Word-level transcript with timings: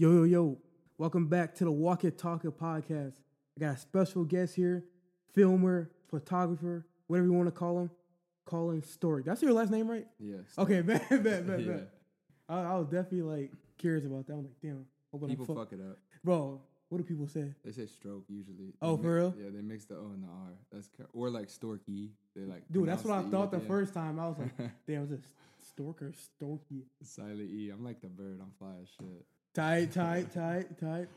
Yo, 0.00 0.12
yo, 0.12 0.22
yo. 0.22 0.58
Welcome 0.96 1.26
back 1.26 1.54
to 1.56 1.64
the 1.64 1.72
Walk 1.72 2.04
It 2.04 2.18
Talk 2.18 2.44
It 2.44 2.56
podcast. 2.58 3.14
I 3.56 3.60
got 3.60 3.74
a 3.74 3.78
special 3.78 4.22
guest 4.24 4.54
here, 4.54 4.84
filmer, 5.34 5.90
photographer, 6.08 6.86
whatever 7.08 7.26
you 7.26 7.32
want 7.32 7.48
to 7.48 7.52
call 7.52 7.80
him, 7.80 7.90
Collin 8.46 8.80
Storke. 8.82 9.24
That's 9.24 9.42
your 9.42 9.52
last 9.52 9.70
name, 9.70 9.90
right? 9.90 10.06
Yes. 10.20 10.44
Okay, 10.56 10.82
bet, 10.82 11.08
bet, 11.10 11.22
bet, 11.46 11.60
Yeah. 11.60 11.66
bet. 11.72 11.88
I, 12.48 12.60
I 12.62 12.76
was 12.78 12.86
definitely 12.86 13.22
like 13.22 13.52
curious 13.76 14.04
about 14.06 14.26
that. 14.28 14.34
I'm 14.34 14.42
like, 14.44 14.60
damn. 14.62 14.86
People 15.28 15.44
fuck- 15.46 15.56
fuck 15.56 15.72
it 15.72 15.80
up. 15.80 15.98
Bro, 16.24 16.60
what 16.90 16.98
do 16.98 17.04
people 17.04 17.26
say? 17.26 17.54
They 17.64 17.72
say 17.72 17.86
stroke 17.86 18.24
usually. 18.28 18.74
Oh, 18.80 18.94
They 18.96 19.02
for 19.02 19.08
mi- 19.08 19.14
real? 19.14 19.34
Yeah, 19.36 19.50
they 19.52 19.62
mix 19.62 19.84
the 19.86 19.96
O 19.96 20.10
and 20.14 20.22
the 20.22 20.28
R. 20.28 20.52
That's 20.72 20.88
or 21.12 21.28
like 21.30 21.48
Storky. 21.48 22.10
They 22.36 22.42
like 22.42 22.62
Dude, 22.70 22.86
that's 22.88 23.02
what 23.04 23.14
I 23.14 23.22
pronounce 23.22 23.50
thought 23.50 23.56
E 23.56 23.60
the 23.60 23.66
first 23.66 23.94
time. 23.94 24.20
I 24.20 24.28
was 24.28 24.38
like, 24.38 24.56
damn, 24.86 25.02
was 25.02 25.10
it 25.12 25.24
Stork 25.60 26.02
or 26.02 26.12
Storky? 26.12 26.82
Silent 27.02 27.50
E. 27.50 27.70
I'm 27.70 27.84
like 27.84 28.00
the 28.00 28.08
bird. 28.08 28.38
I'm 28.40 28.52
fly 28.58 28.74
as 28.82 28.88
shit. 28.88 29.24
Tight, 29.58 29.90
tight, 29.90 30.32
tight, 30.32 30.78
tight. 30.78 31.08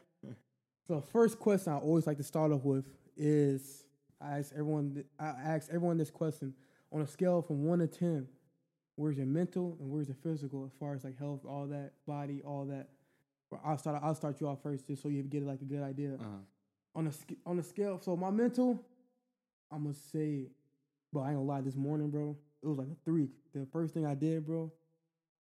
So 0.87 0.99
first 0.99 1.37
question 1.37 1.73
I 1.73 1.77
always 1.77 2.07
like 2.07 2.17
to 2.17 2.23
start 2.23 2.51
off 2.51 2.63
with 2.63 2.85
is 3.15 3.83
I 4.19 4.39
ask 4.39 4.51
everyone 4.53 5.03
I 5.19 5.27
ask 5.45 5.67
everyone 5.69 5.99
this 5.99 6.09
question 6.09 6.55
on 6.91 7.01
a 7.01 7.07
scale 7.07 7.43
from 7.43 7.65
one 7.65 7.77
to 7.77 7.85
ten, 7.85 8.27
where's 8.95 9.15
your 9.15 9.27
mental 9.27 9.77
and 9.79 9.91
where's 9.91 10.07
your 10.07 10.17
physical 10.23 10.65
as 10.65 10.71
far 10.79 10.95
as 10.95 11.03
like 11.03 11.19
health, 11.19 11.41
all 11.47 11.67
that, 11.67 11.91
body, 12.07 12.41
all 12.43 12.65
that. 12.65 12.89
I'll 13.63 13.77
start 13.77 14.01
I'll 14.01 14.15
start 14.15 14.41
you 14.41 14.47
off 14.47 14.63
first 14.63 14.87
just 14.87 15.03
so 15.03 15.09
you 15.09 15.21
get 15.21 15.43
like 15.43 15.61
a 15.61 15.65
good 15.65 15.83
idea. 15.83 16.15
Uh-huh. 16.15 16.95
On 16.95 17.05
a 17.05 17.11
on 17.45 17.59
a 17.59 17.63
scale, 17.63 17.99
so 18.01 18.17
my 18.17 18.31
mental, 18.31 18.83
I'm 19.71 19.83
gonna 19.83 19.93
say, 19.93 20.47
bro, 21.13 21.21
I 21.21 21.27
ain't 21.27 21.35
gonna 21.35 21.47
lie, 21.47 21.61
this 21.61 21.75
morning, 21.75 22.09
bro, 22.09 22.35
it 22.63 22.67
was 22.67 22.79
like 22.79 22.87
a 22.87 22.97
three. 23.05 23.27
The 23.53 23.67
first 23.71 23.93
thing 23.93 24.07
I 24.07 24.15
did, 24.15 24.47
bro, 24.47 24.71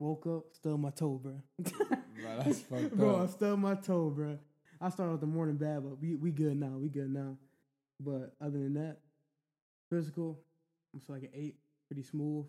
woke 0.00 0.26
up, 0.26 0.46
stubbed 0.54 0.80
my 0.80 0.90
toe, 0.90 1.20
bro. 1.22 1.40
Bro, 2.22 2.42
that's 2.44 2.60
fucked 2.70 2.96
bro, 2.96 3.22
I 3.22 3.26
stubbed 3.26 3.60
my 3.62 3.74
toe, 3.74 4.10
bro. 4.10 4.38
I 4.80 4.88
started 4.90 5.12
off 5.14 5.20
the 5.20 5.26
morning 5.26 5.56
bad, 5.56 5.82
but 5.82 6.00
we 6.00 6.14
we 6.16 6.30
good 6.30 6.56
now. 6.58 6.76
We 6.78 6.88
good 6.88 7.10
now. 7.12 7.36
But 7.98 8.34
other 8.40 8.58
than 8.58 8.74
that, 8.74 8.98
physical, 9.90 10.40
I'm 10.94 11.00
still 11.00 11.14
like 11.16 11.24
an 11.24 11.30
eight, 11.34 11.56
pretty 11.88 12.02
smooth. 12.02 12.46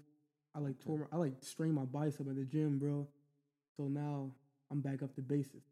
I 0.55 0.59
like 0.59 0.79
tore, 0.79 0.99
my- 0.99 1.05
I 1.11 1.15
like 1.17 1.33
strained 1.41 1.75
my 1.75 1.85
bicep 1.85 2.27
at 2.29 2.35
the 2.35 2.43
gym, 2.45 2.79
bro. 2.79 3.07
So 3.77 3.83
now 3.87 4.31
I'm 4.69 4.81
back 4.81 5.01
up 5.03 5.13
to 5.15 5.21
basics. 5.21 5.67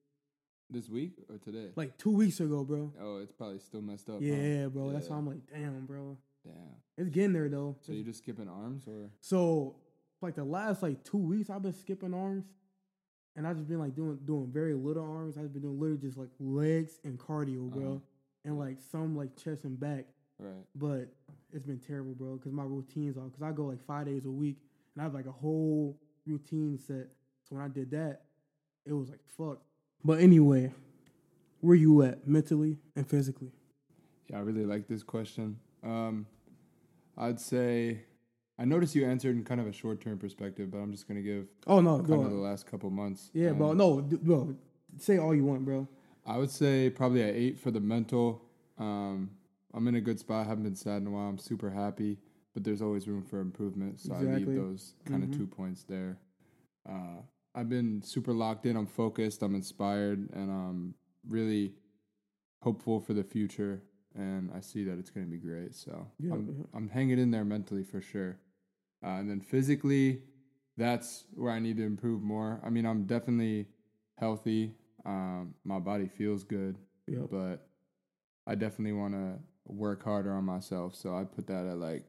This 0.69 0.87
week 0.89 1.13
or 1.29 1.37
today? 1.37 1.69
Like 1.75 1.97
two 1.97 2.11
weeks 2.11 2.39
ago, 2.39 2.63
bro. 2.63 2.93
oh, 3.01 3.17
it's 3.17 3.31
probably 3.31 3.59
still 3.59 3.81
messed 3.81 4.07
up. 4.09 4.15
huh? 4.15 4.21
Yeah, 4.25 4.67
bro. 4.67 4.91
That's 4.91 5.07
Yeah. 5.07 5.13
why 5.13 5.17
I'm 5.17 5.27
like, 5.27 5.47
damn, 5.51 5.85
bro. 5.85 6.17
Damn. 6.45 6.53
It's 6.97 7.09
getting 7.09 7.33
there 7.33 7.49
though. 7.49 7.75
So 7.81 7.91
you're 7.91 8.03
just 8.05 8.19
skipping 8.19 8.47
arms 8.47 8.87
or? 8.87 9.09
So 9.21 9.77
like 10.21 10.35
the 10.35 10.43
last 10.43 10.83
like 10.83 11.03
two 11.03 11.17
weeks, 11.17 11.49
I've 11.49 11.61
been 11.63 11.73
skipping 11.73 12.13
arms, 12.13 12.45
and 13.35 13.47
I've 13.47 13.55
just 13.57 13.67
been 13.69 13.79
like 13.79 13.95
doing 13.95 14.17
doing 14.25 14.47
very 14.51 14.73
little 14.73 15.03
arms. 15.03 15.37
I've 15.37 15.53
been 15.53 15.61
doing 15.61 15.79
literally 15.79 16.01
just 16.01 16.17
like 16.17 16.29
legs 16.39 16.99
and 17.03 17.17
cardio, 17.19 17.69
bro, 17.69 17.85
Uh-huh. 17.87 17.97
and 18.45 18.59
like 18.59 18.77
some 18.91 19.15
like 19.15 19.35
chest 19.35 19.63
and 19.63 19.79
back. 19.79 20.05
Right. 20.39 20.65
But 20.75 21.09
it's 21.53 21.65
been 21.65 21.79
terrible, 21.79 22.13
bro, 22.13 22.35
because 22.37 22.53
my 22.53 22.63
routines 22.63 23.17
are 23.17 23.21
because 23.25 23.41
I 23.41 23.51
go 23.51 23.65
like 23.65 23.85
five 23.85 24.05
days 24.05 24.25
a 24.25 24.31
week, 24.31 24.57
and 24.95 25.01
I 25.01 25.03
have 25.03 25.13
like 25.13 25.25
a 25.25 25.31
whole 25.31 25.97
routine 26.25 26.77
set. 26.77 27.07
So 27.43 27.55
when 27.55 27.63
I 27.63 27.67
did 27.67 27.91
that, 27.91 28.21
it 28.85 28.93
was 28.93 29.09
like 29.09 29.19
fuck. 29.37 29.61
But 30.03 30.19
anyway, 30.21 30.71
where 31.61 31.75
you 31.75 32.01
at 32.03 32.27
mentally 32.27 32.77
and 32.95 33.07
physically? 33.07 33.51
Yeah, 34.29 34.37
I 34.37 34.41
really 34.41 34.65
like 34.65 34.87
this 34.87 35.03
question. 35.03 35.57
Um, 35.83 36.25
I'd 37.17 37.39
say 37.39 38.03
I 38.59 38.65
noticed 38.65 38.93
you 38.93 39.05
answered 39.05 39.37
in 39.37 39.43
kind 39.45 39.61
of 39.61 39.67
a 39.67 39.71
short 39.71 40.01
term 40.01 40.17
perspective, 40.19 40.69
but 40.69 40.79
I'm 40.79 40.91
just 40.91 41.07
gonna 41.07 41.21
give 41.21 41.47
Oh 41.65 41.79
no, 41.79 41.99
kind 42.01 42.25
of 42.25 42.29
the 42.31 42.37
last 42.37 42.65
couple 42.67 42.89
months. 42.89 43.31
Yeah, 43.33 43.53
bro. 43.53 43.71
Um, 43.71 43.77
No, 43.77 44.01
d- 44.01 44.17
bro. 44.21 44.55
Say 44.97 45.17
all 45.17 45.33
you 45.33 45.45
want, 45.45 45.63
bro. 45.65 45.87
I 46.25 46.37
would 46.37 46.51
say 46.51 46.89
probably 46.89 47.23
at 47.23 47.33
eight 47.35 47.57
for 47.57 47.71
the 47.71 47.79
mental. 47.79 48.43
Um, 48.77 49.31
I'm 49.73 49.87
in 49.87 49.95
a 49.95 50.01
good 50.01 50.19
spot. 50.19 50.45
I 50.45 50.49
haven't 50.49 50.63
been 50.65 50.75
sad 50.75 51.01
in 51.01 51.07
a 51.07 51.11
while. 51.11 51.29
I'm 51.29 51.37
super 51.37 51.69
happy, 51.69 52.17
but 52.53 52.63
there's 52.63 52.81
always 52.81 53.07
room 53.07 53.23
for 53.23 53.39
improvement. 53.39 53.99
So 53.99 54.13
I 54.13 54.21
leave 54.21 54.47
those 54.47 54.93
kind 55.05 55.23
of 55.23 55.29
Mhm. 55.29 55.37
two 55.37 55.47
points 55.47 55.83
there. 55.83 56.17
Uh, 56.87 57.21
I've 57.55 57.69
been 57.69 58.01
super 58.01 58.33
locked 58.33 58.65
in. 58.65 58.75
I'm 58.75 58.87
focused. 58.87 59.41
I'm 59.41 59.55
inspired, 59.55 60.29
and 60.33 60.51
I'm 60.51 60.95
really 61.27 61.75
hopeful 62.61 62.99
for 62.99 63.13
the 63.13 63.23
future. 63.23 63.81
And 64.15 64.51
I 64.51 64.59
see 64.59 64.83
that 64.85 64.97
it's 64.99 65.11
going 65.11 65.25
to 65.25 65.31
be 65.31 65.37
great. 65.37 65.75
So 65.75 66.07
Yeah, 66.19 66.33
I'm. 66.33 66.67
I'm 66.73 66.89
hanging 66.89 67.19
in 67.19 67.31
there 67.31 67.45
mentally 67.45 67.83
for 67.83 68.01
sure. 68.01 68.37
Uh, 69.03 69.07
and 69.19 69.29
then 69.29 69.39
physically, 69.41 70.21
that's 70.77 71.25
where 71.33 71.51
I 71.51 71.59
need 71.59 71.77
to 71.77 71.83
improve 71.83 72.21
more. 72.21 72.59
I 72.63 72.69
mean, 72.69 72.85
I'm 72.85 73.05
definitely 73.05 73.67
healthy. 74.17 74.73
Um, 75.05 75.53
my 75.63 75.79
body 75.79 76.07
feels 76.07 76.43
good, 76.43 76.77
Yep. 77.07 77.27
but 77.31 77.67
I 78.47 78.55
definitely 78.55 78.93
want 78.93 79.13
to 79.13 79.39
work 79.65 80.03
harder 80.03 80.33
on 80.33 80.43
myself. 80.45 80.95
So 80.95 81.15
I 81.15 81.23
put 81.23 81.47
that 81.47 81.65
at 81.65 81.77
like 81.77 82.05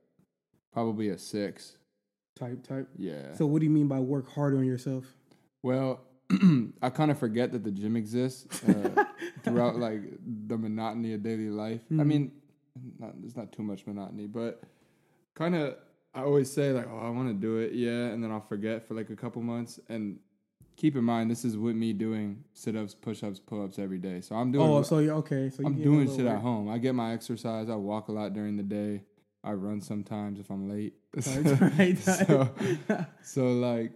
probably 0.73 1.09
a 1.11 1.19
six. 1.19 1.77
Type, 2.39 2.67
type. 2.67 2.89
Yeah. 2.97 3.35
So 3.35 3.47
what 3.47 3.59
do 3.61 3.65
you 3.67 3.71
mean 3.71 3.87
by 3.89 4.01
work 4.01 4.29
harder 4.33 4.59
on 4.59 4.65
yourself? 4.67 5.05
well, 5.63 6.01
I 6.83 6.91
kind 6.91 7.11
of 7.11 7.19
forget 7.19 7.51
that 7.53 7.65
the 7.65 7.71
gym 7.73 7.97
exists 7.97 8.47
uh, 8.65 9.05
throughout 9.43 9.77
like 9.77 10.01
the 10.47 10.57
monotony 10.57 11.13
of 11.15 11.23
daily 11.23 11.51
life. 11.51 11.81
I 11.91 11.95
Mhm. 11.95 12.07
mean, 12.07 12.33
not, 12.99 13.21
there's 13.21 13.37
not 13.37 13.53
too 13.53 13.63
much 13.65 13.85
monotony, 13.87 14.27
but 14.29 14.63
kind 15.35 15.55
of 15.57 15.77
I 16.15 16.23
always 16.23 16.51
say 16.51 16.73
like, 16.73 16.89
oh, 16.91 16.99
I 16.99 17.11
want 17.11 17.29
to 17.29 17.35
do 17.35 17.59
it, 17.59 17.73
yeah, 17.73 18.07
and 18.09 18.23
then 18.23 18.31
I'll 18.33 18.41
forget 18.41 18.87
for 18.87 18.95
like 18.95 19.11
a 19.11 19.17
couple 19.17 19.43
months. 19.43 19.79
And 19.89 20.19
keep 20.77 20.97
in 20.97 21.05
mind, 21.05 21.31
this 21.31 21.45
is 21.45 21.57
with 21.57 21.77
me 21.77 21.93
doing 21.93 22.43
sit-ups, 22.53 22.95
push-ups, 22.95 23.39
pull-ups 23.39 23.79
every 23.79 23.99
day. 23.99 24.21
So 24.21 24.35
I'm 24.35 24.51
doing. 24.51 24.69
oh, 24.69 24.83
so 24.83 24.99
you 24.99 25.13
okay? 25.13 25.51
So 25.51 25.65
I'm 25.65 25.81
doing 25.81 26.09
shit 26.15 26.27
at 26.27 26.41
home. 26.41 26.69
I 26.69 26.79
get 26.79 26.95
my 26.95 27.13
exercise. 27.13 27.69
I 27.71 27.77
walk 27.77 28.09
a 28.09 28.13
lot 28.13 28.33
during 28.33 28.57
the 28.57 28.63
day. 28.63 29.03
I 29.45 29.53
run 29.53 29.81
sometimes 29.81 30.41
if 30.41 30.51
I'm 30.51 30.69
late. 30.69 30.95
So, 32.01 32.49
so 33.23 33.53
like, 33.53 33.93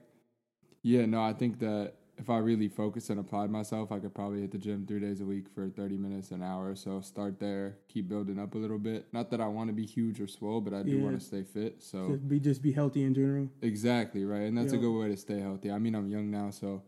yeah, 0.83 1.07
no, 1.07 1.23
I 1.23 1.33
think 1.33 1.59
that 1.61 1.95
if 2.19 2.31
I 2.31 2.39
really 2.39 2.69
focused 2.69 3.11
and 3.11 3.19
applied 3.19 3.51
myself, 3.51 3.91
I 3.91 3.99
could 3.99 4.15
probably 4.15 4.41
hit 4.41 4.53
the 4.53 4.59
gym 4.59 4.87
three 4.87 5.01
days 5.01 5.21
a 5.21 5.25
week 5.25 5.47
for 5.55 5.69
30 5.69 5.97
minutes, 5.97 6.31
an 6.31 6.43
hour. 6.43 6.75
So 6.75 7.01
start 7.01 7.41
there, 7.41 7.77
keep 7.89 8.09
building 8.09 8.39
up 8.39 8.55
a 8.55 8.59
little 8.59 8.79
bit. 8.79 9.07
Not 9.13 9.31
that 9.31 9.41
I 9.41 9.49
want 9.49 9.69
to 9.69 9.75
be 9.75 9.85
huge 9.85 10.21
or 10.21 10.27
swole, 10.27 10.61
but 10.61 10.73
I 10.73 10.83
do 10.83 10.97
Yeah. 10.97 11.03
want 11.05 11.19
to 11.19 11.25
stay 11.25 11.43
fit. 11.43 11.83
So 11.83 12.11
Just 12.13 12.29
be 12.29 12.41
just 12.41 12.63
be 12.63 12.73
healthy 12.73 13.03
in 13.05 13.15
general. 13.15 13.49
exactly 13.63 14.25
right, 14.25 14.43
and 14.43 14.57
that's 14.57 14.73
Yeah. 14.73 14.79
a 14.79 14.83
good 14.83 14.99
way 14.99 15.09
to 15.09 15.17
stay 15.17 15.41
healthy. 15.41 15.71
I 15.71 15.79
mean, 15.79 15.95
I'm 15.95 16.09
young 16.09 16.31
now, 16.31 16.51
so 16.51 16.83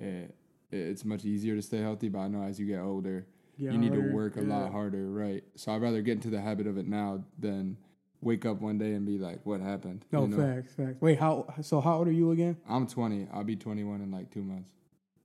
eh, 0.00 0.26
it's 0.70 1.04
much 1.04 1.24
easier 1.24 1.56
to 1.56 1.62
stay 1.62 1.78
healthy. 1.80 2.08
But 2.08 2.20
I 2.20 2.28
know 2.28 2.42
as 2.42 2.60
you 2.60 2.66
get 2.66 2.80
older, 2.80 3.26
Yeah, 3.56 3.72
you 3.72 3.78
need 3.78 3.92
to 3.94 4.00
work 4.14 4.36
a 4.36 4.42
Yeah. 4.42 4.48
lot 4.58 4.70
harder, 4.70 5.10
right? 5.10 5.42
So 5.56 5.72
I'd 5.72 5.82
rather 5.82 6.02
get 6.02 6.12
into 6.12 6.30
the 6.30 6.40
habit 6.40 6.68
of 6.68 6.78
it 6.78 6.86
now 6.86 7.24
than 7.38 7.76
wake 8.20 8.44
up 8.46 8.60
one 8.60 8.78
day 8.78 8.92
and 8.94 9.04
be 9.06 9.18
like, 9.18 9.40
"What 9.44 9.60
happened?" 9.60 10.04
No 10.12 10.22
You 10.22 10.28
know? 10.28 10.36
facts, 10.36 10.74
facts. 10.74 11.00
Wait, 11.00 11.18
how? 11.18 11.46
So 11.62 11.80
how 11.80 11.98
old 11.98 12.08
are 12.08 12.12
you 12.12 12.30
again? 12.32 12.56
I'm 12.68 12.86
20. 12.86 13.28
I'll 13.32 13.44
be 13.44 13.56
21 13.56 14.00
in 14.00 14.10
like 14.10 14.30
two 14.30 14.42
months. 14.42 14.70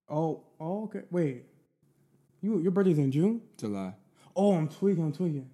Oh, 0.10 0.44
oh, 0.60 0.84
okay. 0.86 1.02
Wait, 1.12 1.46
you 2.42 2.60
your 2.60 2.72
birthday's 2.72 2.98
in 3.00 3.12
June? 3.12 3.42
July. 3.58 3.94
Oh, 4.36 4.54
I'm 4.54 4.68
tweaking. 4.68 5.04
I'm 5.04 5.14
tweaking. 5.14 5.50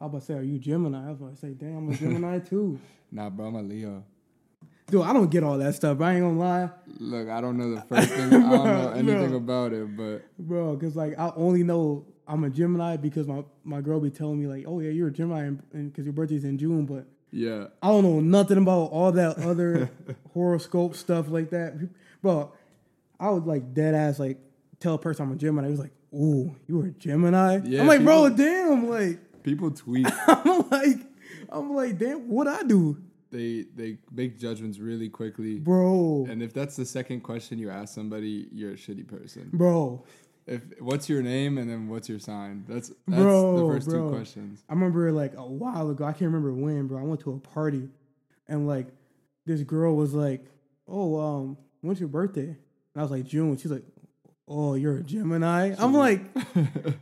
I 0.00 0.04
was 0.06 0.10
about 0.10 0.20
to 0.20 0.26
say, 0.26 0.34
are 0.34 0.42
you 0.42 0.58
Gemini? 0.58 1.06
I 1.06 1.10
was 1.10 1.20
about 1.20 1.34
to 1.34 1.40
say, 1.40 1.50
damn, 1.52 1.76
I'm 1.76 1.90
a 1.90 1.94
Gemini 1.96 2.38
too. 2.50 2.78
Nah, 3.12 3.30
bro, 3.30 3.46
I'm 3.46 3.54
a 3.54 3.62
Leo. 3.62 4.04
Dude, 4.88 5.02
I 5.02 5.12
don't 5.12 5.30
get 5.30 5.44
all 5.44 5.58
that 5.58 5.74
stuff. 5.76 6.00
I 6.00 6.14
ain't 6.14 6.22
gonna 6.22 6.38
lie, 6.38 6.68
Look, 6.98 7.28
I 7.28 7.40
don't 7.40 7.56
know 7.56 7.74
the 7.76 7.80
first 7.82 8.08
thing. 8.10 8.24
I 8.34 8.40
don't 8.50 8.64
know 8.64 8.90
anything 8.96 9.28
bro. 9.28 9.36
about 9.36 9.72
it, 9.72 9.96
but 9.96 10.22
bro. 10.38 10.76
Cause 10.76 10.96
like 10.96 11.18
I 11.18 11.32
only 11.36 11.62
know 11.62 12.04
I'm 12.26 12.44
a 12.44 12.50
Gemini 12.50 12.96
because 12.96 13.26
my 13.26 13.44
my 13.64 13.80
girl 13.80 14.00
be 14.00 14.10
telling 14.10 14.40
me 14.40 14.46
like, 14.46 14.64
oh 14.66 14.80
yeah, 14.80 14.90
you're 14.90 15.08
a 15.08 15.12
Gemini, 15.12 15.50
because 15.72 16.04
your 16.04 16.12
birthday's 16.12 16.44
in 16.44 16.56
June, 16.58 16.86
but 16.86 17.06
yeah, 17.30 17.66
I 17.82 17.88
don't 17.88 18.04
know 18.04 18.20
nothing 18.20 18.58
about 18.58 18.90
all 18.92 19.10
that 19.12 19.38
other 19.38 19.90
horoscope 20.34 20.94
stuff 20.94 21.28
like 21.28 21.50
that, 21.50 21.74
bro. 22.22 22.52
I 23.18 23.30
would 23.30 23.46
like 23.46 23.74
dead 23.74 23.94
ass 23.94 24.18
like 24.18 24.38
tell 24.80 24.94
a 24.94 24.98
person 24.98 25.26
I'm 25.26 25.32
a 25.32 25.36
Gemini. 25.36 25.66
He 25.68 25.70
was 25.72 25.80
like, 25.80 25.92
"Ooh, 26.14 26.54
you 26.66 26.78
were 26.78 26.86
a 26.86 26.90
Gemini." 26.90 27.60
Yeah, 27.64 27.80
I'm 27.82 27.86
like, 27.86 28.02
bro, 28.04 28.30
people- 28.30 28.36
damn. 28.44 28.88
Like, 28.88 29.42
people 29.42 29.70
tweet. 29.70 30.06
I'm 30.26 30.68
like, 30.70 30.98
I'm 31.48 31.74
like, 31.74 31.98
damn. 31.98 32.28
What 32.28 32.46
I 32.48 32.62
do, 32.64 32.98
they 33.30 33.66
they 33.74 33.98
make 34.12 34.38
judgments 34.38 34.78
really 34.78 35.08
quickly. 35.08 35.58
bro, 35.58 36.26
And 36.28 36.42
if 36.42 36.52
that's 36.52 36.76
the 36.76 36.84
second 36.84 37.20
question 37.22 37.58
you 37.58 37.70
ask 37.70 37.94
somebody, 37.94 38.48
you're 38.52 38.72
a 38.72 38.76
shitty 38.76 39.06
person. 39.06 39.48
bro. 39.52 40.04
If 40.46 40.62
what's 40.80 41.08
your 41.08 41.22
name 41.22 41.56
and 41.58 41.70
then 41.70 41.88
what's 41.88 42.08
your 42.08 42.18
sign? 42.18 42.64
That's 42.68 42.88
that's 43.06 43.22
Bro, 43.22 43.56
the 43.68 43.74
first 43.74 43.88
bro. 43.88 44.08
two 44.08 44.14
questions. 44.16 44.64
I 44.68 44.72
remember 44.74 45.12
like 45.12 45.34
a 45.36 45.46
while 45.46 45.90
ago. 45.90 46.04
I 46.04 46.12
can't 46.12 46.32
remember 46.32 46.52
when, 46.52 46.86
bro. 46.88 46.98
I 46.98 47.02
went 47.04 47.20
to 47.20 47.32
a 47.32 47.38
party, 47.38 47.88
and 48.48 48.66
like 48.66 48.88
this 49.46 49.62
girl 49.62 49.94
was 49.94 50.14
like, 50.14 50.44
"Oh, 50.88 51.20
um, 51.20 51.56
when's 51.80 52.00
your 52.00 52.08
birthday?" 52.08 52.48
And 52.48 52.56
I 52.96 53.02
was 53.02 53.10
like, 53.10 53.24
"June." 53.24 53.56
She's 53.56 53.70
like, 53.70 53.84
"Oh, 54.48 54.74
you're 54.74 54.96
a 54.98 55.02
Gemini." 55.04 55.74
I'm 55.78 55.94
like, 55.94 56.22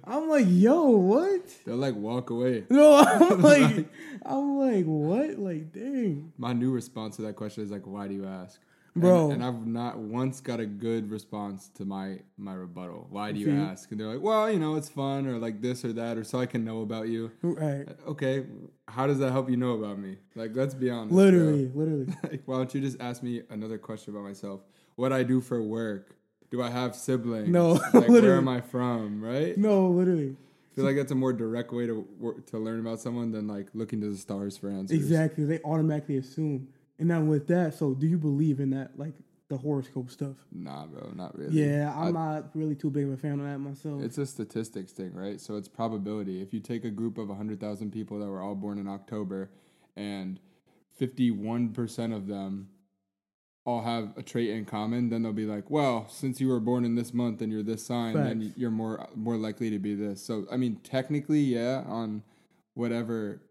I'm 0.04 0.28
like, 0.28 0.44
"Yo, 0.48 0.90
what?" 0.90 1.40
They'll 1.64 1.76
like 1.76 1.94
walk 1.96 2.28
away. 2.31 2.64
No, 2.70 2.98
I'm 2.98 3.40
like, 3.42 3.88
I'm 4.25 4.58
like, 4.58 4.84
what? 4.84 5.38
Like, 5.38 5.72
dang. 5.72 6.32
My 6.37 6.52
new 6.52 6.70
response 6.72 7.16
to 7.16 7.22
that 7.22 7.37
question 7.37 7.64
is 7.64 7.70
like, 7.70 7.87
why 7.87 8.06
do 8.06 8.14
you 8.14 8.26
ask? 8.26 8.60
And- 8.94 9.02
Bro. 9.02 9.31
And, 9.31 9.44
I've 9.44 9.66
not 9.66 9.98
once 9.98 10.40
got 10.40 10.58
a 10.58 10.66
good 10.66 11.10
response 11.10 11.69
to 11.76 11.84
my 11.84 12.19
my 12.37 12.54
rebuttal. 12.54 13.06
Why 13.10 13.31
do 13.31 13.38
you 13.38 13.46
See? 13.46 13.52
ask? 13.52 13.90
And 13.92 14.00
they're 14.00 14.08
like, 14.08 14.20
well, 14.20 14.50
you 14.50 14.58
know, 14.58 14.75
it's 14.75 14.88
fun 14.88 15.26
or 15.26 15.38
like 15.38 15.60
this 15.62 15.84
or 15.84 15.92
that 15.92 16.19
or 16.19 16.25
so 16.25 16.40
I 16.40 16.46
can 16.46 16.64
know 16.64 16.82
about 16.82 17.08
you. 17.08 17.31
Right. 17.42 17.87
Okay, 18.06 18.46
how 18.88 19.06
does 19.06 19.19
that 19.20 19.31
help 19.31 19.48
you 19.48 19.56
know 19.56 19.72
about 19.75 19.98
me? 19.98 20.16
Like, 20.34 20.50
let's 20.56 20.75
be 20.75 20.90
honest. 20.90 21.10
bro. 21.14 21.25
Literally, 21.25 21.66
literally. 21.75 22.06
like, 22.25 22.42
why 22.46 22.56
don't 22.56 22.75
you 22.75 22.81
just 22.81 23.00
ask 23.00 23.22
me 23.22 23.42
another 23.50 23.78
question 23.78 24.12
about 24.12 24.25
myself? 24.25 24.60
What 24.96 25.12
I 25.12 25.22
do 25.22 25.40
for 25.40 25.62
work? 25.62 26.16
Do 26.50 26.60
I 26.60 26.69
have 26.70 26.96
siblings? 26.96 27.48
No, 27.48 27.81
like 27.94 28.08
where 28.08 28.34
am 28.37 28.48
I 28.48 28.60
from? 28.60 29.22
Right? 29.22 29.56
No, 29.56 29.88
literally. 29.88 30.37
I 30.72 30.75
feel 30.75 30.84
like 30.84 30.96
that's 30.96 31.12
a 31.12 31.14
more 31.14 31.32
direct 31.32 31.72
way 31.72 31.87
to 31.87 32.04
to 32.46 32.58
learn 32.58 32.81
about 32.81 32.98
someone 32.98 33.31
than 33.31 33.46
like 33.46 33.69
looking 33.72 34.00
to 34.00 34.08
the 34.10 34.16
stars 34.16 34.56
for 34.56 34.69
answers. 34.69 34.98
Exactly. 34.98 35.44
They 35.44 35.60
automatically 35.64 36.16
assume. 36.16 36.69
And 37.00 37.08
now 37.08 37.23
with 37.23 37.49
that, 37.49 37.75
so 37.75 37.94
do 37.94 38.06
you 38.06 38.19
believe 38.19 38.61
in 38.61 38.70
that, 38.70 38.97
like 38.99 39.14
the 39.49 39.56
horoscope 39.56 40.11
stuff? 40.11 40.37
Nah, 40.52 40.87
bro, 40.87 41.11
not 41.17 41.37
really. 41.37 41.61
Yeah, 41.61 41.93
I- 41.97 42.06
I'm 42.08 42.14
not 42.14 42.50
really 42.55 42.76
too 42.76 42.91
big 42.91 43.06
of 43.06 43.12
a 43.12 43.17
fan 43.17 43.41
of 43.41 43.47
that 43.47 43.58
myself. 43.58 44.02
It's 44.02 44.19
a 44.19 44.26
statistics 44.26 44.93
thing, 44.93 45.12
right? 45.14 45.41
So 45.41 45.56
it's 45.56 45.67
probability. 45.67 46.41
If 46.41 46.52
you 46.55 46.61
take 46.61 46.85
a 46.85 46.91
group 46.91 47.19
of 47.19 47.29
100,000 47.31 47.91
people 47.91 48.20
that 48.20 48.29
were 48.29 48.41
all 48.41 48.55
born 48.55 48.79
in 48.79 48.87
October 48.87 49.50
and 49.97 50.38
51% 51.00 52.12
of 52.14 52.26
them 52.26 52.69
all 53.64 53.82
have 53.82 54.17
a 54.17 54.23
trait 54.23 54.50
in 54.50 54.64
common, 54.64 55.08
then 55.08 55.23
they'll 55.23 55.32
be 55.32 55.47
like, 55.47 55.70
well, 55.70 56.06
since 56.08 56.41
you 56.41 56.49
were 56.49 56.61
born 56.61 56.85
in 56.85 56.94
this 56.94 57.12
month 57.14 57.41
and 57.43 57.50
you're 57.52 57.62
this 57.62 57.85
sign, 57.85 58.14
then 58.25 58.52
you're 58.56 58.70
more 58.70 59.06
more 59.14 59.37
likely 59.37 59.70
to 59.70 59.79
be 59.79 59.94
this. 59.94 60.23
So 60.23 60.47
I 60.50 60.56
mean, 60.56 60.76
technically, 60.82 61.41
yeah, 61.41 61.82
on 61.87 62.23
whatever 62.75 63.43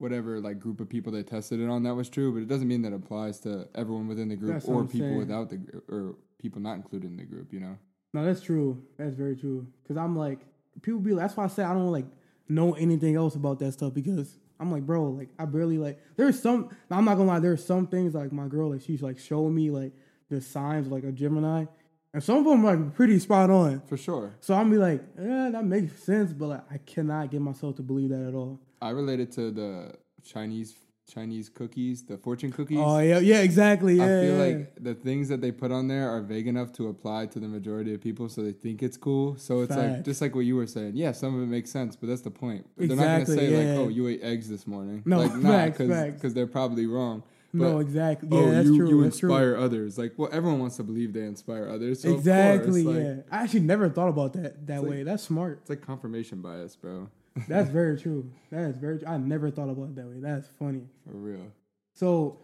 whatever 0.00 0.40
like 0.40 0.58
group 0.58 0.80
of 0.80 0.88
people 0.88 1.12
they 1.12 1.22
tested 1.22 1.60
it 1.60 1.68
on 1.68 1.82
that 1.82 1.94
was 1.94 2.08
true, 2.08 2.32
but 2.32 2.38
it 2.42 2.48
doesn't 2.48 2.66
mean 2.66 2.82
that 2.82 2.92
applies 2.92 3.38
to 3.40 3.68
everyone 3.74 4.08
within 4.08 4.28
the 4.28 4.36
group 4.36 4.54
That's 4.54 4.66
or 4.66 4.84
people 4.84 5.08
saying. 5.08 5.18
without 5.18 5.50
the 5.50 5.58
gr- 5.58 5.78
or 5.88 6.14
people 6.38 6.60
not 6.60 6.76
included 6.76 7.10
in 7.10 7.16
the 7.18 7.24
group, 7.24 7.52
you 7.52 7.60
know. 7.60 7.76
no, 8.14 8.24
that's 8.24 8.40
true. 8.40 8.82
That's 8.98 9.14
very 9.14 9.36
true. 9.36 9.66
Because 9.82 9.98
I'm 9.98 10.16
like, 10.16 10.38
people 10.82 11.00
be. 11.00 11.12
That's 11.14 11.36
why 11.36 11.44
I 11.44 11.48
say 11.48 11.62
I 11.64 11.74
don't 11.74 11.92
like 11.92 12.06
know 12.48 12.72
anything 12.74 13.14
else 13.14 13.34
about 13.34 13.58
that 13.58 13.72
stuff 13.72 13.92
because 13.92 14.38
I'm 14.58 14.72
like, 14.72 14.84
bro, 14.86 15.04
like 15.10 15.28
I 15.38 15.44
barely 15.44 15.76
like. 15.76 16.00
There's 16.16 16.40
some. 16.40 16.70
I'm 16.90 17.04
not 17.04 17.16
gonna 17.16 17.28
lie. 17.28 17.40
There's 17.40 17.64
some 17.64 17.86
things 17.86 18.14
like 18.14 18.32
my 18.32 18.48
girl, 18.48 18.70
like 18.70 18.80
she's 18.80 19.02
like 19.02 19.18
showing 19.18 19.54
me 19.54 19.70
like 19.70 19.92
the 20.30 20.40
signs 20.40 20.86
of, 20.86 20.92
like 20.92 21.04
a 21.04 21.12
Gemini, 21.12 21.66
and 22.14 22.22
some 22.24 22.38
of 22.38 22.44
them 22.46 22.64
are 22.64 22.74
like 22.74 22.94
pretty 22.94 23.18
spot 23.18 23.50
on. 23.50 23.82
For 23.86 23.98
sure. 23.98 24.34
So 24.40 24.54
I'm 24.54 24.70
be 24.70 24.78
like, 24.78 25.02
yeah, 25.20 25.50
that 25.52 25.64
makes 25.64 26.02
sense, 26.02 26.32
but 26.32 26.46
like 26.48 26.62
I 26.72 26.78
cannot 26.78 27.30
get 27.30 27.42
myself 27.42 27.76
to 27.76 27.82
believe 27.82 28.08
that 28.08 28.26
at 28.26 28.34
all. 28.34 28.60
I 28.80 28.90
related 28.90 29.32
to 29.32 29.50
the 29.50 29.94
Chinese 30.24 30.74
Chinese 31.10 31.48
cookies, 31.48 32.04
the 32.04 32.16
fortune 32.16 32.52
cookies. 32.52 32.78
Oh 32.80 32.98
yeah, 32.98 33.18
yeah, 33.18 33.40
exactly. 33.40 33.96
Yeah, 33.96 34.04
I 34.04 34.06
feel 34.06 34.36
yeah. 34.36 34.56
like 34.56 34.74
the 34.80 34.94
things 34.94 35.28
that 35.28 35.40
they 35.40 35.50
put 35.50 35.72
on 35.72 35.88
there 35.88 36.08
are 36.08 36.20
vague 36.20 36.46
enough 36.46 36.72
to 36.74 36.88
apply 36.88 37.26
to 37.26 37.40
the 37.40 37.48
majority 37.48 37.92
of 37.92 38.00
people, 38.00 38.28
so 38.28 38.42
they 38.42 38.52
think 38.52 38.82
it's 38.82 38.96
cool. 38.96 39.36
So 39.36 39.62
it's 39.62 39.76
like 39.76 40.04
just 40.04 40.20
like 40.20 40.34
what 40.34 40.44
you 40.44 40.56
were 40.56 40.66
saying. 40.66 40.92
Yeah, 40.94 41.12
some 41.12 41.34
of 41.34 41.42
it 41.42 41.46
makes 41.46 41.70
sense, 41.70 41.96
but 41.96 42.08
that's 42.08 42.22
the 42.22 42.30
point. 42.30 42.66
Exactly, 42.78 42.86
They're 42.86 42.96
not 42.96 43.26
gonna 43.26 43.38
say 43.38 43.50
yeah. 43.50 43.72
like, 43.72 43.78
"Oh, 43.78 43.88
you 43.88 44.08
ate 44.08 44.22
eggs 44.22 44.48
this 44.48 44.66
morning." 44.66 45.02
No, 45.04 45.18
like, 45.18 45.42
facts. 45.42 45.78
because 46.14 46.32
they're 46.32 46.46
probably 46.46 46.86
wrong. 46.86 47.24
no, 47.52 47.80
exactly. 47.80 48.28
Oh, 48.30 48.40
yeah, 48.40 48.46
oh, 48.46 48.50
that's 48.52 48.68
you 48.68 48.76
true. 48.76 48.88
you 48.88 49.02
that's 49.02 49.18
true. 49.18 49.30
inspire 49.30 49.56
others. 49.56 49.98
Like, 49.98 50.12
well, 50.16 50.28
everyone 50.32 50.60
wants 50.60 50.76
to 50.76 50.84
believe 50.84 51.12
they 51.12 51.22
inspire 51.24 51.68
others. 51.68 52.00
So 52.02 52.14
exactly. 52.14 52.84
course, 52.84 52.96
like, 52.96 53.04
yeah, 53.04 53.22
I 53.32 53.42
actually 53.42 53.60
never 53.60 53.88
thought 53.88 54.08
about 54.08 54.34
that 54.34 54.66
that 54.68 54.74
It's 54.74 54.82
like- 54.82 54.90
way. 54.90 55.02
That's 55.02 55.24
smart. 55.24 55.58
It's 55.62 55.70
like 55.70 55.80
confirmation 55.80 56.42
bias, 56.42 56.76
bro. 56.76 57.08
That's 57.48 57.70
very 57.70 57.98
true. 57.98 58.30
That 58.50 58.70
is 58.70 58.76
very. 58.78 59.04
I 59.06 59.16
never 59.16 59.50
thought 59.50 59.68
about 59.70 59.84
it 59.84 59.96
that 59.96 60.06
way. 60.06 60.16
That's 60.18 60.48
funny. 60.58 60.82
For 61.06 61.16
real. 61.16 61.46
So 61.94 62.38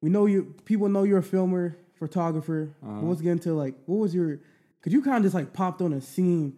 we 0.00 0.10
know 0.10 0.26
you. 0.26 0.54
People 0.64 0.88
know 0.88 1.02
you're 1.04 1.18
a 1.18 1.22
filmer, 1.22 1.76
photographer. 1.98 2.74
Uh-huh. 2.82 3.00
But 3.00 3.06
let's 3.06 3.20
get 3.20 3.32
into 3.32 3.52
like, 3.54 3.74
what 3.86 3.96
was 3.96 4.14
your? 4.14 4.40
Could 4.82 4.92
you 4.92 5.02
kind 5.02 5.18
of 5.18 5.22
just 5.24 5.34
like 5.34 5.52
popped 5.52 5.80
on 5.82 5.92
a 5.92 6.00
scene? 6.00 6.56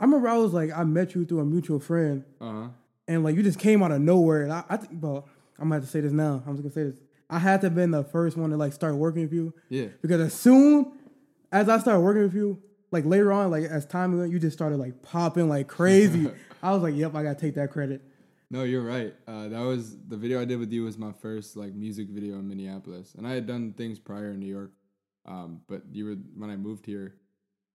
I 0.00 0.04
remember 0.04 0.28
I 0.28 0.36
was 0.38 0.52
like, 0.52 0.70
I 0.76 0.84
met 0.84 1.14
you 1.14 1.24
through 1.24 1.40
a 1.40 1.44
mutual 1.44 1.78
friend, 1.78 2.24
Uh 2.40 2.52
huh. 2.52 2.68
and 3.08 3.22
like 3.24 3.36
you 3.36 3.42
just 3.42 3.58
came 3.58 3.82
out 3.82 3.92
of 3.92 4.00
nowhere. 4.00 4.42
And 4.42 4.52
I, 4.52 4.64
I 4.68 4.76
think, 4.76 5.02
well, 5.02 5.28
I'm 5.58 5.66
gonna 5.66 5.76
have 5.76 5.84
to 5.84 5.90
say 5.90 6.00
this 6.00 6.12
now. 6.12 6.42
I'm 6.46 6.56
just 6.56 6.62
gonna 6.62 6.72
say 6.72 6.90
this. 6.90 7.00
I 7.30 7.38
had 7.38 7.60
to 7.62 7.68
have 7.68 7.74
been 7.74 7.90
the 7.90 8.04
first 8.04 8.36
one 8.36 8.50
to 8.50 8.56
like 8.56 8.72
start 8.72 8.96
working 8.96 9.22
with 9.22 9.32
you 9.32 9.54
Yeah. 9.70 9.86
because 10.02 10.20
as 10.20 10.34
soon 10.34 10.92
as 11.50 11.68
I 11.68 11.78
started 11.78 12.00
working 12.00 12.22
with 12.22 12.34
you, 12.34 12.60
like 12.90 13.04
later 13.06 13.32
on, 13.32 13.50
like 13.50 13.64
as 13.64 13.86
time 13.86 14.18
went, 14.18 14.30
you 14.30 14.38
just 14.38 14.56
started 14.56 14.76
like 14.78 15.00
popping 15.02 15.48
like 15.48 15.66
crazy. 15.68 16.30
I 16.64 16.72
was 16.72 16.82
like, 16.82 16.96
yep, 16.96 17.14
I 17.14 17.22
gotta 17.22 17.38
take 17.38 17.54
that 17.56 17.70
credit. 17.70 18.00
No, 18.50 18.62
you're 18.62 18.82
right. 18.82 19.14
Uh, 19.28 19.48
that 19.48 19.60
was 19.60 19.98
the 20.08 20.16
video 20.16 20.40
I 20.40 20.46
did 20.46 20.58
with 20.58 20.72
you 20.72 20.84
was 20.84 20.96
my 20.96 21.12
first 21.12 21.56
like 21.56 21.74
music 21.74 22.08
video 22.08 22.36
in 22.36 22.48
Minneapolis, 22.48 23.14
and 23.16 23.26
I 23.26 23.32
had 23.32 23.46
done 23.46 23.74
things 23.74 23.98
prior 23.98 24.30
in 24.30 24.40
New 24.40 24.46
York. 24.46 24.72
Um, 25.26 25.60
but 25.68 25.82
you 25.92 26.06
were 26.06 26.14
when 26.36 26.48
I 26.48 26.56
moved 26.56 26.86
here, 26.86 27.16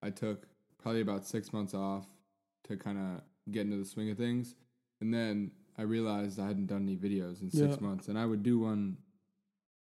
I 0.02 0.10
took 0.10 0.46
probably 0.82 1.02
about 1.02 1.24
six 1.24 1.52
months 1.52 1.72
off 1.72 2.06
to 2.64 2.76
kind 2.76 2.98
of 2.98 3.22
get 3.52 3.62
into 3.62 3.76
the 3.76 3.84
swing 3.84 4.10
of 4.10 4.18
things, 4.18 4.56
and 5.00 5.14
then 5.14 5.52
I 5.78 5.82
realized 5.82 6.40
I 6.40 6.48
hadn't 6.48 6.66
done 6.66 6.82
any 6.82 6.96
videos 6.96 7.42
in 7.42 7.50
six 7.50 7.76
Yeah. 7.76 7.86
months, 7.86 8.08
and 8.08 8.18
I 8.18 8.26
would 8.26 8.42
do 8.42 8.58
one 8.58 8.96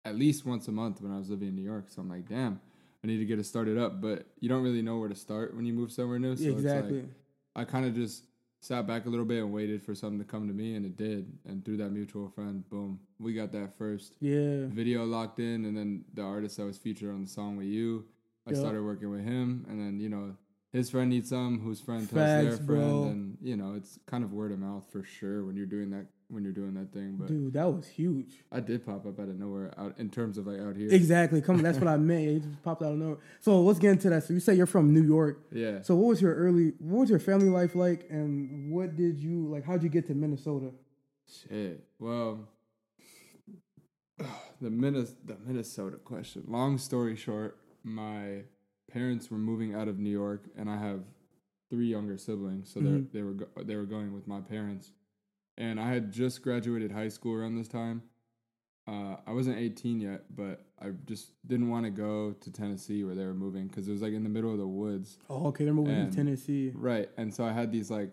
at 0.06 0.16
least 0.16 0.46
once 0.46 0.66
a 0.68 0.72
month 0.72 1.02
when 1.02 1.12
I 1.12 1.18
was 1.18 1.28
living 1.28 1.48
in 1.48 1.56
New 1.56 1.62
York. 1.62 1.90
So 1.90 2.00
I'm 2.00 2.08
like, 2.08 2.26
damn, 2.26 2.58
I 3.02 3.06
need 3.06 3.18
to 3.18 3.26
get 3.26 3.38
it 3.38 3.44
started 3.44 3.76
up. 3.76 4.00
But 4.00 4.26
you 4.40 4.48
don't 4.48 4.62
really 4.62 4.82
know 4.82 4.98
where 4.98 5.10
to 5.10 5.14
start 5.14 5.54
when 5.54 5.66
you 5.66 5.74
move 5.74 5.92
somewhere 5.92 6.18
new. 6.18 6.36
So 6.36 6.48
exactly. 6.48 6.98
it's 6.98 7.06
like 7.06 7.14
I 7.56 7.64
kind 7.64 7.84
of 7.84 7.94
just 7.94 8.24
sat 8.64 8.86
back 8.86 9.04
a 9.04 9.10
little 9.10 9.26
bit 9.26 9.40
and 9.40 9.52
waited 9.52 9.82
for 9.82 9.94
something 9.94 10.18
to 10.18 10.24
come 10.24 10.48
to 10.48 10.54
me, 10.54 10.74
and 10.74 10.86
it 10.86 10.96
did. 10.96 11.30
And 11.46 11.62
through 11.64 11.76
that 11.78 11.90
mutual 11.90 12.28
friend, 12.30 12.68
boom, 12.70 12.98
we 13.18 13.34
got 13.34 13.52
that 13.52 13.76
first 13.76 14.16
yeah. 14.20 14.66
video 14.68 15.04
locked 15.04 15.38
in, 15.38 15.66
and 15.66 15.76
then 15.76 16.04
the 16.14 16.22
artist 16.22 16.56
that 16.56 16.64
was 16.64 16.78
featured 16.78 17.10
on 17.12 17.22
the 17.22 17.28
song 17.28 17.56
with 17.56 17.66
you, 17.66 18.06
I 18.46 18.50
Yeah. 18.52 18.58
started 18.60 18.82
working 18.82 19.10
with 19.10 19.22
him, 19.24 19.66
and 19.68 19.78
then 19.78 20.00
you 20.00 20.08
know 20.08 20.36
his 20.72 20.88
friend 20.90 21.10
needs 21.10 21.28
some, 21.28 21.60
whose 21.60 21.80
friend 21.80 22.08
tells 22.08 22.26
their 22.26 22.56
friend, 22.56 22.66
bro. 22.66 23.04
and 23.04 23.38
you 23.42 23.56
know 23.56 23.74
it's 23.74 23.98
kind 24.06 24.24
of 24.24 24.32
word 24.32 24.50
of 24.50 24.58
mouth 24.58 24.86
for 24.90 25.02
sure 25.02 25.44
when 25.44 25.56
you're 25.56 25.66
doing 25.66 25.90
that 25.90 26.06
when 26.28 26.42
you're 26.42 26.52
doing 26.52 26.74
that 26.74 26.92
thing. 26.92 27.16
But 27.18 27.28
Dude, 27.28 27.52
that 27.52 27.64
was 27.72 27.86
huge. 27.86 28.42
I 28.50 28.60
did 28.60 28.84
pop 28.84 29.06
up 29.06 29.18
out 29.20 29.28
of 29.28 29.38
nowhere 29.38 29.72
out 29.78 29.98
in 29.98 30.10
terms 30.10 30.38
of 30.38 30.46
like 30.46 30.58
out 30.60 30.76
here. 30.76 30.88
Exactly. 30.90 31.40
Come 31.40 31.58
that's 31.62 31.78
what 31.78 31.88
I 31.88 31.96
meant. 32.10 32.24
It 32.28 32.42
just 32.42 32.62
popped 32.62 32.82
out 32.82 32.92
of 32.92 32.98
nowhere. 32.98 33.18
So 33.40 33.60
let's 33.60 33.78
get 33.78 33.92
into 33.92 34.10
that. 34.10 34.24
So 34.24 34.32
you 34.34 34.40
say 34.40 34.54
you're 34.54 34.66
from 34.66 34.92
New 34.92 35.02
York. 35.04 35.44
Yeah. 35.52 35.82
So 35.82 35.94
what 35.94 36.08
was 36.08 36.22
your 36.22 36.34
early 36.34 36.72
what 36.78 37.00
was 37.00 37.10
your 37.10 37.18
family 37.18 37.48
life 37.48 37.74
like 37.74 38.06
and 38.10 38.72
what 38.72 38.96
did 38.96 39.18
you 39.20 39.46
like 39.48 39.64
how'd 39.64 39.82
you 39.82 39.88
get 39.88 40.06
to 40.06 40.14
Minnesota? 40.14 40.70
Shit. 41.48 41.84
Well, 41.98 42.48
the 44.60 44.70
Minnes- 44.70 45.14
the 45.24 45.36
Minnesota 45.46 45.96
question. 45.96 46.44
Long 46.48 46.78
story 46.78 47.16
short, 47.16 47.58
my 47.82 48.42
parents 48.90 49.30
were 49.30 49.38
moving 49.38 49.74
out 49.74 49.88
of 49.88 49.98
New 49.98 50.10
York, 50.10 50.44
and 50.56 50.70
I 50.70 50.76
have 50.78 51.00
three 51.70 51.86
younger 51.86 52.16
siblings, 52.16 52.70
so 52.72 52.80
Mhm. 52.80 53.10
they 53.12 53.18
they 53.18 53.22
were 53.24 53.32
go- 53.32 53.62
they 53.64 53.76
were 53.76 53.86
going 53.86 54.12
with 54.14 54.26
my 54.28 54.40
parents, 54.40 54.92
and 55.56 55.78
I 55.80 55.88
had 55.92 56.12
just 56.12 56.42
graduated 56.42 56.90
high 56.92 57.08
school 57.08 57.34
around 57.34 57.56
this 57.56 57.68
time. 57.68 58.02
Uh, 58.86 59.16
I 59.26 59.32
wasn't 59.32 59.58
18 59.58 60.00
yet, 60.00 60.24
but 60.36 60.66
I 60.80 60.88
just 61.06 61.30
didn't 61.46 61.70
want 61.70 61.84
to 61.86 61.90
go 61.90 62.32
to 62.32 62.50
Tennessee 62.52 63.02
where 63.04 63.14
they 63.14 63.24
were 63.24 63.32
moving 63.34 63.66
because 63.66 63.88
it 63.88 63.92
was 63.92 64.02
like 64.02 64.12
in 64.12 64.22
the 64.24 64.28
middle 64.28 64.52
of 64.52 64.58
the 64.58 64.66
woods. 64.66 65.16
Oh, 65.30 65.46
okay, 65.48 65.64
they're 65.64 65.72
moving 65.72 65.94
And- 65.94 66.10
to 66.10 66.16
Tennessee. 66.16 66.70
Right. 66.74 67.08
And 67.16 67.32
so 67.32 67.44
I 67.44 67.52
had 67.52 67.72
these 67.72 67.90
like 67.90 68.10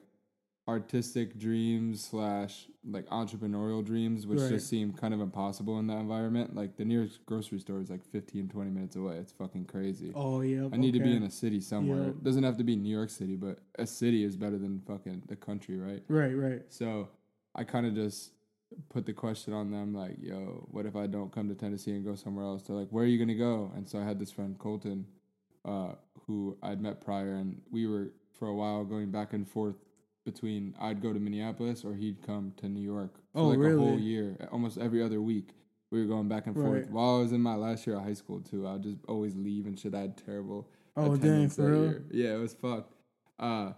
artistic 0.69 1.38
dreams 1.38 2.01
slash 2.05 2.67
like 2.88 3.05
entrepreneurial 3.07 3.83
dreams, 3.83 4.25
which 4.25 4.39
Right. 4.39 4.50
just 4.51 4.67
seemed 4.67 4.95
kind 4.95 5.13
of 5.13 5.19
impossible 5.19 5.77
in 5.79 5.88
that 5.88 5.98
environment. 5.98 6.55
Like 6.55 6.77
the 6.77 6.86
nearest 6.86 7.25
grocery 7.25 7.60
store 7.60 7.81
is 7.81 7.89
like 7.89 8.05
15, 8.05 8.48
20 8.48 8.71
minutes 8.71 8.95
away. 8.95 9.17
It's 9.17 9.33
fucking 9.33 9.65
crazy. 9.65 10.13
Oh 10.15 10.39
yeah. 10.41 10.69
I 10.71 10.77
need 10.77 10.93
to 10.93 11.00
be 11.01 11.13
in 11.13 11.24
a 11.24 11.31
city 11.31 11.60
somewhere. 11.60 12.10
It 12.10 12.24
doesn't 12.24 12.43
have 12.43 12.57
to 12.57 12.63
be 12.63 12.75
New 12.77 12.95
York 12.95 13.10
City, 13.10 13.36
but 13.36 13.60
a 13.77 13.86
city 13.88 14.24
is 14.24 14.38
better 14.38 14.57
than 14.57 14.79
fucking 14.88 15.24
the 15.27 15.36
country, 15.36 15.77
right? 15.77 16.01
Right, 16.07 16.33
right. 16.38 16.62
So 16.69 17.10
I 17.55 17.63
kind 17.63 17.86
of 17.86 17.93
just 17.96 18.31
put 18.89 19.05
the 19.05 19.13
question 19.13 19.53
on 19.53 19.72
them 19.72 19.93
like, 19.93 20.15
yo, 20.20 20.67
what 20.72 20.86
if 20.86 20.96
I 20.96 21.08
don't 21.08 21.31
come 21.31 21.50
to 21.50 21.55
Tennessee 21.55 21.91
and 21.91 22.05
go 22.05 22.15
somewhere 22.15 22.46
else? 22.46 22.63
They're 22.63 22.75
like, 22.75 22.88
where 22.89 23.03
are 23.03 23.08
you 23.08 23.17
going 23.17 23.27
to 23.27 23.36
go? 23.36 23.72
And 23.75 23.88
so 23.88 24.00
I 24.00 24.03
had 24.03 24.20
this 24.20 24.31
friend, 24.31 24.58
Colton, 24.58 25.05
uh, 25.65 25.93
who 26.27 26.58
I'd 26.63 26.81
met 26.81 27.01
prior, 27.01 27.36
and 27.36 27.62
we 27.72 27.86
were 27.88 28.12
for 28.38 28.48
a 28.48 28.55
while 28.55 28.84
going 28.86 29.12
back 29.12 29.34
and 29.34 29.48
forth 29.48 29.75
between 30.25 30.74
I'd 30.79 31.01
go 31.01 31.12
to 31.13 31.20
Minneapolis 31.20 31.84
or 31.84 31.93
he'd 31.96 32.22
come 32.25 32.53
to 32.58 32.70
New 32.70 32.81
York 32.81 33.15
for 33.34 33.39
Oh, 33.39 33.48
like 33.50 33.60
a 33.60 33.77
whole 33.77 34.00
year, 34.00 34.38
almost 34.51 34.77
every 34.77 35.01
other 35.03 35.22
week. 35.22 35.50
We 35.89 36.00
were 36.00 36.08
going 36.08 36.29
back 36.29 36.46
and 36.48 36.55
forth. 36.55 36.84
Right. 36.86 36.89
While 36.91 37.17
I 37.17 37.20
was 37.20 37.34
in 37.34 37.41
my 37.41 37.55
last 37.55 37.86
year 37.86 37.98
of 37.98 38.03
high 38.03 38.13
school 38.13 38.39
too, 38.39 38.65
I'd 38.67 38.84
just 38.84 38.98
always 39.10 39.36
leave 39.36 39.65
and 39.65 39.77
shit. 39.77 39.93
I 39.93 40.01
had 40.01 40.15
terrible 40.25 40.70
Oh 40.96 41.08
dang, 41.08 41.15
attendance 41.17 41.55
for 41.55 41.62
that 41.63 41.70
real. 41.70 41.81
year. 41.84 42.03
Yeah, 42.12 42.36
it 42.36 42.39
was 42.39 42.53
fucked. 42.53 42.93
Uh, 43.39 43.74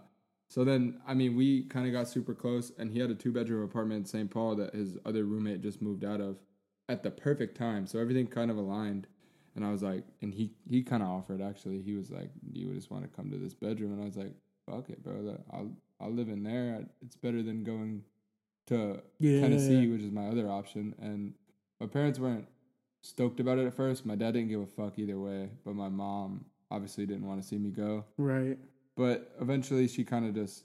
so 0.48 0.64
then, 0.64 1.00
I 1.06 1.14
mean, 1.14 1.36
we 1.36 1.64
kind 1.64 1.86
of 1.86 1.92
got 1.92 2.08
super 2.08 2.34
close, 2.34 2.72
and 2.78 2.90
he 2.90 2.98
had 3.00 3.10
a 3.10 3.14
two 3.14 3.32
bedroom 3.32 3.64
apartment 3.64 4.00
in 4.00 4.04
St. 4.06 4.30
Paul 4.30 4.56
that 4.56 4.74
his 4.74 4.96
other 5.04 5.24
roommate 5.24 5.62
just 5.62 5.82
moved 5.82 6.04
out 6.04 6.20
of 6.20 6.38
at 6.88 7.02
the 7.02 7.10
perfect 7.10 7.56
time. 7.56 7.86
So 7.86 7.98
everything 7.98 8.26
kind 8.26 8.50
of 8.50 8.56
aligned. 8.56 9.06
And 9.56 9.64
I 9.64 9.70
was 9.70 9.82
like, 9.82 10.04
and 10.20 10.34
he 10.34 10.50
he 10.68 10.82
kind 10.82 11.02
of 11.02 11.08
offered 11.08 11.40
actually. 11.40 11.80
He 11.80 11.94
was 11.94 12.10
like, 12.10 12.30
"Do 12.52 12.60
you 12.60 12.74
just 12.74 12.90
want 12.90 13.04
to 13.04 13.08
come 13.16 13.30
to 13.30 13.38
this 13.38 13.54
bedroom?" 13.54 13.92
And 13.92 14.02
I 14.02 14.04
was 14.04 14.16
like, 14.16 14.32
"Fuck 14.68 14.90
it, 14.90 15.02
bro. 15.02 15.38
I'll 15.52 15.70
I'll 16.00 16.12
live 16.12 16.28
in 16.28 16.42
there. 16.42 16.84
It's 17.02 17.16
better 17.16 17.42
than 17.42 17.62
going 17.62 18.02
to 18.66 19.00
Yeah. 19.20 19.40
Tennessee, 19.40 19.86
which 19.86 20.02
is 20.02 20.10
my 20.10 20.26
other 20.26 20.50
option." 20.50 20.94
And 21.00 21.34
my 21.80 21.86
parents 21.86 22.18
weren't 22.18 22.48
stoked 23.02 23.38
about 23.38 23.58
it 23.58 23.66
at 23.66 23.74
first. 23.74 24.04
My 24.04 24.16
dad 24.16 24.32
didn't 24.32 24.48
give 24.48 24.60
a 24.60 24.66
fuck 24.66 24.98
either 24.98 25.20
way, 25.20 25.50
but 25.64 25.76
my 25.76 25.88
mom 25.88 26.46
obviously 26.70 27.06
didn't 27.06 27.26
want 27.26 27.40
to 27.40 27.46
see 27.46 27.58
me 27.58 27.70
go. 27.70 28.04
Right. 28.18 28.58
But 28.96 29.34
eventually, 29.40 29.88
she 29.88 30.04
kind 30.04 30.26
of 30.26 30.34
just 30.34 30.64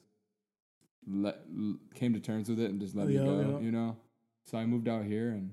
let 1.08 1.40
came 1.96 2.14
to 2.14 2.20
terms 2.20 2.50
with 2.50 2.60
it 2.60 2.70
and 2.70 2.80
just 2.80 2.96
let 2.96 3.10
Yeah, 3.10 3.22
me 3.22 3.26
go. 3.26 3.40
yeah. 3.60 3.60
You 3.66 3.72
know, 3.72 3.98
so 4.46 4.58
I 4.58 4.66
moved 4.66 4.88
out 4.88 5.06
here, 5.06 5.30
and 5.30 5.52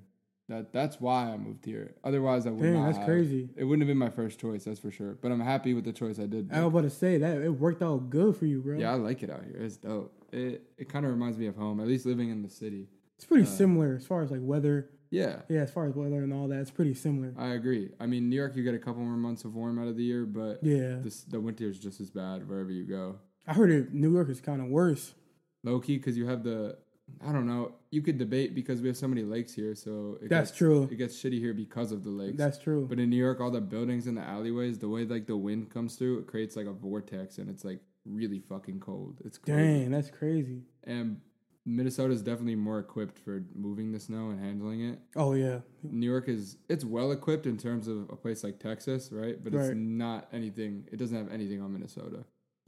that 0.48 0.72
that's 0.72 1.00
why 1.00 1.30
I 1.30 1.36
moved 1.38 1.64
here. 1.64 1.94
Otherwise, 2.04 2.46
I 2.46 2.50
would 2.50 2.62
Dang, 2.62 2.74
not. 2.74 2.86
that's 2.86 2.98
have. 2.98 3.06
crazy. 3.06 3.48
It 3.56 3.64
wouldn't 3.64 3.82
have 3.82 3.88
been 3.88 3.98
my 3.98 4.10
first 4.10 4.38
choice, 4.38 4.64
that's 4.64 4.80
for 4.80 4.90
sure. 4.90 5.16
But 5.20 5.32
I'm 5.32 5.40
happy 5.40 5.72
with 5.74 5.84
the 5.84 5.92
choice 5.92 6.18
I 6.18 6.26
did. 6.26 6.50
I 6.52 6.60
was 6.64 6.68
about 6.68 6.82
to 6.82 6.90
say 6.90 7.18
that 7.18 7.40
it 7.40 7.48
worked 7.50 7.82
out 7.82 8.10
good 8.10 8.36
for 8.36 8.46
you, 8.46 8.60
bro. 8.60 8.78
Yeah, 8.78 8.92
I 8.92 8.96
like 8.96 9.22
it 9.22 9.30
out 9.30 9.42
here. 9.44 9.56
It's 9.58 9.76
dope. 9.78 10.12
It 10.32 10.62
it 10.76 10.88
kind 10.88 11.06
of 11.06 11.12
reminds 11.12 11.38
me 11.38 11.46
of 11.46 11.56
home, 11.56 11.80
at 11.80 11.86
least 11.86 12.04
living 12.04 12.28
in 12.28 12.42
the 12.42 12.50
city. 12.50 12.88
It's 13.16 13.24
pretty 13.24 13.44
Uh, 13.44 13.46
similar 13.46 13.94
as 13.96 14.06
far 14.06 14.22
as 14.22 14.30
like 14.30 14.40
weather. 14.42 14.90
Yeah, 15.10 15.40
Yeah, 15.48 15.60
as 15.60 15.70
far 15.70 15.86
as 15.86 15.94
weather 15.94 16.22
and 16.22 16.32
all 16.32 16.48
that, 16.48 16.60
it's 16.60 16.70
pretty 16.70 16.94
similar. 16.94 17.32
I 17.38 17.48
agree. 17.54 17.90
I 18.00 18.06
mean, 18.06 18.28
New 18.28 18.36
York, 18.36 18.56
you 18.56 18.62
get 18.62 18.74
a 18.74 18.78
couple 18.78 19.02
more 19.02 19.16
months 19.16 19.44
of 19.44 19.54
warm 19.54 19.78
out 19.78 19.88
of 19.88 19.96
the 19.96 20.02
year, 20.02 20.24
but 20.24 20.58
Yeah, 20.62 20.96
this, 21.02 21.22
the 21.22 21.40
winter 21.40 21.64
is 21.68 21.78
just 21.78 22.00
as 22.00 22.10
bad 22.10 22.48
wherever 22.48 22.70
you 22.70 22.84
go. 22.84 23.16
I 23.46 23.52
heard 23.54 23.70
it. 23.70 23.94
New 23.94 24.12
York 24.12 24.28
is 24.28 24.40
kind 24.40 24.60
of 24.60 24.68
worse. 24.68 25.14
Low 25.62 25.78
key, 25.80 25.96
because 25.96 26.16
you 26.16 26.26
have 26.26 26.42
the, 26.42 26.76
I 27.24 27.32
don't 27.32 27.46
know, 27.46 27.72
you 27.90 28.02
could 28.02 28.18
debate 28.18 28.54
because 28.54 28.82
we 28.82 28.88
have 28.88 28.96
so 28.96 29.06
many 29.08 29.22
lakes 29.22 29.52
here, 29.54 29.74
so 29.74 30.18
it 30.20 30.28
That's 30.28 30.50
gets, 30.50 30.58
true. 30.58 30.88
It 30.90 30.96
gets 30.96 31.16
shitty 31.16 31.38
here 31.38 31.54
because 31.54 31.92
of 31.92 32.02
the 32.04 32.10
lakes. 32.10 32.36
That's 32.36 32.58
true. 32.58 32.86
but 32.88 32.98
in 32.98 33.08
New 33.10 33.16
York, 33.16 33.40
all 33.40 33.50
the 33.50 33.60
buildings 33.60 34.06
and 34.08 34.16
the 34.16 34.22
alleyways, 34.22 34.78
the 34.78 34.88
way 34.88 35.04
like 35.04 35.26
the 35.26 35.36
wind 35.36 35.70
comes 35.70 35.94
through, 35.94 36.18
it 36.18 36.26
creates 36.26 36.56
like 36.56 36.66
a 36.66 36.72
vortex, 36.72 37.38
and 37.38 37.48
it's 37.48 37.64
like 37.64 37.80
really 38.04 38.40
fucking 38.40 38.80
cold. 38.80 39.18
It's 39.24 39.38
crazy. 39.38 39.80
Dang, 39.82 39.90
that's 39.90 40.10
crazy. 40.10 40.62
And 40.84 41.20
Minnesota 41.68 42.14
is 42.14 42.22
definitely 42.22 42.54
more 42.54 42.78
equipped 42.78 43.18
for 43.18 43.42
moving 43.54 43.90
the 43.90 43.98
snow 43.98 44.30
and 44.30 44.38
handling 44.42 44.82
it. 44.82 45.00
Oh 45.16 45.32
yeah, 45.32 45.58
New 45.82 46.08
York 46.08 46.28
is 46.28 46.56
it's 46.68 46.84
well 46.84 47.10
equipped 47.10 47.44
in 47.46 47.56
terms 47.58 47.88
of 47.88 48.08
a 48.08 48.16
place 48.16 48.44
like 48.44 48.60
Texas, 48.60 49.10
right? 49.10 49.42
But 49.42 49.52
it's 49.52 49.68
Right. 49.68 49.76
not 49.76 50.28
anything. 50.32 50.86
It 50.92 50.96
doesn't 50.96 51.16
have 51.16 51.30
anything 51.32 51.60
on 51.60 51.72
Minnesota. 51.72 52.24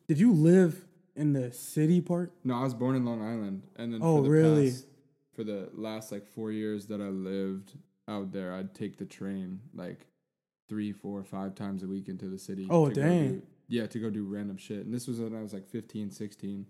did 0.09 0.19
you 0.19 0.33
live 0.33 0.85
in 1.17 1.33
the 1.35 1.53
city 1.53 2.01
part? 2.01 2.33
No, 2.43 2.55
I 2.55 2.63
was 2.65 2.73
born 2.75 2.97
in 2.97 3.05
Long 3.05 3.21
Island, 3.23 3.63
and 3.77 3.93
then 3.93 4.01
Oh, 4.03 4.17
for 4.19 4.23
the 4.23 4.31
really? 4.31 4.71
past, 4.71 4.87
for 5.35 5.45
the 5.45 5.69
last 5.75 6.11
like 6.11 6.27
four 6.27 6.51
years 6.51 6.87
that 6.87 7.01
I 7.01 7.09
lived 7.11 7.75
out 8.09 8.33
there, 8.33 8.53
I'd 8.55 8.75
take 8.75 8.97
the 8.97 9.05
train 9.05 9.61
like 9.75 10.07
three, 10.69 10.93
four, 10.93 11.23
five 11.23 11.55
times 11.55 11.83
a 11.83 11.87
week 11.87 12.09
into 12.09 12.27
the 12.29 12.39
city. 12.39 12.67
Oh, 12.71 12.89
dang. 12.91 13.33
do- 13.35 13.43
yeah, 13.69 13.87
to 13.87 13.99
go 13.99 14.09
do 14.11 14.25
random 14.25 14.57
shit. 14.57 14.85
And 14.87 14.95
this 14.95 15.07
was 15.07 15.21
when 15.21 15.35
I 15.35 15.43
was 15.43 15.53
like 15.53 15.67
15, 15.69 16.11
16. 16.11 16.67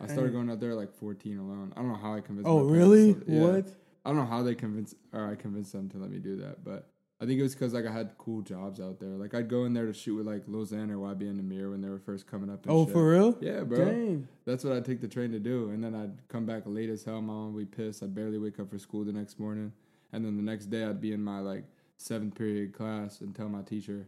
I 0.00 0.06
started 0.06 0.32
going 0.32 0.50
out 0.50 0.60
there 0.60 0.74
like 0.74 0.92
14 0.92 1.38
alone. 1.38 1.72
I 1.76 1.80
don't 1.80 1.88
know 1.92 1.98
how 1.98 2.14
I 2.14 2.20
convinced. 2.20 2.48
Oh 2.48 2.60
really? 2.60 3.14
to- 3.14 3.24
yeah. 3.26 3.40
What? 3.40 3.68
I 4.04 4.10
don't 4.10 4.18
know 4.18 4.26
how 4.26 4.42
they 4.42 4.54
convinced 4.54 4.94
or 5.12 5.28
I 5.30 5.34
convinced 5.34 5.72
them 5.72 5.88
to 5.90 5.98
let 5.98 6.10
me 6.10 6.18
do 6.18 6.36
that, 6.36 6.62
but 6.64 6.90
I 7.20 7.24
think 7.24 7.40
it 7.40 7.42
was 7.42 7.54
because 7.54 7.72
like 7.72 7.86
I 7.86 7.92
had 7.92 8.10
cool 8.18 8.42
jobs 8.42 8.78
out 8.78 9.00
there. 9.00 9.08
Like 9.16 9.32
I'd 9.34 9.48
go 9.48 9.64
in 9.64 9.72
there 9.72 9.86
to 9.86 9.92
shoot 9.94 10.14
with 10.16 10.26
like 10.26 10.42
Lil 10.46 10.66
Xan 10.66 10.90
or 10.90 10.96
YBN 11.14 11.40
Nahmir 11.40 11.70
when 11.70 11.80
they 11.80 11.88
were 11.88 11.98
first 11.98 12.26
coming 12.26 12.50
up. 12.50 12.64
And 12.66 12.72
Oh 12.72 12.84
shit. 12.84 12.92
for 12.92 13.10
real? 13.10 13.38
Yeah, 13.40 13.62
bro. 13.64 13.84
Dang. 13.86 14.28
That's 14.44 14.62
what 14.64 14.74
I'd 14.74 14.84
take 14.84 15.00
the 15.00 15.08
train 15.08 15.32
to 15.32 15.38
do, 15.40 15.70
and 15.70 15.82
then 15.82 15.94
I'd 15.94 16.28
come 16.28 16.44
back 16.44 16.64
late 16.66 16.90
as 16.90 17.02
hell. 17.04 17.22
My 17.22 17.32
mom 17.32 17.54
would 17.54 17.70
be 17.70 17.76
pissed. 17.84 18.02
I'd 18.02 18.14
barely 18.14 18.38
wake 18.38 18.60
up 18.60 18.68
for 18.70 18.78
school 18.78 19.02
the 19.04 19.12
next 19.12 19.40
morning, 19.40 19.72
and 20.12 20.24
then 20.24 20.36
the 20.36 20.42
next 20.42 20.66
day 20.66 20.84
I'd 20.84 21.00
be 21.00 21.12
in 21.12 21.22
my 21.24 21.40
like 21.40 21.64
seventh 21.96 22.34
period 22.34 22.74
class 22.74 23.22
and 23.22 23.34
tell 23.34 23.48
my 23.48 23.62
teacher, 23.62 24.06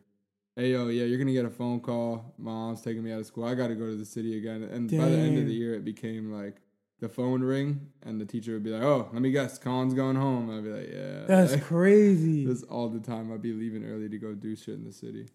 "Hey 0.58 0.72
yo, 0.72 0.88
yeah, 0.88 1.04
you're 1.04 1.18
gonna 1.18 1.32
get 1.32 1.44
a 1.44 1.50
phone 1.50 1.80
call. 1.80 2.34
Mom's 2.36 2.82
taking 2.82 3.04
me 3.04 3.12
out 3.12 3.20
of 3.20 3.26
school. 3.26 3.44
I 3.44 3.54
got 3.54 3.68
to 3.68 3.76
go 3.76 3.86
to 3.86 3.94
the 3.96 4.04
city 4.04 4.36
again." 4.36 4.62
And 4.64 4.90
by 4.90 5.08
the 5.08 5.16
end 5.16 5.38
of 5.38 5.46
the 5.46 5.54
year, 5.54 5.74
it 5.74 5.84
became 5.84 6.32
like 6.32 6.56
the 7.00 7.08
phone 7.08 7.42
ring, 7.42 7.92
and 8.02 8.20
the 8.20 8.26
teacher 8.26 8.54
would 8.54 8.64
be 8.64 8.70
like, 8.70 8.82
"Oh, 8.82 9.08
let 9.12 9.22
me 9.22 9.30
guess, 9.30 9.56
Collin's 9.56 9.94
going 9.94 10.16
home." 10.16 10.50
I'd 10.50 10.64
be 10.64 10.70
like, 10.70 10.90
"Yeah." 10.92 11.26
That's 11.26 11.52
Like, 11.52 11.62
crazy. 11.74 12.44
this 12.44 12.64
all 12.64 12.88
the 12.88 12.98
time. 12.98 13.32
I'd 13.32 13.40
be 13.40 13.52
leaving 13.52 13.84
early 13.84 14.08
to 14.08 14.18
go 14.18 14.34
do 14.34 14.56
shit 14.56 14.74
in 14.74 14.84
the 14.84 14.92
city, 14.92 15.28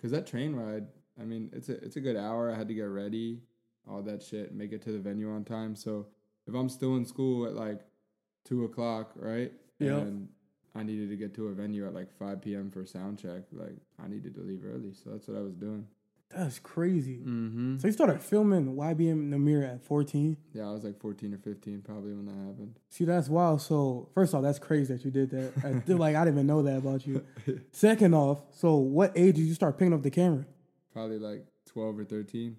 cause 0.00 0.12
that 0.12 0.26
train 0.28 0.54
ride. 0.54 0.86
I 1.20 1.24
mean, 1.24 1.50
it's 1.52 1.68
a 1.68 1.82
it's 1.84 1.96
a 1.96 2.00
good 2.00 2.16
hour. 2.16 2.52
I 2.52 2.56
had 2.56 2.68
to 2.68 2.74
get 2.74 2.84
ready, 2.84 3.42
all 3.90 4.02
that 4.02 4.22
shit, 4.22 4.54
make 4.54 4.72
it 4.72 4.80
to 4.82 4.92
the 4.92 5.00
venue 5.00 5.28
on 5.30 5.44
time. 5.44 5.74
So 5.74 6.06
if 6.46 6.54
I'm 6.54 6.68
still 6.68 6.94
in 6.96 7.04
school 7.04 7.46
at 7.46 7.54
like 7.54 7.80
two 8.44 8.64
o'clock, 8.64 9.10
right? 9.16 9.52
Yep. 9.80 10.02
And 10.02 10.28
I 10.78 10.82
needed 10.84 11.10
to 11.10 11.16
get 11.16 11.34
to 11.34 11.48
a 11.48 11.52
venue 11.52 11.86
at 11.86 11.94
like 11.94 12.16
five 12.18 12.40
p.m. 12.40 12.70
for 12.70 12.86
sound 12.86 13.18
check. 13.18 13.42
Like 13.52 13.76
I 14.02 14.08
needed 14.08 14.34
to 14.36 14.42
leave 14.42 14.64
early, 14.64 14.92
so 14.92 15.10
that's 15.10 15.26
what 15.26 15.36
I 15.36 15.40
was 15.40 15.54
doing. 15.54 15.86
That's 16.34 16.58
crazy. 16.58 17.18
Mm-hmm. 17.18 17.78
So 17.78 17.88
you 17.88 17.92
started 17.92 18.20
filming 18.20 18.76
YBN 18.76 19.30
Nahmir 19.30 19.66
at 19.66 19.82
14. 19.82 20.36
Yeah, 20.52 20.68
I 20.68 20.72
was 20.72 20.84
like 20.84 21.00
fourteen 21.00 21.32
or 21.32 21.38
fifteen 21.38 21.80
probably 21.80 22.12
when 22.12 22.26
that 22.26 22.32
happened. 22.32 22.78
See, 22.90 23.04
that's 23.04 23.28
wild. 23.28 23.62
So 23.62 24.10
first 24.14 24.34
off, 24.34 24.42
that's 24.42 24.58
crazy 24.58 24.94
that 24.94 25.04
you 25.04 25.10
did 25.10 25.30
that. 25.30 25.52
I 25.64 25.80
feel 25.80 25.96
like 25.96 26.14
I 26.14 26.24
didn't 26.24 26.36
even 26.36 26.46
know 26.46 26.62
that 26.62 26.78
about 26.78 27.06
you. 27.06 27.24
Second 27.72 28.14
off, 28.14 28.42
so 28.52 28.76
what 28.76 29.12
age 29.16 29.36
did 29.36 29.42
you 29.42 29.54
start 29.54 29.78
picking 29.78 29.94
up 29.94 30.02
the 30.02 30.10
camera? 30.10 30.44
Probably 30.92 31.18
like 31.18 31.46
twelve 31.66 31.98
or 31.98 32.04
thirteen. 32.04 32.56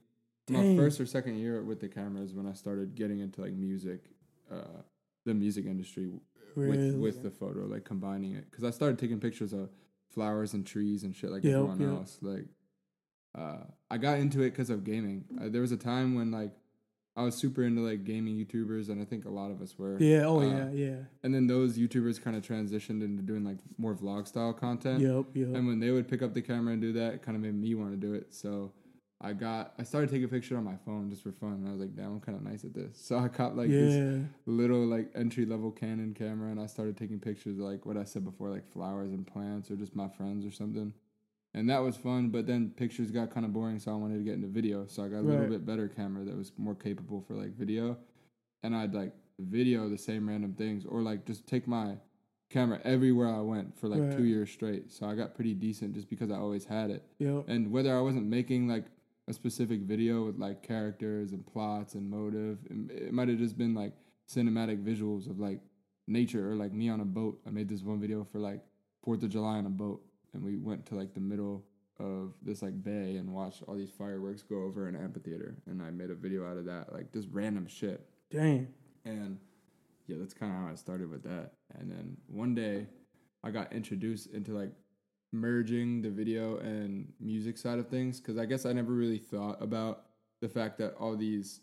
My 0.50 0.76
first 0.76 1.00
or 1.00 1.06
second 1.06 1.38
year 1.38 1.62
with 1.64 1.80
the 1.80 1.88
cameras 1.88 2.34
when 2.34 2.48
I 2.48 2.54
started 2.54 2.96
getting 2.96 3.20
into 3.20 3.40
like 3.42 3.54
music, 3.54 4.06
uh, 4.52 4.82
the 5.24 5.36
music 5.36 5.68
industry 5.68 6.10
Really? 6.56 6.92
with 6.92 7.16
with 7.16 7.24
the 7.24 7.32
photo, 7.32 7.66
like 7.66 7.84
combining 7.86 8.34
it. 8.34 8.46
Because 8.50 8.64
I 8.64 8.70
started 8.72 8.98
taking 9.00 9.20
pictures 9.20 9.54
of 9.54 9.70
flowers 10.10 10.54
and 10.54 10.66
trees 10.66 11.04
and 11.04 11.16
shit 11.16 11.32
like 11.32 11.44
Yep, 11.44 11.54
everyone 11.54 11.80
yep. 11.82 11.90
else. 11.92 12.18
Like, 12.22 12.46
uh, 13.38 13.64
I 13.92 13.98
got 13.98 14.20
into 14.20 14.42
it 14.42 14.52
because 14.52 14.70
of 14.70 14.84
gaming. 14.84 15.26
Uh, 15.40 15.50
there 15.50 15.62
was 15.62 15.72
a 15.72 15.78
time 15.78 16.16
when 16.16 16.32
like 16.32 16.52
I 17.16 17.24
was 17.24 17.36
super 17.36 17.64
into 17.64 17.82
like 17.82 18.04
gaming 18.06 18.36
YouTubers, 18.38 18.90
and 18.90 19.02
I 19.02 19.06
think 19.06 19.26
a 19.26 19.30
lot 19.30 19.52
of 19.52 19.62
us 19.62 19.78
were. 19.78 19.98
yeah. 20.02 20.24
Oh 20.26 20.40
Uh, 20.40 20.44
yeah. 20.46 20.70
Yeah. 20.72 20.96
And 21.24 21.34
then 21.36 21.48
those 21.48 21.78
YouTubers 21.78 22.22
kind 22.22 22.36
of 22.36 22.44
transitioned 22.44 23.04
into 23.04 23.22
doing 23.22 23.44
like 23.44 23.58
more 23.78 23.94
vlog 23.94 24.28
style 24.28 24.54
content. 24.54 25.02
Yep. 25.02 25.26
Yep. 25.34 25.48
And 25.56 25.68
when 25.68 25.80
they 25.80 25.92
would 25.92 26.08
pick 26.08 26.22
up 26.22 26.34
the 26.34 26.42
camera 26.42 26.74
and 26.74 26.82
do 26.82 26.94
that, 26.94 27.16
it 27.16 27.22
kind 27.22 27.36
of 27.36 27.42
made 27.44 27.56
me 27.56 27.76
want 27.76 27.92
to 27.92 27.98
do 27.98 28.14
it. 28.14 28.34
So 28.34 28.72
I 29.22 29.34
got, 29.34 29.74
I 29.78 29.84
started 29.84 30.10
taking 30.10 30.24
a 30.26 30.30
picture 30.30 30.56
on 30.58 30.64
my 30.64 30.78
phone 30.86 31.10
just 31.10 31.24
for 31.24 31.32
fun. 31.34 31.54
And 31.54 31.68
I 31.68 31.72
was 31.72 31.82
like, 31.82 31.94
damn, 31.96 32.06
I'm 32.14 32.20
kind 32.22 32.38
of 32.38 32.44
nice 32.44 32.64
at 32.64 32.74
this. 32.74 32.98
So 33.04 33.18
I 33.18 33.28
got 33.28 33.58
like 33.58 33.70
this 33.70 33.96
little 34.46 34.86
like 34.86 35.10
entry 35.14 35.46
level 35.46 35.72
Canon 35.72 36.14
camera 36.14 36.52
and 36.52 36.60
I 36.60 36.68
started 36.68 36.96
taking 36.96 37.20
pictures 37.20 37.60
of, 37.60 37.66
like 37.66 37.86
what 37.86 37.98
I 37.98 38.06
said 38.06 38.24
before, 38.24 38.50
like 38.50 38.72
flowers 38.72 39.12
and 39.12 39.28
plants 39.28 39.70
or 39.70 39.76
just 39.76 39.96
my 39.96 40.08
friends 40.08 40.46
or 40.46 40.52
something. 40.52 40.94
And 41.54 41.70
that 41.70 41.80
was 41.80 41.98
fun, 41.98 42.30
but 42.30 42.46
then 42.46 42.70
pictures 42.78 43.10
got 43.10 43.32
kind 43.34 43.44
of 43.46 43.52
boring, 43.52 43.80
so 43.80 43.92
I 43.92 43.96
wanted 43.96 44.20
to 44.20 44.24
get 44.24 44.36
into 44.36 44.48
video. 44.48 44.86
So 44.88 45.04
I 45.04 45.08
got 45.08 45.18
a 45.18 45.22
little 45.22 45.48
bit 45.48 45.66
better 45.66 45.88
camera 45.88 46.24
that 46.26 46.38
was 46.38 46.52
more 46.58 46.76
capable 46.76 47.22
for 47.28 47.34
like 47.34 47.58
video. 47.58 47.98
And 48.64 48.76
I'd 48.76 48.94
like 48.94 49.14
video 49.40 49.90
the 49.90 49.98
same 49.98 50.30
random 50.30 50.54
things 50.54 50.86
or 50.86 51.02
like 51.02 51.26
just 51.26 51.48
take 51.48 51.68
my 51.68 51.96
camera 52.52 52.80
everywhere 52.84 53.34
I 53.34 53.42
went 53.42 53.78
for 53.80 53.88
like 53.88 54.02
Right. 54.02 54.16
two 54.18 54.26
years 54.26 54.50
straight. 54.52 54.92
So 54.92 55.08
I 55.08 55.16
got 55.16 55.34
pretty 55.36 55.54
decent 55.56 55.94
just 55.96 56.10
because 56.10 56.30
I 56.32 56.36
always 56.36 56.66
had 56.66 56.90
it. 56.92 57.04
Yep. 57.20 57.46
And 57.50 57.72
whether 57.72 57.98
I 57.98 58.02
wasn't 58.02 58.28
making 58.28 58.68
like 58.68 58.86
a 59.30 59.34
specific 59.34 59.82
video 59.82 60.26
with 60.26 60.40
like 60.40 60.64
characters 60.64 61.32
and 61.32 61.46
plots 61.46 61.94
and 61.94 62.10
motive, 62.10 62.58
it, 62.70 62.92
it 62.92 63.14
might 63.14 63.30
have 63.30 63.38
just 63.38 63.58
been 63.58 63.76
like 63.76 63.94
cinematic 64.28 64.84
visuals 64.84 65.30
of 65.30 65.40
like 65.40 65.60
nature 66.08 66.52
or 66.52 66.56
like 66.56 66.74
me 66.74 66.90
on 66.90 67.00
a 67.00 67.06
boat. 67.06 67.40
I 67.46 67.52
made 67.52 67.70
this 67.70 67.84
one 67.84 68.02
video 68.02 68.24
for 68.24 68.40
like 68.40 68.62
Fourth 69.04 69.22
of 69.24 69.30
July 69.30 69.58
on 69.58 69.66
a 69.66 69.70
boat, 69.70 70.02
and 70.34 70.44
we 70.44 70.58
went 70.58 70.86
to 70.88 70.96
like 70.96 71.14
the 71.14 71.20
middle 71.20 71.64
of 72.00 72.34
this 72.42 72.62
like 72.62 72.84
bay 72.84 73.18
and 73.18 73.34
watched 73.34 73.64
all 73.68 73.76
these 73.76 73.92
fireworks 73.92 74.42
go 74.42 74.64
over 74.64 74.88
an 74.88 74.96
amphitheater, 74.96 75.56
and 75.68 75.82
I 75.82 75.92
made 75.92 76.10
a 76.10 76.16
video 76.16 76.50
out 76.50 76.58
of 76.58 76.66
that, 76.66 76.92
like 76.92 77.14
just 77.14 77.28
random 77.32 77.68
shit. 77.68 78.06
Dang. 78.32 78.68
And 79.06 79.38
yeah, 80.08 80.18
that's 80.20 80.34
kind 80.34 80.52
of 80.52 80.60
how 80.60 80.72
I 80.72 80.76
started 80.76 81.10
with 81.10 81.24
that. 81.24 81.52
And 81.78 81.92
then 81.92 82.18
one 82.28 82.56
day 82.56 82.88
I 83.44 83.52
got 83.52 83.72
introduced 83.74 84.34
into 84.34 84.54
like 84.54 84.72
merging 85.32 86.02
the 86.02 86.10
video 86.10 86.58
and 86.58 87.12
music 87.20 87.58
side 87.58 87.80
of 87.80 87.88
things 87.88 88.20
because 88.20 88.38
I 88.38 88.46
guess 88.46 88.66
I 88.66 88.74
never 88.74 88.94
really 88.94 89.20
thought 89.20 89.62
about 89.62 90.06
the 90.42 90.50
fact 90.50 90.78
that 90.80 90.96
all 91.00 91.16
these 91.16 91.62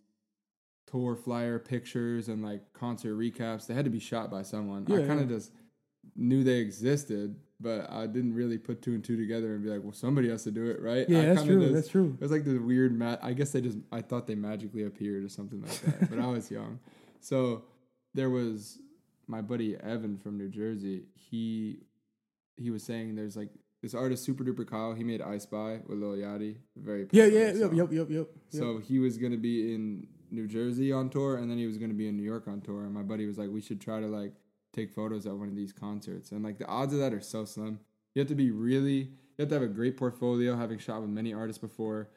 tour 0.86 1.16
flyer 1.16 1.58
pictures 1.58 2.28
and 2.28 2.44
like 2.44 2.60
concert 2.72 3.16
recaps 3.16 3.66
they 3.66 3.74
had 3.74 3.84
to 3.84 3.90
be 3.90 3.98
shot 3.98 4.30
by 4.30 4.42
someone. 4.42 4.84
I 4.88 4.98
kind 5.06 5.20
of 5.20 5.30
yeah. 5.30 5.36
just 5.36 5.50
knew 6.14 6.44
they 6.44 6.58
existed, 6.58 7.34
but 7.58 7.90
I 7.90 8.06
didn't 8.06 8.34
really 8.34 8.58
put 8.58 8.82
two 8.82 8.94
and 8.94 9.02
two 9.02 9.16
together 9.16 9.54
and 9.54 9.64
be 9.64 9.70
like, 9.70 9.82
well, 9.82 9.92
somebody 9.92 10.28
has 10.28 10.44
to 10.44 10.52
do 10.52 10.66
it, 10.66 10.80
right? 10.80 11.08
Yeah, 11.08 11.20
I 11.20 11.24
that's 11.26 11.42
true. 11.42 11.60
just- 11.60 11.74
That's 11.74 11.88
true. 11.88 12.14
it 12.14 12.22
was 12.22 12.30
like 12.30 12.44
this 12.44 12.60
weird 12.60 12.96
mat. 12.96 13.18
I 13.22 13.32
guess 13.32 13.50
they 13.50 13.60
just. 13.60 13.78
I 13.90 14.00
thought 14.00 14.26
they 14.26 14.36
magically 14.36 14.84
appeared 14.84 15.24
or 15.24 15.28
something 15.28 15.60
like 15.62 15.80
that. 15.80 16.10
but 16.10 16.18
I 16.20 16.26
was 16.26 16.50
young, 16.50 16.78
so 17.20 17.64
there 18.14 18.30
was 18.30 18.78
my 19.26 19.42
buddy 19.42 19.76
Evan 19.76 20.18
from 20.18 20.38
New 20.38 20.48
Jersey. 20.48 21.06
He 21.14 21.80
he 22.56 22.70
was 22.70 22.82
saying 22.82 23.14
there's 23.14 23.36
like 23.36 23.50
this 23.82 23.94
artist 23.94 24.24
Super 24.24 24.44
Duper 24.44 24.66
Kyle. 24.66 24.94
He 24.94 25.04
made 25.04 25.20
I 25.22 25.38
Spy 25.38 25.80
with 25.86 25.98
Lil 25.98 26.16
Yachty. 26.16 26.56
Very 26.76 27.06
Yeah. 27.12 27.26
Yeah. 27.26 27.52
Yep. 27.52 27.56
song. 27.56 27.76
Yep. 27.76 27.92
Yep. 27.92 28.10
Yep. 28.10 28.28
So 28.50 28.78
he 28.78 28.98
was 28.98 29.18
gonna 29.18 29.36
be 29.36 29.74
in 29.74 30.08
New 30.30 30.46
Jersey 30.48 30.92
on 30.92 31.08
tour, 31.10 31.36
and 31.36 31.50
then 31.50 31.58
he 31.58 31.66
was 31.66 31.78
gonna 31.78 31.94
be 31.94 32.08
in 32.08 32.16
New 32.16 32.22
York 32.22 32.48
on 32.48 32.60
tour. 32.60 32.84
And 32.84 32.94
my 32.94 33.02
buddy 33.02 33.26
was 33.26 33.38
like, 33.38 33.50
we 33.50 33.60
should 33.60 33.80
try 33.80 34.00
to 34.00 34.06
like 34.06 34.32
take 34.72 34.90
photos 34.90 35.26
at 35.26 35.34
one 35.36 35.48
of 35.48 35.56
these 35.56 35.72
concerts. 35.72 36.32
And 36.32 36.42
like 36.44 36.58
the 36.58 36.66
odds 36.66 36.92
of 36.92 36.98
that 37.00 37.12
are 37.12 37.20
so 37.20 37.44
slim. 37.44 37.80
You 38.14 38.20
have 38.20 38.28
to 38.28 38.34
be 38.34 38.50
really, 38.50 38.98
you 38.98 39.40
have 39.40 39.48
to 39.48 39.54
have 39.54 39.62
a 39.62 39.68
great 39.68 39.96
portfolio, 39.96 40.56
having 40.56 40.78
shot 40.78 41.00
with 41.00 41.10
many 41.10 41.32
artists 41.32 41.60
before. 41.60 42.08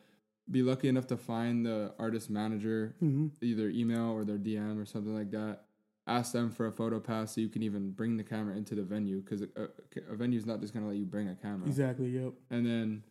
Be 0.50 0.64
lucky 0.64 0.88
enough 0.88 1.06
to 1.08 1.18
find 1.18 1.66
the 1.66 1.94
artist 2.00 2.30
manager, 2.30 2.96
hmm 3.00 3.28
either 3.42 3.70
email 3.70 4.10
or 4.10 4.26
their 4.26 4.38
DM 4.38 4.82
or 4.82 4.86
something 4.86 5.14
like 5.16 5.30
that. 5.32 5.66
Ask 6.10 6.32
them 6.34 6.50
for 6.50 6.66
a 6.68 6.72
photo 6.72 7.00
pass 7.00 7.36
so 7.36 7.42
you 7.42 7.50
can 7.50 7.62
even 7.64 7.92
bring 7.92 8.18
the 8.18 8.24
camera 8.24 8.56
into 8.58 8.74
the 8.76 8.82
venue 8.84 9.22
because 9.22 9.42
a, 9.44 9.48
a, 9.56 9.68
a 10.12 10.16
venue's 10.16 10.46
not 10.46 10.60
just 10.60 10.74
gonna 10.74 10.88
let 10.88 10.98
you 10.98 11.06
bring 11.06 11.28
a 11.30 11.36
camera. 11.36 11.68
Exactly. 11.68 12.10
Yep. 12.10 12.34
And 12.50 12.66
then 12.66 13.04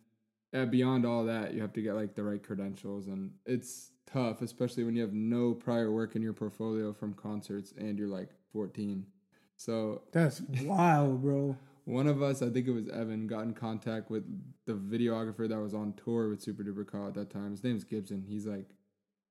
uh, 0.53 0.65
beyond 0.65 1.05
all 1.05 1.23
that, 1.25 1.53
you 1.53 1.61
have 1.61 1.73
to 1.73 1.81
get 1.81 1.93
like 1.95 2.13
the 2.15 2.23
right 2.23 2.43
credentials, 2.43 3.07
and 3.07 3.31
it's 3.45 3.91
tough, 4.05 4.41
especially 4.41 4.83
when 4.83 4.95
you 4.95 5.01
have 5.01 5.13
no 5.13 5.53
prior 5.53 5.91
work 5.91 6.15
in 6.15 6.21
your 6.21 6.33
portfolio 6.33 6.91
from 6.91 7.13
concerts 7.13 7.73
and 7.77 7.97
you're 7.99 8.07
like 8.07 8.29
14. 8.51 9.05
So 9.55 10.01
That's 10.11 10.41
wild, 10.63 11.21
bro. 11.21 11.55
one 11.85 12.07
of 12.07 12.21
us, 12.23 12.41
I 12.41 12.49
think 12.49 12.67
it 12.67 12.71
was 12.71 12.87
Evan, 12.89 13.27
got 13.27 13.41
in 13.43 13.53
contact 13.53 14.09
with 14.09 14.23
the 14.65 14.73
videographer 14.73 15.47
that 15.47 15.59
was 15.59 15.73
on 15.75 15.93
tour 16.03 16.29
with 16.29 16.41
Super 16.41 16.63
Duper 16.63 16.87
Kyle 16.91 17.07
at 17.07 17.13
that 17.13 17.29
time. 17.29 17.51
His 17.51 17.63
name's 17.63 17.83
Gibson. 17.83 18.25
He's 18.27 18.45
like, 18.47 18.65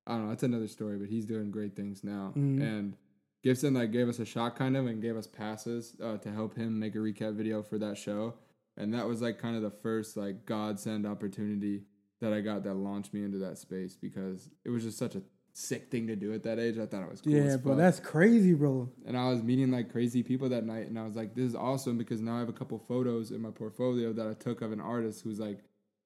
I 0.07 0.13
don't 0.13 0.25
know, 0.25 0.29
that's 0.31 0.43
another 0.45 0.69
story, 0.69 0.97
but 0.97 1.09
he's 1.09 1.25
doing 1.27 1.51
great 1.51 1.75
things 1.75 2.05
now. 2.05 2.33
Mhm. 2.37 2.63
And 2.63 2.97
Gibson 3.43 3.75
like 3.75 3.93
gave 3.93 4.09
us 4.09 4.19
a 4.19 4.25
shot 4.25 4.57
kind 4.57 4.77
of 4.77 4.87
and 4.87 5.01
gave 5.01 5.17
us 5.17 5.27
passes 5.27 5.97
uh, 6.03 6.17
to 6.19 6.31
help 6.31 6.57
him 6.57 6.79
make 6.79 6.95
a 6.95 6.99
recap 6.99 7.35
video 7.35 7.63
for 7.63 7.79
that 7.79 7.97
show. 7.97 8.35
And 8.77 8.95
that 8.95 9.07
was 9.07 9.23
like 9.23 9.39
kind 9.39 9.57
of 9.57 9.63
the 9.63 9.71
first 9.71 10.17
like 10.17 10.47
godsend 10.47 11.07
opportunity 11.07 11.83
that 12.21 12.33
I 12.33 12.41
got 12.41 12.65
that 12.65 12.75
launched 12.75 13.15
me 13.15 13.23
into 13.23 13.39
that 13.39 13.59
space 13.59 13.97
because 13.97 14.51
it 14.65 14.71
was 14.71 14.85
just 14.85 14.99
such 14.99 15.15
a 15.15 15.23
sick 15.53 15.91
thing 15.91 16.07
to 16.07 16.17
do 16.17 16.33
at 16.33 16.45
that 16.45 16.59
age. 16.59 16.79
I 16.79 16.87
thought 16.87 17.03
it 17.03 17.11
was 17.11 17.21
cool. 17.21 17.33
yeah, 17.33 17.57
bro. 17.57 17.75
That's 17.75 18.01
crazy, 18.01 18.55
bro. 18.55 18.89
and 19.07 19.17
I 19.17 19.29
was 19.29 19.43
meeting 19.43 19.71
like 19.71 19.91
crazy 19.91 20.23
people 20.23 20.49
that 20.51 20.65
night, 20.65 20.87
and 20.87 20.99
I 20.99 21.05
was 21.05 21.17
like, 21.17 21.35
"This 21.35 21.47
is 21.47 21.55
awesome!" 21.55 21.99
Because 21.99 22.21
now 22.21 22.37
I 22.37 22.39
have 22.41 22.49
a 22.49 22.53
couple 22.53 22.79
photos 22.79 23.31
in 23.31 23.41
my 23.41 23.51
portfolio 23.51 24.13
that 24.13 24.27
I 24.27 24.35
took 24.35 24.63
of 24.63 24.73
an 24.73 24.81
artist 24.81 25.23
who's 25.23 25.41
like 25.41 25.59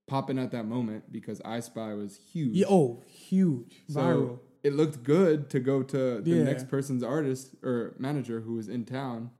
popping 0.06 0.38
at 0.38 0.50
that 0.52 0.64
moment 0.64 1.12
because 1.12 1.40
I 1.44 1.60
Spy 1.60 1.94
was 1.94 2.18
huge. 2.32 2.56
Yeah. 2.56 2.66
Oh, 2.68 3.02
huge. 3.06 3.82
so 3.88 4.00
Viral. 4.00 4.38
It 4.62 4.74
looked 4.74 5.02
good 5.02 5.50
to 5.50 5.60
go 5.60 5.82
to 5.82 6.20
the 6.20 6.30
Yeah. 6.30 6.44
next 6.44 6.68
person's 6.68 7.02
artist 7.02 7.54
or 7.62 7.94
manager 7.98 8.40
who 8.40 8.54
was 8.54 8.68
in 8.68 8.84
town 8.84 9.30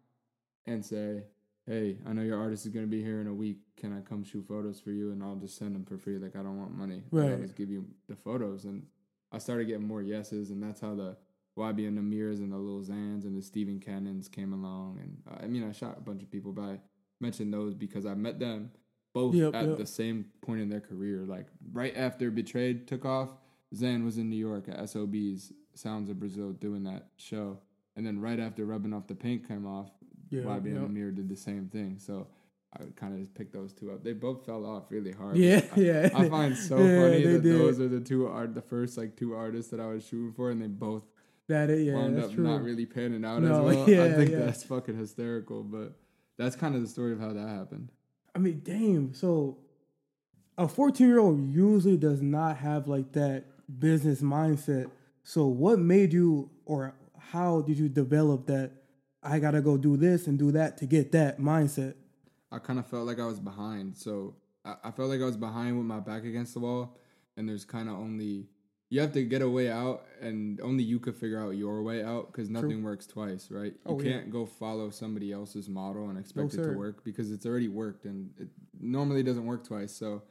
and 0.67 0.85
say, 0.85 1.25
"Hey, 1.67 1.99
I 2.05 2.13
know 2.13 2.23
your 2.23 2.39
artist 2.39 2.67
is 2.67 2.73
gonna 2.73 2.87
be 2.89 3.03
here 3.03 3.21
in 3.21 3.27
a 3.29 3.35
week. 3.35 3.61
Can 3.77 3.93
I 3.93 4.01
come 4.01 4.25
shoot 4.25 4.45
photos 4.47 4.81
for 4.81 4.91
you?" 4.91 5.11
And 5.13 5.23
I'll 5.23 5.37
just 5.37 5.57
send 5.57 5.75
them 5.75 5.85
for 5.85 5.97
free. 5.97 6.19
Like 6.19 6.35
I 6.35 6.43
don't 6.43 6.59
want 6.59 6.77
money. 6.77 7.03
Like, 7.13 7.25
I'll 7.25 7.31
Right. 7.37 7.43
just 7.43 7.57
give 7.57 7.71
you 7.71 7.87
the 8.09 8.17
photos, 8.17 8.65
and 8.65 8.87
I 9.31 9.39
started 9.39 9.67
getting 9.67 9.87
more 9.87 10.03
yeses, 10.03 10.51
and 10.51 10.63
that's 10.63 10.81
how 10.81 10.95
the 10.95 11.17
YBN 11.57 11.95
Nahmirs 11.97 12.39
and 12.39 12.51
the 12.53 12.59
Lil 12.59 12.83
Xans 12.83 13.25
and 13.25 13.37
the 13.37 13.43
Stephen 13.43 13.79
Cannons 13.79 14.29
came 14.29 14.53
along. 14.53 14.99
And 14.99 15.23
uh, 15.27 15.39
I 15.45 15.47
mean, 15.47 15.63
I 15.63 15.73
shot 15.73 15.99
a 15.99 16.01
bunch 16.01 16.23
of 16.23 16.31
people, 16.31 16.53
but 16.53 16.63
I 16.63 16.81
mentioned 17.21 17.53
those 17.53 17.75
because 17.75 18.07
I 18.07 18.15
met 18.15 18.39
them 18.41 18.73
both 19.13 19.35
Yep, 19.35 19.55
at 19.55 19.69
yep. 19.69 19.77
the 19.79 19.87
same 19.87 20.25
point 20.41 20.63
in 20.63 20.69
their 20.71 20.81
career. 20.81 21.25
Like 21.27 21.47
right 21.73 21.95
after 21.97 22.31
Betrayed 22.31 22.87
took 22.89 23.05
off, 23.05 23.37
Xan 23.75 24.05
was 24.05 24.19
in 24.19 24.29
New 24.31 24.37
York 24.37 24.65
at 24.69 24.89
SOB's 24.89 25.53
Sounds 25.75 26.11
of 26.11 26.19
Brazil 26.21 26.53
doing 26.53 26.85
that 26.85 27.07
show. 27.17 27.59
And 27.97 28.07
then 28.07 28.21
right 28.21 28.39
after 28.41 28.65
Rubbing 28.65 28.93
Off 28.93 29.07
the 29.07 29.15
Paint 29.15 29.47
came 29.49 29.67
off, 29.67 29.91
Yeah. 30.31 30.43
YB 30.43 30.67
yep. 30.67 30.77
and 30.77 30.85
Amir 30.87 31.11
did 31.11 31.29
the 31.29 31.37
same 31.37 31.69
thing. 31.69 31.99
So 31.99 32.27
I 32.79 32.83
would 32.85 32.97
kind 32.97 33.13
of 33.15 33.21
just 33.21 33.35
pick 33.35 33.53
those 33.53 33.73
two 33.75 33.91
up. 33.93 34.03
They 34.03 34.13
both 34.15 34.45
fell 34.47 34.65
off 34.67 34.85
really 34.91 35.13
hard. 35.13 35.37
Yeah, 35.37 35.63
I, 35.77 35.81
yeah. 35.81 36.09
I 36.15 36.29
find 36.29 36.57
so 36.57 36.79
Yeah, 36.83 37.01
funny 37.03 37.23
that 37.25 37.43
did. 37.43 37.59
those 37.59 37.81
are 37.81 37.89
the 37.89 38.01
two 38.01 38.27
art, 38.27 38.55
the 38.55 38.63
first 38.63 38.97
like 38.97 39.17
two 39.17 39.35
artists 39.35 39.71
that 39.71 39.81
I 39.81 39.87
was 39.87 40.07
shooting 40.07 40.33
for, 40.33 40.51
and 40.51 40.61
they 40.61 40.67
both 40.69 41.05
That 41.49 41.69
it. 41.71 41.83
Yeah. 41.87 41.95
wound 41.95 42.17
that's 42.17 42.29
up 42.29 42.35
true. 42.35 42.45
not 42.45 42.63
really 42.63 42.87
panning 42.87 43.25
out 43.27 43.43
No, 43.43 43.69
as 43.69 43.77
well. 43.77 43.85
I 43.85 43.91
yeah, 43.91 44.15
think 44.17 44.31
yeah. 44.31 44.39
that's 44.39 44.65
fucking 44.65 44.97
hysterical, 44.99 45.63
but 45.63 45.97
that's 46.39 46.57
kind 46.57 46.75
of 46.75 46.81
the 46.83 46.89
story 46.89 47.13
of 47.13 47.21
how 47.21 47.33
that 47.35 47.49
happened. 47.49 47.91
I 48.35 48.39
mean, 48.39 48.63
damn. 48.65 49.13
So, 49.13 49.59
a 50.57 50.67
14 50.67 51.07
year 51.07 51.19
old 51.19 51.53
usually 51.53 51.99
does 51.99 52.23
not 52.23 52.57
have 52.59 52.89
like 52.89 53.13
that 53.13 53.45
business 53.79 54.21
mindset. 54.23 54.91
So, 55.25 55.47
what 55.47 55.79
made 55.79 56.13
you, 56.13 56.51
or 56.65 56.95
how 57.19 57.61
did 57.63 57.79
you 57.79 57.89
develop 57.89 58.47
that? 58.47 58.73
I 59.23 59.39
gotta 59.39 59.61
go 59.61 59.77
do 59.77 59.97
this 59.97 60.27
and 60.27 60.39
do 60.39 60.51
that 60.53 60.79
to 60.79 60.87
get 60.87 61.13
that 61.13 61.39
mindset. 61.39 61.95
I 62.51 62.59
kind 62.59 62.79
of 62.79 62.87
felt 62.87 63.07
like 63.07 63.21
I 63.21 63.27
was 63.27 63.39
behind. 63.41 63.97
So 63.97 64.35
I, 64.65 64.75
I 64.85 64.91
felt 64.91 65.09
like 65.11 65.21
I 65.21 65.25
was 65.25 65.37
behind 65.37 65.79
with 65.79 65.87
my 65.87 66.01
back 66.01 66.25
against 66.25 66.55
the 66.55 66.61
wall. 66.61 66.99
And 67.37 67.49
there's 67.49 67.65
kind 67.65 67.89
of 67.89 67.95
only, 67.95 68.49
you 68.91 69.01
have 69.01 69.13
to 69.13 69.23
get 69.25 69.41
a 69.41 69.49
way 69.49 69.71
out, 69.71 70.05
and 70.21 70.61
only 70.61 70.83
you 70.85 70.99
could 70.99 71.17
figure 71.17 71.41
out 71.41 71.51
your 71.51 71.83
way 71.83 72.03
out 72.05 72.31
because 72.31 72.51
nothing 72.51 72.83
works 72.83 73.07
twice, 73.07 73.49
right? 73.51 73.73
You 73.73 73.79
Oh, 73.87 74.01
yeah. 74.01 74.11
can't 74.11 74.31
go 74.31 74.45
follow 74.45 74.91
somebody 74.91 75.33
else's 75.33 75.69
model 75.69 76.11
and 76.11 76.19
expect 76.19 76.53
it 76.53 76.57
sir. 76.57 76.73
to 76.73 76.79
work 76.79 77.03
because 77.05 77.31
it's 77.31 77.47
already 77.47 77.69
worked 77.69 78.05
and 78.05 78.31
it 78.39 78.49
normally 78.79 79.23
doesn't 79.23 79.47
work 79.47 79.65
twice. 79.67 79.93
So 79.93 80.23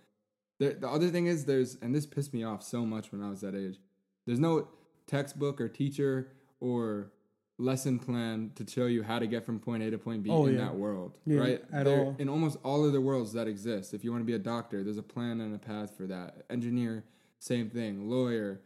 the, 0.61 0.75
the 0.79 0.87
other 0.87 1.09
thing 1.09 1.25
is, 1.25 1.45
there's, 1.45 1.75
and 1.81 1.93
this 1.93 2.05
pissed 2.05 2.33
me 2.33 2.43
off 2.43 2.61
so 2.61 2.85
much 2.85 3.11
when 3.11 3.21
I 3.23 3.29
was 3.29 3.41
that 3.41 3.55
age, 3.55 3.79
there's 4.27 4.39
no 4.39 4.67
textbook 5.07 5.59
or 5.59 5.67
teacher 5.67 6.31
or 6.59 7.11
lesson 7.57 7.97
plan 7.99 8.51
to 8.55 8.65
show 8.69 8.85
you 8.85 9.01
how 9.03 9.17
to 9.19 9.25
get 9.27 9.43
from 9.45 9.59
point 9.59 9.81
A 9.83 9.89
to 9.91 9.97
point 9.97 10.21
B 10.23 10.29
Oh, 10.29 10.45
in 10.45 10.53
yeah. 10.55 10.65
that 10.65 10.75
world, 10.75 11.17
Yeah, 11.25 11.39
right? 11.39 11.63
at 11.73 11.85
There- 11.85 11.99
all. 12.05 12.15
In 12.19 12.29
almost 12.29 12.57
all 12.63 12.85
of 12.85 12.93
the 12.93 13.01
worlds 13.01 13.33
that 13.33 13.47
exist, 13.47 13.93
if 13.95 14.03
you 14.03 14.11
want 14.11 14.21
to 14.21 14.25
be 14.25 14.33
a 14.33 14.39
doctor, 14.39 14.83
there's 14.83 14.97
a 14.99 15.03
plan 15.03 15.41
and 15.41 15.53
a 15.55 15.59
path 15.59 15.95
for 15.97 16.05
that. 16.07 16.45
Engineer, 16.49 17.03
same 17.39 17.69
thing. 17.69 18.07
Lawyer, 18.09 18.61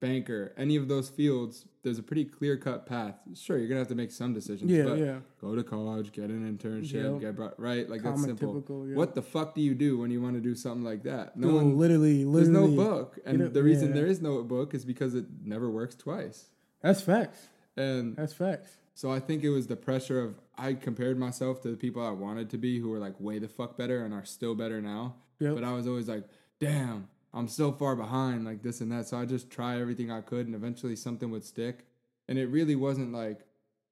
banker, 0.00 0.52
any 0.56 0.76
of 0.76 0.88
those 0.88 1.08
fields, 1.08 1.64
there's 1.82 1.98
a 1.98 2.02
pretty 2.02 2.24
clear 2.24 2.56
cut 2.56 2.86
path. 2.86 3.14
Sure, 3.34 3.58
you're 3.58 3.68
gonna 3.68 3.80
have 3.80 3.88
to 3.88 3.94
make 3.94 4.10
some 4.10 4.34
decisions, 4.34 4.70
Yeah, 4.70 4.84
but 4.84 4.98
yeah. 4.98 5.18
go 5.40 5.54
to 5.54 5.62
college, 5.62 6.12
get 6.12 6.30
an 6.30 6.56
internship, 6.58 7.12
Yep. 7.12 7.20
get 7.20 7.36
brought, 7.36 7.58
right? 7.58 7.88
Like 7.88 8.02
that's 8.02 8.22
simple. 8.22 8.54
typical, 8.54 8.88
yeah. 8.88 8.96
What 8.96 9.14
the 9.14 9.22
fuck 9.22 9.54
do 9.54 9.60
you 9.60 9.74
do 9.74 9.98
when 9.98 10.10
you 10.10 10.20
want 10.20 10.34
to 10.34 10.40
do 10.40 10.54
something 10.54 10.84
like 10.84 11.02
that? 11.04 11.36
No 11.36 11.54
one. 11.54 11.76
literally, 11.78 12.24
literally. 12.24 12.52
There's 12.52 12.76
no 12.76 12.84
book, 12.84 13.18
and 13.24 13.40
the 13.52 13.62
reason 13.62 13.88
yeah. 13.88 13.94
there 13.94 14.06
is 14.06 14.20
no 14.20 14.42
book 14.42 14.74
is 14.74 14.84
because 14.84 15.14
it 15.14 15.26
never 15.44 15.70
works 15.70 15.94
twice. 15.94 16.46
That's 16.82 17.00
facts. 17.00 17.48
And 17.76 18.16
That's 18.16 18.32
facts. 18.32 18.76
so 18.94 19.10
I 19.10 19.20
think 19.20 19.44
it 19.44 19.50
was 19.50 19.66
the 19.66 19.76
pressure 19.76 20.20
of 20.20 20.34
I 20.56 20.72
compared 20.74 21.18
myself 21.18 21.60
to 21.62 21.70
the 21.70 21.76
people 21.76 22.02
I 22.02 22.10
wanted 22.10 22.48
to 22.50 22.58
be 22.58 22.78
who 22.80 22.88
were 22.88 22.98
like 22.98 23.18
way 23.20 23.38
the 23.38 23.48
fuck 23.48 23.76
better 23.76 24.02
and 24.04 24.14
are 24.14 24.24
still 24.24 24.54
better 24.54 24.80
now. 24.80 25.16
Yep. 25.40 25.54
But 25.54 25.64
I 25.64 25.72
was 25.74 25.86
always 25.86 26.08
like, 26.08 26.24
damn, 26.58 27.08
I'm 27.36 27.48
so 27.48 27.70
far 27.70 27.94
behind, 27.96 28.44
like 28.44 28.62
this 28.62 28.80
and 28.80 28.90
that. 28.92 29.06
So 29.08 29.18
I 29.18 29.26
just 29.26 29.50
try 29.50 29.80
everything 29.80 30.10
I 30.10 30.22
could 30.22 30.46
and 30.46 30.54
eventually 30.54 30.96
something 30.96 31.30
would 31.30 31.44
stick. 31.44 31.84
And 32.28 32.38
it 32.38 32.46
really 32.46 32.74
wasn't 32.76 33.12
like 33.12 33.40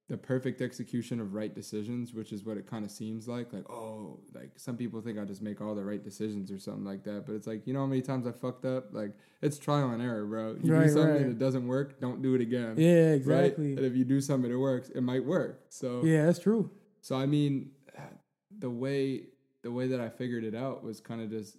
the 0.08 0.16
perfect 0.16 0.60
execution 0.60 1.20
of 1.20 1.34
right 1.34 1.54
decisions, 1.54 2.12
which 2.12 2.32
is 2.32 2.44
what 2.44 2.56
it 2.56 2.66
kind 2.66 2.84
of 2.84 2.90
seems 2.90 3.28
like. 3.28 3.52
Like, 3.52 3.68
oh, 3.70 4.18
like 4.34 4.50
some 4.56 4.76
people 4.76 5.00
think 5.00 5.18
I 5.18 5.24
just 5.24 5.40
make 5.42 5.60
all 5.60 5.74
the 5.74 5.84
right 5.84 6.02
decisions 6.02 6.50
or 6.50 6.58
something 6.58 6.84
like 6.84 7.04
that. 7.04 7.24
But 7.26 7.34
it's 7.34 7.46
like, 7.46 7.66
you 7.66 7.72
know 7.74 7.80
how 7.80 7.86
many 7.86 8.02
times 8.02 8.26
I 8.26 8.32
fucked 8.32 8.64
up? 8.64 8.92
Like, 8.92 9.12
it's 9.40 9.58
trial 9.58 9.90
and 9.90 10.02
error, 10.02 10.24
bro. 10.26 10.56
You 10.62 10.74
Right, 10.74 10.84
do 10.86 10.92
something 10.92 11.12
right. 11.12 11.26
that 11.28 11.38
doesn't 11.38 11.66
work, 11.66 12.00
don't 12.00 12.22
do 12.22 12.34
it 12.34 12.40
again. 12.40 12.74
Yeah, 12.78 13.12
exactly. 13.12 13.68
Right? 13.70 13.78
And 13.78 13.86
if 13.86 13.94
you 13.94 14.04
do 14.04 14.20
something 14.20 14.50
that 14.50 14.58
works, 14.58 14.88
it 14.90 15.02
might 15.02 15.24
work. 15.24 15.60
So 15.68 16.02
Yeah, 16.04 16.26
that's 16.26 16.38
true. 16.38 16.70
so 17.00 17.16
I 17.16 17.26
mean, 17.26 17.70
the 18.58 18.70
way 18.70 19.26
the 19.62 19.72
way 19.72 19.88
that 19.88 20.00
I 20.00 20.10
figured 20.10 20.44
it 20.44 20.54
out 20.54 20.84
was 20.84 21.00
kind 21.00 21.22
of 21.22 21.30
just 21.30 21.56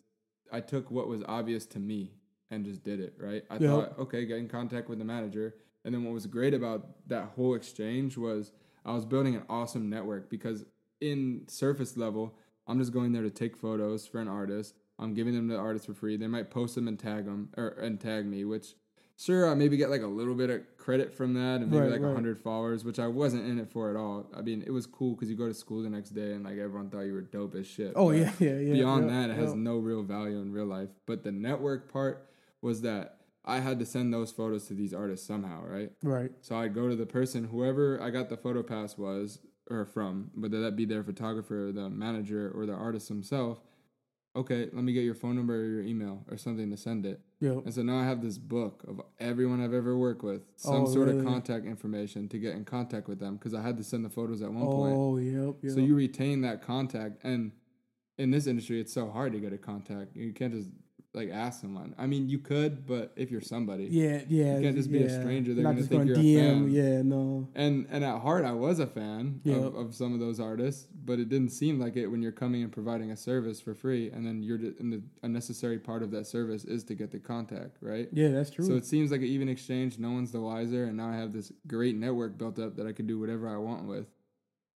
I 0.52 0.62
took 0.62 0.92
what 0.92 1.08
was 1.08 1.24
obvious 1.28 1.66
to 1.68 1.80
me 1.80 2.14
and 2.52 2.66
just 2.66 2.84
did 2.84 3.00
it. 3.00 3.16
Right? 3.20 3.44
I 3.50 3.58
thought, 3.58 3.98
okay, 4.00 4.26
get 4.26 4.38
in 4.38 4.48
contact 4.48 4.90
with 4.90 5.00
the 5.00 5.06
manager, 5.06 5.56
and 5.84 5.94
then 5.94 6.04
what 6.04 6.14
was 6.14 6.26
great 6.26 6.54
about 6.54 7.08
that 7.08 7.32
whole 7.36 7.56
exchange 7.56 8.18
was 8.18 8.52
I 8.86 8.94
was 8.94 9.06
building 9.06 9.36
an 9.36 9.44
awesome 9.50 9.90
network 9.90 10.30
because 10.30 10.66
in 11.02 11.44
surface 11.48 11.98
level, 11.98 12.38
I'm 12.68 12.80
just 12.80 12.94
going 12.94 13.12
there 13.12 13.24
to 13.24 13.30
take 13.30 13.58
photos 13.58 14.08
for 14.08 14.20
an 14.20 14.28
artist. 14.28 14.76
I'm 14.98 15.14
giving 15.14 15.36
them 15.36 15.48
the 15.48 15.58
artist 15.58 15.86
for 15.86 15.94
free. 15.94 16.18
They 16.18 16.28
might 16.28 16.50
post 16.50 16.76
them 16.76 16.88
and 16.88 16.98
tag 16.98 17.26
them 17.26 17.50
or 17.58 17.70
and 17.70 18.00
tag 18.00 18.26
me, 18.26 18.46
which 18.46 18.76
sure 19.18 19.50
I 19.50 19.56
maybe 19.56 19.78
get 19.78 19.90
like 19.90 20.02
a 20.02 20.08
little 20.08 20.36
bit 20.36 20.50
of 20.50 20.62
credit 20.78 21.14
from 21.14 21.34
that 21.34 21.62
and 21.62 21.72
maybe 21.72 21.82
Right, 21.84 21.92
like 21.92 22.02
a 22.02 22.08
right. 22.08 22.14
hundred 22.14 22.40
followers, 22.40 22.84
which 22.84 23.00
I 23.00 23.08
wasn't 23.08 23.46
in 23.48 23.60
it 23.60 23.72
for 23.72 23.90
at 23.90 23.96
all. 23.96 24.30
I 24.36 24.42
mean, 24.42 24.64
it 24.66 24.72
was 24.72 24.86
cool 24.86 25.16
because 25.16 25.30
you 25.30 25.36
go 25.36 25.48
to 25.48 25.54
school 25.54 25.82
the 25.82 25.90
next 25.90 26.12
day 26.12 26.34
and 26.34 26.44
like 26.44 26.58
everyone 26.58 26.90
thought 26.90 27.02
you 27.02 27.14
were 27.14 27.22
dope 27.22 27.56
as 27.56 27.68
shit. 27.68 27.94
Oh 27.96 28.12
yeah, 28.12 28.32
yeah, 28.40 28.58
yeah. 28.58 28.74
Beyond 28.74 29.10
yeah, 29.10 29.28
that, 29.28 29.30
it 29.32 29.38
has 29.38 29.54
no 29.54 29.78
real 29.78 30.04
value 30.04 30.40
in 30.40 30.52
real 30.52 30.66
life. 30.66 30.90
But 31.06 31.24
the 31.24 31.32
network 31.32 31.92
part 31.92 32.30
was 32.62 32.82
that 32.82 33.18
I 33.44 33.60
had 33.60 33.80
to 33.80 33.86
send 33.86 34.14
those 34.14 34.32
photos 34.32 34.68
to 34.68 34.74
these 34.74 34.94
artists 34.94 35.26
somehow, 35.28 35.64
right? 35.64 35.92
right. 36.04 36.32
So 36.42 36.58
I'd 36.58 36.74
go 36.74 36.90
to 36.90 36.96
the 36.96 37.06
person, 37.06 37.44
whoever 37.46 38.02
I 38.02 38.10
got 38.10 38.30
the 38.30 38.38
photo 38.38 38.64
pass 38.64 38.98
was 38.98 39.40
or 39.70 39.86
from, 39.86 40.32
whether 40.36 40.62
that 40.62 40.76
be 40.76 40.86
their 40.86 41.04
photographer, 41.04 41.72
the 41.74 41.90
manager, 41.90 42.52
or 42.56 42.66
the 42.66 42.74
artist 42.74 43.08
himself. 43.08 43.60
Okay, 44.36 44.68
let 44.74 44.84
me 44.84 44.94
get 44.94 45.04
your 45.04 45.16
phone 45.16 45.36
number 45.36 45.56
or 45.56 45.66
your 45.66 45.82
email 45.82 46.24
or 46.30 46.38
something 46.38 46.70
to 46.70 46.78
send 46.78 47.06
it. 47.06 47.22
Yep. 47.42 47.66
And 47.66 47.74
so 47.74 47.82
now 47.84 47.98
I 48.00 48.06
have 48.06 48.22
this 48.22 48.38
book 48.38 48.84
of 48.88 49.02
everyone 49.20 49.62
I've 49.62 49.74
ever 49.74 49.98
worked 49.98 50.24
with, 50.24 50.42
some 50.56 50.84
Oh, 50.84 50.94
sort 50.94 51.10
of 51.10 51.24
contact 51.24 51.66
information 51.66 52.30
to 52.30 52.38
get 52.40 52.56
in 52.56 52.64
contact 52.66 53.08
with 53.08 53.20
them 53.20 53.36
because 53.36 53.54
I 53.54 53.62
had 53.62 53.78
to 53.78 53.84
send 53.84 54.06
the 54.06 54.10
photos 54.10 54.42
at 54.42 54.52
one 54.52 54.66
point. 54.66 54.96
Oh, 54.98 55.18
yep, 55.18 55.56
yep. 55.62 55.74
So 55.74 55.80
you 55.80 55.96
retain 55.96 56.42
that 56.42 56.62
contact, 56.62 57.24
and 57.24 57.52
in 58.18 58.32
this 58.32 58.48
industry, 58.48 58.80
it's 58.80 58.94
so 58.94 59.10
hard 59.10 59.34
to 59.34 59.40
get 59.40 59.52
a 59.52 59.58
contact. 59.58 60.16
You 60.16 60.32
can't 60.34 60.54
just 60.54 60.70
like 61.14 61.30
ask 61.30 61.62
someone. 61.62 61.94
I 61.98 62.08
mean, 62.08 62.28
you 62.28 62.40
could, 62.40 62.86
but 62.86 63.14
if 63.16 63.32
you're 63.32 63.40
somebody, 63.42 63.86
Yeah, 63.90 64.22
yeah. 64.28 64.58
You 64.58 64.64
can't 64.64 64.76
just 64.76 64.92
be 64.92 65.02
a 65.04 65.10
stranger. 65.10 65.54
They're 65.54 65.64
Not 65.64 65.72
gonna 65.72 65.80
just 65.82 65.90
think 65.90 66.06
you're 66.08 66.18
a 66.20 66.52
fan. 66.52 66.70
Yeah, 66.72 67.02
no. 67.04 67.48
and 67.56 67.86
and 67.90 68.04
at 68.04 68.20
heart, 68.22 68.44
I 68.46 68.52
was 68.54 68.80
a 68.80 68.88
fan 68.88 69.40
Yeah. 69.44 69.56
of, 69.56 69.76
of 69.76 69.96
some 69.96 70.14
of 70.14 70.20
those 70.20 70.40
artists, 70.42 70.88
but 71.06 71.20
it 71.20 71.30
didn't 71.30 71.50
seem 71.50 71.80
like 71.80 71.96
it 71.96 72.08
when 72.08 72.22
you're 72.22 72.32
coming 72.32 72.64
and 72.64 72.72
providing 72.72 73.12
a 73.12 73.18
service 73.18 73.62
for 73.62 73.74
free, 73.74 74.10
and 74.10 74.26
then 74.26 74.42
you're 74.42 74.58
and 74.58 74.92
the 74.92 75.02
a 75.24 75.28
necessary 75.28 75.78
part 75.78 76.04
of 76.04 76.12
that 76.12 76.28
service 76.28 76.66
is 76.66 76.84
to 76.86 76.96
get 76.96 77.12
the 77.12 77.20
contact, 77.20 77.78
right? 77.82 78.10
Yeah, 78.12 78.30
that's 78.30 78.50
true. 78.50 78.66
So 78.66 78.74
it 78.74 78.86
seems 78.86 79.12
like 79.12 79.22
an 79.22 79.28
even 79.28 79.48
exchange. 79.50 80.00
No 80.00 80.12
one's 80.12 80.32
the 80.32 80.42
wiser, 80.42 80.86
and 80.86 80.98
now 80.98 81.10
I 81.10 81.16
have 81.16 81.32
this 81.32 81.52
great 81.68 81.96
network 81.96 82.38
built 82.38 82.60
up 82.60 82.76
that 82.78 82.88
I 82.88 82.92
can 82.92 83.08
do 83.08 83.20
whatever 83.20 83.48
I 83.48 83.58
want 83.58 83.86
with. 83.86 84.08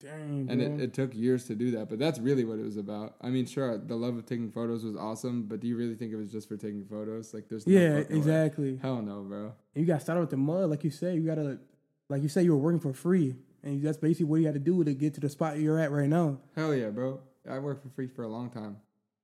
Dang, 0.01 0.47
And 0.49 0.62
it, 0.62 0.81
it 0.81 0.95
took 0.95 1.12
years 1.12 1.47
to 1.47 1.57
do 1.57 1.73
that, 1.73 1.88
but 1.88 1.99
that's 1.99 2.21
really 2.21 2.45
what 2.45 2.61
it 2.61 2.64
was 2.64 2.77
about. 2.77 3.17
I 3.21 3.31
mean, 3.31 3.47
sure, 3.47 3.77
the 3.77 3.97
love 3.97 4.17
of 4.17 4.27
taking 4.27 4.49
photos 4.53 4.85
was 4.85 4.95
awesome, 4.95 5.43
but 5.43 5.59
do 5.59 5.67
you 5.67 5.77
really 5.77 5.97
think 5.97 6.12
it 6.12 6.17
was 6.17 6.31
just 6.31 6.47
for 6.47 6.57
taking 6.57 6.85
photos? 6.85 7.35
Like, 7.35 7.49
there's 7.49 7.67
no 7.67 7.77
yeah, 7.77 7.99
fucking 7.99 8.12
way. 8.12 8.19
exactly. 8.19 8.79
Hell 8.81 9.03
no, 9.03 9.23
bro. 9.23 9.55
You 9.75 9.85
got 9.87 10.01
started 10.01 10.21
with 10.21 10.31
the 10.31 10.37
mud, 10.37 10.71
like 10.71 10.85
you 10.85 10.91
said. 10.91 11.17
You 11.17 11.23
gotta, 11.23 11.59
like 12.09 12.23
you 12.23 12.29
said, 12.29 12.45
you 12.45 12.53
were 12.53 12.59
working 12.59 12.79
for 12.79 12.93
free, 12.93 13.35
and 13.62 13.83
that's 13.83 13.99
basically 13.99 14.27
what 14.27 14.40
you 14.40 14.47
had 14.47 14.55
to 14.55 14.61
do 14.61 14.85
to 14.85 14.94
get 14.94 15.14
to 15.14 15.21
the 15.21 15.29
spot 15.29 15.59
you're 15.59 15.79
at 15.79 15.90
right 15.90 16.09
now. 16.09 16.38
Hell 16.55 16.75
yeah, 16.75 16.90
bro. 16.90 17.21
I 17.49 17.59
worked 17.59 17.83
for 17.83 17.88
free 17.90 18.07
for 18.07 18.23
a 18.23 18.29
long 18.29 18.51
time. 18.51 18.77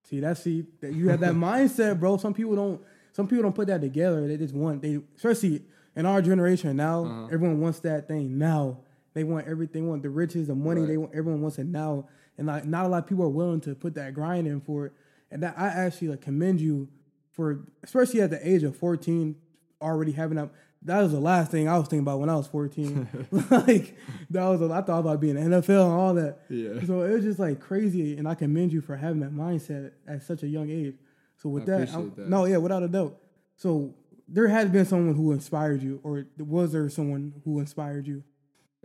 See, 0.05 0.21
that's 0.21 0.43
see 0.43 0.67
that 0.81 0.93
you 0.93 1.09
have 1.09 1.21
that 1.21 1.35
mindset, 1.35 1.99
bro. 1.99 2.17
Some 2.17 2.35
people 2.35 2.57
don't. 2.57 2.81
Some 3.13 3.29
people 3.29 3.45
don't 3.45 3.55
put 3.55 3.69
that 3.69 3.81
together. 3.81 4.27
They 4.27 4.37
just 4.37 4.55
want 4.55 4.83
they, 4.83 5.01
especially 5.17 5.63
in 5.97 6.07
our 6.07 6.21
generation 6.21 6.77
now. 6.77 7.05
Uh-huh. 7.05 7.27
Everyone 7.27 7.61
wants 7.61 7.81
that 7.81 8.09
thing 8.09 8.39
now. 8.39 8.79
They 9.15 9.25
want 9.25 9.47
everything. 9.47 9.85
They 9.85 9.89
want 9.89 10.03
the 10.03 10.11
riches, 10.11 10.49
the 10.49 10.55
money. 10.55 10.85
They 10.85 10.97
want 10.97 11.15
everyone 11.15 11.41
wants 11.41 11.59
it 11.59 11.67
now, 11.67 12.09
and 12.37 12.49
like 12.49 12.65
not 12.65 12.87
a 12.87 12.89
lot 12.89 13.05
of 13.05 13.07
people 13.07 13.25
are 13.25 13.31
willing 13.31 13.61
to 13.63 13.75
put 13.75 13.95
that 13.95 14.15
grind 14.15 14.47
in 14.47 14.61
for 14.61 14.87
it. 14.87 14.93
And 15.31 15.43
that 15.43 15.55
I 15.57 15.69
actually 15.69 16.09
like 16.09 16.21
commend 16.21 16.61
you 16.61 16.89
for, 17.33 17.65
especially 17.83 18.21
at 18.21 18.31
the 18.31 18.47
age 18.47 18.63
of 18.65 18.77
fourteen, 18.77 19.37
already 19.81 20.13
having 20.13 20.37
that. 20.37 20.51
That 20.87 21.01
was 21.01 21.13
the 21.13 21.21
last 21.21 21.51
thing 21.51 21.67
I 21.69 21.79
was 21.79 21.89
thinking 21.89 22.01
about 22.01 22.21
when 22.21 22.29
I 22.29 22.37
was 22.37 22.47
fourteen. 22.47 23.09
like 23.51 23.97
that 24.31 24.45
was, 24.45 24.61
I 24.71 24.83
thought 24.83 25.01
about 25.01 25.21
being 25.21 25.37
NFL 25.37 25.85
and 25.85 25.93
all 25.93 26.15
that. 26.15 26.41
Yeah. 26.51 26.85
So 26.87 27.03
it 27.03 27.11
was 27.13 27.25
just 27.25 27.39
like 27.39 27.59
crazy, 27.61 28.17
and 28.19 28.29
I 28.29 28.35
commend 28.35 28.73
you 28.73 28.81
for 28.83 28.97
having 28.97 29.21
that 29.21 29.33
mindset 29.33 29.93
at 30.07 30.23
such 30.23 30.43
a 30.43 30.47
young 30.47 30.71
age. 30.71 30.97
So 31.39 31.49
with 31.49 31.67
that, 31.67 31.89
that. 32.17 32.29
no, 32.29 32.45
yeah, 32.45 32.59
without 32.59 32.83
a 32.83 32.89
doubt. 32.89 33.17
So 33.57 33.95
there 34.29 34.49
has 34.49 34.69
been 34.69 34.85
someone 34.85 35.15
who 35.15 35.33
inspired 35.33 35.83
you, 35.83 36.01
or 36.03 36.27
was 36.39 36.73
there 36.73 36.89
someone 36.91 37.41
who 37.45 37.61
inspired 37.61 38.07
you? 38.07 38.23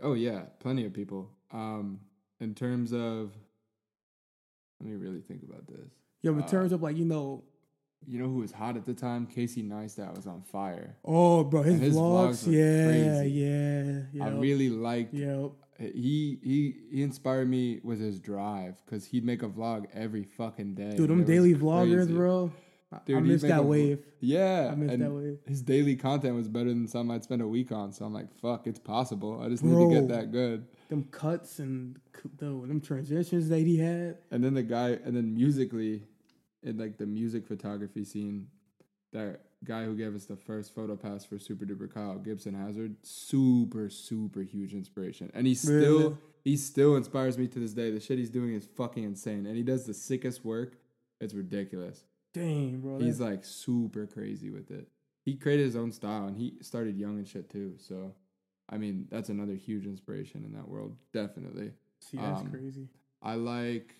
Oh 0.02 0.14
yeah, 0.14 0.42
plenty 0.58 0.86
of 0.86 0.92
people. 0.94 1.30
Um, 1.52 2.00
in 2.40 2.54
terms 2.54 2.92
of, 2.92 3.32
let 4.80 4.88
me 4.88 4.96
really 4.96 5.20
think 5.20 5.42
about 5.42 5.66
this. 5.66 5.90
Yeah, 6.22 6.32
in 6.32 6.42
Uh, 6.42 6.46
terms 6.46 6.72
of 6.72 6.82
like 6.82 6.96
you 6.96 7.04
know, 7.04 7.44
You 8.06 8.18
know 8.18 8.26
who 8.28 8.38
was 8.38 8.52
hot 8.52 8.76
at 8.76 8.86
the 8.86 8.94
time? 8.94 9.26
Casey 9.26 9.62
Neistat 9.62 10.16
was 10.16 10.26
on 10.26 10.42
fire. 10.42 10.96
oh, 11.04 11.44
bro, 11.44 11.62
his, 11.62 11.80
his 11.80 11.94
vlogs, 11.94 12.44
vlogs 12.44 12.52
yeah, 12.52 12.86
crazy. 13.20 14.08
yeah, 14.14 14.24
I 14.24 14.28
really 14.30 14.70
liked. 14.70 15.14
yeah. 15.14 15.48
He 15.78 16.38
he 16.42 16.74
he 16.92 17.02
inspired 17.02 17.48
me 17.48 17.80
with 17.82 18.00
his 18.00 18.18
drive 18.20 18.76
because 18.84 19.06
he'd 19.06 19.24
make 19.24 19.42
a 19.42 19.48
vlog 19.48 19.86
every 19.94 20.24
fucking 20.24 20.74
day. 20.74 20.94
Dude, 20.94 21.08
them 21.08 21.24
daily 21.24 21.54
vloggers, 21.54 22.04
crazy. 22.04 22.12
bro. 22.14 22.52
I, 22.92 22.98
Dude, 23.06 23.16
I 23.16 23.20
missed 23.20 23.46
that 23.48 23.60
a 23.60 23.62
wave. 23.62 24.04
Yeah, 24.18 24.68
I 24.72 24.74
missed 24.74 24.98
that 24.98 25.10
wave. 25.10 25.38
his 25.46 25.62
daily 25.62 25.94
content 25.96 26.34
was 26.34 26.48
better 26.48 26.68
than 26.70 26.86
some 26.88 27.10
I'd 27.10 27.22
spend 27.22 27.40
a 27.40 27.46
week 27.46 27.70
on. 27.72 27.92
So 27.92 28.04
I'm 28.04 28.12
like, 28.12 28.26
fuck, 28.42 28.66
it's 28.66 28.80
possible. 28.80 29.40
I 29.40 29.48
just 29.48 29.62
need 29.62 29.78
to 29.78 30.00
get 30.00 30.08
that 30.08 30.32
good. 30.32 30.66
Them 30.88 31.04
cuts 31.04 31.60
and 31.60 31.98
the, 32.38 32.46
them 32.46 32.80
transitions 32.80 33.48
that 33.48 33.60
he 33.60 33.78
had. 33.78 34.18
And 34.32 34.42
then 34.42 34.54
the 34.54 34.64
guy, 34.64 34.98
and 35.04 35.16
then 35.16 35.34
musically, 35.34 36.02
in 36.62 36.78
like 36.78 36.98
the 36.98 37.06
music 37.06 37.46
photography 37.46 38.04
scene, 38.04 38.48
that 39.12 39.40
guy 39.64 39.84
who 39.84 39.94
gave 39.94 40.14
us 40.14 40.26
the 40.26 40.36
first 40.36 40.74
photo 40.74 40.96
pass 40.96 41.24
for 41.24 41.38
Super 41.38 41.64
Duper 41.64 41.92
Kyle 41.92 42.18
Gibson 42.18 42.54
Hazard, 42.54 42.96
super 43.02 43.90
super 43.90 44.40
huge 44.42 44.72
inspiration, 44.72 45.30
and 45.34 45.46
he 45.46 45.54
still 45.54 45.98
Really? 45.98 46.16
he 46.44 46.56
still 46.56 46.96
inspires 46.96 47.38
me 47.38 47.46
to 47.48 47.58
this 47.58 47.72
day. 47.72 47.90
The 47.90 48.00
shit 48.00 48.18
he's 48.18 48.30
doing 48.30 48.54
is 48.54 48.66
fucking 48.76 49.04
insane, 49.04 49.46
and 49.46 49.56
he 49.56 49.62
does 49.62 49.86
the 49.86 49.94
sickest 49.94 50.44
work. 50.44 50.74
It's 51.20 51.34
ridiculous. 51.34 52.04
Dang, 52.32 52.80
bro. 52.80 52.98
He's 52.98 53.20
like 53.20 53.44
super 53.44 54.06
crazy 54.06 54.50
with 54.50 54.70
it. 54.70 54.88
He 55.24 55.34
created 55.36 55.66
his 55.66 55.76
own 55.76 55.92
style, 55.92 56.26
and 56.26 56.36
he 56.36 56.54
started 56.62 56.96
young 56.96 57.18
and 57.18 57.28
shit 57.28 57.50
too. 57.50 57.74
So, 57.78 58.14
I 58.68 58.78
mean, 58.78 59.06
that's 59.10 59.28
another 59.28 59.54
huge 59.54 59.84
inspiration 59.84 60.44
in 60.44 60.52
that 60.52 60.68
world, 60.68 60.96
definitely. 61.12 61.72
see, 62.00 62.16
that's 62.16 62.40
um, 62.40 62.50
crazy. 62.50 62.88
I 63.22 63.34
like 63.34 63.94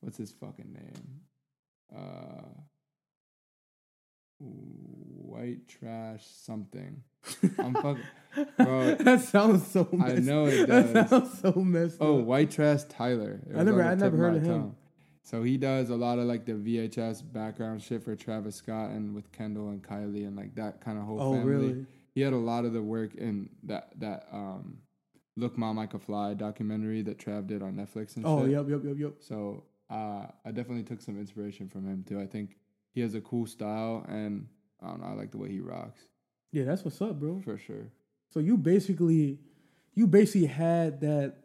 what's 0.00 0.16
his 0.16 0.30
fucking 0.30 0.72
name? 0.72 1.20
Uh 1.94 2.42
white 4.38 5.66
trash 5.68 6.24
something. 6.26 7.02
I'm 7.58 7.74
fucking 7.74 8.02
bro. 8.56 8.94
that 8.94 9.20
sounds 9.22 9.66
so. 9.66 9.88
I 10.00 10.12
know 10.14 10.46
it 10.46 10.68
That 10.68 10.92
does. 10.94 11.10
sounds 11.10 11.38
so 11.40 11.52
messed 11.60 11.96
Oh, 12.00 12.20
up. 12.20 12.24
white 12.24 12.50
trash 12.50 12.84
Tyler. 12.88 13.40
I 13.56 13.62
never- 13.64 13.82
I 13.82 13.94
never 13.94 14.16
heard 14.16 14.32
my 14.34 14.38
of 14.38 14.44
him. 14.44 14.76
So 15.24 15.42
he 15.42 15.58
does 15.58 15.90
a 15.90 15.96
lot 15.96 16.18
of 16.18 16.24
like 16.26 16.46
the 16.46 16.52
VHS 16.54 17.20
background 17.32 17.82
shit 17.82 18.02
for 18.02 18.16
Travis 18.16 18.56
Scott 18.56 18.90
and 18.90 19.14
with 19.14 19.30
Kendall 19.32 19.68
and 19.70 19.82
Kylie 19.82 20.26
and 20.26 20.36
like 20.36 20.54
that 20.54 20.80
kind 20.80 20.96
of 20.98 21.04
whole 21.04 21.20
Oh, 21.20 21.32
family. 21.34 21.50
really? 21.52 21.86
He 22.14 22.22
had 22.22 22.32
a 22.32 22.36
lot 22.38 22.64
of 22.64 22.72
the 22.72 22.80
work 22.82 23.14
in 23.14 23.50
that 23.64 23.90
that 23.98 24.26
um 24.32 24.78
Look 25.36 25.56
Mom 25.58 25.78
I 25.78 25.86
Could 25.86 26.02
Fly 26.02 26.34
documentary 26.34 27.02
that 27.02 27.18
Trav 27.18 27.46
did 27.46 27.62
on 27.62 27.74
Netflix 27.74 28.16
and 28.16 28.24
Oh, 28.26 28.42
shit. 28.42 28.52
yep, 28.52 28.66
yep, 28.68 28.80
yep, 28.84 28.96
yep. 28.98 29.12
So 29.20 29.64
uh, 29.90 30.26
I 30.44 30.50
definitely 30.52 30.82
took 30.84 31.00
some 31.00 31.18
inspiration 31.18 31.68
from 31.68 31.86
him 31.86 32.04
too. 32.06 32.20
I 32.20 32.26
think 32.26 32.56
he 32.92 33.00
has 33.00 33.14
a 33.14 33.20
cool 33.20 33.46
style, 33.46 34.04
and 34.08 34.46
I 34.82 34.88
don't 34.88 35.00
know. 35.00 35.06
I 35.06 35.12
like 35.12 35.30
the 35.30 35.38
way 35.38 35.50
he 35.50 35.60
rocks 35.60 36.02
Yeah, 36.52 36.64
that's 36.64 36.84
what's 36.84 37.00
up, 37.02 37.18
bro. 37.18 37.40
for 37.40 37.56
sure. 37.58 37.90
So 38.30 38.40
you 38.40 38.56
basically, 38.56 39.38
you 39.94 40.06
basically 40.06 40.46
had 40.46 41.00
that 41.00 41.36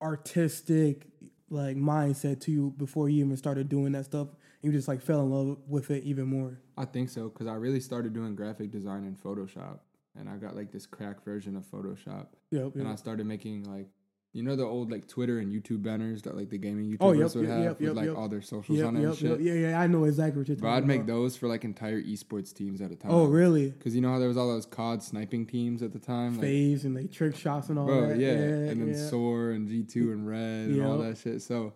artistic 0.00 1.06
like 1.50 1.76
mindset 1.76 2.40
to 2.42 2.52
you 2.52 2.72
before 2.76 3.08
you 3.08 3.24
even 3.24 3.36
started 3.36 3.68
doing 3.68 3.92
that 3.92 4.04
stuff. 4.04 4.28
You 4.62 4.70
just 4.72 4.88
like 4.88 5.00
fell 5.00 5.20
in 5.22 5.30
love 5.30 5.58
with 5.66 5.90
it 5.90 6.04
even 6.04 6.26
more. 6.26 6.60
I 6.76 6.84
think 6.84 7.08
so 7.10 7.28
because 7.28 7.46
I 7.46 7.54
really 7.54 7.80
started 7.80 8.12
doing 8.12 8.34
graphic 8.34 8.70
design 8.70 9.04
in 9.04 9.16
Photoshop, 9.16 9.78
and 10.16 10.28
I 10.28 10.36
got 10.36 10.54
like 10.54 10.70
this 10.70 10.86
crack 10.86 11.24
version 11.24 11.56
of 11.56 11.64
Photoshop, 11.70 12.28
Yep. 12.50 12.76
and 12.76 12.88
I 12.88 12.94
started 12.94 13.26
making 13.26 13.64
like. 13.64 13.88
You 14.32 14.44
know 14.44 14.54
the 14.54 14.64
old 14.64 14.92
like 14.92 15.08
Twitter 15.08 15.40
and 15.40 15.52
YouTube 15.52 15.82
banners 15.82 16.22
that 16.22 16.36
like 16.36 16.50
the 16.50 16.58
gaming 16.58 16.86
YouTubers 16.86 16.96
Oh, 17.00 17.12
yep, 17.12 17.34
would 17.34 17.48
yep, 17.48 17.52
have 17.52 17.64
yep, 17.64 17.80
with 17.80 17.96
like 17.96 18.16
all 18.16 18.28
their 18.28 18.42
socials 18.42 18.80
on 18.80 18.96
it 18.96 19.04
and 19.04 19.16
shit. 19.16 19.40
Yeah, 19.40 19.54
yeah, 19.54 19.80
I 19.80 19.88
know 19.88 20.04
exactly 20.04 20.40
what 20.40 20.46
you're 20.46 20.56
talking 20.56 20.68
about. 20.68 20.74
But 20.74 20.76
I'd 20.84 20.86
make 20.86 21.00
about. 21.02 21.12
those 21.14 21.36
for 21.36 21.48
like 21.48 21.64
entire 21.64 22.00
esports 22.00 22.54
teams 22.54 22.80
at 22.80 22.92
a 22.92 22.96
time. 22.96 23.10
Oh, 23.10 23.24
really? 23.24 23.70
Because 23.70 23.94
you 23.96 24.00
know 24.00 24.12
how 24.12 24.20
there 24.20 24.28
was 24.28 24.36
all 24.36 24.46
those 24.46 24.66
COD 24.66 25.02
sniping 25.02 25.46
teams 25.46 25.82
at 25.82 25.92
the 25.92 25.98
time, 25.98 26.34
like 26.34 26.42
FaZe 26.42 26.84
and 26.84 26.94
like 26.94 27.10
trick 27.10 27.34
shots 27.34 27.70
and 27.70 27.78
all 27.78 27.86
Bro, 27.86 28.08
that. 28.10 28.18
yeah. 28.18 28.32
yeah, 28.32 28.38
and 28.70 28.80
then 28.80 28.94
yeah. 28.94 29.08
Soar 29.08 29.50
and 29.50 29.68
G 29.68 29.82
two 29.82 30.12
and 30.12 30.28
Red 30.28 30.68
and 30.68 30.86
all 30.86 30.98
that 30.98 31.18
shit. 31.18 31.42
So 31.42 31.72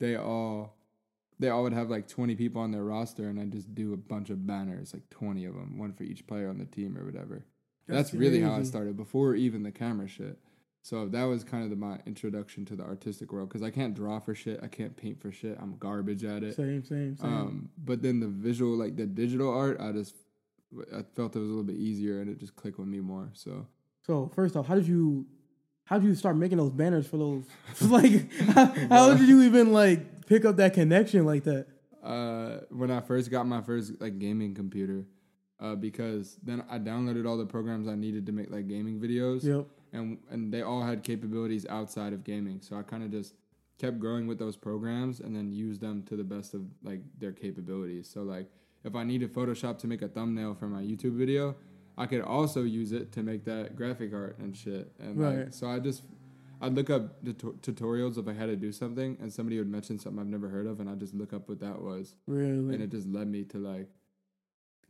they 0.00 0.16
all 0.16 0.74
they 1.38 1.50
all 1.50 1.62
would 1.62 1.72
have 1.72 1.88
like 1.88 2.08
twenty 2.08 2.34
people 2.34 2.62
on 2.62 2.72
their 2.72 2.82
roster, 2.82 3.28
and 3.28 3.38
I'd 3.38 3.52
just 3.52 3.72
do 3.76 3.92
a 3.92 3.96
bunch 3.96 4.28
of 4.30 4.44
banners, 4.44 4.92
like 4.92 5.08
twenty 5.10 5.44
of 5.44 5.54
them, 5.54 5.78
one 5.78 5.92
for 5.92 6.02
each 6.02 6.26
player 6.26 6.48
on 6.48 6.58
the 6.58 6.64
team 6.64 6.98
or 6.98 7.04
whatever. 7.04 7.44
That's, 7.86 8.12
really 8.14 8.40
how 8.40 8.54
I 8.54 8.62
started 8.62 8.96
before 8.96 9.34
even 9.34 9.62
the 9.62 9.70
camera 9.72 10.08
shit. 10.08 10.38
So 10.84 11.06
that 11.08 11.24
was 11.24 11.44
kind 11.44 11.62
of 11.62 11.70
the, 11.70 11.76
my 11.76 11.98
introduction 12.06 12.64
to 12.66 12.76
the 12.76 12.82
artistic 12.82 13.32
world 13.32 13.48
because 13.48 13.62
I 13.62 13.70
can't 13.70 13.94
draw 13.94 14.18
for 14.18 14.34
shit, 14.34 14.58
I 14.62 14.66
can't 14.66 14.96
paint 14.96 15.20
for 15.20 15.30
shit, 15.30 15.56
I'm 15.60 15.76
garbage 15.78 16.24
at 16.24 16.42
it. 16.42 16.56
Same, 16.56 16.84
same, 16.84 17.16
same. 17.16 17.32
Um, 17.32 17.68
but 17.78 18.02
then 18.02 18.18
the 18.18 18.26
visual, 18.26 18.76
like 18.76 18.96
the 18.96 19.06
digital 19.06 19.52
art, 19.56 19.80
I 19.80 19.92
just 19.92 20.16
I 20.92 21.02
felt 21.14 21.36
it 21.36 21.38
was 21.38 21.48
a 21.48 21.52
little 21.52 21.62
bit 21.64 21.76
easier, 21.76 22.20
and 22.20 22.28
it 22.28 22.38
just 22.38 22.56
clicked 22.56 22.78
with 22.78 22.88
me 22.88 22.98
more. 23.00 23.30
So 23.34 23.66
so 24.02 24.30
first 24.34 24.56
off, 24.56 24.66
how 24.66 24.74
did 24.74 24.86
you, 24.88 25.26
how 25.84 25.98
did 25.98 26.06
you 26.08 26.14
start 26.16 26.36
making 26.36 26.58
those 26.58 26.72
banners 26.72 27.06
for 27.06 27.16
those? 27.16 27.44
like, 27.82 28.32
how, 28.32 28.66
how 28.88 29.14
did 29.14 29.28
you 29.28 29.42
even 29.42 29.72
like 29.72 30.26
pick 30.26 30.44
up 30.44 30.56
that 30.56 30.74
connection 30.74 31.24
like 31.24 31.44
that? 31.44 31.66
uh, 32.02 32.58
when 32.70 32.90
I 32.90 33.00
first 33.00 33.30
got 33.30 33.46
my 33.46 33.60
first 33.62 34.00
like 34.00 34.18
gaming 34.18 34.54
computer, 34.54 35.06
uh, 35.60 35.76
because 35.76 36.36
then 36.42 36.64
I 36.68 36.80
downloaded 36.80 37.28
all 37.28 37.36
the 37.36 37.46
programs 37.46 37.86
I 37.86 37.94
needed 37.94 38.26
to 38.26 38.32
make 38.32 38.50
like 38.50 38.66
gaming 38.66 38.98
videos, 39.00 39.44
Yep. 39.44 39.66
And 39.92 40.18
and 40.30 40.52
they 40.52 40.62
all 40.62 40.82
had 40.82 41.02
capabilities 41.02 41.66
outside 41.66 42.12
of 42.12 42.24
gaming. 42.24 42.60
So 42.60 42.76
I 42.76 42.82
kind 42.82 43.02
of 43.02 43.10
just 43.10 43.34
kept 43.78 43.98
growing 43.98 44.26
with 44.26 44.38
those 44.38 44.56
programs 44.56 45.20
and 45.20 45.34
then 45.34 45.52
used 45.52 45.80
them 45.80 46.02
to 46.04 46.16
the 46.16 46.24
best 46.24 46.54
of 46.54 46.62
like 46.82 47.00
their 47.18 47.32
capabilities. 47.32 48.08
So 48.08 48.22
like 48.22 48.48
if 48.84 48.94
I 48.94 49.04
needed 49.04 49.32
Photoshop 49.32 49.78
to 49.78 49.86
make 49.86 50.02
a 50.02 50.08
thumbnail 50.08 50.54
for 50.54 50.66
my 50.68 50.82
YouTube 50.82 51.16
video, 51.16 51.56
I 51.98 52.06
could 52.06 52.20
also 52.22 52.62
use 52.62 52.92
it 52.92 53.12
to 53.12 53.22
make 53.22 53.44
that 53.44 53.76
graphic 53.76 54.12
art 54.12 54.38
and 54.38 54.56
shit. 54.56 54.92
And 54.98 55.18
like, 55.20 55.36
Right. 55.36 55.54
so 55.54 55.68
I 55.68 55.78
just 55.78 56.02
I'd 56.60 56.74
look 56.74 56.90
up 56.90 57.24
tutorials 57.24 58.18
if 58.18 58.28
I 58.28 58.32
had 58.32 58.46
to 58.46 58.54
do 58.56 58.70
something, 58.70 59.16
and 59.20 59.32
somebody 59.32 59.58
would 59.58 59.68
mention 59.68 59.98
something 59.98 60.20
I've 60.20 60.28
never 60.28 60.48
heard 60.48 60.66
of, 60.68 60.78
and 60.78 60.88
I 60.88 60.92
would 60.92 61.00
just 61.00 61.12
look 61.14 61.32
up 61.32 61.48
what 61.48 61.58
that 61.60 61.82
was 61.82 62.14
Really? 62.28 62.74
and 62.74 62.80
it 62.82 62.90
just 62.90 63.08
led 63.08 63.26
me 63.26 63.42
to 63.46 63.58
like 63.58 63.88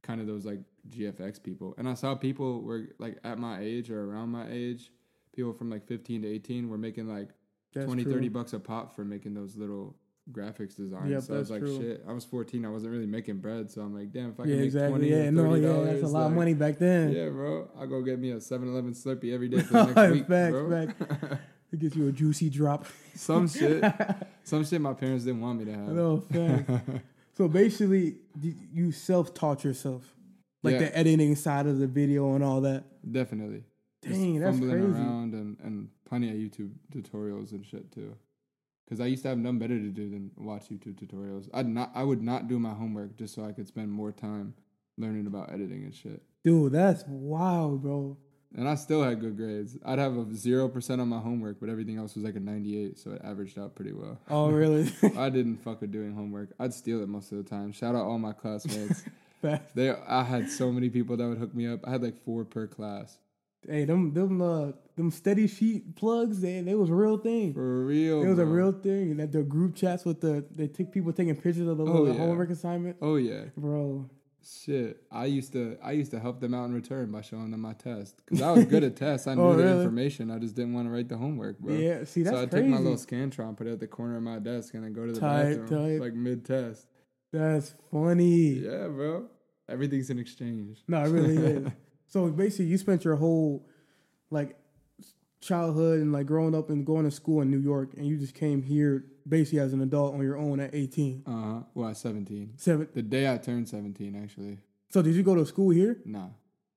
kind 0.03 0.21
of 0.21 0.27
those 0.27 0.45
like 0.45 0.61
GFX 0.91 1.43
people. 1.43 1.75
And 1.79 1.89
I 1.89 1.95
saw 1.95 2.15
people 2.15 2.61
were 2.63 2.89
like 2.99 3.19
at 3.25 3.39
my 3.39 3.61
age 3.61 3.91
or 3.91 4.05
around 4.05 4.31
my 4.31 4.47
age, 4.51 4.91
people 5.35 5.53
from 5.53 5.71
like 5.71 5.87
15 5.87 6.23
to 6.23 6.29
18 6.29 6.69
were 6.69 6.79
making 6.79 7.09
like 7.09 7.29
That's 7.75 7.87
twenty, 7.87 8.03
true. 8.05 8.13
thirty 8.13 8.29
bucks 8.29 8.53
a 8.53 8.61
pop 8.61 8.95
for 8.95 9.05
making 9.05 9.35
those 9.35 9.57
little 9.57 9.97
graphics 10.31 10.77
designs. 10.77 11.11
Yep, 11.11 11.23
so 11.23 11.35
I 11.35 11.39
was 11.39 11.51
like, 11.51 11.61
true. 11.61 11.81
shit. 11.81 12.05
I 12.09 12.13
was 12.13 12.25
14. 12.25 12.65
I 12.65 12.69
wasn't 12.69 12.93
really 12.93 13.07
making 13.07 13.39
bread, 13.39 13.71
so 13.71 13.81
I'm 13.83 13.93
like, 13.95 14.13
damn, 14.13 14.31
if 14.31 14.39
I 14.39 14.45
yeah, 14.45 14.49
can 14.51 14.57
make 14.59 14.65
exactly. 14.67 14.99
20 15.01 15.09
Yeah, 15.11 15.17
30 15.17 15.31
no, 15.33 15.55
yeah, 15.55 15.93
that's 15.93 16.03
a 16.05 16.07
lot 16.07 16.27
of 16.27 16.33
money 16.33 16.55
back 16.55 16.79
then. 16.79 17.13
Yeah, 17.13 17.29
bro. 17.31 17.69
I'll 17.79 17.89
go 17.89 18.03
get 18.03 18.19
me 18.21 18.31
a 18.31 18.37
7-Eleven 18.37 18.93
Slurpee 18.93 19.33
every 19.35 19.49
day 19.49 19.61
for 19.61 19.73
the 19.85 19.95
next 19.95 20.13
week, 20.13 20.27
Facts, 20.29 20.53
bro. 20.53 20.89
It 21.73 21.79
gives 21.79 21.97
you 21.97 22.07
a 22.07 22.13
juicy 22.13 22.51
drop. 22.51 22.85
some 23.15 23.49
shit, 23.49 23.83
some 24.45 24.63
shit 24.63 24.79
my 24.79 24.93
parents 24.93 25.25
didn't 25.25 25.41
want 25.41 25.59
me 25.59 25.65
to 25.65 25.73
have. 25.73 25.89
no, 25.89 26.21
facts. 26.21 27.03
So 27.35 27.49
basically, 27.49 28.17
you 28.41 28.93
self-taught 28.93 29.65
yourself, 29.65 30.15
like 30.63 30.75
Yeah. 30.75 30.79
the 30.81 30.97
editing 30.99 31.35
side 31.37 31.67
of 31.67 31.79
the 31.79 31.87
video 31.87 32.35
and 32.35 32.45
all 32.45 32.61
that. 32.63 32.85
Definitely. 33.11 33.65
Just 34.05 34.21
Dang, 34.21 34.39
that's 34.41 34.59
fumbling 34.59 34.83
crazy. 34.93 35.01
around 35.01 35.35
and, 35.35 35.57
and 35.63 35.89
plenty 36.05 36.29
of 36.31 36.37
YouTube 36.37 36.71
tutorials 36.93 37.53
and 37.53 37.65
shit 37.65 37.91
too. 37.93 38.17
Because 38.85 39.01
I 39.01 39.07
used 39.07 39.23
to 39.23 39.29
have 39.29 39.39
nothing 39.39 39.59
better 39.61 39.79
to 39.79 39.89
do 39.89 40.11
than 40.11 40.31
watch 40.37 40.69
YouTube 40.69 40.95
tutorials. 40.97 41.49
I'd 41.55 41.69
not, 41.69 41.93
I 41.95 42.03
would 42.03 42.21
not 42.23 42.49
do 42.49 42.59
my 42.59 42.75
homework 42.75 43.17
just 43.17 43.35
so 43.35 43.45
I 43.45 43.53
could 43.53 43.67
spend 43.69 43.91
more 43.93 44.13
time 44.13 44.55
learning 44.99 45.27
about 45.27 45.51
editing 45.53 45.85
and 45.85 45.95
shit. 45.95 46.21
Dude, 46.45 46.73
that's 46.73 47.05
wild, 47.07 47.81
bro. 47.83 48.19
And 48.55 48.69
I 48.69 48.75
still 48.75 49.03
had 49.03 49.19
good 49.21 49.37
grades. 49.37 49.79
I'd 49.85 49.99
have 49.99 50.15
a 50.17 50.27
zero 50.35 50.69
percent 50.69 51.01
on 51.01 51.09
my 51.09 51.19
homework, 51.19 51.59
but 51.59 51.69
everything 51.71 51.97
else 51.97 52.15
was 52.15 52.25
like 52.25 52.37
a 52.37 52.41
ninety-eight, 52.41 52.99
so 52.99 53.13
it 53.13 53.23
averaged 53.25 53.59
out 53.59 53.75
pretty 53.75 53.93
well. 53.95 54.19
Oh, 54.29 54.51
really? 54.51 54.93
I 55.17 55.31
didn't 55.31 55.57
fuck 55.59 55.81
with 55.81 55.91
doing 55.91 56.13
homework. 56.15 56.51
I'd 56.61 56.75
steal 56.75 57.03
it 57.03 57.09
most 57.09 57.33
of 57.33 57.39
the 57.39 57.45
time. 57.49 57.73
Shout 57.73 57.95
out 57.95 58.05
all 58.05 58.19
my 58.19 58.33
classmates. 58.33 59.05
They, 59.75 59.91
I 59.91 60.23
had 60.23 60.49
so 60.49 60.71
many 60.71 60.89
people 60.89 61.17
that 61.17 61.27
would 61.27 61.39
hook 61.39 61.53
me 61.53 61.67
up. 61.67 61.81
I 61.85 61.91
had 61.91 62.01
like 62.01 62.17
four 62.25 62.45
per 62.45 62.69
class. 62.69 63.19
hey, 63.69 63.85
them 63.85 64.15
them 64.15 64.41
uh 64.41 64.71
them 64.95 65.11
steady 65.11 65.49
sheet 65.49 65.97
plugs, 65.97 66.41
they 66.41 66.61
they 66.61 66.77
was 66.77 66.91
a 66.91 66.95
real 66.95 67.17
thing. 67.19 67.53
For 67.53 67.85
real. 67.85 68.23
It 68.23 68.29
was 68.29 68.39
a 68.39 68.47
real 68.47 68.71
thing. 68.71 69.11
And 69.11 69.19
that 69.19 69.33
the 69.33 69.43
group 69.43 69.75
chats 69.75 70.05
with 70.05 70.21
the 70.21 70.45
they 70.55 70.69
took 70.69 70.93
people 70.93 71.13
taking 71.13 71.35
pictures 71.35 71.67
of 71.67 71.77
the 71.79 71.85
Oh, 71.85 71.91
little 71.93 72.09
yeah. 72.15 72.21
homework 72.21 72.51
assignment, 72.51 72.99
Oh 73.03 73.17
yeah. 73.17 73.47
bro. 73.57 74.09
Shit, 74.45 75.03
I 75.11 75.27
used 75.27 75.53
to 75.53 75.77
I 75.83 75.93
used 75.93 76.11
to 76.13 76.19
help 76.21 76.41
them 76.41 76.53
out 76.55 76.65
in 76.65 76.75
return 76.75 77.11
by 77.13 77.21
showing 77.21 77.51
them 77.53 77.61
my 77.61 77.75
test 77.75 78.17
because 78.25 78.43
I 78.43 78.51
was 78.53 78.65
good 78.65 78.83
at 78.83 78.97
tests. 79.05 79.27
I 79.27 79.33
oh, 79.33 79.35
knew 79.37 79.43
Oh, 79.43 79.57
the 79.57 79.63
really? 79.65 79.79
information. 79.79 80.31
I 80.31 80.39
just 80.39 80.57
didn't 80.57 80.73
want 80.75 80.87
to 80.89 80.91
write 80.93 81.09
the 81.09 81.17
homework, 81.17 81.59
bro. 81.61 81.75
Yeah, 81.75 82.05
see 82.05 82.23
that's 82.23 82.37
so 82.37 82.43
I 82.43 82.47
take 82.47 82.67
my 82.67 82.79
little 82.79 82.97
scantron, 82.99 83.57
put 83.57 83.67
it 83.69 83.73
at 83.73 83.81
the 83.81 83.87
corner 83.87 84.17
of 84.17 84.23
my 84.23 84.39
desk, 84.41 84.75
and 84.75 84.83
then 84.85 84.93
go 84.93 85.07
to 85.07 85.13
the 85.13 85.21
Tight, 85.21 85.59
bathroom 85.61 85.69
tight. 85.69 86.01
like 86.01 86.15
mid 86.15 86.45
test. 86.45 86.87
that's 87.33 87.75
funny. 87.91 88.55
Yeah, 88.61 88.89
bro. 88.89 89.27
Everything's 89.69 90.11
an 90.11 90.19
exchange. 90.19 90.83
No, 90.89 91.03
it 91.05 91.09
really 91.09 91.37
is. 91.37 91.69
So 92.09 92.29
basically, 92.29 92.67
you 92.67 92.77
spent 92.77 93.05
your 93.07 93.17
whole 93.17 93.67
like 94.31 94.55
childhood 95.43 96.01
and 96.01 96.13
like 96.13 96.25
growing 96.27 96.55
up 96.55 96.71
and 96.71 96.87
going 96.87 97.05
to 97.05 97.11
school 97.11 97.43
in 97.43 97.51
New 97.51 97.59
York, 97.61 97.91
and 97.97 98.07
you 98.07 98.17
just 98.17 98.35
came 98.35 98.63
here 98.63 99.05
basically 99.29 99.59
as 99.61 99.73
an 99.75 99.83
adult 99.83 100.15
on 100.15 100.23
your 100.23 100.39
own 100.39 100.59
at 100.61 100.75
eighteen. 100.75 101.23
Uh 101.27 101.31
huh. 101.31 101.61
Well, 101.75 101.89
at 101.91 101.97
seventeen, 101.99 102.55
Seven. 102.57 102.89
the 102.95 103.03
day 103.03 103.31
I 103.31 103.37
turned 103.37 103.69
seventeen, 103.69 104.17
actually. 104.23 104.59
So 104.91 105.03
did 105.03 105.15
you 105.15 105.23
go 105.23 105.35
to 105.35 105.45
school 105.45 105.71
here? 105.71 105.99
Nah, 106.05 106.29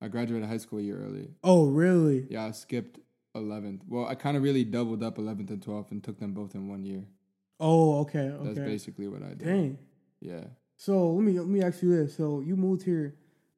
I 0.01 0.07
graduated 0.09 0.49
high 0.49 0.57
school 0.57 0.79
a 0.79 0.81
year 0.81 1.01
early. 1.01 1.29
Oh, 1.43 1.67
really? 1.67 2.27
Yeah, 2.29 2.45
I 2.45 2.51
skipped 2.51 2.99
eleventh. 3.33 3.83
Well, 3.87 4.05
I 4.05 4.15
kind 4.15 4.35
of 4.35 4.43
really 4.43 4.63
doubled 4.65 5.03
up 5.03 5.17
eleventh 5.17 5.49
and 5.51 5.61
twelfth 5.61 5.91
and 5.91 6.03
took 6.03 6.19
them 6.19 6.33
both 6.33 6.55
in 6.55 6.67
one 6.67 6.83
year. 6.83 7.05
Oh, 7.59 7.99
okay, 8.01 8.33
That's 8.41 8.59
basically 8.59 9.07
what 9.07 9.23
I 9.23 9.29
did. 9.29 9.45
Dang. 9.45 9.77
Yeah. 10.19 10.43
So 10.77 11.11
let 11.11 11.23
me 11.23 11.33
let 11.39 11.47
me 11.47 11.61
ask 11.61 11.81
you 11.81 11.95
this: 11.95 12.15
So 12.17 12.41
you 12.41 12.55
moved 12.57 12.83
here 12.83 13.15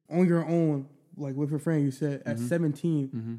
on 0.09 0.27
your 0.27 0.45
own, 0.45 0.87
like 1.15 1.35
with 1.35 1.49
your 1.49 1.59
friend. 1.59 1.83
You 1.83 1.91
said 1.91 2.21
at 2.25 2.37
Mhm. 2.37 2.47
17 2.47 3.07
Mm-hmm. 3.07 3.35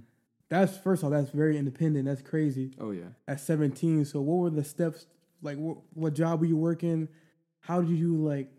That's 0.51 0.77
first 0.79 1.03
of 1.03 1.05
all, 1.05 1.11
that's 1.11 1.31
very 1.31 1.59
independent. 1.59 2.07
That's 2.07 2.23
crazy. 2.23 2.73
Oh 2.81 2.91
yeah. 2.91 3.05
At 3.27 3.41
seventeen, 3.41 4.05
so 4.05 4.21
what 4.21 4.37
were 4.39 4.51
the 4.51 4.65
steps? 4.65 5.07
Like, 5.43 5.57
what, 5.59 5.79
what 5.95 6.15
job 6.15 6.41
were 6.41 6.47
you 6.47 6.57
working? 6.57 7.09
How 7.61 7.81
did 7.83 7.91
you 7.91 8.17
like? 8.17 8.51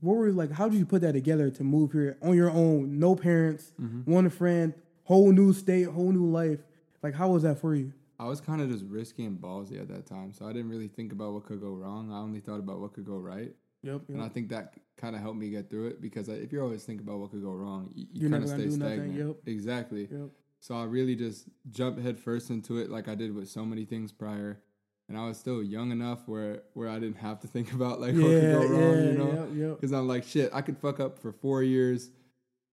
What 0.00 0.16
were 0.16 0.32
like? 0.32 0.50
How 0.52 0.68
did 0.68 0.78
you 0.78 0.86
put 0.86 1.02
that 1.02 1.12
together 1.12 1.50
to 1.50 1.64
move 1.64 1.92
here 1.92 2.16
on 2.22 2.34
your 2.36 2.50
own? 2.50 2.98
No 2.98 3.14
parents, 3.14 3.72
Mm-hmm. 3.80 4.10
one 4.10 4.28
friend, 4.30 4.74
whole 5.04 5.30
new 5.32 5.52
state, 5.52 5.88
whole 5.88 6.10
new 6.12 6.26
life. 6.26 6.60
Like, 7.02 7.14
how 7.14 7.28
was 7.28 7.42
that 7.44 7.60
for 7.60 7.74
you? 7.74 7.92
I 8.18 8.24
was 8.26 8.40
kind 8.40 8.62
of 8.62 8.70
just 8.70 8.84
risky 8.86 9.24
and 9.26 9.38
ballsy 9.38 9.78
at 9.80 9.88
that 9.88 10.06
time, 10.06 10.32
so 10.32 10.46
I 10.46 10.52
didn't 10.52 10.70
really 10.70 10.88
think 10.88 11.12
about 11.12 11.34
what 11.34 11.44
could 11.44 11.60
go 11.60 11.68
wrong. 11.74 12.10
I 12.10 12.16
only 12.18 12.40
thought 12.40 12.58
about 12.60 12.80
what 12.80 12.94
could 12.94 13.04
go 13.04 13.18
right, 13.18 13.52
Yep. 13.82 14.02
and 14.08 14.22
I 14.22 14.28
think 14.30 14.48
that 14.48 14.72
kind 14.96 15.14
of 15.14 15.20
helped 15.20 15.38
me 15.38 15.50
get 15.50 15.68
through 15.68 15.88
it 15.88 16.00
because 16.00 16.28
if 16.30 16.50
you 16.50 16.62
always 16.62 16.82
think 16.84 17.02
about 17.02 17.18
what 17.18 17.30
could 17.30 17.42
go 17.42 17.52
wrong, 17.52 17.90
you, 17.94 18.06
you 18.12 18.20
You're 18.22 18.30
kind 18.30 18.42
of 18.42 18.48
stay 18.48 18.58
do 18.64 18.76
nothing, 18.78 18.78
stagnant. 19.12 19.14
yep. 19.18 19.36
Exactly. 19.44 20.08
Yep. 20.10 20.30
So 20.60 20.74
I 20.76 20.84
really 20.84 21.14
just 21.14 21.48
jumped 21.70 22.00
headfirst 22.00 22.50
into 22.50 22.78
it, 22.78 22.90
like 22.90 23.08
I 23.08 23.14
did 23.14 23.34
with 23.34 23.48
so 23.48 23.64
many 23.64 23.84
things 23.84 24.10
prior, 24.10 24.60
and 25.08 25.16
I 25.16 25.26
was 25.26 25.38
still 25.38 25.62
young 25.62 25.92
enough 25.92 26.26
where 26.26 26.62
where 26.74 26.88
I 26.88 26.98
didn't 26.98 27.18
have 27.18 27.40
to 27.40 27.46
think 27.48 27.72
about 27.78 28.00
like 28.00 28.14
what 28.14 28.22
could 28.24 28.42
go 28.52 28.66
wrong, 28.66 28.80
yeah, 28.96 29.02
you 29.04 29.12
know. 29.18 29.48
yeah. 29.54 29.68
Because 29.74 29.92
I'm 29.92 30.08
like, 30.08 30.24
shit, 30.24 30.50
I 30.52 30.62
could 30.62 30.78
fuck 30.78 30.98
up 31.00 31.18
for 31.18 31.32
four 31.32 31.62
years. 31.62 32.10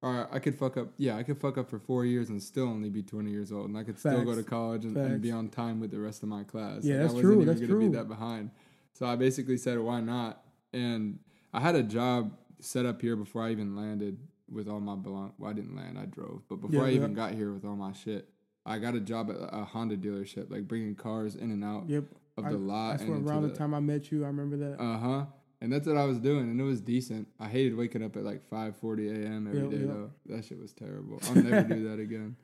Or 0.01 0.27
I 0.33 0.39
could 0.39 0.59
fuck 0.59 0.75
up, 0.75 0.89
yeah, 0.97 1.15
I 1.15 1.23
could 1.23 1.39
fuck 1.39 1.57
up 1.57 1.69
for 1.69 1.79
four 1.79 2.03
years 2.03 2.27
and 2.27 2.43
still 2.43 2.67
only 2.67 2.89
be 2.89 3.01
20 3.01 3.31
years 3.31 3.53
old. 3.53 3.69
And 3.69 3.77
I 3.77 3.83
could 3.85 3.97
still 3.97 4.21
go 4.25 4.35
to 4.35 4.43
college 4.43 4.83
and, 4.83 4.97
and 4.97 5.21
be 5.21 5.31
on 5.31 5.47
time 5.47 5.79
with 5.79 5.91
the 5.91 5.99
rest 5.99 6.23
of 6.23 6.27
my 6.27 6.43
class. 6.43 6.83
Yeah, 6.83 6.95
Like, 6.95 7.01
that's 7.03 7.11
I 7.13 7.15
wasn't 7.15 7.21
true, 7.21 7.33
even 7.35 7.45
that's 7.47 7.59
gonna 7.61 7.71
true. 7.71 7.89
be 7.89 7.95
that 7.95 8.09
behind. 8.09 8.51
So 8.91 9.05
I 9.05 9.15
basically 9.15 9.55
said, 9.55 9.79
why 9.79 10.01
not? 10.01 10.43
And 10.73 11.19
I 11.53 11.61
had 11.61 11.75
a 11.75 11.83
job 11.83 12.33
set 12.59 12.85
up 12.85 13.01
here 13.01 13.15
before 13.15 13.43
I 13.43 13.51
even 13.51 13.77
landed 13.77 14.17
with 14.51 14.67
all 14.67 14.79
my 14.79 14.95
belong. 14.95 15.33
Well, 15.37 15.49
I 15.49 15.53
didn't 15.53 15.75
land, 15.75 15.97
I 15.97 16.05
drove. 16.05 16.41
But 16.49 16.57
before 16.57 16.81
Yeah, 16.81 16.91
I 16.93 16.95
even 16.95 17.13
got 17.13 17.33
here 17.33 17.53
with 17.53 17.65
all 17.65 17.75
my 17.75 17.93
shit, 17.93 18.29
I 18.65 18.77
got 18.79 18.95
a 18.95 18.99
job 18.99 19.29
at 19.29 19.37
a 19.39 19.63
Honda 19.65 19.97
dealership, 19.97 20.49
like 20.51 20.67
bringing 20.67 20.95
cars 20.95 21.35
in 21.35 21.51
and 21.51 21.63
out 21.63 21.89
Yep. 21.89 22.05
of 22.37 22.45
I- 22.45 22.51
the 22.51 22.57
lot. 22.57 22.91
That's 22.99 23.03
and 23.03 23.27
around 23.27 23.43
the, 23.43 23.49
the- 23.49 23.55
time 23.55 23.73
I 23.73 23.79
met 23.79 24.11
you. 24.11 24.23
I 24.23 24.27
remember 24.27 24.57
that. 24.57 24.81
uh 24.81 24.97
huh. 24.97 25.25
And 25.61 25.71
that's 25.71 25.87
what 25.87 25.95
I 25.95 26.03
was 26.03 26.19
doing, 26.19 26.49
and 26.49 26.59
it 26.59 26.63
was 26.65 26.81
decent. 26.81 27.25
I 27.39 27.47
hated 27.47 27.77
waking 27.77 28.03
up 28.03 28.17
at 28.17 28.23
like 28.25 28.43
five 28.49 28.75
forty 28.75 29.07
a.m. 29.07 29.47
every 29.47 29.61
day 29.69 29.77
Yep, 29.77 29.79
yep. 29.79 29.87
though. 29.87 30.11
That 30.35 30.43
shit 30.43 30.59
was 30.59 30.73
terrible. 30.73 31.21
I'll 31.25 31.35
never 31.35 31.61
do 31.73 31.87
that 31.89 31.99
again. 32.01 32.35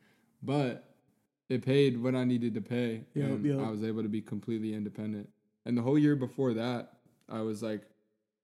But 0.42 0.86
it 1.50 1.66
paid 1.66 2.02
what 2.02 2.16
I 2.16 2.24
needed 2.24 2.54
to 2.54 2.62
pay, 2.62 3.04
Yep, 3.14 3.30
and 3.30 3.46
yep. 3.46 3.60
I 3.60 3.70
was 3.70 3.84
able 3.84 4.04
to 4.04 4.08
be 4.10 4.22
completely 4.22 4.74
independent. 4.74 5.28
And 5.66 5.78
the 5.78 5.82
whole 5.82 5.98
year 6.00 6.16
before 6.16 6.54
that, 6.54 6.94
I 7.28 7.42
was 7.42 7.62
like, 7.62 7.82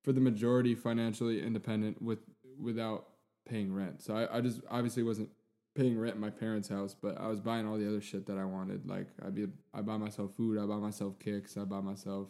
for 0.03 0.11
the 0.11 0.19
majority, 0.19 0.75
financially 0.75 1.41
independent 1.41 2.01
with 2.01 2.19
without 2.59 3.07
paying 3.45 3.73
rent. 3.73 4.01
So 4.01 4.15
I, 4.15 4.37
I 4.37 4.41
just 4.41 4.61
obviously 4.69 5.03
wasn't 5.03 5.29
paying 5.75 5.97
rent 5.99 6.15
in 6.15 6.21
my 6.21 6.29
parents' 6.29 6.69
house, 6.69 6.95
but 6.99 7.19
I 7.19 7.27
was 7.27 7.39
buying 7.39 7.67
all 7.67 7.77
the 7.77 7.87
other 7.87 8.01
shit 8.01 8.25
that 8.27 8.37
I 8.37 8.45
wanted. 8.45 8.87
Like 8.87 9.07
I 9.25 9.29
be 9.29 9.47
I 9.73 9.81
buy 9.81 9.97
myself 9.97 10.31
food, 10.35 10.57
I 10.57 10.65
buy 10.65 10.77
myself 10.77 11.19
kicks, 11.19 11.57
I 11.57 11.63
buy 11.63 11.81
myself 11.81 12.29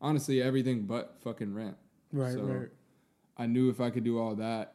honestly 0.00 0.42
everything 0.42 0.82
but 0.82 1.16
fucking 1.22 1.54
rent. 1.54 1.76
right, 2.12 2.32
so 2.32 2.42
right. 2.42 2.68
I 3.36 3.46
knew 3.46 3.70
if 3.70 3.80
I 3.80 3.90
could 3.90 4.04
do 4.04 4.18
all 4.18 4.34
that 4.36 4.74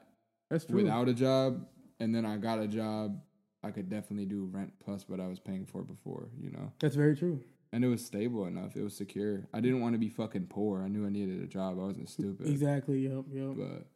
That's 0.49 0.65
true. 0.65 0.75
without 0.77 1.09
a 1.09 1.13
job 1.13 1.67
and 1.99 2.13
then 2.13 2.25
I 2.25 2.37
got 2.37 2.59
a 2.59 2.67
job, 2.67 3.19
I 3.63 3.71
could 3.71 3.89
definitely 3.89 4.25
do 4.25 4.49
rent 4.51 4.73
plus 4.83 5.07
what 5.07 5.19
I 5.19 5.27
was 5.27 5.39
paying 5.39 5.65
for 5.65 5.83
before, 5.83 6.29
you 6.39 6.51
know. 6.51 6.71
That's 6.79 6.95
very 6.95 7.15
true. 7.15 7.43
And 7.73 7.83
it 7.83 7.89
was 7.89 8.03
stable 8.03 8.45
enough. 8.45 8.75
It 8.77 8.81
was 8.81 8.95
secure. 8.95 9.47
I 9.53 9.59
didn't 9.59 9.81
want 9.81 9.93
to 9.93 9.99
be 9.99 10.07
fucking 10.09 10.47
poor. 10.47 10.81
I 10.81 10.87
knew 10.87 11.05
I 11.05 11.09
needed 11.09 11.43
a 11.43 11.47
job. 11.47 11.77
I 11.77 11.83
wasn't 11.83 12.09
stupid. 12.09 12.47
Exactly. 12.47 12.99
Yep. 12.99 13.25
Yep. 13.29 13.55
But 13.57 13.87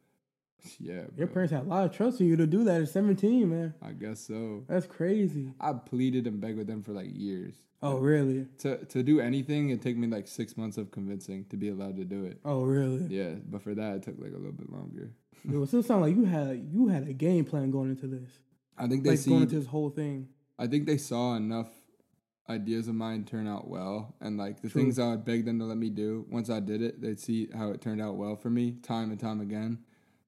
yeah, 0.78 1.04
Your 1.16 1.26
bro. 1.26 1.28
parents 1.28 1.52
had 1.52 1.62
a 1.64 1.68
lot 1.68 1.84
of 1.84 1.92
trust 1.92 2.20
in 2.20 2.26
you 2.26 2.36
to 2.36 2.46
do 2.46 2.64
that 2.64 2.80
at 2.82 2.88
17, 2.88 3.48
man. 3.48 3.74
I 3.82 3.92
guess 3.92 4.20
so. 4.20 4.64
That's 4.68 4.86
crazy. 4.86 5.52
I 5.60 5.72
pleaded 5.72 6.26
and 6.26 6.40
begged 6.40 6.58
with 6.58 6.66
them 6.66 6.82
for 6.82 6.92
like 6.92 7.08
years. 7.12 7.54
Oh, 7.84 7.98
really? 7.98 8.46
To 8.58 8.76
to 8.84 9.02
do 9.02 9.18
anything, 9.20 9.70
it 9.70 9.82
took 9.82 9.96
me 9.96 10.06
like 10.06 10.28
six 10.28 10.56
months 10.56 10.76
of 10.78 10.92
convincing 10.92 11.46
to 11.50 11.56
be 11.56 11.68
allowed 11.68 11.96
to 11.96 12.04
do 12.04 12.24
it. 12.24 12.38
Oh, 12.44 12.62
really? 12.62 13.06
Yeah, 13.08 13.34
but 13.44 13.60
for 13.62 13.74
that, 13.74 13.96
it 13.96 14.02
took 14.04 14.18
like 14.20 14.32
a 14.32 14.36
little 14.36 14.52
bit 14.52 14.70
longer. 14.70 15.10
It 15.44 15.66
still 15.66 15.82
sound 15.82 16.02
like 16.02 16.14
you 16.14 16.24
had 16.24 16.68
you 16.70 16.86
had 16.86 17.08
a 17.08 17.12
game 17.12 17.44
plan 17.44 17.72
going 17.72 17.90
into 17.90 18.06
this, 18.06 18.30
I 18.78 18.86
think 18.86 19.02
they 19.02 19.10
like 19.10 19.18
see. 19.18 19.30
going 19.30 19.42
into 19.42 19.56
this 19.56 19.66
whole 19.66 19.90
thing. 19.90 20.28
I 20.56 20.68
think 20.68 20.86
they 20.86 20.96
saw 20.98 21.34
enough 21.34 21.66
ideas 22.48 22.86
of 22.86 22.94
mine 22.94 23.24
turn 23.24 23.48
out 23.48 23.66
well, 23.66 24.14
and 24.20 24.38
like 24.38 24.62
the 24.62 24.68
True. 24.68 24.82
things 24.82 25.00
I 25.00 25.08
would 25.10 25.24
beg 25.24 25.44
them 25.44 25.58
to 25.58 25.64
let 25.64 25.78
me 25.78 25.90
do. 25.90 26.26
Once 26.30 26.48
I 26.50 26.60
did 26.60 26.80
it, 26.82 27.00
they'd 27.00 27.18
see 27.18 27.48
how 27.52 27.70
it 27.70 27.80
turned 27.80 28.00
out 28.00 28.14
well 28.16 28.36
for 28.36 28.50
me, 28.50 28.76
time 28.82 29.10
and 29.10 29.18
time 29.18 29.40
again. 29.40 29.78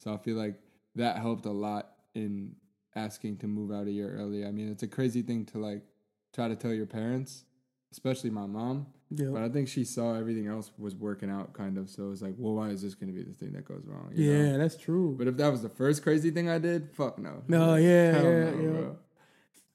So 0.05 0.13
I 0.13 0.19
feel 0.19 0.37
like 0.37 0.55
that 0.97 1.17
helped 1.17 1.47
a 1.47 1.51
lot 1.51 1.89
in 2.15 2.55
asking 2.95 3.39
to 3.39 3.47
move 3.49 3.73
out 3.73 3.87
a 3.87 3.91
year 3.91 4.15
early. 4.19 4.45
I 4.45 4.51
mean, 4.51 4.71
it's 4.71 4.83
a 4.83 4.87
crazy 4.87 5.23
thing 5.23 5.47
to 5.47 5.59
like 5.59 5.83
try 6.35 6.47
to 6.47 6.55
tell 6.55 6.73
your 6.73 6.87
parents, 6.87 7.45
especially 7.91 8.31
my 8.31 8.47
mom. 8.47 8.87
Yeah. 9.11 9.29
But 9.33 9.43
I 9.43 9.49
think 9.49 9.69
she 9.69 9.85
saw 9.85 10.15
everything 10.15 10.47
else 10.47 10.71
was 10.77 10.95
working 10.95 11.31
out, 11.31 11.53
kind 11.55 11.79
of. 11.79 11.89
So 11.89 12.05
it 12.05 12.09
was 12.09 12.23
like, 12.23 12.35
well, 12.37 12.55
why 12.55 12.69
is 12.69 12.83
this 12.83 12.95
going 12.95 13.13
to 13.13 13.19
be 13.19 13.23
the 13.25 13.35
thing 13.35 13.53
that 13.53 13.65
goes 13.65 13.83
wrong? 13.87 14.11
you 14.15 14.31
Yeah, 14.31 14.53
know? 14.53 14.59
that's 14.59 14.77
true. 14.77 15.15
But 15.17 15.27
if 15.29 15.37
that 15.39 15.49
was 15.51 15.63
the 15.63 15.69
first 15.69 16.03
crazy 16.03 16.31
thing 16.31 16.49
I 16.51 16.59
did, 16.59 16.91
fuck 16.93 17.19
no. 17.19 17.43
No, 17.49 17.77
yeah, 17.77 18.13
Hell 18.13 18.25
yeah, 18.25 18.51
no, 18.51 18.81
yeah. 18.81 18.89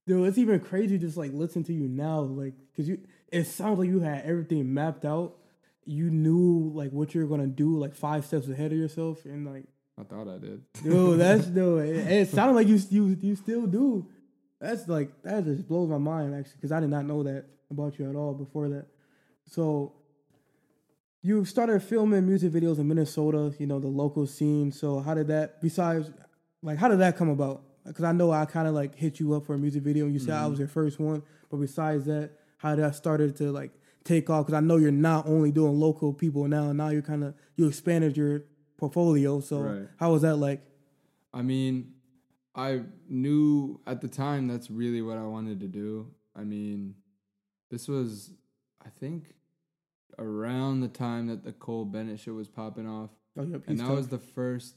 Dude, 0.05 0.27
it's 0.27 0.37
even 0.37 0.59
crazy 0.59 0.97
just 0.97 1.17
like 1.17 1.31
listen 1.33 1.63
to 1.65 1.73
you 1.73 1.87
now, 1.87 2.21
like 2.21 2.53
because 2.71 2.89
you 2.89 2.99
it 3.31 3.45
sounds 3.45 3.77
like 3.79 3.87
you 3.87 3.99
had 3.99 4.25
everything 4.25 4.73
mapped 4.73 5.05
out. 5.05 5.35
You 5.85 6.09
knew 6.09 6.71
like 6.73 6.91
what 6.91 7.13
you're 7.13 7.27
gonna 7.27 7.45
do, 7.47 7.77
like 7.77 7.93
five 7.95 8.25
steps 8.25 8.47
ahead 8.49 8.71
of 8.71 8.77
yourself, 8.77 9.23
and 9.25 9.45
like, 9.45 9.65
I 9.99 10.03
thought 10.03 10.27
I 10.27 10.37
did. 10.37 10.61
dude, 10.83 11.19
that's 11.19 11.45
dude. 11.47 11.85
It, 11.89 12.11
it 12.11 12.29
sounded 12.29 12.53
like 12.53 12.67
you 12.67 12.79
you 12.89 13.17
you 13.21 13.35
still 13.35 13.65
do. 13.67 14.07
That's 14.61 14.87
like 14.87 15.09
that 15.23 15.43
just 15.45 15.67
blows 15.67 15.89
my 15.89 15.97
mind 15.97 16.35
actually, 16.35 16.55
because 16.55 16.71
I 16.71 16.79
did 16.79 16.89
not 16.89 17.05
know 17.05 17.23
that 17.23 17.45
about 17.71 17.97
you 17.99 18.09
at 18.09 18.15
all 18.15 18.33
before 18.33 18.69
that. 18.69 18.87
So, 19.45 19.93
you 21.21 21.43
started 21.45 21.81
filming 21.83 22.25
music 22.25 22.51
videos 22.51 22.79
in 22.79 22.87
Minnesota, 22.87 23.53
you 23.59 23.67
know, 23.67 23.79
the 23.79 23.87
local 23.87 24.25
scene. 24.25 24.71
So 24.71 24.99
how 24.99 25.13
did 25.13 25.27
that 25.27 25.61
besides 25.61 26.09
like 26.61 26.77
how 26.77 26.87
did 26.87 26.99
that 26.99 27.17
come 27.17 27.29
about? 27.29 27.63
Because 27.85 28.03
I 28.03 28.11
know 28.11 28.31
I 28.31 28.45
kind 28.45 28.67
of 28.67 28.73
like 28.73 28.95
hit 28.95 29.19
you 29.19 29.33
up 29.33 29.45
for 29.45 29.53
a 29.55 29.57
music 29.57 29.83
video 29.83 30.05
and 30.05 30.13
you 30.13 30.19
said 30.19 30.33
I 30.35 30.41
Mm-hmm. 30.41 30.49
was 30.51 30.59
your 30.59 30.67
first 30.67 30.99
one. 30.99 31.23
But 31.49 31.57
besides 31.57 32.05
that, 32.05 32.31
how 32.57 32.75
did 32.75 32.83
that 32.83 32.95
started 32.95 33.35
to 33.37 33.51
like 33.51 33.71
take 34.03 34.29
off? 34.29 34.45
Because 34.45 34.57
I 34.57 34.61
know 34.61 34.77
you're 34.77 34.91
not 34.91 35.25
only 35.27 35.51
doing 35.51 35.79
local 35.79 36.13
people 36.13 36.47
now. 36.47 36.71
Now 36.71 36.89
you're 36.89 37.01
kind 37.01 37.23
of 37.23 37.33
you 37.55 37.67
expanded 37.67 38.15
your 38.15 38.43
portfolio. 38.79 39.39
So 39.41 39.59
Right. 39.61 39.87
how 39.97 40.11
was 40.11 40.21
that 40.23 40.37
like? 40.37 40.61
I 41.33 41.41
mean, 41.43 41.93
I 42.55 42.81
knew 43.07 43.79
at 43.85 44.01
the 44.01 44.07
time 44.07 44.47
that's 44.47 44.71
really 44.71 45.01
what 45.01 45.17
I 45.17 45.25
wanted 45.25 45.59
to 45.59 45.67
do. 45.67 46.07
I 46.35 46.43
mean, 46.43 46.95
this 47.69 47.87
was, 47.87 48.33
I 48.83 48.89
think, 48.89 49.35
around 50.17 50.81
the 50.81 50.87
time 50.87 51.27
that 51.27 51.43
the 51.43 51.51
Cole 51.53 51.85
Bennett 51.85 52.19
shit 52.19 52.33
was 52.33 52.47
popping 52.47 52.87
off. 52.87 53.11
Oh, 53.37 53.43
yep, 53.43 53.63
and 53.67 53.79
that 53.79 53.89
was 53.89 54.07
the 54.07 54.17
first. 54.17 54.75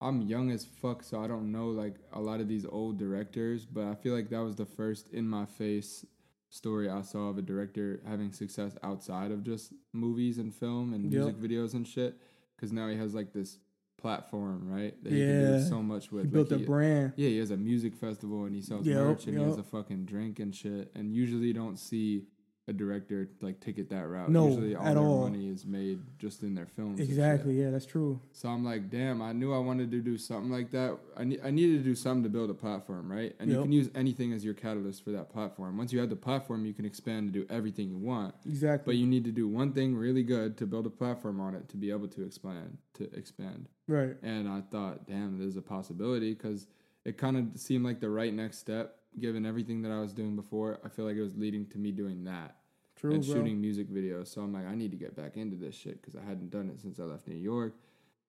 I'm 0.00 0.22
young 0.22 0.50
as 0.50 0.64
fuck, 0.64 1.02
so 1.02 1.20
I 1.22 1.26
don't 1.28 1.52
know 1.52 1.68
like 1.68 1.96
a 2.12 2.20
lot 2.20 2.40
of 2.40 2.48
these 2.48 2.66
old 2.66 2.98
directors, 2.98 3.64
but 3.64 3.84
I 3.84 3.94
feel 3.94 4.14
like 4.14 4.28
that 4.30 4.40
was 4.40 4.56
the 4.56 4.66
first 4.66 5.08
in 5.10 5.28
my 5.28 5.46
face 5.46 6.04
story 6.50 6.88
I 6.88 7.02
saw 7.02 7.28
of 7.28 7.38
a 7.38 7.42
director 7.42 8.00
having 8.06 8.32
success 8.32 8.76
outside 8.82 9.30
of 9.30 9.42
just 9.44 9.72
movies 9.92 10.38
and 10.38 10.54
film 10.54 10.92
and 10.94 11.04
Yep. 11.04 11.12
music 11.12 11.36
videos 11.40 11.74
and 11.74 11.86
shit. 11.86 12.18
Because 12.56 12.72
now 12.72 12.88
he 12.88 12.96
has 12.96 13.14
like 13.14 13.32
this 13.32 13.58
platform, 13.96 14.68
right? 14.70 14.94
That 15.02 15.12
he 15.12 15.20
can 15.20 15.40
Yeah. 15.40 15.58
do 15.58 15.64
so 15.64 15.82
much 15.82 16.12
with. 16.12 16.24
he 16.24 16.30
built 16.30 16.50
like, 16.50 16.60
a 16.60 16.64
brand. 16.64 17.12
yeah, 17.16 17.28
he 17.28 17.38
has 17.38 17.50
a 17.50 17.56
music 17.56 17.94
festival 17.96 18.44
and 18.44 18.54
he 18.54 18.60
sells 18.60 18.86
Yep, 18.86 18.96
merch 18.96 19.26
and 19.26 19.38
he 19.38 19.44
has 19.44 19.56
a 19.58 19.62
fucking 19.62 20.04
drink 20.04 20.38
and 20.40 20.54
shit. 20.54 20.90
And 20.94 21.14
usually 21.14 21.46
you 21.48 21.54
don't 21.54 21.78
see 21.78 22.26
a 22.66 22.72
director 22.72 23.28
like 23.42 23.60
take 23.60 23.76
it 23.78 23.90
that 23.90 24.08
route. 24.08 24.30
No, 24.30 24.48
usually 24.48 24.74
all 24.74 24.86
at 24.86 24.94
their 24.94 25.02
all. 25.02 25.20
money 25.28 25.48
is 25.48 25.66
made 25.66 26.00
just 26.18 26.42
in 26.42 26.54
their 26.54 26.64
films. 26.66 26.98
and 26.98 27.06
shit. 27.06 27.08
Exactly. 27.10 27.60
Yeah, 27.60 27.70
that's 27.70 27.84
true. 27.84 28.18
So 28.32 28.48
I'm 28.48 28.64
like, 28.64 28.88
damn, 28.88 29.20
I 29.20 29.32
knew 29.32 29.52
I 29.52 29.58
wanted 29.58 29.90
to 29.90 30.00
do 30.00 30.16
something 30.16 30.50
like 30.50 30.70
that. 30.70 30.96
I 31.16 31.24
ne- 31.24 31.40
I 31.44 31.50
needed 31.50 31.78
to 31.78 31.84
do 31.84 31.94
something 31.94 32.22
to 32.22 32.30
build 32.30 32.48
a 32.48 32.54
platform, 32.54 33.12
right? 33.12 33.34
And 33.38 33.50
you 33.50 33.56
Yep. 33.56 33.64
can 33.64 33.72
use 33.72 33.90
anything 33.94 34.32
as 34.32 34.44
your 34.46 34.54
catalyst 34.54 35.04
for 35.04 35.10
that 35.10 35.28
platform. 35.28 35.76
Once 35.76 35.92
you 35.92 36.00
have 36.00 36.08
the 36.08 36.16
platform, 36.16 36.64
you 36.64 36.72
can 36.72 36.86
expand 36.86 37.32
to 37.32 37.38
do 37.40 37.46
everything 37.52 37.90
you 37.90 37.98
want. 37.98 38.34
Exactly. 38.46 38.94
But 38.94 38.98
you 38.98 39.06
need 39.06 39.24
to 39.24 39.32
do 39.32 39.46
one 39.46 39.72
thing 39.72 39.94
really 39.94 40.22
good 40.22 40.56
to 40.56 40.66
build 40.66 40.86
a 40.86 40.90
platform 40.90 41.40
on 41.40 41.54
it 41.54 41.68
to 41.68 41.76
be 41.76 41.90
able 41.90 42.08
to 42.08 42.24
expand 42.24 42.78
to 42.94 43.12
expand. 43.14 43.68
right. 43.88 44.16
And 44.22 44.48
I 44.48 44.62
thought, 44.62 45.06
damn, 45.06 45.38
there's 45.38 45.56
a 45.56 45.62
possibility 45.62 46.32
because 46.32 46.66
it 47.04 47.18
kind 47.18 47.36
of 47.36 47.60
seemed 47.60 47.84
like 47.84 48.00
the 48.00 48.08
right 48.08 48.32
next 48.32 48.56
step 48.58 49.00
given 49.20 49.46
everything 49.46 49.82
that 49.82 49.92
I 49.92 50.00
was 50.00 50.12
doing 50.12 50.36
before. 50.36 50.80
I 50.84 50.88
feel 50.88 51.04
like 51.04 51.16
it 51.16 51.22
was 51.22 51.36
leading 51.36 51.66
to 51.68 51.78
me 51.78 51.92
doing 51.92 52.24
that 52.24 52.56
True, 52.96 53.14
and 53.14 53.24
bro. 53.24 53.34
shooting 53.34 53.60
music 53.60 53.88
videos. 53.90 54.28
So 54.28 54.40
I'm 54.42 54.52
like, 54.52 54.66
I 54.66 54.74
need 54.74 54.90
to 54.90 54.96
get 54.96 55.16
back 55.16 55.36
into 55.36 55.56
this 55.56 55.74
shit 55.74 56.00
because 56.00 56.16
I 56.16 56.24
hadn't 56.24 56.50
done 56.50 56.70
it 56.70 56.80
since 56.80 56.98
I 56.98 57.04
left 57.04 57.26
New 57.28 57.36
York. 57.36 57.74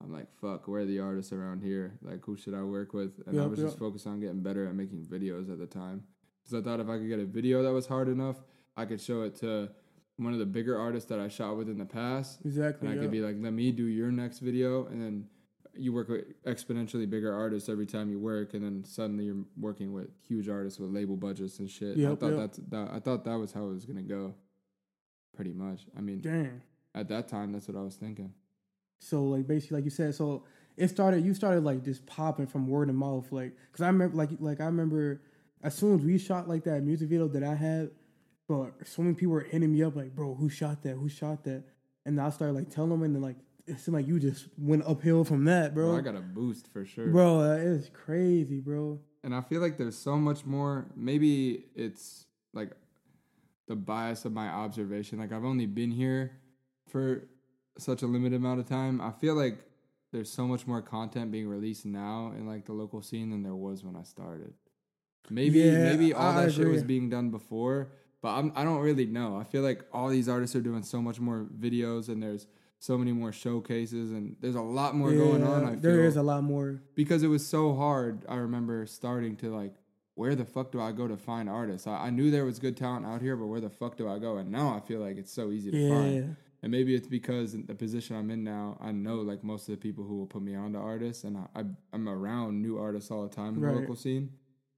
I'm 0.04 0.12
like, 0.12 0.28
fuck, 0.42 0.68
where 0.68 0.82
are 0.82 0.86
the 0.86 1.00
artists 1.00 1.32
around 1.32 1.64
here? 1.64 1.98
Like, 2.02 2.24
who 2.26 2.36
should 2.36 2.54
I 2.54 2.62
work 2.64 2.94
with? 2.94 3.14
And 3.26 3.40
I 3.40 3.44
Yep, 3.44 3.52
was 3.52 3.60
just 3.60 3.80
focused 3.80 4.08
on 4.08 4.20
getting 4.20 4.42
better 4.42 4.68
at 4.68 4.76
making 4.76 5.06
videos 5.06 5.52
at 5.52 5.58
the 5.58 5.66
time 5.66 6.04
because 6.44 6.60
I 6.60 6.64
thought 6.64 6.80
if 6.80 6.90
I 6.90 6.98
could 6.98 7.08
get 7.08 7.20
a 7.20 7.26
video 7.26 7.64
that 7.64 7.72
was 7.72 7.88
hard 7.88 8.08
enough, 8.10 8.38
I 8.78 8.86
could 8.86 9.02
show 9.02 9.22
it 9.24 9.36
to 9.38 9.70
one 10.18 10.34
of 10.34 10.40
the 10.40 10.46
bigger 10.46 10.78
artists 10.80 11.10
that 11.10 11.20
I 11.20 11.28
shot 11.28 11.58
with 11.58 11.70
in 11.70 11.78
the 11.78 11.86
past. 11.86 12.40
Exactly. 12.46 12.88
And 12.88 12.94
I 12.94 12.96
yeah. 12.96 13.02
could 13.04 13.12
be 13.12 13.22
like, 13.22 13.36
let 13.40 13.54
me 13.54 13.72
do 13.72 13.86
your 13.86 14.12
next 14.12 14.40
video. 14.40 14.86
And 14.88 15.02
then 15.02 15.26
you 15.78 15.94
work 15.94 16.10
with 16.10 16.44
exponentially 16.44 17.10
bigger 17.10 17.34
artists 17.34 17.70
every 17.70 17.86
time 17.86 18.10
you 18.10 18.20
work. 18.20 18.54
And 18.54 18.64
then 18.64 18.84
suddenly 18.84 19.26
you're 19.26 19.44
working 19.60 19.94
with 19.94 20.08
huge 20.28 20.50
artists 20.50 20.80
with 20.80 20.92
label 20.92 21.16
budgets 21.16 21.60
and 21.60 21.70
shit. 21.70 21.98
I 21.98 22.16
thought 22.16 22.32
yep. 22.32 22.38
that's 22.38 22.58
that, 22.70 22.90
I 22.94 23.00
thought 23.00 23.24
that 23.26 23.38
was 23.38 23.52
how 23.52 23.66
it 23.66 23.74
was 23.74 23.86
going 23.86 23.98
to 23.98 24.04
go. 24.04 24.36
Pretty 25.36 25.54
much. 25.54 25.82
I 25.98 26.02
mean, 26.02 26.22
dang. 26.22 26.62
at 26.94 27.10
that 27.10 27.28
time, 27.28 27.52
that's 27.52 27.68
what 27.68 27.78
I 27.78 27.82
was 27.82 27.96
thinking. 27.96 28.34
So 29.00 29.24
like 29.24 29.48
basically, 29.48 29.78
like 29.78 29.86
you 29.86 29.92
said, 29.92 30.16
so 30.16 30.46
it 30.78 30.90
started. 30.90 31.26
You 31.26 31.34
started 31.34 31.64
like 31.64 31.84
just 31.84 32.06
popping 32.06 32.48
from 32.48 32.68
word 32.68 32.90
of 32.90 32.96
mouth, 32.96 33.32
like 33.32 33.54
because 33.72 33.84
I 33.84 33.88
remember, 33.88 34.16
like 34.16 34.30
like 34.40 34.62
I 34.62 34.66
remember 34.66 35.22
as 35.62 35.76
soon 35.76 36.00
as 36.00 36.06
we 36.06 36.18
shot 36.18 36.48
like 36.48 36.64
that 36.64 36.84
music 36.84 37.10
video 37.10 37.28
that 37.28 37.44
I 37.44 37.56
had, 37.56 37.92
but 38.48 38.74
so 38.86 39.02
many 39.02 39.16
people 39.16 39.34
were 39.34 39.42
hitting 39.42 39.72
me 39.74 39.84
up 39.84 39.96
like, 39.96 40.16
bro, 40.16 40.36
who 40.36 40.50
shot 40.50 40.84
that? 40.84 40.96
Who 40.96 41.10
shot 41.10 41.44
that? 41.46 41.64
And 42.06 42.22
I 42.22 42.30
started 42.30 42.54
like 42.54 42.70
telling 42.70 42.92
them, 42.92 43.04
and 43.04 43.16
then 43.16 43.22
like 43.22 43.38
it 43.68 43.80
seemed 43.80 43.96
like 43.96 44.08
you 44.08 44.20
just 44.20 44.48
went 44.58 44.84
uphill 44.86 45.24
from 45.24 45.46
that, 45.46 45.74
Bro, 45.74 45.90
bro. 45.90 45.98
I 45.98 46.02
got 46.02 46.16
a 46.16 46.22
boost 46.22 46.72
for 46.72 46.86
sure. 46.86 47.08
Bro, 47.08 47.40
uh, 47.40 47.48
that 47.58 47.60
is 47.62 47.90
crazy, 47.94 48.60
bro. 48.60 49.00
And 49.24 49.34
I 49.34 49.42
feel 49.42 49.62
like 49.62 49.78
there's 49.78 49.98
so 49.98 50.18
much 50.18 50.46
more. 50.46 50.86
Maybe 50.96 51.66
it's 51.76 52.26
like 52.54 52.72
the 53.68 53.76
bias 53.76 54.26
of 54.26 54.34
my 54.34 54.48
observation. 54.48 55.20
Like 55.20 55.32
I've 55.32 55.46
only 55.46 55.66
been 55.66 55.92
here 55.92 56.34
for 56.88 57.28
such 57.78 58.04
a 58.04 58.08
limited 58.08 58.36
amount 58.36 58.60
of 58.60 58.68
time. 58.68 59.02
I 59.02 59.12
feel 59.12 59.34
like 59.34 59.60
there's 60.12 60.32
so 60.32 60.48
much 60.48 60.68
more 60.68 60.82
content 60.82 61.32
being 61.32 61.48
released 61.48 61.86
now 61.86 62.34
in 62.38 62.48
like 62.48 62.66
the 62.66 62.74
local 62.74 63.02
scene 63.02 63.32
than 63.32 63.44
there 63.44 63.56
was 63.56 63.84
when 63.84 63.96
I 63.96 64.04
started. 64.04 64.54
Maybe 65.30 65.60
Yeah, 65.60 65.84
maybe 65.84 66.14
all 66.14 66.38
I 66.38 66.46
that 66.46 66.54
shit 66.54 66.68
was 66.68 66.84
being 66.84 67.10
done 67.10 67.32
before, 67.32 67.90
but 68.22 68.30
I'm, 68.30 68.52
I 68.56 68.64
don't 68.64 68.80
really 68.82 69.08
know. 69.08 69.36
I 69.38 69.44
feel 69.44 69.64
like 69.64 69.84
all 69.92 70.10
these 70.10 70.30
artists 70.30 70.56
are 70.56 70.62
doing 70.62 70.84
so 70.84 71.02
much 71.02 71.20
more 71.20 71.48
videos 71.60 72.10
and 72.10 72.22
there's 72.22 72.46
so 72.80 72.98
many 72.98 73.12
more 73.12 73.32
showcases 73.32 74.12
and 74.12 74.36
there's 74.42 74.56
a 74.56 74.62
lot 74.62 74.96
more 74.96 75.14
going 75.14 75.44
on. 75.44 75.62
Yeah, 75.64 75.68
I 75.70 75.72
feel 75.74 75.82
there 75.82 76.06
is 76.06 76.18
a 76.18 76.24
lot 76.24 76.44
more. 76.44 76.82
because 76.94 77.24
it 77.24 77.28
was 77.28 77.46
so 77.46 77.74
hard. 77.76 78.26
I 78.30 78.36
remember 78.36 78.86
starting 78.86 79.36
to 79.38 79.54
like, 79.56 79.74
where 80.14 80.36
the 80.36 80.46
fuck 80.46 80.72
do 80.72 80.80
I 80.80 80.92
go 80.92 81.08
to 81.08 81.18
find 81.18 81.50
artists? 81.50 81.88
I, 81.88 82.08
I 82.08 82.10
knew 82.10 82.32
there 82.32 82.46
was 82.46 82.60
good 82.60 82.78
talent 82.78 83.06
out 83.06 83.22
here, 83.22 83.36
but 83.36 83.48
where 83.48 83.60
the 83.60 83.70
fuck 83.70 83.98
do 83.98 84.08
I 84.08 84.20
go? 84.20 84.38
And 84.38 84.52
now 84.52 84.76
I 84.76 84.80
feel 84.86 85.00
like 85.00 85.18
it's 85.18 85.32
so 85.32 85.52
easy 85.52 85.72
to 85.72 85.78
Yeah, 85.78 85.90
find. 85.90 86.36
And 86.64 86.72
maybe 86.72 86.96
it's 86.96 87.08
because 87.08 87.54
in 87.54 87.66
the 87.66 87.76
position 87.76 88.16
I'm 88.16 88.32
in 88.32 88.44
now, 88.44 88.78
I 88.82 88.92
know 88.92 89.16
like 89.18 89.44
most 89.44 89.68
of 89.68 89.74
the 89.76 89.78
people 89.78 90.04
who 90.04 90.18
will 90.18 90.26
put 90.26 90.42
me 90.42 90.56
on 90.56 90.74
to 90.74 90.80
artists, 90.80 91.24
and 91.26 91.38
I, 91.38 91.60
I 91.60 91.64
I'm 91.94 92.08
around 92.10 92.62
new 92.62 92.78
artists 92.80 93.12
all 93.12 93.24
the 93.24 93.30
time 93.36 93.56
in 93.56 93.62
Right. 93.62 93.74
the 93.74 93.80
local 93.82 93.96
scene. 93.96 94.32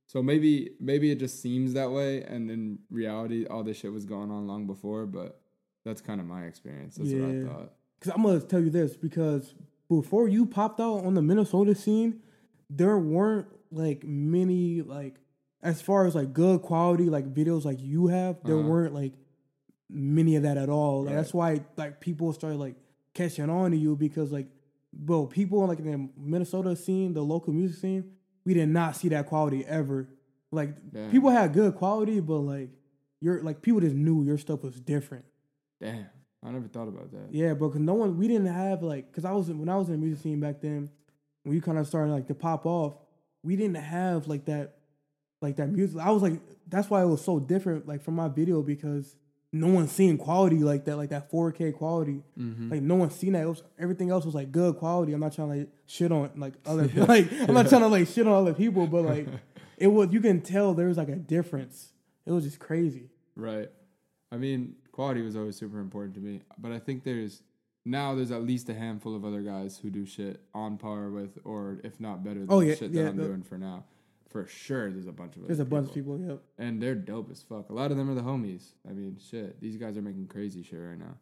So 0.08 0.22
maybe 0.24 0.72
maybe 0.82 1.12
it 1.12 1.20
just 1.20 1.42
seems 1.42 1.74
that 1.74 1.92
way, 1.92 2.24
and 2.24 2.50
in 2.52 2.80
reality, 2.90 3.46
all 3.46 3.64
this 3.64 3.78
shit 3.78 3.94
was 3.94 4.06
going 4.06 4.32
on 4.32 4.48
long 4.48 4.66
before. 4.68 5.06
But 5.06 5.40
that's 5.86 6.02
kind 6.02 6.20
of 6.20 6.28
my 6.28 6.44
experience. 6.46 6.96
That's 6.96 7.12
what 7.14 7.30
I 7.30 7.44
thought. 7.46 7.74
Because 8.00 8.14
I'm 8.16 8.24
gonna 8.24 8.40
tell 8.40 8.60
you 8.62 8.70
this 8.70 8.96
because 8.96 9.54
before 9.90 10.28
you 10.28 10.46
popped 10.46 10.80
out 10.80 11.06
on 11.06 11.14
the 11.14 11.22
Minnesota 11.22 11.74
scene, 11.76 12.22
there 12.70 12.98
weren't 12.98 13.48
like 13.72 14.04
many 14.04 14.82
like 14.82 15.16
as 15.64 15.82
far 15.82 16.06
as 16.06 16.14
like 16.16 16.34
good 16.34 16.62
quality 16.62 17.06
like 17.10 17.34
videos 17.34 17.66
like 17.66 17.82
you 17.82 18.08
have. 18.08 18.38
There 18.44 18.58
Uh-huh. 18.58 18.68
weren't 18.68 18.94
like 18.94 19.14
many 19.90 20.36
of 20.36 20.44
that 20.44 20.58
at 20.58 20.70
all. 20.70 21.04
Like, 21.04 21.10
Right. 21.12 21.16
That's 21.18 21.34
why 21.34 21.62
like 21.78 22.00
people 22.02 22.34
started 22.34 22.58
like 22.58 22.76
catching 23.14 23.50
on 23.50 23.72
to 23.72 23.78
you 23.78 23.96
because 23.96 24.32
like 24.32 24.48
bro, 24.94 25.26
people 25.26 25.66
like 25.68 25.80
in 25.80 25.92
the 25.92 26.10
Minnesota 26.18 26.76
scene, 26.76 27.14
the 27.14 27.22
local 27.22 27.54
music 27.54 27.80
scene, 27.80 28.12
we 28.46 28.54
did 28.54 28.70
not 28.70 28.96
see 28.96 29.10
that 29.10 29.26
quality 29.28 29.66
ever. 29.66 30.08
Like 30.52 30.92
Damn. 30.92 31.12
people 31.12 31.30
had 31.30 31.54
good 31.54 31.76
quality, 31.76 32.20
but 32.20 32.40
like 32.40 32.70
you're 33.22 33.42
like 33.42 33.62
people 33.62 33.82
just 33.82 33.96
knew 33.96 34.24
your 34.24 34.38
stuff 34.38 34.64
was 34.64 34.80
different. 34.80 35.26
Damn, 35.82 36.06
I 36.46 36.52
never 36.52 36.68
thought 36.68 36.88
about 36.88 37.12
that. 37.12 37.28
Yeah, 37.32 37.54
bro. 37.54 37.70
Cause 37.70 37.80
no 37.80 37.96
one, 37.96 38.18
we 38.18 38.28
didn't 38.28 38.48
have 38.48 38.84
like, 38.84 39.12
cause 39.12 39.26
I 39.26 39.32
was 39.32 39.50
when 39.50 39.70
I 39.70 39.76
was 39.76 39.88
in 39.88 39.94
the 39.94 40.06
music 40.06 40.24
scene 40.24 40.40
back 40.40 40.62
then, 40.62 40.90
when 41.44 41.56
you 41.56 41.62
kind 41.62 41.78
of 41.78 41.88
started 41.88 42.12
like 42.12 42.28
to 42.28 42.36
pop 42.36 42.66
off, 42.66 42.96
we 43.44 43.56
didn't 43.56 43.76
have 43.76 44.28
like 44.28 44.46
that, 44.46 44.76
like 45.42 45.58
that 45.58 45.68
music. 45.68 46.00
I 46.00 46.12
was 46.12 46.22
like, 46.22 46.40
that's 46.68 46.90
why 46.90 47.02
it 47.02 47.08
was 47.08 47.24
so 47.24 47.40
different, 47.40 47.88
like 47.88 48.04
from 48.04 48.16
my 48.16 48.28
video 48.28 48.62
because 48.62 49.16
no 49.52 49.68
one's 49.68 49.92
seeing 49.92 50.18
quality 50.18 50.58
like 50.58 50.86
that, 50.86 50.98
like 50.98 51.10
that 51.10 51.32
4K 51.32 51.74
quality. 51.74 52.24
Mm-hmm. 52.38 52.72
Like 52.72 52.82
no 52.82 52.96
one's 52.96 53.16
seen 53.16 53.34
that. 53.34 53.44
It 53.44 53.48
was, 53.48 53.64
everything 53.80 54.10
else 54.10 54.26
was 54.26 54.36
like 54.36 54.52
good 54.52 54.78
quality. 54.78 55.14
I'm 55.14 55.20
not 55.20 55.34
trying 55.34 55.50
to 55.50 55.58
like 55.58 55.70
shit 55.86 56.12
on 56.12 56.32
like 56.36 56.54
other 56.66 56.88
like 56.96 57.32
I'm 57.32 57.54
not 57.54 57.70
trying 57.70 57.82
to 57.82 57.88
like 57.88 58.08
shit 58.08 58.28
on 58.28 58.34
other 58.34 58.54
people, 58.54 58.88
but 58.88 59.02
like 59.06 59.28
it 59.78 59.88
was 59.88 60.12
you 60.12 60.22
can 60.22 60.42
tell 60.42 60.74
there 60.74 60.88
was 60.88 60.98
like 60.98 61.10
a 61.10 61.16
difference. 61.16 61.94
It 62.26 62.32
was 62.32 62.44
just 62.44 62.60
crazy. 62.60 63.10
Right. 63.36 63.70
I 64.32 64.38
mean, 64.38 64.76
quality 64.98 65.22
was 65.22 65.36
always 65.36 65.56
super 65.56 65.80
important 65.80 66.16
to 66.16 66.22
me, 66.22 66.42
but 66.58 66.72
I 66.72 66.80
think 66.80 67.04
there's 67.04 67.44
now 67.86 68.16
there's 68.16 68.32
at 68.32 68.44
least 68.44 68.68
a 68.70 68.74
handful 68.74 69.16
of 69.16 69.24
other 69.24 69.42
guys 69.42 69.78
who 69.78 69.90
do 69.90 70.06
shit 70.06 70.42
on 70.54 70.78
par 70.78 71.10
with, 71.10 71.38
or 71.46 71.80
if 71.84 72.00
not 72.02 72.24
better 72.24 72.40
than 72.42 72.48
Oh, 72.52 72.60
the 72.60 72.66
yeah, 72.68 72.76
shit 72.76 72.92
yeah, 72.92 73.04
that 73.04 73.10
I'm 73.12 73.18
the- 73.18 73.24
doing 73.28 73.44
for 73.44 73.58
now. 73.58 73.86
For 74.30 74.46
sure, 74.46 74.92
there's 74.92 75.08
a 75.08 75.14
bunch 75.14 75.38
of 75.38 75.48
There's 75.48 75.60
a 75.60 75.62
other 75.62 75.70
bunch 75.70 75.88
of 75.90 75.94
people. 75.94 76.20
Yep. 76.20 76.42
and 76.58 76.82
they're 76.82 76.96
dope 76.96 77.32
as 77.32 77.42
fuck. 77.42 77.70
A 77.70 77.74
lot 77.74 77.92
of 77.92 77.98
them 77.98 78.10
are 78.10 78.14
the 78.14 78.22
homies. 78.22 78.74
I 78.90 78.92
mean, 78.92 79.18
shit, 79.32 79.62
these 79.62 79.78
guys 79.78 79.96
are 79.98 80.02
making 80.02 80.28
crazy 80.28 80.64
shit 80.64 80.80
right 80.82 81.00
now. 81.00 81.16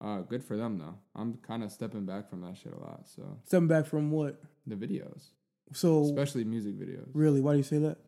Uh, 0.00 0.20
good 0.22 0.42
for 0.42 0.56
them 0.56 0.78
though. 0.78 0.96
I'm 1.14 1.34
kind 1.46 1.62
of 1.62 1.70
stepping 1.70 2.06
back 2.06 2.28
from 2.28 2.40
that 2.40 2.56
shit 2.56 2.72
a 2.72 2.80
lot. 2.80 3.02
So 3.14 3.22
Stepping 3.44 3.68
back 3.68 3.86
from 3.86 4.10
what? 4.10 4.40
the 4.66 4.74
videos, 4.74 5.28
So 5.72 6.02
especially 6.04 6.42
music 6.44 6.74
videos, 6.78 7.08
really, 7.12 7.40
why 7.40 7.52
do 7.52 7.58
you 7.58 7.64
say 7.74 7.78
that? 7.78 7.98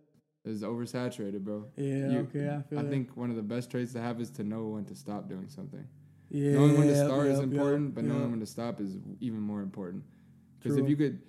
Is 0.45 0.63
oversaturated, 0.63 1.41
bro. 1.41 1.67
Yeah. 1.77 2.11
You- 2.11 2.19
okay. 2.21 2.49
I 2.49 2.63
feel 2.63 2.79
I 2.79 2.83
that. 2.83 2.91
think 2.91 3.17
one 3.17 3.31
of 3.31 3.37
the 3.37 3.43
best 3.43 3.71
traits 3.71 3.93
to 3.93 4.01
have 4.01 4.21
is 4.21 4.31
to 4.31 4.45
know 4.45 4.67
when 4.69 4.85
to 4.87 4.95
stop 4.95 5.29
doing 5.29 5.49
something. 5.49 5.87
Yeah, 6.31 6.53
knowing 6.53 6.79
when 6.79 6.87
to 6.89 6.95
yep, 6.95 7.07
start 7.07 7.27
is 7.27 7.39
yep, 7.39 7.49
important, 7.51 7.95
but 7.95 8.05
yep. 8.05 8.13
knowing 8.15 8.31
when 8.31 8.41
to 8.41 8.47
stop 8.47 8.81
is 8.81 8.97
even 9.21 9.41
more 9.41 9.61
important. 9.61 10.03
Because 10.59 10.79
if 10.79 10.89
you 10.89 10.97
could, 10.97 11.21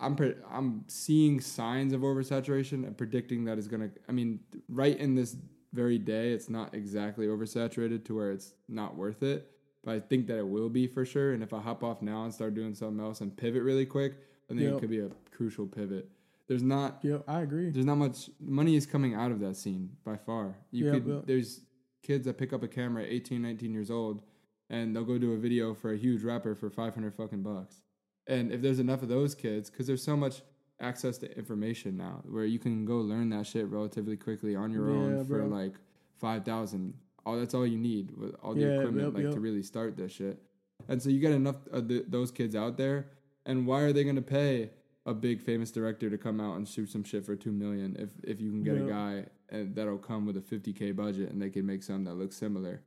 I'm 0.00 0.16
pre- 0.16 0.34
I'm 0.50 0.84
seeing 0.88 1.40
signs 1.40 1.92
of 1.92 2.00
oversaturation 2.00 2.86
and 2.86 2.96
predicting 2.96 3.44
that 3.44 3.58
is 3.58 3.68
gonna. 3.68 3.90
I 4.08 4.12
mean, 4.12 4.40
right 4.68 4.96
in 4.98 5.14
this 5.14 5.36
very 5.74 5.98
day, 5.98 6.32
it's 6.32 6.48
not 6.48 6.74
exactly 6.74 7.26
oversaturated 7.26 8.04
to 8.06 8.14
where 8.14 8.30
it's 8.32 8.54
not 8.68 8.96
worth 8.96 9.22
it. 9.22 9.50
but 9.84 9.94
I 9.94 10.00
think 10.00 10.26
that 10.26 10.38
it 10.38 10.48
will 10.48 10.68
be 10.70 10.86
for 10.88 11.04
sure. 11.04 11.32
And 11.32 11.42
if 11.44 11.52
I 11.52 11.60
hop 11.60 11.84
off 11.84 12.02
now 12.02 12.24
and 12.24 12.34
start 12.34 12.54
doing 12.54 12.74
something 12.74 12.98
else 12.98 13.20
and 13.20 13.36
pivot 13.36 13.62
really 13.62 13.86
quick, 13.86 14.14
I 14.50 14.54
think 14.54 14.62
Yep. 14.62 14.72
it 14.74 14.80
could 14.80 14.90
be 14.90 14.98
a 15.00 15.10
crucial 15.30 15.64
pivot. 15.66 16.08
There's 16.48 16.62
not 16.62 16.98
Yeah, 17.02 17.18
I 17.26 17.42
agree. 17.42 17.70
there's 17.70 17.84
not 17.86 17.96
much 17.96 18.30
money 18.40 18.76
is 18.76 18.86
coming 18.86 19.14
out 19.14 19.32
of 19.32 19.40
that 19.40 19.56
scene 19.56 19.96
by 20.04 20.16
far. 20.16 20.56
You 20.70 20.84
Yep, 20.86 20.94
could 21.04 21.26
there's 21.26 21.60
kids 22.02 22.24
that 22.26 22.38
pick 22.38 22.52
up 22.52 22.62
a 22.62 22.68
camera 22.68 23.02
at 23.02 23.10
18, 23.10 23.42
19 23.42 23.72
years 23.72 23.90
old 23.90 24.22
and 24.70 24.94
they'll 24.94 25.04
go 25.04 25.18
do 25.18 25.32
a 25.32 25.36
video 25.36 25.74
for 25.74 25.92
a 25.92 25.96
huge 25.96 26.22
rapper 26.22 26.54
for 26.54 26.70
500 26.70 27.14
fucking 27.14 27.42
bucks. 27.42 27.82
And 28.28 28.52
if 28.52 28.60
there's 28.62 28.78
enough 28.78 29.02
of 29.02 29.08
those 29.08 29.34
kids 29.34 29.70
cuz 29.70 29.86
there's 29.86 30.02
so 30.02 30.16
much 30.16 30.42
access 30.78 31.18
to 31.18 31.36
information 31.38 31.96
now 31.96 32.22
where 32.28 32.44
you 32.44 32.58
can 32.58 32.84
go 32.84 32.98
learn 32.98 33.30
that 33.30 33.46
shit 33.46 33.66
relatively 33.66 34.16
quickly 34.16 34.54
on 34.54 34.70
your 34.70 34.90
Yeah, 34.90 34.96
own 34.96 35.24
for 35.24 35.38
bro. 35.38 35.46
like 35.48 35.74
5000 36.14 36.94
all 37.24 37.36
that's 37.36 37.54
all 37.54 37.66
you 37.66 37.78
need 37.78 38.16
with 38.16 38.34
all 38.42 38.54
the 38.54 38.60
Yeah, 38.60 38.78
equipment 38.78 39.14
like 39.14 39.32
to 39.32 39.40
really 39.40 39.62
start 39.62 39.96
this 39.96 40.12
shit. 40.12 40.40
And 40.88 41.02
so 41.02 41.08
you 41.10 41.18
get 41.18 41.32
enough 41.32 41.66
of 41.68 41.88
the, 41.88 42.04
those 42.06 42.30
kids 42.30 42.54
out 42.54 42.76
there 42.76 43.08
and 43.46 43.66
why 43.66 43.80
are 43.82 43.92
they 43.92 44.04
going 44.04 44.16
to 44.16 44.22
pay 44.22 44.70
a 45.06 45.14
big 45.14 45.40
famous 45.40 45.70
director 45.70 46.10
to 46.10 46.18
come 46.18 46.40
out 46.40 46.56
and 46.56 46.68
shoot 46.68 46.90
some 46.90 47.04
shit 47.04 47.24
for 47.24 47.36
2 47.36 47.52
million 47.52 47.96
if 47.98 48.10
if 48.24 48.40
you 48.40 48.50
can 48.50 48.62
get 48.62 48.76
a 48.76 48.80
guy 48.80 49.24
and 49.48 49.74
that'll 49.74 49.96
come 49.96 50.26
with 50.26 50.36
a 50.36 50.40
50k 50.40 50.94
budget 50.94 51.30
and 51.30 51.40
they 51.40 51.48
can 51.48 51.64
make 51.64 51.82
something 51.82 52.04
that 52.04 52.14
looks 52.14 52.36
similar. 52.36 52.82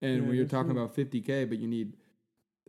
And 0.00 0.22
Yeah, 0.22 0.26
when 0.28 0.36
you're 0.36 0.46
talking 0.46 0.72
true. 0.72 0.82
about 0.82 0.94
50k 0.96 1.48
but 1.48 1.58
you 1.58 1.66
need 1.66 1.94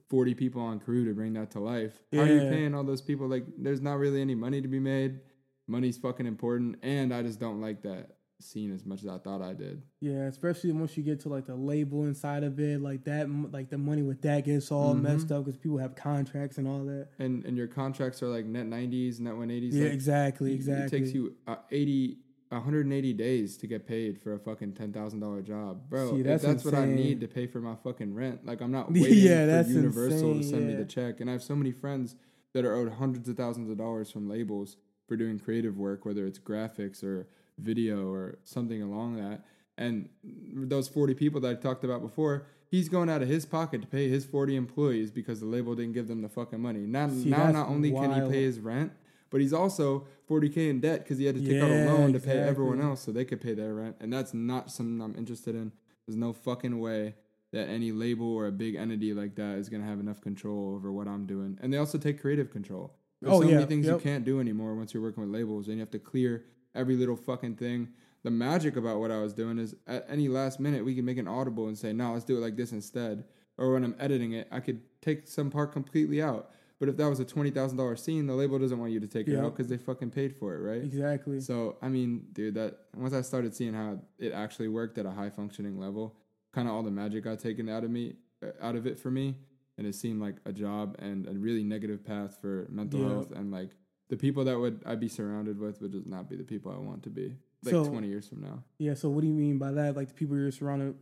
40 0.09 0.33
people 0.33 0.61
on 0.61 0.79
crew 0.79 1.05
to 1.05 1.13
bring 1.13 1.33
that 1.33 1.51
to 1.51 1.59
life. 1.59 2.01
How 2.11 2.21
are 2.21 2.25
you 2.27 2.39
paying 2.49 2.73
all 2.73 2.83
those 2.83 3.01
people 3.01 3.27
like 3.27 3.45
there's 3.57 3.81
not 3.81 3.99
really 3.99 4.21
any 4.21 4.35
money 4.35 4.61
to 4.61 4.67
be 4.67 4.79
made. 4.79 5.19
Money's 5.67 5.97
fucking 5.97 6.25
important 6.25 6.77
and 6.81 7.13
I 7.13 7.21
just 7.21 7.39
don't 7.39 7.61
like 7.61 7.83
that 7.83 8.16
scene 8.39 8.71
as 8.73 8.85
much 8.85 9.01
as 9.01 9.07
I 9.07 9.17
thought 9.17 9.41
I 9.41 9.53
did. 9.53 9.81
Yeah, 9.99 10.23
especially 10.27 10.71
once 10.71 10.95
you 10.95 11.03
get 11.03 11.19
to 11.21 11.29
like 11.29 11.45
the 11.47 11.55
label 11.55 12.05
inside 12.05 12.43
of 12.43 12.59
it, 12.59 12.81
like 12.81 13.03
that, 13.05 13.29
like 13.51 13.69
the 13.69 13.77
money 13.77 14.03
with 14.03 14.21
that 14.21 14.45
gets 14.45 14.71
all 14.71 14.95
Mhm. 14.95 15.01
messed 15.01 15.31
up 15.31 15.45
because 15.45 15.57
people 15.57 15.77
have 15.77 15.95
contracts 15.95 16.57
and 16.57 16.67
all 16.67 16.85
that. 16.85 17.09
And 17.19 17.43
and 17.45 17.57
your 17.57 17.67
contracts 17.67 18.21
are 18.21 18.27
like 18.27 18.45
net 18.45 18.67
90s, 18.67 19.19
net 19.19 19.35
180s. 19.35 19.75
Yeah, 19.75 19.85
like, 19.85 19.93
exactly, 19.93 20.53
exactly. 20.53 20.99
It 20.99 21.01
takes 21.03 21.15
you 21.15 21.35
uh, 21.47 21.55
80, 21.71 22.17
180 22.49 23.13
days 23.13 23.57
to 23.57 23.67
get 23.67 23.87
paid 23.87 24.19
for 24.21 24.33
a 24.33 24.39
fucking 24.39 24.73
ten 24.73 24.93
thousand 24.93 25.19
dollar 25.19 25.41
job, 25.41 25.89
bro. 25.89 26.15
See, 26.15 26.21
that's 26.21 26.43
that's 26.43 26.63
what 26.63 26.75
I 26.75 26.85
need 26.85 27.19
to 27.21 27.27
pay 27.27 27.47
for 27.47 27.59
my 27.59 27.75
fucking 27.75 28.13
rent. 28.13 28.45
Like 28.45 28.61
I'm 28.61 28.71
not 28.71 28.91
Yeah, 28.95 29.01
waiting 29.01 29.47
that's 29.47 29.67
for 29.69 29.73
Universal 29.77 30.31
insane, 30.33 30.41
to 30.41 30.47
send 30.47 30.67
me 30.67 30.73
the 30.75 30.85
check. 30.85 31.19
And 31.21 31.29
I 31.29 31.33
have 31.33 31.43
so 31.43 31.55
many 31.55 31.71
friends 31.71 32.15
that 32.53 32.65
are 32.65 32.75
owed 32.75 32.93
hundreds 32.93 33.27
of 33.29 33.35
thousands 33.35 33.69
of 33.69 33.77
dollars 33.77 34.11
from 34.11 34.29
labels 34.29 34.77
for 35.07 35.15
doing 35.17 35.39
creative 35.39 35.77
work, 35.77 36.05
whether 36.05 36.25
it's 36.25 36.39
graphics 36.39 37.03
or 37.03 37.27
video 37.57 38.11
or 38.11 38.37
something 38.43 38.81
along 38.81 39.17
that. 39.17 39.43
And 39.77 40.09
those 40.23 40.87
40 40.87 41.13
people 41.13 41.39
that 41.41 41.49
I 41.51 41.53
talked 41.55 41.83
about 41.83 42.01
before, 42.01 42.47
he's 42.69 42.89
going 42.89 43.09
out 43.09 43.21
of 43.21 43.27
his 43.27 43.45
pocket 43.45 43.81
to 43.81 43.87
pay 43.87 44.09
his 44.09 44.25
40 44.25 44.55
employees 44.55 45.11
because 45.11 45.39
the 45.39 45.45
label 45.45 45.75
didn't 45.75 45.93
give 45.93 46.07
them 46.07 46.21
the 46.21 46.29
fucking 46.29 46.59
money. 46.59 46.79
Now, 46.79 47.09
See, 47.09 47.29
now 47.29 47.51
not 47.51 47.69
only 47.69 47.91
can 47.91 48.13
he 48.13 48.29
pay 48.29 48.43
his 48.43 48.59
rent, 48.59 48.91
but 49.29 49.41
he's 49.41 49.53
also 49.53 50.07
40k 50.29 50.69
in 50.69 50.79
debt 50.79 51.03
because 51.03 51.17
he 51.17 51.25
had 51.25 51.35
to 51.35 51.41
take 51.41 51.61
out 51.61 51.69
a 51.69 51.85
loan 51.85 52.13
to 52.13 52.19
pay 52.19 52.39
everyone 52.39 52.81
else 52.81 53.01
so 53.01 53.11
they 53.11 53.25
could 53.25 53.41
pay 53.41 53.53
their 53.53 53.73
rent. 53.73 53.97
And 53.99 54.11
that's 54.11 54.33
not 54.33 54.71
something 54.71 55.01
I'm 55.01 55.15
interested 55.15 55.53
in. 55.53 55.71
There's 56.07 56.17
no 56.17 56.33
fucking 56.33 56.79
way 56.79 57.15
that 57.53 57.69
any 57.69 57.91
label 57.91 58.33
or 58.33 58.47
a 58.47 58.51
big 58.51 58.75
entity 58.75 59.13
like 59.13 59.35
that 59.35 59.57
is 59.57 59.69
gonna 59.69 59.85
have 59.85 59.99
enough 59.99 60.21
control 60.21 60.73
over 60.75 60.91
what 60.91 61.07
I'm 61.07 61.25
doing. 61.25 61.57
And 61.61 61.71
they 61.73 61.77
also 61.77 61.97
take 61.97 62.21
creative 62.21 62.51
control. 62.51 62.93
There's 63.21 63.33
Oh, 63.33 63.41
so 63.41 63.47
yeah, 63.47 63.55
many 63.55 63.65
things 63.67 63.85
you 63.85 63.97
can't 63.99 64.23
do 64.25 64.39
anymore 64.39 64.75
once 64.75 64.93
you're 64.93 65.03
working 65.03 65.23
with 65.23 65.31
labels, 65.31 65.67
and 65.67 65.75
you 65.75 65.81
have 65.81 65.91
to 65.91 65.99
clear 65.99 66.45
every 66.77 66.95
little 66.95 67.15
fucking 67.15 67.55
thing. 67.55 67.89
The 68.23 68.31
magic 68.31 68.75
about 68.77 68.99
what 68.99 69.11
I 69.11 69.19
was 69.19 69.33
doing 69.33 69.57
is 69.57 69.75
at 69.87 70.05
any 70.09 70.27
last 70.27 70.59
minute 70.59 70.83
we 70.83 70.95
can 70.95 71.05
make 71.05 71.17
an 71.17 71.27
audible 71.27 71.67
and 71.67 71.77
say, 71.77 71.93
no, 71.93 72.13
let's 72.13 72.25
do 72.25 72.37
it 72.37 72.41
like 72.41 72.55
this 72.55 72.71
instead. 72.71 73.23
Or 73.57 73.73
when 73.73 73.83
I'm 73.83 73.95
editing 73.99 74.33
it, 74.33 74.47
I 74.51 74.59
could 74.59 74.81
take 75.01 75.27
some 75.27 75.49
part 75.49 75.71
completely 75.71 76.21
out. 76.21 76.51
But 76.79 76.89
if 76.89 76.97
that 76.97 77.09
was 77.09 77.19
a 77.19 77.25
twenty 77.25 77.49
thousand 77.49 77.77
dollar 77.77 77.95
scene, 77.95 78.27
the 78.27 78.35
label 78.35 78.59
doesn't 78.59 78.77
want 78.77 78.91
you 78.91 78.99
to 78.99 79.07
take 79.07 79.27
it 79.27 79.35
out 79.39 79.55
because 79.55 79.67
they 79.67 79.77
fucking 79.77 80.11
paid 80.11 80.35
for 80.35 80.53
it, 80.53 80.59
right? 80.59 80.83
exactly. 80.83 81.39
So 81.41 81.77
I 81.81 81.89
mean, 81.89 82.27
dude, 82.33 82.53
that 82.53 82.81
once 82.95 83.13
I 83.15 83.21
started 83.21 83.55
seeing 83.55 83.73
how 83.73 83.99
it 84.19 84.31
actually 84.31 84.67
worked 84.67 84.99
at 84.99 85.05
a 85.07 85.11
high 85.11 85.31
functioning 85.31 85.79
level, 85.79 86.15
kind 86.53 86.67
of 86.67 86.75
all 86.75 86.83
the 86.83 86.91
magic 86.91 87.23
got 87.23 87.39
taken 87.39 87.67
out 87.67 87.83
of 87.83 87.89
me, 87.89 88.17
uh, 88.45 88.49
out 88.61 88.75
of 88.75 88.85
it 88.85 88.99
for 88.99 89.09
me, 89.09 89.37
and 89.79 89.87
it 89.87 89.95
seemed 89.95 90.21
like 90.21 90.35
a 90.45 90.53
job 90.53 90.95
and 90.99 91.27
a 91.27 91.31
really 91.33 91.63
negative 91.63 92.05
path 92.05 92.37
for 92.39 92.67
mental 92.69 92.99
Yeah. 92.99 93.07
health 93.09 93.31
and 93.31 93.49
like 93.51 93.71
the 94.09 94.17
people 94.17 94.43
that 94.45 94.57
would 94.59 94.81
I'd 94.85 94.99
be 94.99 95.07
surrounded 95.09 95.59
with 95.59 95.81
would 95.81 95.91
just 95.91 96.07
not 96.07 96.29
be 96.29 96.35
the 96.35 96.43
people 96.43 96.71
I 96.71 96.77
want 96.77 97.03
to 97.03 97.09
be 97.09 97.35
like 97.63 97.73
So- 97.73 97.85
twenty 97.85 98.07
years 98.07 98.27
from 98.27 98.41
now. 98.41 98.63
yeah. 98.79 98.93
So 98.93 99.09
what 99.09 99.21
do 99.21 99.27
you 99.27 99.33
mean 99.33 99.57
by 99.57 99.71
that? 99.71 99.95
Like 99.95 100.07
the 100.09 100.13
people 100.13 100.37
you're 100.37 100.51
surrounded, 100.51 100.95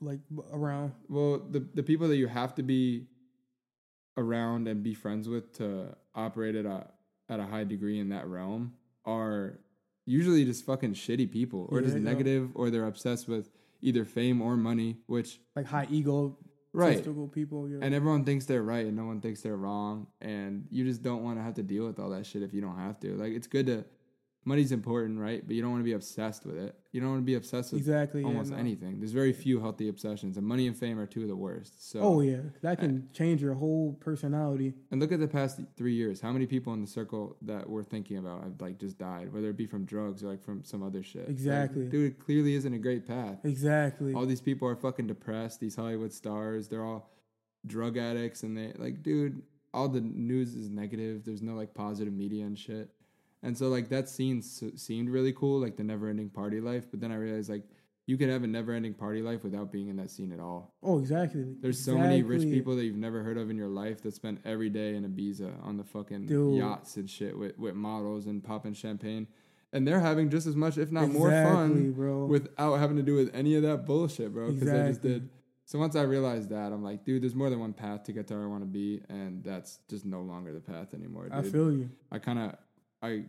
like 0.00 0.20
around. 0.52 0.92
Well, 1.08 1.38
the 1.38 1.60
the 1.74 1.82
people 1.82 2.08
that 2.08 2.16
you 2.16 2.26
have 2.26 2.54
to 2.56 2.62
be 2.62 3.06
around 4.16 4.68
and 4.68 4.82
be 4.82 4.94
friends 4.94 5.28
with 5.28 5.52
to 5.58 5.96
operate 6.14 6.54
at 6.56 6.66
a 6.66 6.86
at 7.28 7.38
a 7.40 7.44
high 7.46 7.64
degree 7.64 7.98
in 7.98 8.08
that 8.08 8.26
realm 8.26 8.72
are 9.04 9.60
usually 10.04 10.44
just 10.44 10.64
fucking 10.66 10.94
shitty 10.94 11.30
people 11.30 11.68
or 11.70 11.80
Yeah, 11.80 11.86
just 11.86 11.98
negative 11.98 12.50
or 12.54 12.70
they're 12.70 12.86
obsessed 12.86 13.28
with 13.28 13.50
either 13.80 14.04
fame 14.04 14.42
or 14.42 14.56
money, 14.56 14.98
which 15.06 15.40
like 15.54 15.66
high 15.66 15.86
ego, 15.90 16.36
right. 16.72 16.96
people. 17.32 17.64
And 17.80 17.94
everyone 17.94 18.24
thinks 18.24 18.46
they're 18.46 18.62
right 18.62 18.86
and 18.86 18.96
no 18.96 19.04
one 19.04 19.20
thinks 19.20 19.40
they're 19.40 19.56
wrong 19.56 20.06
and 20.20 20.66
you 20.70 20.84
just 20.84 21.02
don't 21.02 21.22
want 21.22 21.38
to 21.38 21.42
have 21.42 21.54
to 21.54 21.62
deal 21.62 21.86
with 21.86 21.98
all 21.98 22.10
that 22.10 22.26
shit 22.26 22.42
if 22.42 22.52
you 22.52 22.60
don't 22.60 22.78
have 22.78 23.00
to. 23.00 23.14
Like 23.16 23.32
it's 23.32 23.46
good 23.46 23.66
to 23.66 23.84
money's 24.44 24.72
important, 24.72 25.18
right? 25.18 25.46
But 25.46 25.54
you 25.54 25.62
don't 25.62 25.70
want 25.70 25.80
to 25.82 25.84
be 25.84 25.92
obsessed 25.92 26.46
with 26.46 26.56
it. 26.56 26.74
You 26.92 27.00
don't 27.00 27.10
want 27.10 27.22
to 27.22 27.26
be 27.26 27.34
obsessed 27.34 27.72
with 27.72 27.80
exactly. 27.80 28.22
yeah, 28.22 28.26
almost 28.26 28.50
no. 28.50 28.56
anything. 28.56 28.98
There's 28.98 29.12
very 29.12 29.32
few 29.32 29.60
healthy 29.60 29.88
obsessions, 29.88 30.36
and 30.36 30.46
money 30.46 30.66
and 30.66 30.76
fame 30.76 30.98
are 30.98 31.06
two 31.06 31.22
of 31.22 31.28
the 31.28 31.36
worst. 31.36 31.90
So, 31.90 32.00
Oh 32.00 32.20
yeah, 32.20 32.38
that 32.62 32.80
can 32.80 33.08
change 33.12 33.42
your 33.42 33.54
whole 33.54 33.92
personality. 34.00 34.74
and 34.90 35.00
look 35.00 35.12
at 35.12 35.20
the 35.20 35.28
past 35.28 35.60
three 35.76 35.94
years. 35.94 36.20
How 36.20 36.32
many 36.32 36.46
people 36.46 36.72
in 36.72 36.80
the 36.80 36.86
circle 36.86 37.36
that 37.42 37.68
we're 37.68 37.84
thinking 37.84 38.16
about 38.16 38.42
have 38.42 38.60
like 38.60 38.78
just 38.78 38.98
died, 38.98 39.32
whether 39.32 39.50
it 39.50 39.56
be 39.56 39.66
from 39.66 39.84
drugs 39.84 40.24
or 40.24 40.28
like 40.28 40.42
from 40.42 40.64
some 40.64 40.82
other 40.82 41.02
shit. 41.02 41.22
Like, 41.22 41.30
Exactly. 41.30 41.86
dude, 41.86 42.12
it 42.12 42.18
clearly 42.18 42.54
isn't 42.54 42.72
a 42.74 42.78
great 42.78 43.06
path. 43.06 43.38
Exactly. 43.44 44.14
All 44.14 44.26
these 44.26 44.40
people 44.40 44.66
are 44.66 44.76
fucking 44.76 45.06
depressed. 45.06 45.60
These 45.60 45.76
Hollywood 45.76 46.12
stars, 46.12 46.66
they're 46.68 46.84
all 46.84 47.10
drug 47.66 47.98
addicts, 47.98 48.42
and 48.42 48.56
they 48.56 48.72
like, 48.76 49.02
dude, 49.02 49.42
all 49.72 49.88
the 49.88 50.00
news 50.00 50.54
is 50.56 50.68
negative. 50.70 51.24
There's 51.24 51.42
no 51.42 51.54
like 51.54 51.72
positive 51.74 52.12
media 52.12 52.44
and 52.46 52.58
shit. 52.58 52.90
And 53.42 53.56
so 53.56 53.68
like 53.68 53.88
that 53.88 54.08
scene 54.08 54.38
s- 54.38 54.62
seemed 54.76 55.08
really 55.08 55.32
cool, 55.32 55.60
like 55.60 55.76
the 55.76 55.84
never-ending 55.84 56.30
party 56.30 56.60
life. 56.60 56.86
But 56.90 57.00
then 57.00 57.10
I 57.12 57.16
realized 57.16 57.48
like 57.50 57.64
you 58.06 58.16
could 58.16 58.28
have 58.28 58.42
a 58.42 58.46
never-ending 58.46 58.94
party 58.94 59.22
life 59.22 59.44
without 59.44 59.70
being 59.70 59.88
in 59.88 59.96
that 59.96 60.10
scene 60.10 60.32
at 60.32 60.40
all. 60.40 60.74
oh, 60.82 60.98
exactly. 60.98 61.54
There's 61.60 61.78
so 61.78 61.96
many 61.96 62.22
rich 62.22 62.42
people 62.42 62.74
that 62.76 62.84
you've 62.84 62.96
never 62.96 63.22
heard 63.22 63.38
of 63.38 63.50
in 63.50 63.56
your 63.56 63.68
life 63.68 64.02
that 64.02 64.14
spend 64.14 64.40
every 64.44 64.68
day 64.68 64.96
in 64.96 65.04
Ibiza 65.04 65.64
on 65.64 65.76
the 65.76 65.84
fucking 65.84 66.26
Dude. 66.26 66.56
yachts 66.58 66.96
and 66.96 67.08
shit 67.08 67.38
with, 67.38 67.56
with 67.58 67.74
models 67.74 68.26
and 68.26 68.42
popping 68.42 68.74
champagne. 68.74 69.28
And 69.72 69.86
they're 69.86 70.00
having 70.00 70.28
just 70.30 70.48
as 70.48 70.56
much, 70.56 70.76
if 70.76 70.90
not 70.90 71.08
more 71.10 71.30
fun 71.30 71.92
bro. 71.92 72.26
without 72.26 72.76
having 72.78 72.96
to 72.96 73.02
do 73.04 73.14
with 73.14 73.30
any 73.32 73.54
of 73.54 73.62
that 73.62 73.86
bullshit, 73.86 74.34
bro. 74.34 74.50
Because 74.50 74.68
they 74.72 74.88
just 74.88 75.02
did. 75.02 75.28
So 75.64 75.78
once 75.78 75.94
I 75.94 76.02
realized 76.02 76.48
that, 76.50 76.72
I'm 76.72 76.82
like, 76.82 77.04
dude, 77.04 77.22
there's 77.22 77.36
more 77.36 77.48
than 77.48 77.60
one 77.60 77.72
path 77.72 78.02
to 78.04 78.12
get 78.12 78.26
to 78.28 78.34
where 78.34 78.42
I 78.42 78.46
want 78.48 78.62
to 78.62 78.66
be, 78.66 79.02
and 79.08 79.44
that's 79.44 79.78
just 79.88 80.04
no 80.04 80.22
longer 80.22 80.52
the 80.52 80.58
path 80.60 80.94
anymore. 80.94 81.28
Dude. 81.28 81.32
I 81.34 81.42
feel 81.42 81.70
you. 81.70 81.88
I 82.10 82.18
kind 82.18 82.40
of, 82.40 82.56
I 83.02 83.24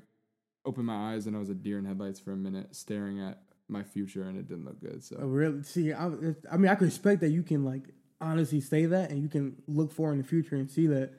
opened 0.66 0.86
my 0.86 1.14
eyes 1.14 1.28
and 1.28 1.36
I 1.36 1.40
was 1.40 1.50
a 1.50 1.56
deer 1.56 1.80
in 1.80 1.86
headlights 1.86 2.20
for 2.20 2.32
a 2.32 2.38
minute, 2.38 2.76
staring 2.76 3.20
at 3.20 3.42
my 3.68 3.84
future, 3.84 4.24
and 4.24 4.38
it 4.38 4.48
didn't 4.48 4.66
look 4.66 4.82
good. 4.82 5.04
So 5.04 5.18
I 5.20 5.24
really 5.24 5.64
see. 5.64 5.94
I, 5.94 6.08
I 6.52 6.58
mean, 6.58 6.70
I 6.70 6.76
can 6.76 6.86
respect 6.88 7.22
that 7.22 7.30
you 7.30 7.44
can 7.44 7.64
like 7.64 7.84
honestly 8.20 8.62
say 8.62 8.86
that, 8.86 9.10
and 9.12 9.22
you 9.22 9.30
can 9.30 9.56
look 9.68 9.92
for 9.92 10.12
in 10.12 10.18
the 10.18 10.24
future 10.24 10.56
and 10.56 10.70
see 10.70 10.88
that. 10.88 11.12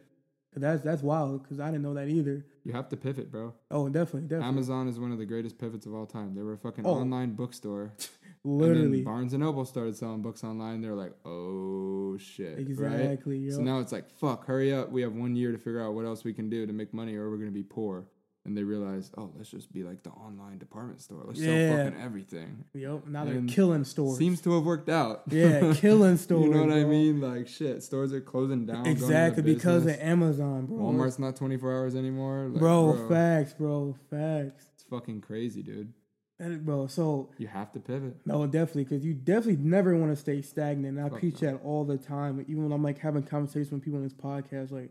That's 0.55 0.83
that's 0.83 1.01
wild 1.03 1.43
because 1.43 1.61
I 1.61 1.69
didn't 1.71 1.83
know 1.83 1.95
that 1.95 2.09
either. 2.09 2.45
you 2.63 2.73
have 2.75 2.91
to 2.91 2.97
pivot, 2.99 3.33
bro. 3.33 3.55
Oh, 3.71 3.89
definitely, 3.89 4.29
definitely, 4.29 4.49
Amazon 4.49 4.87
is 4.87 5.01
one 5.01 5.11
of 5.11 5.17
the 5.17 5.25
greatest 5.25 5.57
pivots 5.57 5.87
of 5.87 5.95
all 5.95 6.05
time. 6.05 6.35
They 6.35 6.43
were 6.43 6.53
a 6.53 6.59
fucking 6.59 6.85
Oh. 6.87 6.97
online 6.97 7.33
bookstore. 7.35 7.93
And 8.45 8.59
literally, 8.59 8.97
then 8.97 9.05
Barnes 9.05 9.33
and 9.35 9.43
Noble 9.45 9.65
started 9.65 9.95
selling 9.97 10.21
books 10.21 10.43
online. 10.43 10.81
They're 10.81 10.97
like, 10.97 11.13
oh 11.25 12.19
shit. 12.19 12.55
Right? 12.57 12.59
exactly. 12.59 13.39
Yo. 13.39 13.53
So 13.53 13.63
now 13.63 13.79
it's 13.79 13.93
like, 13.93 14.11
fuck, 14.11 14.47
hurry 14.47 14.75
up. 14.75 14.91
We 14.91 15.01
have 15.03 15.13
one 15.13 15.37
year 15.37 15.53
to 15.53 15.59
figure 15.59 15.81
out 15.81 15.95
what 15.95 16.07
else 16.07 16.25
we 16.25 16.33
can 16.33 16.51
do 16.51 16.67
to 16.67 16.73
make 16.73 16.93
money 16.93 17.15
or 17.15 17.31
we're 17.31 17.37
to 17.45 17.53
be 17.53 17.63
poor. 17.63 18.05
And 18.45 18.57
they 18.57 18.65
realized, 18.65 19.15
oh, 19.17 19.31
let's 19.37 19.51
just 19.51 19.73
be 19.73 19.85
like 19.85 20.03
the 20.03 20.11
online 20.11 20.59
department 20.59 21.01
store. 21.01 21.23
Let's 21.25 21.39
Yeah. 21.39 21.77
sell 21.77 21.85
fucking 21.85 22.01
everything. 22.01 22.65
Yep. 22.75 23.07
Now 23.07 23.25
they're 23.25 23.41
killing 23.43 23.85
stores. 23.85 24.19
Seems 24.19 24.41
to 24.41 24.55
have 24.55 24.65
worked 24.65 24.89
out. 24.89 25.23
yeah, 25.31 25.73
killing 25.77 26.17
stores. 26.17 26.47
you 26.47 26.51
know 26.51 26.65
what 26.65 26.73
I 26.73 26.83
mean? 26.85 27.21
Like, 27.21 27.47
shit, 27.47 27.85
stores 27.85 28.13
are 28.13 28.21
closing 28.21 28.67
down. 28.67 28.83
going 28.83 28.89
out 28.89 28.97
of 28.97 29.03
Exactly 29.03 29.43
because 29.45 29.87
of. 29.87 29.97
Amazon, 30.01 30.67
bro. 30.67 30.77
Walmart's 30.79 31.21
not 31.21 31.37
24 31.37 31.73
hours 31.73 31.95
anymore. 31.95 32.49
Like, 32.49 32.59
bro, 32.59 33.09
facts, 33.09 33.53
bro, 33.55 33.95
facts. 34.11 34.67
It's 34.75 34.83
fucking 34.91 35.21
crazy, 35.21 35.63
dude. 35.63 35.93
And 36.41 36.65
bro, 36.67 36.89
so 36.89 37.31
You 37.39 37.47
have 37.47 37.71
to 37.75 37.79
pivot. 37.79 38.17
no, 38.27 38.45
definitely, 38.49 38.83
because 38.83 39.05
you 39.05 39.15
definitely 39.15 39.63
never 39.65 39.97
want 39.97 40.11
to 40.11 40.17
stay 40.17 40.43
stagnant. 40.43 40.99
And 40.99 41.07
I 41.07 41.11
Fuck 41.11 41.21
preach 41.21 41.41
no. 41.43 41.53
that 41.53 41.63
all 41.63 41.85
the 41.85 41.97
time. 41.99 42.45
Even 42.49 42.65
when 42.65 42.73
I'm 42.73 42.83
like 42.83 42.99
having 42.99 43.23
conversations 43.23 43.71
with 43.71 43.83
people 43.83 43.99
on 43.99 44.03
this 44.03 44.13
podcast, 44.15 44.73
like 44.73 44.91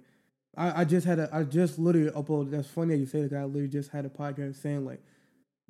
I, 0.57 0.81
I 0.81 0.83
just 0.85 1.05
had 1.07 1.19
a, 1.19 1.29
I 1.31 1.43
just 1.43 1.79
literally 1.79 2.11
uploaded. 2.11 2.51
That's 2.51 2.67
funny 2.67 2.93
that 2.95 2.99
you 2.99 3.05
say 3.05 3.21
that. 3.27 3.33
I 3.35 3.45
literally 3.45 3.67
just 3.69 3.91
had 3.91 4.05
a 4.05 4.09
podcast 4.09 4.57
saying 4.61 4.85
like, 4.85 5.01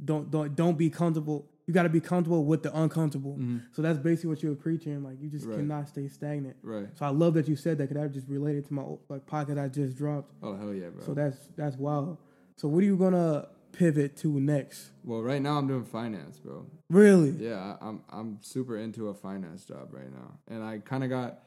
don't 0.04 0.32
don't 0.32 0.56
don't 0.56 0.78
be 0.78 0.90
comfortable. 0.90 1.48
You 1.68 1.74
got 1.76 1.84
to 1.84 1.90
be 1.90 2.02
comfortable 2.02 2.44
with 2.44 2.64
the 2.64 2.76
uncomfortable. 2.76 3.38
Mhm. 3.38 3.62
So 3.72 3.82
that's 3.84 4.00
basically 4.00 4.30
what 4.32 4.42
you 4.44 4.50
were 4.50 4.56
preaching. 4.56 5.04
Like 5.04 5.22
you 5.22 5.30
just 5.30 5.46
Right. 5.46 5.58
cannot 5.58 5.88
stay 5.88 6.08
stagnant. 6.08 6.56
Right. 6.64 6.88
So 6.96 7.06
I 7.06 7.10
love 7.10 7.36
that 7.36 7.48
you 7.48 7.56
said 7.56 7.78
that 7.78 7.90
because 7.90 8.02
that 8.02 8.12
just 8.12 8.28
related 8.28 8.66
to 8.68 8.74
my 8.74 8.84
like 9.10 9.26
pocket 9.28 9.58
I 9.60 9.68
just 9.68 9.96
dropped. 9.96 10.34
Oh 10.42 10.56
hell 10.58 10.74
yeah, 10.74 10.90
bro. 10.90 11.06
So 11.06 11.14
that's 11.14 11.38
that's 11.56 11.78
wild. 11.78 12.18
So 12.58 12.68
what 12.68 12.82
are 12.82 12.86
you 12.88 12.98
gonna 12.98 13.48
pivot 13.72 14.18
to 14.18 14.40
next? 14.40 14.90
well, 15.06 15.22
right 15.22 15.42
now 15.42 15.58
I'm 15.58 15.68
doing 15.68 15.86
finance, 15.86 16.40
bro. 16.40 16.66
Really? 16.90 17.30
Yeah, 17.32 17.76
I- 17.80 17.88
I'm 17.88 18.02
I'm 18.10 18.38
super 18.42 18.78
into 18.78 19.10
a 19.10 19.14
finance 19.14 19.64
job 19.64 19.90
right 19.94 20.12
now, 20.12 20.40
and 20.48 20.64
I 20.64 20.80
kind 20.80 21.04
of 21.04 21.10
got 21.12 21.40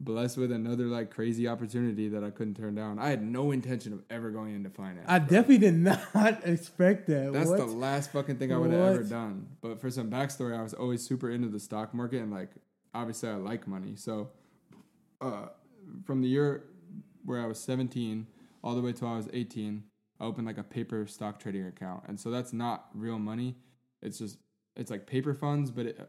blessed 0.00 0.38
with 0.38 0.50
another 0.50 0.86
like 0.86 1.10
crazy 1.10 1.46
opportunity 1.46 2.08
that 2.08 2.24
I 2.24 2.30
couldn't 2.30 2.54
turn 2.54 2.74
down. 2.74 2.98
I 2.98 3.10
had 3.10 3.22
no 3.22 3.52
intention 3.52 3.92
of 3.92 4.02
ever 4.10 4.30
going 4.30 4.54
into 4.54 4.70
finance. 4.70 5.04
I 5.06 5.18
bro. 5.18 5.28
definitely 5.28 5.58
did 5.58 5.74
not 5.74 6.00
expect 6.44 7.06
that. 7.08 7.32
That's 7.32 7.50
what? 7.50 7.58
the 7.58 7.66
last 7.66 8.10
fucking 8.10 8.38
thing 8.38 8.52
I 8.52 8.56
would 8.56 8.72
have 8.72 8.94
ever 8.94 9.02
done. 9.04 9.48
But 9.60 9.80
for 9.80 9.90
some 9.90 10.10
backstory, 10.10 10.58
I 10.58 10.62
was 10.62 10.72
always 10.72 11.02
super 11.02 11.30
into 11.30 11.48
the 11.48 11.60
stock 11.60 11.92
market 11.92 12.22
and 12.22 12.32
like 12.32 12.50
obviously 12.94 13.28
I 13.28 13.34
like 13.34 13.66
money. 13.68 13.94
So 13.96 14.30
uh, 15.20 15.46
from 16.04 16.22
the 16.22 16.28
year 16.28 16.64
where 17.24 17.40
I 17.40 17.46
was 17.46 17.60
17 17.60 18.26
all 18.64 18.74
the 18.74 18.82
way 18.82 18.92
till 18.92 19.08
I 19.08 19.16
was 19.16 19.28
18, 19.32 19.84
I 20.18 20.24
opened 20.24 20.46
like 20.46 20.58
a 20.58 20.64
paper 20.64 21.06
stock 21.06 21.38
trading 21.38 21.66
account. 21.66 22.04
And 22.08 22.18
so 22.18 22.30
that's 22.30 22.52
not 22.52 22.88
real 22.94 23.18
money. 23.18 23.56
It's 24.02 24.18
just 24.18 24.38
it's 24.76 24.90
like 24.90 25.06
paper 25.06 25.34
funds, 25.34 25.70
but 25.70 25.84
it 25.84 25.98
it 25.98 26.08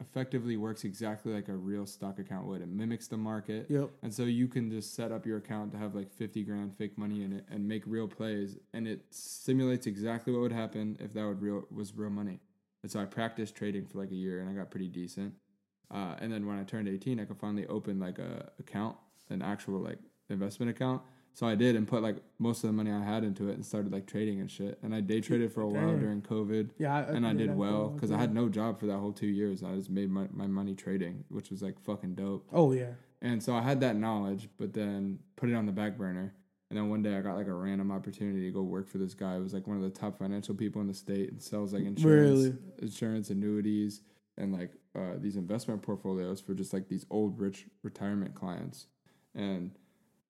effectively 0.00 0.56
works 0.56 0.84
exactly 0.84 1.32
like 1.32 1.48
a 1.48 1.54
real 1.54 1.86
stock 1.86 2.18
account 2.18 2.46
would. 2.46 2.62
It 2.62 2.68
mimics 2.68 3.06
the 3.06 3.16
market. 3.16 3.66
Yep. 3.68 3.90
And 4.02 4.12
so 4.12 4.24
you 4.24 4.48
can 4.48 4.70
just 4.70 4.94
set 4.94 5.12
up 5.12 5.26
your 5.26 5.38
account 5.38 5.72
to 5.72 5.78
have 5.78 5.94
like 5.94 6.10
50 6.10 6.42
grand 6.44 6.76
fake 6.76 6.96
money 6.96 7.22
in 7.22 7.32
it 7.32 7.44
and 7.50 7.66
make 7.66 7.82
real 7.86 8.08
plays. 8.08 8.56
And 8.72 8.88
it 8.88 9.04
simulates 9.10 9.86
exactly 9.86 10.32
what 10.32 10.42
would 10.42 10.52
happen 10.52 10.96
if 11.00 11.12
that 11.14 11.26
would 11.26 11.42
real 11.42 11.64
was 11.70 11.94
real 11.94 12.10
money. 12.10 12.40
And 12.82 12.90
so 12.90 13.00
I 13.00 13.04
practiced 13.04 13.54
trading 13.54 13.86
for 13.86 13.98
like 13.98 14.10
a 14.10 14.16
year 14.16 14.40
and 14.40 14.48
I 14.48 14.52
got 14.52 14.70
pretty 14.70 14.88
decent. 14.88 15.34
Uh, 15.90 16.14
and 16.20 16.32
then 16.32 16.46
when 16.46 16.58
I 16.58 16.62
turned 16.62 16.88
18, 16.88 17.20
I 17.20 17.24
could 17.24 17.38
finally 17.38 17.66
open 17.66 17.98
like 17.98 18.18
a 18.18 18.50
account, 18.58 18.96
an 19.28 19.42
actual 19.42 19.80
like 19.80 19.98
investment 20.28 20.70
account. 20.70 21.02
So 21.32 21.46
I 21.46 21.54
did 21.54 21.76
and 21.76 21.86
put 21.88 22.02
like 22.02 22.16
most 22.38 22.64
of 22.64 22.68
the 22.68 22.72
money 22.74 22.90
I 22.90 23.02
had 23.02 23.24
into 23.24 23.48
it 23.48 23.54
and 23.54 23.64
started 23.64 23.92
like 23.92 24.06
trading 24.06 24.40
and 24.40 24.50
shit. 24.50 24.78
And 24.82 24.94
I 24.94 25.00
day 25.00 25.20
traded 25.20 25.52
for 25.52 25.62
a 25.62 25.68
while 25.68 25.90
Damn. 25.92 26.00
during 26.00 26.22
COVID 26.22 26.70
Yeah. 26.78 26.96
I, 26.96 27.00
and 27.02 27.26
I 27.26 27.30
yeah, 27.32 27.38
did 27.38 27.56
well 27.56 27.88
because 27.88 28.10
I 28.10 28.18
had 28.18 28.34
no 28.34 28.48
job 28.48 28.78
for 28.80 28.86
that 28.86 28.98
whole 28.98 29.12
two 29.12 29.28
years. 29.28 29.62
I 29.62 29.74
just 29.76 29.90
made 29.90 30.10
my, 30.10 30.26
my 30.32 30.46
money 30.46 30.74
trading, 30.74 31.24
which 31.28 31.50
was 31.50 31.62
like 31.62 31.80
fucking 31.80 32.14
dope. 32.16 32.46
Oh 32.52 32.72
yeah. 32.72 32.92
And 33.22 33.42
so 33.42 33.54
I 33.54 33.62
had 33.62 33.80
that 33.80 33.96
knowledge, 33.96 34.48
but 34.58 34.72
then 34.74 35.18
put 35.36 35.48
it 35.50 35.54
on 35.54 35.66
the 35.66 35.72
back 35.72 35.96
burner. 35.96 36.34
And 36.68 36.76
then 36.78 36.88
one 36.88 37.02
day 37.02 37.16
I 37.16 37.20
got 37.20 37.36
like 37.36 37.48
a 37.48 37.52
random 37.54 37.90
opportunity 37.90 38.42
to 38.46 38.50
go 38.52 38.62
work 38.62 38.88
for 38.88 38.98
this 38.98 39.14
guy 39.14 39.36
who 39.36 39.42
was 39.42 39.52
like 39.54 39.66
one 39.66 39.76
of 39.76 39.82
the 39.82 39.90
top 39.90 40.18
financial 40.18 40.54
people 40.54 40.80
in 40.80 40.86
the 40.88 40.94
state 40.94 41.30
and 41.30 41.40
sells 41.42 41.72
like 41.72 41.84
insurance, 41.84 42.38
Really? 42.40 42.54
insurance 42.80 43.30
annuities, 43.30 44.02
and 44.38 44.52
like 44.52 44.70
uh, 44.96 45.14
these 45.18 45.36
investment 45.36 45.82
portfolios 45.82 46.40
for 46.40 46.54
just 46.54 46.72
like 46.72 46.88
these 46.88 47.04
old 47.10 47.38
rich 47.40 47.66
retirement 47.82 48.34
clients. 48.34 48.86
And 49.34 49.72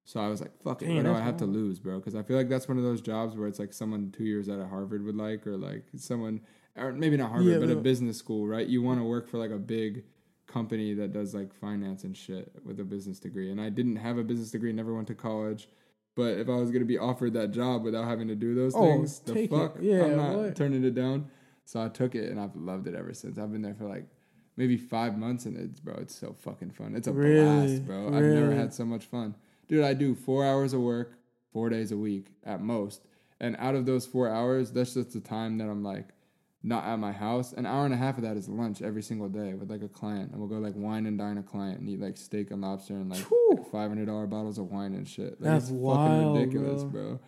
so 0.05 0.21
I 0.21 0.29
was 0.29 0.41
like, 0.41 0.53
fuck 0.63 0.83
it, 0.83 0.87
Damn, 0.87 0.97
what 0.97 1.03
do 1.05 1.13
I 1.15 1.21
have 1.21 1.37
to 1.39 1.47
lose, 1.47 1.79
bro? 1.79 1.99
Because 1.99 2.15
I 2.15 2.23
feel 2.23 2.37
like 2.37 2.49
that's 2.49 2.69
one 2.69 2.79
of 2.79 2.85
those 2.85 3.01
jobs 3.01 3.37
where 3.37 3.47
it's 3.49 3.59
like 3.59 3.73
someone 3.73 4.13
two 4.17 4.25
years 4.25 4.49
out 4.49 4.59
of 4.61 4.69
Harvard 4.69 5.05
would 5.05 5.17
like, 5.17 5.47
or 5.47 5.57
like 5.57 5.85
someone, 5.97 6.41
or 6.77 6.93
maybe 6.93 7.17
not 7.17 7.31
Harvard, 7.31 7.53
Yeah, 7.53 7.59
but 7.59 7.71
a 7.71 7.77
business 7.77 8.17
school, 8.19 8.47
right? 8.47 8.67
You 8.67 8.83
want 8.83 8.99
to 9.01 9.05
work 9.05 9.29
for 9.29 9.39
like 9.39 9.51
a 9.51 9.59
big 9.59 10.05
company 10.47 10.95
that 10.95 11.13
does 11.13 11.33
like 11.35 11.55
finance 11.55 12.03
and 12.05 12.17
shit 12.17 12.51
with 12.65 12.81
a 12.81 12.85
business 12.85 13.21
degree. 13.21 13.51
And 13.53 13.61
I 13.61 13.69
didn't 13.69 13.97
have 13.97 14.19
a 14.19 14.25
business 14.25 14.51
degree, 14.51 14.73
never 14.73 14.95
went 14.95 15.07
to 15.09 15.15
college. 15.15 15.69
But 16.17 16.39
if 16.39 16.49
I 16.49 16.57
was 16.57 16.71
gonna 16.73 16.85
be 16.85 16.99
offered 16.99 17.35
that 17.35 17.53
job 17.53 17.85
without 17.85 18.05
having 18.09 18.27
to 18.29 18.35
do 18.35 18.55
those 18.55 18.75
Oh, 18.75 18.81
things, 18.83 19.21
the 19.21 19.39
it. 19.45 19.51
fuck, 19.51 19.77
Yeah, 19.81 20.05
I'm 20.07 20.17
not 20.17 20.37
what? 20.37 20.57
turning 20.57 20.83
it 20.85 20.95
down. 20.95 21.31
So 21.67 21.81
I 21.81 21.89
took 21.89 22.17
it, 22.17 22.31
and 22.33 22.41
I've 22.41 22.57
loved 22.57 22.89
it 22.89 22.97
ever 22.97 23.15
since. 23.15 23.39
I've 23.39 23.53
been 23.53 23.63
there 23.63 23.75
for 23.77 23.85
like 23.87 24.07
maybe 24.57 24.77
five 24.77 25.17
months, 25.17 25.47
and 25.47 25.57
it's 25.57 25.79
bro, 25.79 25.95
it's 26.01 26.17
so 26.17 26.35
fucking 26.41 26.71
fun. 26.73 26.97
It's 26.97 27.07
a 27.07 27.13
Really? 27.13 27.45
blast, 27.77 27.87
bro. 27.87 28.09
I've 28.09 28.25
never 28.25 28.53
had 28.53 28.75
so 28.75 28.85
much 28.85 29.07
fun, 29.07 29.37
dude. 29.71 29.85
I 29.85 29.95
do 29.95 30.15
four 30.15 30.45
hours 30.45 30.75
of 30.75 30.83
work, 30.83 31.15
four 31.53 31.71
days 31.71 31.93
a 31.93 31.97
week 31.97 32.27
at 32.45 32.61
most, 32.61 33.01
and 33.41 33.57
out 33.59 33.75
of 33.75 33.87
those 33.87 34.05
four 34.05 34.29
hours, 34.29 34.71
that's 34.73 34.93
just 34.93 35.13
the 35.15 35.21
time 35.21 35.57
that 35.59 35.65
I'm 35.71 35.83
like 35.83 36.09
not 36.63 36.85
at 36.85 36.99
my 36.99 37.13
house. 37.13 37.55
An 37.55 37.65
hour 37.65 37.87
and 37.87 37.95
a 37.95 37.97
half 37.97 38.19
of 38.19 38.23
that 38.25 38.37
is 38.37 38.47
lunch 38.47 38.83
every 38.83 39.03
single 39.03 39.31
day 39.31 39.55
with 39.55 39.71
like 39.71 39.83
a 39.83 39.89
client, 39.89 40.31
and 40.33 40.39
we'll 40.39 40.49
go 40.49 40.59
like 40.59 40.75
wine 40.77 41.07
and 41.07 41.17
dine 41.17 41.39
a 41.39 41.43
client 41.43 41.81
and 41.81 41.89
eat 41.89 42.01
like 42.01 42.19
steak 42.19 42.51
and 42.51 42.61
lobster 42.61 42.93
and 42.95 43.09
like 43.09 43.25
five 43.73 43.89
hundred 43.89 44.07
dollar 44.07 44.27
bottles 44.27 44.59
of 44.59 44.71
wine 44.71 44.93
and 44.95 45.09
shit. 45.09 45.41
Like, 45.41 45.53
That's 45.53 45.65
it's 45.67 45.73
wild, 45.73 46.21
fucking 46.21 46.35
ridiculous, 46.35 46.83
bro. 46.85 46.91
bro. 46.91 47.21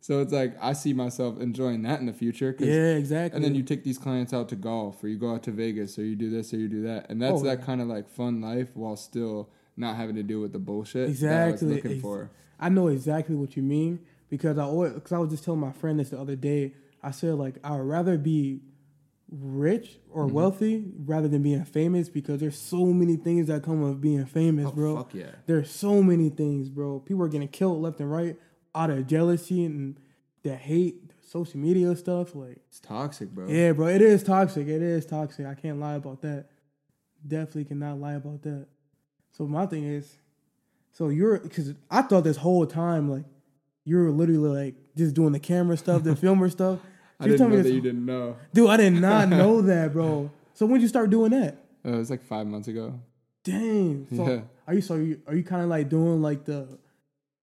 So 0.00 0.20
it's 0.20 0.34
like 0.34 0.54
I 0.60 0.74
see 0.74 0.92
myself 0.92 1.40
enjoying 1.40 1.80
that 1.84 1.98
in 2.00 2.04
the 2.04 2.12
future. 2.12 2.54
Yeah. 2.58 2.96
Exactly. 2.96 3.36
And 3.36 3.42
then 3.42 3.54
you 3.54 3.62
take 3.62 3.84
these 3.84 3.96
clients 3.96 4.34
out 4.34 4.50
to 4.50 4.56
golf, 4.56 5.02
or 5.02 5.08
you 5.08 5.16
go 5.16 5.32
out 5.34 5.42
to 5.44 5.50
Vegas, 5.50 5.98
or 5.98 6.04
you 6.04 6.14
do 6.14 6.28
this, 6.28 6.52
or 6.52 6.58
you 6.58 6.68
do 6.68 6.82
that, 6.82 7.06
and 7.08 7.22
that's 7.22 7.40
Oh, 7.40 7.44
that 7.44 7.64
kind 7.64 7.80
of 7.80 7.88
like 7.88 8.10
fun 8.10 8.42
life 8.42 8.68
while 8.74 8.96
still 8.96 9.48
not 9.76 9.96
having 9.96 10.14
to 10.16 10.22
deal 10.22 10.40
with 10.40 10.52
the 10.52 10.58
bullshit 10.58 11.08
Exactly. 11.08 11.28
that 11.38 11.48
I 11.48 11.50
was 11.52 11.62
looking 11.62 11.92
Ex- 11.92 12.02
for. 12.02 12.30
I 12.60 12.68
know 12.68 12.88
exactly 12.88 13.34
what 13.34 13.56
you 13.56 13.62
mean 13.62 14.00
because 14.30 14.58
I 14.58 14.62
always 14.64 14.92
because 14.92 15.12
I 15.12 15.18
was 15.18 15.30
just 15.30 15.44
telling 15.44 15.60
my 15.60 15.72
friend 15.72 15.98
this 15.98 16.10
the 16.10 16.20
other 16.20 16.36
day. 16.36 16.74
I 17.02 17.10
said 17.10 17.34
like 17.34 17.56
I 17.64 17.72
would 17.72 17.86
rather 17.86 18.16
be 18.16 18.60
rich 19.30 19.98
or 20.10 20.26
Mm-hmm. 20.26 20.34
wealthy 20.34 20.84
rather 21.06 21.26
than 21.28 21.42
being 21.42 21.64
famous 21.64 22.08
because 22.08 22.40
there's 22.40 22.58
so 22.58 22.86
many 22.86 23.16
things 23.16 23.48
that 23.48 23.62
come 23.64 23.80
with 23.82 24.00
being 24.00 24.24
famous, 24.26 24.66
Oh, 24.68 24.72
bro. 24.72 24.96
fuck 24.98 25.14
yeah. 25.14 25.30
There's 25.46 25.70
so 25.70 26.02
many 26.02 26.28
things, 26.30 26.68
bro. 26.68 27.00
People 27.00 27.24
are 27.24 27.28
getting 27.28 27.48
killed 27.48 27.82
left 27.82 27.98
and 28.00 28.10
right 28.10 28.36
out 28.74 28.90
of 28.90 29.06
jealousy 29.06 29.64
and 29.64 29.98
the 30.42 30.54
hate, 30.54 31.10
social 31.20 31.58
media 31.58 31.96
stuff. 31.96 32.34
Like, 32.34 32.58
It's 32.68 32.78
toxic, 32.80 33.30
bro. 33.30 33.48
yeah, 33.48 33.72
bro, 33.72 33.88
it 33.88 34.02
is 34.02 34.22
toxic. 34.22 34.68
It 34.68 34.82
is 34.82 35.04
toxic. 35.06 35.46
I 35.46 35.54
can't 35.54 35.80
lie 35.80 35.94
about 35.94 36.20
that. 36.22 36.46
Definitely 37.26 37.64
cannot 37.64 37.98
lie 37.98 38.14
about 38.14 38.42
that. 38.42 38.66
So 39.36 39.46
my 39.46 39.66
thing 39.66 39.84
is, 39.84 40.16
so 40.92 41.08
you're 41.08 41.38
because 41.38 41.74
I 41.90 42.02
thought 42.02 42.24
this 42.24 42.36
whole 42.36 42.66
time 42.66 43.10
like 43.10 43.24
you 43.84 43.96
were 43.96 44.10
literally 44.10 44.64
like 44.64 44.74
just 44.96 45.14
doing 45.14 45.32
the 45.32 45.40
camera 45.40 45.76
stuff, 45.76 46.02
the 46.04 46.14
filmer 46.24 46.48
stuff. 46.48 46.78
I 47.20 47.26
You 47.26 47.32
didn't 47.32 47.50
know 47.50 47.62
that 47.62 47.72
you 47.72 47.80
didn't 47.80 48.06
know. 48.06 48.36
Dude, 48.52 48.70
I 48.70 48.76
did 48.76 48.92
not 48.94 49.28
know 49.28 49.60
that, 49.70 49.92
bro. 49.92 50.30
So 50.54 50.66
when 50.66 50.74
did 50.76 50.82
you 50.82 50.88
start 50.88 51.10
doing 51.10 51.30
that? 51.32 51.56
Uh, 51.84 51.90
it 51.94 51.96
was 51.98 52.10
like 52.10 52.22
five 52.22 52.46
months 52.46 52.68
ago. 52.68 52.98
Dang. 53.44 54.06
So 54.14 54.26
Yeah. 54.28 54.40
are 54.66 54.74
you 54.74 54.80
so 54.80 54.94
you, 54.94 55.20
are 55.26 55.34
you 55.34 55.42
kind 55.44 55.62
of 55.62 55.68
like 55.68 55.88
doing 55.88 56.22
like 56.22 56.44
the 56.44 56.78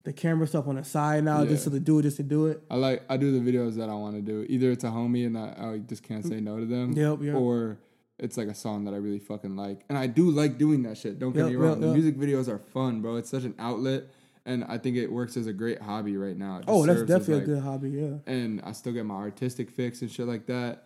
the 0.04 0.12
camera 0.14 0.48
stuff 0.48 0.68
on 0.68 0.76
the 0.78 0.84
side 0.84 1.24
now 1.26 1.46
just 1.46 1.68
Yeah. 1.68 1.74
to 1.74 1.80
do 1.80 2.00
it 2.00 2.04
just 2.04 2.18
to 2.18 2.24
do 2.24 2.48
it? 2.48 2.64
I 2.72 2.76
like 2.76 3.04
I 3.10 3.18
do 3.18 3.38
the 3.38 3.52
videos 3.52 3.76
that 3.76 3.90
I 3.90 3.94
want 3.94 4.16
to 4.16 4.22
do. 4.22 4.46
Either 4.50 4.72
it's 4.72 4.84
a 4.84 4.88
homie 4.88 5.26
and 5.28 5.38
I, 5.38 5.74
I 5.74 5.78
just 5.80 6.04
can't 6.04 6.26
say 6.26 6.40
no 6.40 6.58
to 6.60 6.66
them. 6.66 6.94
Yep, 6.94 7.20
yep. 7.22 7.36
Or 7.36 7.78
it's 8.22 8.38
like 8.38 8.48
a 8.48 8.54
song 8.56 8.86
that 8.86 8.94
I 8.94 8.98
really 8.98 9.20
fucking 9.20 9.56
like, 9.58 9.84
and 9.90 9.98
I 9.98 10.08
do 10.08 10.30
like 10.32 10.58
doing 10.58 10.84
that 10.84 10.98
shit. 10.98 11.20
Don't 11.20 11.34
get 11.34 11.40
Yep, 11.42 11.50
me 11.50 11.56
wrong. 11.56 11.70
yep, 11.72 11.80
the 11.82 11.94
music 11.94 12.18
videos 12.18 12.48
are 12.48 12.60
fun, 12.60 13.02
bro. 13.02 13.18
It's 13.18 13.30
such 13.30 13.44
an 13.44 13.56
outlet, 13.60 14.04
and 14.46 14.64
I 14.66 14.78
think 14.78 14.96
it 14.96 15.12
works 15.12 15.36
as 15.38 15.48
a 15.48 15.54
great 15.54 15.82
hobby 15.82 16.16
right 16.18 16.38
now. 16.38 16.62
Oh, 16.68 16.86
that's 16.86 17.02
definitely 17.02 17.34
like- 17.36 17.44
a 17.44 17.48
good 17.48 17.60
hobby. 17.64 17.90
Yeah. 17.90 18.14
and 18.28 18.62
I 18.64 18.72
still 18.72 18.94
get 18.94 19.06
my 19.06 19.16
artistic 19.16 19.70
fix 19.72 20.02
and 20.02 20.10
shit 20.10 20.28
like 20.28 20.46
that. 20.46 20.86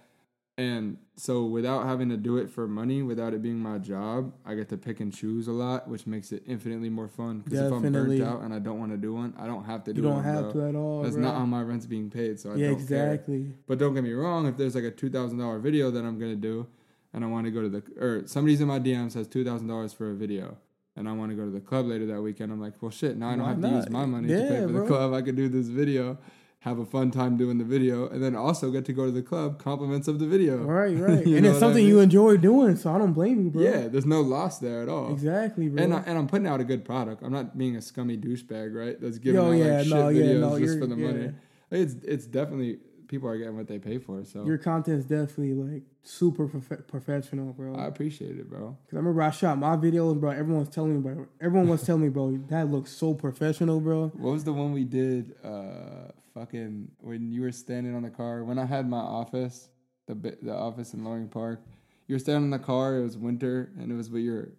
And 0.57 0.99
so 1.17 1.43
without 1.43 1.83
having 1.85 2.07
to 2.07 2.15
do 2.15 2.37
it 2.37 2.49
for 2.49 2.65
money, 2.65 3.01
without 3.03 3.33
it 3.33 3.41
being 3.41 3.59
my 3.59 3.77
job, 3.77 4.31
I 4.45 4.55
get 4.55 4.69
to 4.69 4.77
pick 4.77 5.01
and 5.01 5.13
choose 5.13 5.49
a 5.49 5.51
lot, 5.51 5.89
which 5.89 6.07
makes 6.07 6.31
it 6.31 6.43
infinitely 6.47 6.89
more 6.89 7.09
fun. 7.09 7.41
Because 7.43 7.59
if 7.59 7.73
I'm 7.73 7.91
burnt 7.91 8.21
out 8.21 8.39
and 8.41 8.53
I 8.53 8.59
don't 8.59 8.79
want 8.79 8.91
to 8.93 8.97
do 8.97 9.13
one, 9.13 9.33
I 9.37 9.47
don't 9.47 9.65
have 9.65 9.83
to 9.83 9.93
do 9.93 9.99
You 10.01 10.07
don't 10.07 10.15
one. 10.15 10.23
have 10.23 10.53
bro. 10.53 10.61
to 10.61 10.69
at 10.69 10.75
all. 10.75 11.01
That's 11.03 11.15
bro. 11.15 11.23
not 11.25 11.35
how 11.35 11.45
my 11.45 11.61
rent's 11.61 11.85
being 11.85 12.09
paid, 12.09 12.39
so 12.39 12.53
I 12.53 12.55
yeah, 12.55 12.67
don't 12.69 12.87
care. 12.87 12.97
Yeah, 13.07 13.11
exactly. 13.11 13.53
But 13.67 13.79
don't 13.79 13.93
get 13.93 14.05
me 14.05 14.13
wrong, 14.13 14.47
if 14.47 14.55
there's 14.55 14.75
like 14.75 14.85
a 14.85 14.91
two 14.91 15.09
thousand 15.09 15.39
dollar 15.39 15.59
video 15.59 15.91
that 15.91 16.05
I'm 16.05 16.17
gonna 16.17 16.37
do, 16.37 16.67
and 17.15 17.23
I 17.23 17.27
want 17.27 17.45
to 17.45 17.51
go 17.51 17.61
to 17.61 17.69
the 17.69 17.83
or 17.97 18.27
somebody's 18.27 18.59
in 18.59 18.67
my 18.67 18.79
DMs 18.79 19.13
has 19.13 19.27
two 19.27 19.43
thousand 19.43 19.67
dollars 19.67 19.93
for 19.93 20.11
a 20.11 20.13
video, 20.13 20.57
and 20.97 21.07
I 21.07 21.13
want 21.13 21.31
to 21.31 21.35
go 21.35 21.45
to 21.45 21.49
the 21.49 21.61
club 21.61 21.87
later 21.87 22.05
that 22.07 22.21
weekend, 22.21 22.51
I'm 22.51 22.59
like, 22.59 22.73
well, 22.81 22.91
shit, 22.91 23.17
now 23.17 23.29
I 23.29 23.31
don't 23.31 23.41
Why 23.41 23.49
have 23.49 23.61
to 23.61 23.69
use 23.69 23.89
my 23.89 24.05
money 24.05 24.27
to 24.27 24.33
pay 24.33 24.59
Yeah, 24.59 24.67
for 24.67 24.73
the 24.73 24.85
club. 24.85 25.13
I 25.13 25.21
could 25.21 25.37
do 25.37 25.47
this 25.47 25.67
video, 25.67 26.17
have 26.59 26.77
a 26.77 26.85
fun 26.85 27.11
time 27.11 27.37
doing 27.37 27.57
the 27.57 27.63
video, 27.63 28.09
and 28.09 28.21
then 28.21 28.35
also 28.35 28.69
get 28.69 28.83
to 28.85 28.93
go 28.93 29.05
to 29.05 29.11
the 29.11 29.21
club, 29.21 29.63
compliments 29.63 30.09
of 30.09 30.19
the 30.19 30.27
video. 30.27 30.57
Right, 30.57 30.97
right. 30.97 31.25
And 31.25 31.45
it's 31.45 31.53
what 31.53 31.55
I 31.55 31.59
something 31.59 31.87
you 31.87 32.01
enjoy 32.01 32.35
doing, 32.35 32.75
so 32.75 32.93
I 32.93 32.97
don't 32.97 33.13
blame 33.13 33.45
you, 33.45 33.49
bro. 33.49 33.61
Yeah, 33.61 33.87
there's 33.87 34.05
no 34.05 34.19
loss 34.19 34.59
there 34.59 34.81
at 34.81 34.89
all. 34.89 35.13
Exactly, 35.13 35.69
bro. 35.69 35.81
And, 35.81 35.93
I, 35.93 35.99
and 36.05 36.17
I'm 36.17 36.27
putting 36.27 36.47
out 36.47 36.59
a 36.59 36.65
good 36.65 36.83
product. 36.83 37.23
I'm 37.23 37.31
not 37.31 37.57
being 37.57 37.77
a 37.77 37.81
scummy 37.81 38.17
douchebag, 38.17 38.75
right? 38.75 38.99
That's 38.99 39.19
giving 39.19 39.41
Yo, 39.41 39.51
out 39.51 39.51
yeah, 39.53 39.77
like 39.77 39.83
shit 39.85 39.93
no, 39.93 40.09
yeah, 40.09 40.21
videos 40.21 40.39
no, 40.41 40.59
just 40.59 40.79
for 40.79 40.87
the 40.87 40.97
money. 40.97 41.31
It's 41.71 41.95
it's 42.03 42.25
definitely 42.25 42.79
people 43.07 43.29
are 43.29 43.37
getting 43.37 43.55
what 43.55 43.67
they 43.67 43.79
pay 43.79 43.97
for. 43.97 44.23
So 44.25 44.45
Your 44.45 44.57
content's 44.57 45.05
definitely 45.05 45.53
like 45.53 45.83
super 46.03 46.47
prof- 46.47 46.87
professional, 46.87 47.53
bro. 47.53 47.75
I 47.75 47.85
appreciate 47.85 48.37
it, 48.37 48.49
bro. 48.49 48.77
Cause 48.87 48.93
I 48.93 48.97
remember 48.97 49.21
I 49.21 49.31
shot 49.31 49.57
my 49.57 49.75
videos, 49.75 50.19
bro. 50.19 50.31
Everyone's 50.31 50.69
telling 50.69 50.95
me, 50.95 51.01
bro. 51.01 51.27
Everyone 51.41 51.67
was 51.69 51.83
telling 51.83 52.01
me, 52.03 52.09
bro, 52.09 52.37
that 52.49 52.69
looks 52.69 52.91
so 52.91 53.13
professional, 53.13 53.79
bro. 53.79 54.09
What 54.15 54.31
was 54.31 54.43
the 54.43 54.53
one 54.53 54.71
we 54.73 54.83
did? 54.83 55.35
Uh, 55.43 56.11
fucking 56.33 56.91
when 56.99 57.31
you 57.31 57.41
were 57.41 57.51
standing 57.51 57.95
on 57.95 58.03
the 58.03 58.09
car. 58.09 58.43
When 58.43 58.59
I 58.59 58.65
had 58.65 58.89
my 58.89 58.97
office, 58.99 59.69
the 60.07 60.15
the 60.41 60.53
office 60.55 60.93
in 60.93 61.03
Loring 61.03 61.29
Park, 61.29 61.61
you 62.07 62.15
were 62.15 62.19
standing 62.19 62.45
in 62.45 62.49
the 62.51 62.59
car. 62.59 62.97
It 62.97 63.03
was 63.03 63.17
winter, 63.17 63.71
and 63.79 63.91
it 63.91 63.95
was 63.95 64.09
with 64.09 64.21
your, 64.23 64.49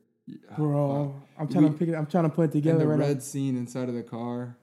Bro. 0.56 1.14
I'm 1.38 1.46
trying 1.48 1.64
We- 1.64 1.70
to 1.70 1.76
pick 1.76 1.88
it. 1.90 1.94
I'm 1.94 2.06
trying 2.06 2.24
to 2.24 2.30
put 2.30 2.42
it 2.42 2.44
and 2.44 2.52
together 2.54 2.78
the 2.80 2.86
right 2.88 2.98
red 2.98 3.22
scene 3.22 3.56
inside 3.56 3.88
of 3.88 3.94
the 3.94 4.02
car. 4.02 4.56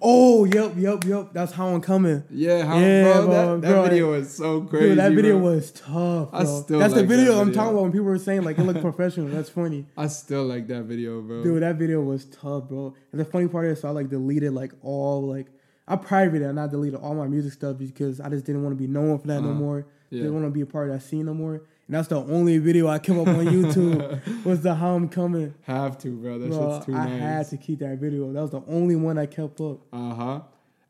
Oh, 0.00 0.44
yep, 0.44 0.74
yep, 0.76 1.04
yep. 1.04 1.30
That's 1.32 1.52
how 1.52 1.68
I'm 1.68 1.80
coming. 1.80 2.22
Yeah, 2.30 2.64
how, 2.64 2.78
Yeah, 2.78 3.02
bro, 3.02 3.26
bro, 3.26 3.32
that, 3.56 3.60
that 3.62 3.72
bro, 3.72 3.82
video 3.82 4.10
was 4.12 4.34
so 4.34 4.60
crazy. 4.62 4.88
Dude, 4.90 4.98
that 4.98 5.12
video 5.12 5.38
was 5.38 5.72
tough. 5.72 6.28
I 6.32 6.44
still 6.44 6.78
That's 6.78 6.94
the 6.94 7.00
like 7.00 7.08
that 7.08 7.16
video 7.16 7.40
I'm 7.40 7.52
talking 7.52 7.72
about 7.72 7.82
when 7.82 7.92
people 7.92 8.06
were 8.06 8.18
saying 8.18 8.42
like 8.44 8.58
it 8.58 8.62
looked 8.62 8.80
professional. 8.80 9.26
That's 9.28 9.48
funny. 9.50 9.86
I 9.96 10.06
still 10.06 10.44
like 10.44 10.68
that 10.68 10.84
video, 10.84 11.20
bro. 11.20 11.42
Dude, 11.42 11.62
that 11.62 11.76
video 11.76 12.00
was 12.00 12.26
tough, 12.26 12.68
bro. 12.68 12.94
And 13.10 13.20
the 13.20 13.24
funny 13.24 13.48
part 13.48 13.66
is, 13.66 13.80
so 13.80 13.88
I 13.88 13.90
like 13.90 14.08
deleted 14.08 14.52
like 14.52 14.72
all 14.82 15.22
like 15.26 15.48
I 15.88 15.96
privated 15.96 16.46
and 16.48 16.60
I 16.60 16.68
deleted 16.68 17.00
all 17.00 17.14
my 17.14 17.26
music 17.26 17.52
stuff 17.52 17.76
because 17.76 18.20
I 18.20 18.28
just 18.28 18.44
didn't 18.46 18.62
want 18.62 18.78
to 18.78 18.80
be 18.80 18.86
known 18.86 19.18
for 19.18 19.26
that 19.26 19.40
no 19.42 19.50
Uh-huh. 19.50 19.58
more. 19.58 19.86
Yeah. 20.10 20.22
Didn't 20.22 20.34
want 20.34 20.46
to 20.46 20.50
be 20.50 20.60
a 20.60 20.66
part 20.66 20.90
of 20.90 20.94
that 20.94 21.00
scene 21.00 21.26
no 21.26 21.34
more. 21.34 21.62
And 21.92 21.98
that's 21.98 22.08
the 22.08 22.22
only 22.24 22.56
video 22.56 22.88
I 22.88 22.98
came 22.98 23.20
up 23.20 23.28
on 23.28 23.44
YouTube 23.44 24.44
was 24.46 24.62
the 24.62 24.74
how 24.74 24.94
I'm 24.94 25.10
coming. 25.10 25.52
Have 25.64 25.98
to, 25.98 26.08
bro. 26.16 26.38
That 26.38 26.48
Bro, 26.48 26.76
shit's 26.76 26.86
too 26.86 26.94
I 26.94 27.06
nice. 27.06 27.20
had 27.20 27.48
to 27.50 27.56
keep 27.58 27.80
that 27.80 27.98
video. 27.98 28.32
That 28.32 28.40
was 28.40 28.50
the 28.50 28.62
only 28.66 28.96
one 28.96 29.18
I 29.18 29.26
kept 29.26 29.60
up. 29.60 29.80
Uh 29.92 30.14
huh. 30.14 30.40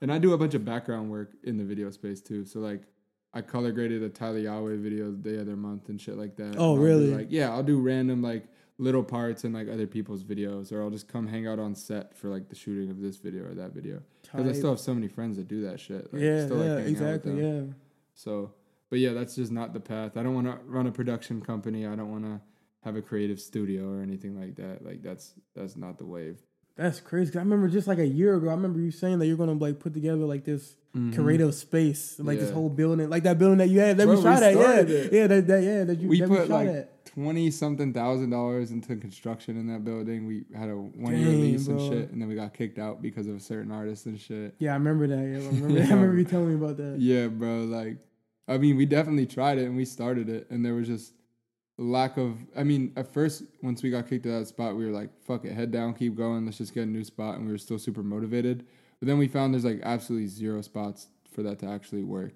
And 0.01 0.13
I 0.13 0.19
do 0.19 0.33
a 0.33 0.39
bunch 0.39 0.55
of 0.55 0.65
background 0.65 1.11
work 1.11 1.33
in 1.43 1.57
the 1.57 1.65
video 1.65 1.91
space 1.91 2.21
too. 2.21 2.45
So 2.45 2.61
like, 2.61 2.83
I 3.35 3.41
color 3.41 3.73
graded 3.73 4.05
a 4.05 4.11
Tyler 4.11 4.39
Yahweh 4.39 4.77
video 4.77 5.11
the 5.11 5.41
other 5.41 5.57
month 5.57 5.89
and 5.89 6.01
shit 6.01 6.17
like 6.17 6.37
that. 6.37 6.55
Oh, 6.57 6.77
And 6.77 6.77
I'll 6.77 6.77
do, 6.77 6.83
really? 6.83 7.15
like, 7.17 7.27
yeah, 7.31 7.51
I'll 7.51 7.65
do 7.65 7.81
random 7.81 8.23
like 8.23 8.45
little 8.79 9.03
parts 9.03 9.43
in 9.43 9.53
like 9.53 9.67
other 9.69 9.89
people's 9.89 10.23
videos, 10.23 10.71
or 10.71 10.85
I'll 10.85 10.91
just 10.91 11.09
come 11.09 11.27
hang 11.27 11.49
out 11.49 11.59
on 11.59 11.75
set 11.75 12.17
for 12.17 12.29
like 12.29 12.49
the 12.49 12.55
shooting 12.55 12.91
of 12.93 13.01
this 13.01 13.17
video 13.17 13.43
or 13.47 13.55
that 13.55 13.73
video. 13.73 14.03
Because 14.23 14.47
I 14.47 14.53
still 14.53 14.71
have 14.71 14.79
so 14.79 14.95
many 14.95 15.09
friends 15.09 15.37
that 15.37 15.49
do 15.49 15.63
that 15.63 15.81
shit. 15.81 16.13
Like, 16.13 16.23
yeah, 16.23 16.45
still, 16.45 16.59
like, 16.59 16.85
yeah, 16.85 16.91
exactly, 16.91 17.43
yeah. 17.45 17.63
So, 18.15 18.53
but 18.93 18.99
yeah, 18.99 19.15
that's 19.15 19.35
just 19.37 19.51
not 19.51 19.73
the 19.73 19.81
path. 19.81 20.19
I 20.19 20.23
don't 20.23 20.35
want 20.35 20.49
to 20.49 20.59
run 20.67 20.87
a 20.87 20.93
production 20.93 21.41
company. 21.41 21.87
I 21.87 21.97
don't 21.97 22.11
want 22.13 22.25
to 22.25 22.43
have 22.85 22.95
a 22.95 23.01
creative 23.01 23.41
studio 23.41 23.89
or 23.91 24.03
anything 24.03 24.39
like 24.39 24.55
that. 24.57 24.85
Like 24.85 25.03
that's 25.03 25.33
that's 25.57 25.77
not 25.79 25.97
the 25.97 26.05
wave. 26.05 26.43
That's 26.77 27.01
crazy. 27.01 27.35
I 27.39 27.41
remember 27.41 27.69
just 27.69 27.89
like 27.89 27.99
a 27.99 28.07
year 28.07 28.35
ago, 28.37 28.49
I 28.49 28.53
remember 28.53 28.81
you 28.81 28.91
saying 28.91 29.19
that 29.21 29.27
you're 29.29 29.39
gonna 29.39 29.55
like 29.55 29.81
put 29.81 29.95
together 29.95 30.27
like 30.27 30.45
this 30.45 30.77
Mhm. 30.95 31.15
creative 31.15 31.55
space, 31.55 32.21
like 32.21 32.39
this 32.39 32.51
whole 32.51 32.69
building, 32.69 33.09
like 33.09 33.23
that 33.23 33.39
building 33.39 33.57
that 33.59 33.71
you 33.71 33.79
had 33.81 33.97
that 33.97 34.05
Bro, 34.05 34.13
we 34.17 34.19
we 34.19 34.23
shot 34.25 34.43
at, 34.43 34.55
yeah, 34.55 34.81
it. 34.81 35.11
yeah, 35.11 35.27
that, 35.27 35.47
that 35.47 35.63
yeah 35.63 35.85
that 35.85 35.99
you 35.99 36.09
we 36.11 36.21
that 36.21 36.29
put 36.29 36.43
we 36.43 36.55
like 36.55 36.69
at. 36.69 37.07
twenty 37.07 37.51
something 37.51 37.95
thousand 37.95 38.29
dollars 38.29 38.73
into 38.73 38.95
construction 38.97 39.57
in 39.57 39.69
that 39.69 39.85
building. 39.87 40.27
We 40.27 40.45
had 40.55 40.69
a 40.69 40.75
one 40.77 41.17
year 41.19 41.31
lease 41.31 41.67
and 41.69 41.81
shit, 41.81 42.11
and 42.11 42.21
then 42.21 42.29
we 42.29 42.35
got 42.35 42.53
kicked 42.53 42.79
out 42.79 43.01
because 43.01 43.27
of 43.27 43.37
a 43.37 43.41
certain 43.41 43.73
artist 43.73 44.05
and 44.05 44.21
shit. 44.21 44.55
Yeah, 44.59 44.73
I 44.73 44.75
remember 44.75 45.07
that. 45.07 45.17
Yeah, 45.17 45.39
I 45.39 45.47
remember. 45.47 45.69
Yeah. 45.79 45.87
I 45.87 45.95
remember 45.95 46.19
you 46.19 46.25
telling 46.27 46.49
me 46.51 46.55
about 46.57 46.77
that. 46.77 46.97
Yeah, 47.01 47.29
bro. 47.29 47.65
Like, 47.65 47.97
I 48.49 48.59
mean, 48.59 48.77
we 48.77 48.87
definitely 48.87 49.27
tried 49.27 49.59
it 49.59 49.65
and 49.65 49.77
we 49.77 49.85
started 49.85 50.29
it, 50.29 50.47
and 50.51 50.65
there 50.65 50.75
was 50.75 50.89
just 50.89 51.13
lack 51.79 52.17
of. 52.17 52.39
I 52.57 52.65
mean, 52.65 52.93
at 52.97 53.13
first, 53.13 53.45
once 53.63 53.83
we 53.83 53.91
got 53.91 54.09
kicked 54.09 54.27
out 54.27 54.31
of 54.31 54.41
that 54.41 54.47
spot, 54.47 54.77
we 54.77 54.85
were 54.85 54.93
like, 54.93 55.11
"Fuck 55.25 55.45
it, 55.45 55.53
head 55.53 55.71
down, 55.71 55.95
keep 55.95 56.17
going. 56.17 56.45
Let's 56.45 56.59
just 56.59 56.75
get 56.75 56.83
a 56.83 56.87
new 56.87 57.05
spot," 57.05 57.37
and 57.37 57.47
we 57.47 57.53
were 57.53 57.59
still 57.59 57.79
super 57.79 58.03
motivated. 58.03 58.65
But 59.01 59.09
then 59.09 59.19
we 59.19 59.29
found 59.29 59.55
there's 59.55 59.65
like 59.65 59.81
absolutely 59.83 60.29
zero 60.29 60.61
spots 60.63 61.09
for 61.33 61.43
that 61.43 61.59
to 61.61 61.67
actually 61.67 62.03
work. 62.03 62.35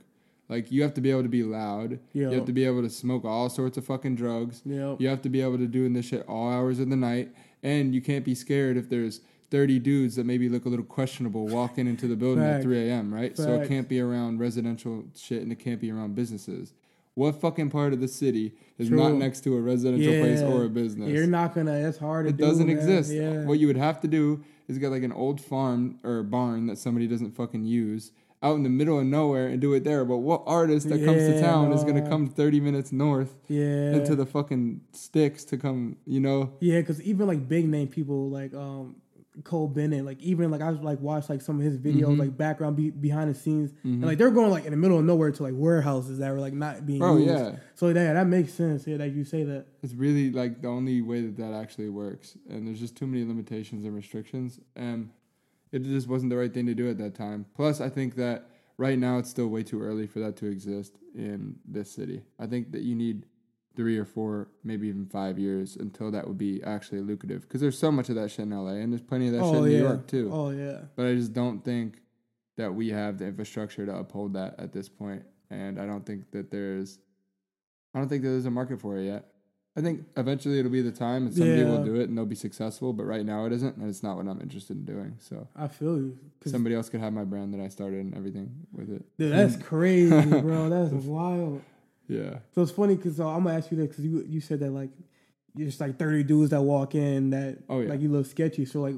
Like, 0.49 0.71
you 0.71 0.83
have 0.83 0.95
to 0.95 1.01
be 1.01 1.11
able 1.11 1.25
to 1.25 1.29
be 1.29 1.43
loud. 1.43 1.99
Yeah. 2.13 2.31
You 2.31 2.37
have 2.37 2.45
to 2.47 2.53
be 2.53 2.65
able 2.65 2.83
to 2.83 2.91
smoke 2.91 3.25
all 3.25 3.49
sorts 3.49 3.77
of 3.79 3.85
fucking 3.85 4.15
drugs. 4.15 4.63
Yeah. 4.65 4.95
You 4.99 5.09
have 5.09 5.23
to 5.23 5.29
be 5.29 5.41
able 5.41 5.59
to 5.59 5.67
do 5.67 5.89
this 5.89 6.07
shit 6.07 6.25
all 6.29 6.49
hours 6.49 6.79
of 6.79 6.89
the 6.89 6.97
night, 6.97 7.35
and 7.65 7.95
you 7.95 8.01
can't 8.01 8.25
be 8.25 8.35
scared 8.35 8.77
if 8.77 8.89
there's 8.89 9.23
30 9.51 9.79
dudes 9.79 10.17
that 10.17 10.27
maybe 10.27 10.49
look 10.49 10.65
a 10.65 10.69
little 10.69 10.85
questionable 10.85 11.47
walking 11.47 11.87
into 11.87 12.07
the 12.09 12.17
building 12.17 12.45
at 12.45 12.63
3 12.63 12.89
a.m. 12.89 13.13
Right? 13.13 13.37
So 13.37 13.61
it 13.61 13.69
can't 13.69 13.89
be 13.89 14.01
around 14.01 14.41
residential 14.41 15.05
shit, 15.17 15.43
and 15.43 15.53
it 15.53 15.57
can't 15.57 15.81
be 15.81 15.91
around 15.91 16.15
businesses. 16.15 16.73
What 17.15 17.41
fucking 17.41 17.71
part 17.71 17.95
of 17.95 18.01
the 18.01 18.09
city 18.09 18.53
is 18.77 18.89
True. 18.89 18.99
not 18.99 19.15
next 19.15 19.41
to 19.45 19.57
a 19.57 19.61
residential 19.61 20.21
place 20.21 20.43
or 20.43 20.65
a 20.65 20.69
business? 20.69 21.09
You're 21.09 21.27
not 21.27 21.55
gonna. 21.55 21.73
It's 21.73 21.97
hard 21.99 22.27
to 22.27 22.31
it 22.31 22.37
do. 22.37 22.45
doesn't 22.45 22.67
man. 22.67 22.77
exist. 22.77 23.11
Yeah. 23.11 23.45
What 23.45 23.59
you 23.59 23.67
would 23.69 23.79
have 23.79 24.01
to 24.03 24.09
do 24.09 24.45
is 24.69 24.77
get 24.79 24.91
like 24.91 25.03
an 25.03 25.13
old 25.13 25.41
farm 25.41 25.99
or 26.05 26.23
barn 26.23 26.67
that 26.67 26.77
somebody 26.77 27.07
doesn't 27.07 27.33
fucking 27.35 27.65
use 27.65 28.13
out 28.43 28.57
in 28.57 28.63
the 28.63 28.69
middle 28.69 28.99
of 28.99 29.07
nowhere 29.07 29.49
and 29.49 29.61
do 29.61 29.73
it 29.73 29.83
there. 29.85 30.05
But 30.05 30.19
what 30.19 30.43
artist 30.47 30.89
that 30.91 31.05
comes 31.05 31.27
to 31.27 31.35
Yeah, 31.35 31.41
town 31.41 31.73
is 31.73 31.85
gonna 31.85 32.07
come 32.07 32.29
30 32.29 32.61
minutes 32.61 32.93
north 32.93 33.35
yeah. 33.49 33.95
into 33.95 34.15
the 34.15 34.27
fucking 34.27 34.83
sticks 34.93 35.45
to 35.47 35.57
come, 35.57 35.97
you 36.07 36.21
know? 36.21 36.53
Yeah, 36.61 36.81
because 36.81 37.01
even 37.03 37.27
like 37.27 37.49
big 37.49 37.67
name 37.69 37.89
people 37.89 38.29
like 38.29 38.53
um 38.55 38.97
Cole 39.45 39.69
Bennett, 39.69 40.05
like 40.05 40.21
even 40.23 40.51
like 40.51 40.61
I 40.63 40.71
was 40.71 40.81
like 40.81 41.01
watched 41.01 41.29
like 41.29 41.43
some 41.43 41.57
of 41.59 41.63
his 41.65 41.77
videos, 41.79 42.07
Mhm. 42.15 42.19
like 42.19 42.37
background 42.37 42.77
be- 42.77 42.91
behind 42.91 43.31
the 43.31 43.35
scenes, 43.35 43.73
Mhm. 43.85 43.95
and 43.95 44.03
like 44.07 44.19
they're 44.19 44.31
going 44.31 44.51
like 44.51 44.65
in 44.65 44.71
the 44.71 44.77
middle 44.77 44.99
of 44.99 45.05
nowhere 45.05 45.31
to 45.31 45.43
like 45.43 45.55
warehouses 45.55 46.19
that 46.19 46.33
were 46.33 46.41
like 46.41 46.55
not 46.55 46.87
being 46.87 47.01
Bro, 47.01 47.17
used. 47.19 47.29
yeah. 47.29 47.57
So 47.75 47.89
yeah, 47.89 48.13
that 48.15 48.27
makes 48.27 48.53
sense. 48.55 48.87
Yeah, 48.87 48.97
that 48.99 49.13
you 49.13 49.25
say 49.25 49.45
that. 49.45 49.67
It's 49.83 49.95
really 49.95 50.31
like 50.31 50.63
the 50.63 50.69
only 50.69 51.03
way 51.03 51.21
that 51.23 51.37
that 51.37 51.53
actually 51.53 51.89
works. 51.91 52.37
And 52.49 52.67
there's 52.67 52.81
just 52.81 52.97
too 52.97 53.07
many 53.07 53.25
limitations 53.25 53.85
and 53.85 53.95
restrictions. 53.95 54.61
And 54.75 55.11
it 55.73 55.83
just 55.83 56.09
wasn't 56.09 56.31
the 56.31 56.37
right 56.37 56.53
thing 56.55 56.67
to 56.67 56.75
do 56.75 56.89
at 56.89 56.97
that 56.99 57.15
time. 57.15 57.47
Plus, 57.55 57.81
I 57.81 57.89
think 57.89 58.15
that 58.17 58.49
right 58.79 58.99
now 58.99 59.19
it's 59.19 59.29
still 59.31 59.49
way 59.49 59.63
too 59.63 59.83
early 59.83 60.07
for 60.07 60.21
that 60.21 60.37
to 60.37 60.47
exist 60.47 60.99
in 61.15 61.57
this 61.67 61.91
city. 61.91 62.23
I 62.39 62.47
think 62.47 62.73
that 62.73 62.83
you 62.83 62.95
need 62.95 63.27
three 63.77 63.99
or 63.99 64.05
four, 64.05 64.49
maybe 64.65 64.89
even 64.89 65.07
five 65.07 65.39
years 65.39 65.77
until 65.77 66.11
that 66.11 66.27
would 66.27 66.39
be 66.39 66.63
actually 66.65 67.01
lucrative. 67.01 67.43
Because 67.43 67.61
there's 67.61 67.79
so 67.79 67.93
much 67.93 68.09
of 68.09 68.17
that 68.17 68.31
shit 68.31 68.41
in 68.41 68.51
LA, 68.51 68.73
and 68.73 68.93
there's 68.93 69.03
plenty 69.03 69.29
of 69.29 69.35
that 69.35 69.43
oh, 69.43 69.53
shit 69.53 69.61
oh 69.61 69.65
in 69.65 69.71
yeah. 69.71 69.77
New 69.79 69.85
York 69.85 70.07
too. 70.07 70.31
Oh 70.33 70.51
yeah. 70.51 70.79
But 70.97 71.07
I 71.07 71.15
just 71.15 71.33
don't 71.33 71.65
think 71.65 72.01
that 72.57 72.75
we 72.75 72.89
have 72.89 73.19
the 73.19 73.27
infrastructure 73.27 73.85
to 73.87 73.95
uphold 73.97 74.33
that 74.33 74.59
at 74.59 74.73
this 74.73 74.89
point, 74.89 75.23
and 75.51 75.79
I 75.79 75.87
don't 75.87 76.05
think 76.05 76.31
that 76.33 76.51
there's, 76.51 76.99
I 77.95 77.99
don't 77.99 78.09
think 78.09 78.23
that 78.23 78.31
there's 78.31 78.47
a 78.47 78.51
market 78.51 78.81
for 78.81 78.97
it 78.97 79.05
yet. 79.05 79.27
I 79.79 79.83
think 79.83 80.07
eventually 80.17 80.59
it'll 80.59 80.71
be 80.73 80.81
the 80.81 80.91
time, 80.91 81.27
and 81.27 81.35
somebody 81.35 81.61
Yeah. 81.61 81.69
will 81.69 81.85
do 81.85 81.97
it, 81.97 82.09
and 82.09 82.17
they'll 82.17 82.25
be 82.25 82.35
successful. 82.35 82.95
But 82.95 83.05
right 83.05 83.27
now 83.27 83.45
it 83.45 83.53
isn't, 83.53 83.77
and 83.77 83.87
it's 83.91 84.03
not 84.03 84.17
what 84.17 84.27
I'm 84.27 84.41
interested 84.41 84.75
in 84.79 84.87
doing. 84.87 85.17
So 85.19 85.49
I 85.55 85.69
feel 85.69 85.99
you. 85.99 86.19
somebody 86.47 86.75
else 86.75 86.89
could 86.89 87.01
have 87.01 87.13
my 87.13 87.25
brand 87.25 87.53
that 87.53 87.61
I 87.61 87.69
started 87.69 88.01
and 88.01 88.15
everything 88.15 88.67
with 88.73 88.91
it. 88.91 89.05
Dude, 89.19 89.33
that's 89.33 89.57
crazy, 89.63 90.09
bro. 90.41 90.71
That's 90.71 90.93
wild. 91.05 91.61
Yeah, 92.09 92.39
So 92.55 92.63
it's 92.63 92.71
funny 92.71 92.97
because 92.97 93.19
uh, 93.21 93.29
I'm 93.29 93.45
gonna 93.45 93.57
ask 93.57 93.71
you 93.71 93.77
that 93.79 93.89
because 93.91 94.05
you 94.05 94.25
you 94.29 94.41
said 94.41 94.61
that 94.61 94.71
like 94.71 94.91
you're 95.55 95.67
just 95.67 95.81
like 95.81 95.99
30 95.99 96.23
dudes 96.25 96.51
that 96.51 96.63
walk 96.63 96.95
in 96.95 97.31
that 97.31 97.59
Oh, 97.69 97.81
yeah. 97.81 97.89
like 97.89 98.01
you 98.01 98.11
look 98.11 98.27
sketchy. 98.27 98.67
So 98.67 98.83
like, 98.83 98.95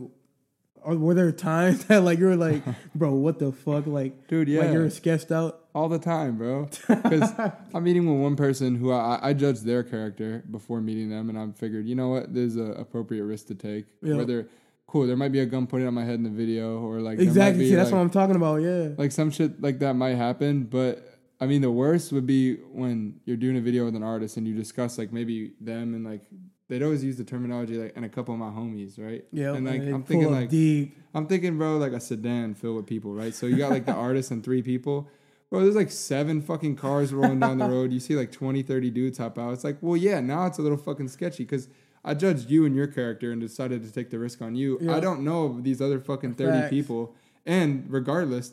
are, 0.83 0.97
were 0.97 1.15
there 1.15 1.31
times 1.33 1.85
that 1.87 2.03
like 2.03 2.19
you 2.19 2.27
were 2.27 2.37
like, 2.37 2.63
bro, 2.95 3.15
what 3.15 3.39
the 3.39 3.53
fuck, 3.53 3.87
like, 3.87 4.27
dude. 4.29 4.49
Yeah, 4.49 4.63
like 4.63 4.73
you're 4.73 4.91
sketched 4.91 5.31
out? 5.31 5.61
all 5.75 5.89
the 5.89 5.99
time, 5.99 6.37
bro. 6.37 6.69
Because 6.89 7.33
I'm 7.73 7.85
meeting 7.85 8.05
with 8.11 8.21
one 8.21 8.35
person 8.35 8.75
who 8.75 8.91
I, 8.91 9.21
I 9.23 9.33
judged 9.33 9.65
their 9.65 9.85
character 9.85 10.43
before 10.51 10.81
meeting 10.81 11.09
them, 11.09 11.29
and 11.29 11.39
I 11.39 11.47
figured, 11.53 11.87
you 11.87 11.95
know 11.95 12.09
what, 12.09 12.35
there's 12.35 12.57
a 12.57 12.73
appropriate 12.73 13.25
risk 13.25 13.47
to 13.47 13.55
take. 13.55 13.87
Yeah. 14.03 14.17
Whether 14.17 14.49
cool, 14.89 15.07
there 15.07 15.17
might 15.17 15.31
be 15.31 15.39
a 15.39 15.47
gun 15.47 15.69
pointed 15.69 15.87
at 15.87 15.93
my 15.93 16.05
head 16.05 16.15
in 16.15 16.25
the 16.25 16.31
video, 16.31 16.81
or 16.81 17.01
like 17.01 17.21
exactly. 17.21 17.69
See, 17.69 17.77
that's 17.77 17.91
like, 17.91 17.95
what 17.95 18.01
I'm 18.01 18.11
talking 18.11 18.35
about. 18.35 18.57
Yeah. 18.57 18.89
like 18.97 19.13
some 19.13 19.31
shit 19.31 19.63
like 19.63 19.79
that 19.79 19.95
might 19.95 20.17
happen. 20.17 20.65
But 20.65 21.18
I 21.41 21.47
mean, 21.47 21.63
the 21.63 21.71
worst 21.71 22.13
would 22.13 22.27
be 22.27 22.57
when 22.57 23.21
you're 23.25 23.37
doing 23.37 23.57
a 23.57 23.61
video 23.61 23.85
with 23.85 23.95
an 23.95 24.03
artist 24.03 24.37
and 24.37 24.47
you 24.47 24.55
discuss 24.55 24.99
like 24.99 25.13
maybe 25.13 25.53
them 25.61 25.95
and 25.95 26.05
like 26.05 26.23
they'd 26.69 26.83
always 26.83 27.05
use 27.05 27.17
the 27.17 27.25
terminology 27.25 27.77
like 27.77 27.93
and 27.97 28.05
a 28.05 28.09
couple 28.09 28.35
of 28.35 28.41
my 28.41 28.51
homies, 28.51 28.99
right? 28.99 29.25
Yeah. 29.33 29.55
and 29.55 29.67
like 29.67 29.81
I'm 29.83 30.03
thinking 30.03 30.33
like 30.33 30.49
deep. 30.49 30.97
I'm 31.15 31.27
thinking, 31.27 31.57
bro, 31.57 31.79
like 31.79 31.93
a 31.93 32.01
sedan 32.01 32.55
filled 32.55 32.77
with 32.77 32.87
people, 32.87 33.15
right? 33.15 33.35
So 33.35 33.47
you 33.47 33.57
got 33.57 33.71
like 33.71 33.87
the 33.87 33.95
artist 34.09 34.31
and 34.31 34.43
three 34.43 34.63
people. 34.63 35.09
Bro, 35.51 35.63
there's 35.63 35.77
like 35.77 35.91
seven 35.91 36.43
fucking 36.43 36.77
cars 36.77 37.13
rolling 37.13 37.41
down 37.41 37.59
the 37.59 37.69
road. 37.69 37.93
You 37.93 38.01
see 38.01 38.15
like 38.17 38.31
20, 38.33 38.63
30 38.63 38.91
dudes 38.91 39.19
hop 39.19 39.39
out. 39.39 39.55
It's 39.55 39.65
like, 39.65 39.79
well, 39.81 39.97
yeah, 39.97 40.21
now 40.21 40.45
it's 40.45 40.59
a 40.59 40.63
little 40.63 40.77
fucking 40.77 41.09
sketchy 41.09 41.45
because 41.45 41.69
I 42.05 42.15
judged 42.15 42.51
you 42.51 42.67
and 42.67 42.75
your 42.77 42.87
character 42.87 43.33
and 43.33 43.41
decided 43.41 43.83
to 43.85 43.93
take 43.93 44.11
the 44.11 44.19
risk 44.19 44.43
on 44.43 44.55
you. 44.55 44.79
I 44.91 45.01
don't 45.01 45.23
know 45.23 45.61
these 45.61 45.81
other 45.81 46.01
fucking 46.01 46.35
30 46.35 46.51
Facts. 46.51 46.71
people. 46.71 47.15
And 47.47 47.87
regardless, 47.89 48.53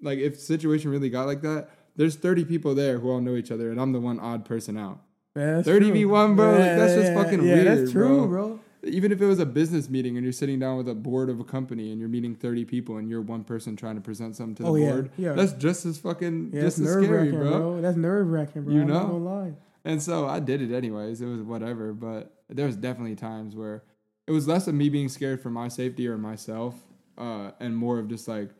like 0.00 0.18
if 0.18 0.38
situation 0.38 0.90
really 0.90 1.10
got 1.10 1.26
like 1.26 1.42
that, 1.42 1.70
there's 1.96 2.16
30 2.16 2.44
people 2.44 2.74
there 2.74 2.98
who 2.98 3.10
all 3.10 3.20
know 3.20 3.34
each 3.36 3.50
other 3.50 3.70
and 3.70 3.80
I'm 3.80 3.92
the 3.92 4.00
one 4.00 4.18
odd 4.20 4.44
person 4.44 4.76
out. 4.78 5.00
Yeah, 5.36 5.62
30 5.62 5.86
true. 5.86 5.92
v 5.92 6.04
1, 6.04 6.36
bro, 6.36 6.50
like, 6.50 6.58
Yeah, 6.58 6.76
that's 6.76 6.94
just 6.94 7.12
yeah, 7.12 7.22
fucking 7.22 7.42
yeah, 7.42 7.54
weird, 7.54 7.66
that's 7.66 7.92
true, 7.92 8.26
bro. 8.26 8.26
bro. 8.28 8.60
Even 8.84 9.12
if 9.12 9.22
it 9.22 9.26
was 9.26 9.38
a 9.38 9.46
business 9.46 9.88
meeting 9.88 10.16
and 10.16 10.24
you're 10.24 10.32
sitting 10.32 10.58
down 10.58 10.76
with 10.76 10.88
a 10.88 10.94
board 10.94 11.30
of 11.30 11.38
a 11.40 11.44
company 11.44 11.90
and 11.92 12.00
you're 12.00 12.08
meeting 12.08 12.34
30 12.34 12.64
people 12.64 12.96
and 12.96 13.08
you're 13.08 13.20
one 13.22 13.44
person 13.44 13.76
trying 13.76 13.94
to 13.94 14.00
present 14.00 14.34
something 14.36 14.56
to 14.56 14.62
the 14.64 14.68
Oh, 14.68 14.76
board, 14.76 15.10
yeah. 15.16 15.32
that's 15.34 15.52
just 15.52 15.86
as 15.86 15.98
fucking 15.98 16.50
just 16.52 16.78
as 16.80 16.90
scary, 16.90 17.30
bro. 17.30 17.50
bro. 17.50 17.80
That's 17.80 17.96
nerve 17.96 18.26
wracking, 18.28 18.64
bro. 18.64 18.74
You 18.74 18.80
I'm 18.82 18.88
know? 18.88 19.56
And 19.84 20.02
so 20.02 20.26
I 20.28 20.38
did 20.40 20.60
it 20.62 20.74
anyways. 20.74 21.20
It 21.20 21.26
was 21.26 21.40
whatever, 21.42 21.92
but 21.92 22.34
there 22.50 22.66
was 22.66 22.76
definitely 22.76 23.16
times 23.16 23.54
where 23.56 23.82
it 24.26 24.32
was 24.32 24.46
less 24.46 24.66
of 24.68 24.74
me 24.74 24.88
being 24.88 25.08
scared 25.08 25.40
for 25.40 25.50
my 25.50 25.68
safety 25.68 26.06
or 26.08 26.18
myself, 26.18 26.74
uh, 27.18 27.50
and 27.60 27.76
more 27.76 27.98
of 27.98 28.08
just 28.08 28.28
like 28.28 28.50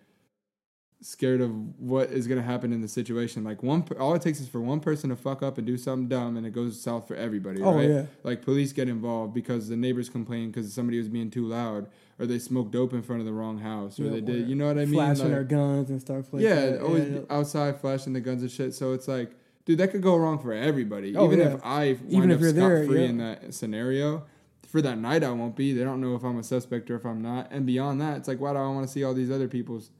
scared 1.02 1.40
of 1.40 1.50
what 1.80 2.10
is 2.10 2.26
gonna 2.26 2.42
happen 2.42 2.72
in 2.72 2.80
the 2.80 2.88
situation. 2.88 3.44
Like 3.44 3.62
one, 3.62 3.84
all 3.98 4.14
it 4.14 4.22
takes 4.22 4.40
is 4.40 4.48
for 4.48 4.60
one 4.60 4.80
person 4.80 5.10
to 5.10 5.16
fuck 5.16 5.42
up 5.42 5.58
and 5.58 5.66
do 5.66 5.76
something 5.76 6.08
dumb, 6.08 6.36
and 6.36 6.46
it 6.46 6.52
goes 6.52 6.80
south 6.80 7.06
for 7.08 7.14
everybody. 7.16 7.60
Oh, 7.60 7.74
right? 7.74 7.88
yeah. 7.88 8.06
Like 8.22 8.42
police 8.42 8.72
get 8.72 8.88
involved 8.88 9.34
because 9.34 9.68
the 9.68 9.76
neighbors 9.76 10.08
complain 10.08 10.50
because 10.50 10.72
somebody 10.72 10.98
was 10.98 11.08
being 11.08 11.30
too 11.30 11.44
loud, 11.46 11.88
or 12.18 12.26
they 12.26 12.38
smoked 12.38 12.70
dope 12.70 12.92
in 12.92 13.02
front 13.02 13.20
of 13.20 13.26
the 13.26 13.32
wrong 13.32 13.58
house, 13.58 13.98
or 13.98 14.04
Yeah, 14.04 14.10
they 14.12 14.20
did. 14.20 14.48
You 14.48 14.54
know 14.54 14.66
what 14.66 14.78
I 14.78 14.84
mean? 14.84 14.94
Flashing 14.94 15.24
Like- 15.24 15.32
their 15.32 15.44
guns 15.44 15.90
and 15.90 16.00
stuff 16.00 16.32
like 16.32 16.42
yeah, 16.42 16.66
that. 16.66 16.80
always 16.82 17.08
yeah, 17.08 17.18
be 17.18 17.26
outside 17.30 17.80
flashing 17.80 18.12
the 18.12 18.20
guns 18.20 18.42
and 18.42 18.50
shit. 18.50 18.74
So 18.74 18.92
it's 18.92 19.08
like, 19.08 19.32
dude, 19.64 19.78
that 19.78 19.90
could 19.90 20.02
go 20.02 20.16
wrong 20.16 20.38
for 20.38 20.52
everybody. 20.52 21.16
Oh, 21.16 21.26
even 21.26 21.40
yeah. 21.40 21.54
if 21.54 21.60
I 21.64 21.96
Even 22.08 22.30
if 22.30 22.36
up 22.36 22.40
you're 22.42 22.50
scot 22.50 22.60
there, 22.68 22.86
free 22.86 23.02
yeah. 23.02 23.08
in 23.08 23.16
that 23.18 23.54
scenario, 23.54 24.24
for 24.68 24.80
that 24.80 24.98
night, 24.98 25.22
I 25.24 25.30
won't 25.32 25.56
be. 25.56 25.74
They 25.74 25.84
don't 25.84 26.00
know 26.00 26.14
if 26.14 26.22
I'm 26.22 26.38
a 26.38 26.42
suspect 26.42 26.90
or 26.90 26.94
if 26.96 27.04
I'm 27.04 27.20
not. 27.20 27.48
And 27.50 27.66
beyond 27.66 28.00
that, 28.00 28.16
it's 28.18 28.28
like, 28.28 28.40
why 28.40 28.52
do 28.52 28.58
I 28.58 28.68
want 28.68 28.86
to 28.86 28.92
see 28.92 29.02
all 29.04 29.12
these 29.14 29.30
other 29.30 29.48
people's? 29.48 29.90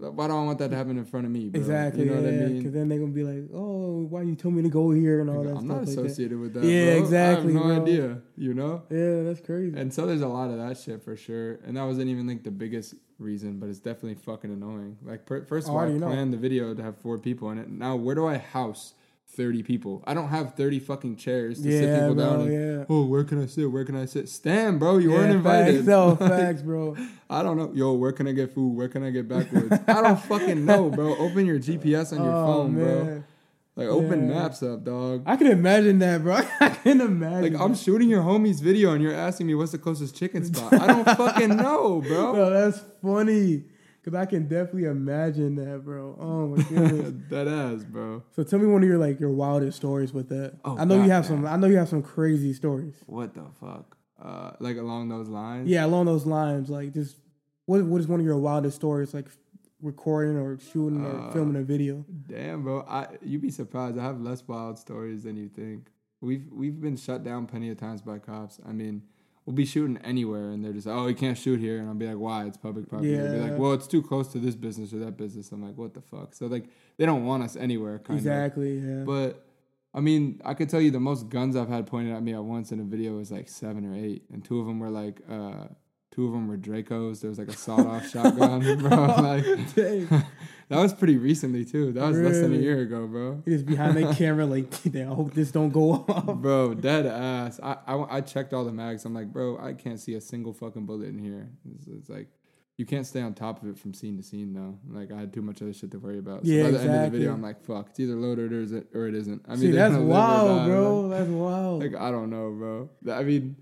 Why 0.00 0.26
do 0.26 0.32
I 0.32 0.42
want 0.44 0.58
that 0.58 0.70
to 0.70 0.76
happen 0.76 0.96
in 0.96 1.04
front 1.04 1.26
of 1.26 1.32
me? 1.32 1.48
Bro? 1.48 1.60
Exactly. 1.60 2.04
You 2.04 2.10
know 2.10 2.16
yeah, 2.16 2.20
what 2.20 2.28
I 2.28 2.46
mean? 2.46 2.58
Because 2.58 2.72
then 2.72 2.88
they're 2.88 2.98
gonna 2.98 3.12
be 3.12 3.24
like, 3.24 3.50
"Oh, 3.52 4.06
why 4.08 4.22
you 4.22 4.34
told 4.34 4.54
me 4.54 4.62
to 4.62 4.68
go 4.68 4.90
here 4.90 5.20
and 5.20 5.28
all 5.28 5.42
that 5.42 5.50
I'm 5.50 5.56
stuff 5.56 5.64
not 5.64 5.76
like 5.78 5.86
that." 5.86 6.04
associated 6.06 6.38
with 6.38 6.54
that. 6.54 6.64
Yeah, 6.64 6.94
bro. 6.94 7.02
exactly, 7.02 7.54
I 7.54 7.58
have 7.58 7.66
no 7.66 7.74
bro. 7.74 7.82
idea. 7.82 8.22
You 8.36 8.54
know. 8.54 8.82
Yeah, 8.90 9.22
that's 9.22 9.40
crazy. 9.40 9.76
And 9.76 9.92
so 9.92 10.06
there's 10.06 10.22
a 10.22 10.28
lot 10.28 10.50
of 10.50 10.58
that 10.58 10.78
shit 10.78 11.02
for 11.02 11.16
sure. 11.16 11.60
And 11.66 11.76
that 11.76 11.84
wasn't 11.84 12.08
even 12.08 12.26
like 12.26 12.42
the 12.42 12.50
biggest 12.50 12.94
reason, 13.18 13.58
but 13.58 13.68
it's 13.68 13.78
definitely 13.78 14.14
fucking 14.14 14.50
annoying. 14.50 14.96
Like 15.02 15.26
per- 15.26 15.44
first 15.44 15.68
of 15.68 15.74
all, 15.74 15.80
I 15.80 15.82
already 15.82 15.98
know. 15.98 16.06
planned 16.06 16.32
the 16.32 16.38
video 16.38 16.74
to 16.74 16.82
have 16.82 16.96
four 16.98 17.18
people 17.18 17.50
in 17.50 17.58
it. 17.58 17.68
Now 17.68 17.96
where 17.96 18.14
do 18.14 18.26
I 18.26 18.38
house 18.38 18.94
thirty 19.32 19.62
people? 19.62 20.02
I 20.06 20.14
don't 20.14 20.28
have 20.28 20.54
thirty 20.54 20.78
fucking 20.78 21.16
chairs 21.16 21.62
to 21.62 21.70
sit 21.70 21.94
people 21.94 22.14
bro. 22.14 22.24
down. 22.24 22.40
And, 22.42 22.52
yeah. 22.80 22.84
oh, 22.88 23.04
where 23.06 23.24
can 23.24 23.42
I 23.42 23.46
sit? 23.46 23.70
Where 23.70 23.84
can 23.84 23.96
I 23.96 24.06
sit? 24.06 24.28
Stand, 24.28 24.78
bro. 24.80 24.98
You 24.98 25.10
yeah, 25.12 25.16
weren't 25.18 25.32
invited. 25.32 25.74
Facts, 25.76 25.86
no, 25.86 26.08
Like, 26.08 26.18
facts, 26.18 26.62
bro. 26.62 26.96
I 27.28 27.42
don't 27.42 27.56
know. 27.56 27.70
Yo, 27.74 27.92
where 27.94 28.12
can 28.12 28.26
I 28.28 28.32
get 28.32 28.52
food? 28.54 28.76
Where 28.76 28.88
can 28.88 29.02
I 29.04 29.10
get 29.10 29.28
backwoods? 29.28 29.72
I 29.86 30.02
don't 30.02 30.20
fucking 30.32 30.64
know, 30.64 30.90
bro. 30.90 31.16
Open 31.16 31.46
your 31.46 31.58
GPS 31.58 32.12
on 32.12 32.24
your 32.24 32.34
oh 32.34 32.46
phone, 32.46 32.74
bro. 32.74 33.22
Like 33.76 33.86
open 33.88 34.28
Yeah. 34.28 34.34
maps 34.34 34.62
up, 34.62 34.84
dog. 34.84 35.22
I 35.26 35.36
can 35.36 35.46
imagine 35.46 36.00
that, 36.00 36.22
bro. 36.22 36.34
I 36.60 36.68
can 36.70 37.00
imagine. 37.00 37.52
Like 37.54 37.62
I'm 37.62 37.74
shooting 37.74 38.10
your 38.10 38.22
homie's 38.22 38.60
video 38.60 38.92
and 38.92 39.02
you're 39.02 39.14
asking 39.14 39.46
me 39.46 39.54
what's 39.54 39.72
the 39.72 39.78
closest 39.78 40.14
chicken 40.16 40.44
spot. 40.44 40.74
I 40.74 40.86
don't 40.88 41.04
fucking 41.16 41.56
know, 41.56 42.00
bro. 42.06 42.32
Bro, 42.34 42.50
that's 42.50 42.80
funny. 43.00 43.62
Cause 44.10 44.18
I 44.20 44.26
can 44.26 44.48
definitely 44.48 44.84
imagine 44.86 45.54
that, 45.56 45.84
bro. 45.84 46.16
Oh 46.18 46.48
my 46.48 46.62
goodness. 46.64 47.12
that 47.30 47.46
ass, 47.46 47.84
bro. 47.84 48.22
so 48.34 48.42
tell 48.42 48.58
me 48.58 48.66
one 48.66 48.82
of 48.82 48.88
your 48.88 48.98
like 48.98 49.20
your 49.20 49.30
wildest 49.30 49.76
stories 49.76 50.12
with 50.12 50.28
that. 50.30 50.58
Oh, 50.64 50.76
I 50.78 50.84
know 50.84 50.96
you 50.96 51.02
God, 51.02 51.10
have 51.10 51.26
some. 51.26 51.46
I 51.46 51.56
know 51.56 51.68
you 51.68 51.76
have 51.76 51.88
some 51.88 52.02
crazy 52.02 52.52
stories. 52.52 52.94
What 53.06 53.34
the 53.34 53.44
fuck? 53.60 53.96
Uh, 54.20 54.50
like 54.58 54.76
along 54.76 55.08
those 55.10 55.28
lines. 55.28 55.68
Yeah, 55.68 55.86
along 55.86 56.06
those 56.06 56.26
lines, 56.26 56.68
like 56.70 56.92
just 56.92 57.16
what 57.66 57.84
what 57.84 58.00
is 58.00 58.08
one 58.08 58.18
of 58.20 58.26
your 58.26 58.38
wildest 58.38 58.76
stories, 58.76 59.14
like 59.14 59.26
recording 59.80 60.36
or 60.36 60.58
shooting 60.58 61.04
or 61.06 61.28
Uh, 61.28 61.32
filming 61.32 61.56
a 61.56 61.64
video? 61.64 62.04
Damn, 62.26 62.64
bro. 62.64 62.84
I 62.88 63.06
you'd 63.22 63.42
be 63.42 63.50
surprised. 63.50 63.96
I 63.96 64.02
have 64.02 64.20
less 64.20 64.46
wild 64.46 64.78
stories 64.78 65.22
than 65.22 65.36
you 65.36 65.48
think. 65.48 65.86
We've 66.20 66.46
we've 66.52 66.80
been 66.80 66.96
shut 66.96 67.22
down 67.22 67.46
plenty 67.46 67.70
of 67.70 67.78
times 67.78 68.02
by 68.02 68.18
cops. 68.18 68.58
I 68.68 68.72
mean, 68.72 69.02
we'll 69.50 69.56
be 69.56 69.66
shooting 69.66 69.98
anywhere 70.04 70.50
and 70.50 70.64
they're 70.64 70.72
just 70.72 70.86
like, 70.86 70.96
oh 70.96 71.08
you 71.08 71.14
can't 71.14 71.36
shoot 71.36 71.58
here 71.58 71.80
and 71.80 71.88
I'll 71.88 71.94
be 71.94 72.06
like 72.06 72.18
why 72.18 72.44
it's 72.44 72.56
public 72.56 72.88
property. 72.88 73.16
They'll 73.16 73.32
be 73.32 73.50
like 73.50 73.58
well 73.58 73.72
it's 73.72 73.88
too 73.88 74.00
close 74.00 74.28
to 74.28 74.38
this 74.38 74.54
business 74.54 74.92
or 74.92 75.00
that 75.00 75.16
business. 75.16 75.50
I'm 75.50 75.60
like 75.60 75.76
what 75.76 75.92
the 75.92 76.00
fuck. 76.00 76.36
So 76.36 76.46
like 76.46 76.66
they 76.98 77.04
don't 77.04 77.26
want 77.26 77.42
us 77.42 77.56
anywhere. 77.56 77.98
Kind 77.98 78.20
of. 78.20 78.24
Exactly. 78.24 78.78
Yeah. 78.78 79.02
But 79.04 79.44
I 79.92 79.98
mean, 79.98 80.40
I 80.44 80.54
could 80.54 80.68
tell 80.68 80.80
you 80.80 80.92
the 80.92 81.00
most 81.00 81.28
guns 81.28 81.56
I've 81.56 81.68
had 81.68 81.88
pointed 81.88 82.14
at 82.14 82.22
me 82.22 82.32
at 82.32 82.44
once 82.44 82.70
in 82.70 82.78
a 82.78 82.84
video 82.84 83.16
was 83.16 83.32
like 83.32 83.48
seven 83.48 83.84
or 83.84 83.96
eight, 83.96 84.22
and 84.32 84.44
two 84.44 84.60
of 84.60 84.66
them 84.66 84.78
were 84.78 84.88
like, 84.88 85.20
uh, 85.28 85.64
two 86.12 86.26
of 86.26 86.32
them 86.32 86.46
were 86.46 86.56
Dracos. 86.56 87.20
There 87.20 87.28
was 87.28 87.40
like 87.40 87.48
a 87.48 87.56
sawed-off 87.56 88.08
shotgun, 88.12 88.78
bro. 88.78 89.06
Like. 89.06 90.24
That 90.70 90.78
was 90.78 90.94
pretty 90.94 91.18
recently 91.18 91.64
too. 91.64 91.90
That 91.92 92.06
was 92.06 92.18
less 92.18 92.40
than 92.40 92.54
a 92.54 92.56
year 92.56 92.80
ago, 92.82 93.06
bro. 93.08 93.42
He 93.44 93.50
just 93.50 93.66
behind 93.66 93.96
the 93.96 94.14
camera, 94.18 94.46
like, 94.46 94.70
damn, 94.90 95.10
I 95.10 95.14
hope 95.16 95.34
this 95.34 95.50
don't 95.50 95.70
go 95.70 96.04
off. 96.08 96.36
Bro, 96.36 96.74
dead 96.74 97.06
ass. 97.06 97.58
I, 97.60 97.76
I 97.88 98.18
I 98.18 98.20
checked 98.20 98.54
all 98.54 98.64
the 98.64 98.72
mags. 98.72 99.04
I'm 99.04 99.12
like, 99.12 99.32
bro, 99.32 99.58
I 99.58 99.72
can't 99.72 99.98
see 99.98 100.14
a 100.14 100.20
single 100.20 100.52
fucking 100.52 100.86
bullet 100.86 101.08
in 101.08 101.18
here. 101.18 101.50
It's, 101.74 101.86
it's 101.88 102.08
like. 102.08 102.28
You 102.76 102.86
can't 102.86 103.06
stay 103.06 103.20
on 103.20 103.34
top 103.34 103.62
of 103.62 103.68
it 103.68 103.78
from 103.78 103.92
scene 103.92 104.16
to 104.16 104.22
scene 104.22 104.54
though. 104.54 104.78
Like 104.88 105.12
I 105.12 105.20
had 105.20 105.34
too 105.34 105.42
much 105.42 105.60
other 105.60 105.74
shit 105.74 105.90
to 105.90 105.98
worry 105.98 106.18
about. 106.18 106.46
So 106.46 106.50
Yeah, 106.50 106.62
by 106.62 106.70
the 106.70 106.80
end 106.80 106.94
of 106.94 107.12
the 107.12 107.18
video, 107.18 107.34
I'm 107.34 107.42
like, 107.42 107.62
"Fuck, 107.62 107.88
it's 107.90 108.00
either 108.00 108.14
loaded 108.14 108.54
or, 108.54 108.62
is 108.62 108.72
it, 108.72 108.86
or 108.94 109.06
it 109.06 109.14
isn't." 109.16 109.42
I 109.46 109.50
mean, 109.50 109.58
See, 109.58 109.70
that's 109.72 109.92
gonna 109.92 110.06
live 110.06 110.08
or 110.08 110.46
wild, 110.46 110.66
bro. 110.66 111.08
That's 111.10 111.28
wild. 111.28 111.82
Like 111.82 111.94
I 111.94 112.10
don't 112.10 112.30
know, 112.30 112.50
bro. 112.52 112.88
I 113.14 113.22
mean, 113.22 113.56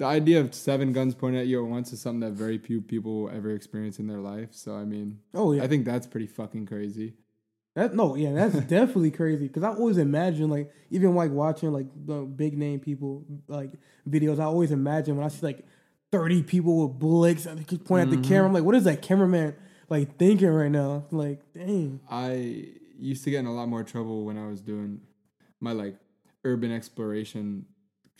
the 0.00 0.06
idea 0.06 0.40
of 0.40 0.54
seven 0.54 0.92
guns 0.94 1.14
pointed 1.14 1.42
at 1.42 1.46
you 1.46 1.62
at 1.62 1.70
once 1.70 1.92
is 1.92 2.00
something 2.00 2.20
that 2.20 2.32
very 2.32 2.56
few 2.58 2.80
people 2.80 3.22
will 3.22 3.30
ever 3.30 3.50
experience 3.52 3.98
in 3.98 4.06
their 4.06 4.18
life. 4.18 4.48
So 4.52 4.74
I 4.74 4.84
mean, 4.84 5.20
oh 5.34 5.52
yeah, 5.52 5.62
I 5.62 5.68
think 5.68 5.84
that's 5.84 6.06
pretty 6.06 6.26
fucking 6.26 6.64
crazy. 6.66 7.14
That 7.76 7.94
no, 7.94 8.14
yeah, 8.16 8.32
that's 8.32 8.54
definitely 8.66 9.10
crazy. 9.10 9.48
Cause 9.48 9.62
I 9.62 9.68
always 9.68 9.98
imagine 9.98 10.48
like 10.50 10.72
even 10.90 11.14
like 11.14 11.30
watching 11.30 11.70
like 11.72 11.86
the 12.06 12.22
big 12.22 12.56
name 12.56 12.80
people 12.80 13.24
like 13.46 13.72
videos. 14.08 14.40
I 14.40 14.44
always 14.44 14.72
imagine 14.72 15.16
when 15.16 15.24
I 15.26 15.28
see 15.28 15.44
like 15.46 15.64
thirty 16.10 16.42
people 16.42 16.88
with 16.88 16.98
bullets 16.98 17.44
and 17.46 17.58
they 17.60 17.64
keep 17.64 17.84
pointing 17.84 18.08
at 18.12 18.18
Mhm. 18.18 18.22
the 18.22 18.28
camera. 18.28 18.46
I'm 18.48 18.54
like, 18.54 18.64
what 18.64 18.74
is 18.74 18.84
that 18.84 19.02
cameraman 19.02 19.54
like 19.90 20.16
thinking 20.16 20.48
right 20.48 20.70
now? 20.70 21.04
Like, 21.10 21.40
dang. 21.52 22.00
I 22.10 22.68
used 22.98 23.22
to 23.24 23.30
get 23.30 23.40
in 23.40 23.46
a 23.46 23.54
lot 23.54 23.68
more 23.68 23.84
trouble 23.84 24.24
when 24.24 24.38
I 24.38 24.46
was 24.48 24.60
doing 24.62 25.02
my 25.60 25.72
like 25.72 25.96
urban 26.44 26.72
exploration 26.72 27.66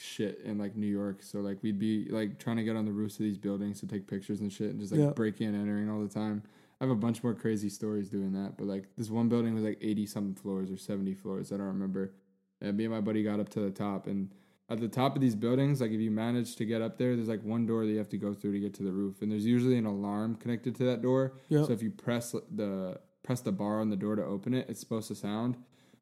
shit 0.00 0.40
in 0.44 0.58
like 0.58 0.76
New 0.76 0.86
York. 0.86 1.22
So 1.22 1.40
like 1.40 1.58
we'd 1.62 1.78
be 1.78 2.06
like 2.10 2.38
trying 2.38 2.56
to 2.56 2.62
get 2.64 2.76
on 2.76 2.86
the 2.86 2.92
roofs 2.92 3.14
of 3.16 3.20
these 3.24 3.38
buildings 3.38 3.80
to 3.80 3.86
take 3.86 4.06
pictures 4.06 4.40
and 4.40 4.52
shit 4.52 4.70
and 4.70 4.80
just 4.80 4.92
like 4.92 5.00
Yeah. 5.00 5.10
breaking 5.10 5.48
and 5.48 5.56
entering 5.56 5.90
all 5.90 6.00
the 6.00 6.08
time. 6.08 6.42
I 6.80 6.84
have 6.84 6.90
a 6.90 6.94
bunch 6.96 7.22
more 7.22 7.34
crazy 7.34 7.68
stories 7.68 8.08
doing 8.08 8.32
that, 8.32 8.56
but 8.56 8.66
like 8.66 8.84
this 8.96 9.10
one 9.10 9.28
building 9.28 9.54
was 9.54 9.62
like 9.64 9.78
80 9.82 10.06
something 10.06 10.34
floors 10.34 10.70
or 10.70 10.78
70 10.78 11.12
floors. 11.14 11.52
I 11.52 11.58
don't 11.58 11.66
remember. 11.66 12.14
And 12.62 12.76
me 12.76 12.84
and 12.86 12.94
my 12.94 13.00
buddy 13.02 13.22
got 13.22 13.40
up 13.40 13.50
to 13.50 13.60
the 13.60 13.70
top 13.70 14.06
and 14.06 14.30
at 14.70 14.80
the 14.80 14.88
top 14.88 15.16
of 15.16 15.20
these 15.20 15.34
buildings, 15.34 15.80
like 15.80 15.90
if 15.90 16.00
you 16.00 16.10
manage 16.12 16.54
to 16.56 16.64
get 16.64 16.80
up 16.80 16.96
there, 16.96 17.16
there's 17.16 17.28
like 17.28 17.42
one 17.42 17.66
door 17.66 17.84
that 17.84 17.90
you 17.90 17.98
have 17.98 18.08
to 18.10 18.16
go 18.16 18.32
through 18.32 18.52
to 18.52 18.60
get 18.60 18.72
to 18.74 18.84
the 18.84 18.92
roof, 18.92 19.20
and 19.20 19.30
there's 19.32 19.44
usually 19.44 19.76
an 19.76 19.84
alarm 19.84 20.36
connected 20.36 20.76
to 20.76 20.84
that 20.84 21.02
door. 21.02 21.32
Yep. 21.48 21.66
So 21.66 21.72
if 21.72 21.82
you 21.82 21.90
press 21.90 22.34
the 22.54 23.00
press 23.24 23.40
the 23.40 23.50
bar 23.52 23.80
on 23.80 23.90
the 23.90 23.96
door 23.96 24.14
to 24.14 24.24
open 24.24 24.54
it, 24.54 24.66
it's 24.70 24.78
supposed 24.78 25.08
to 25.08 25.14
sound, 25.16 25.56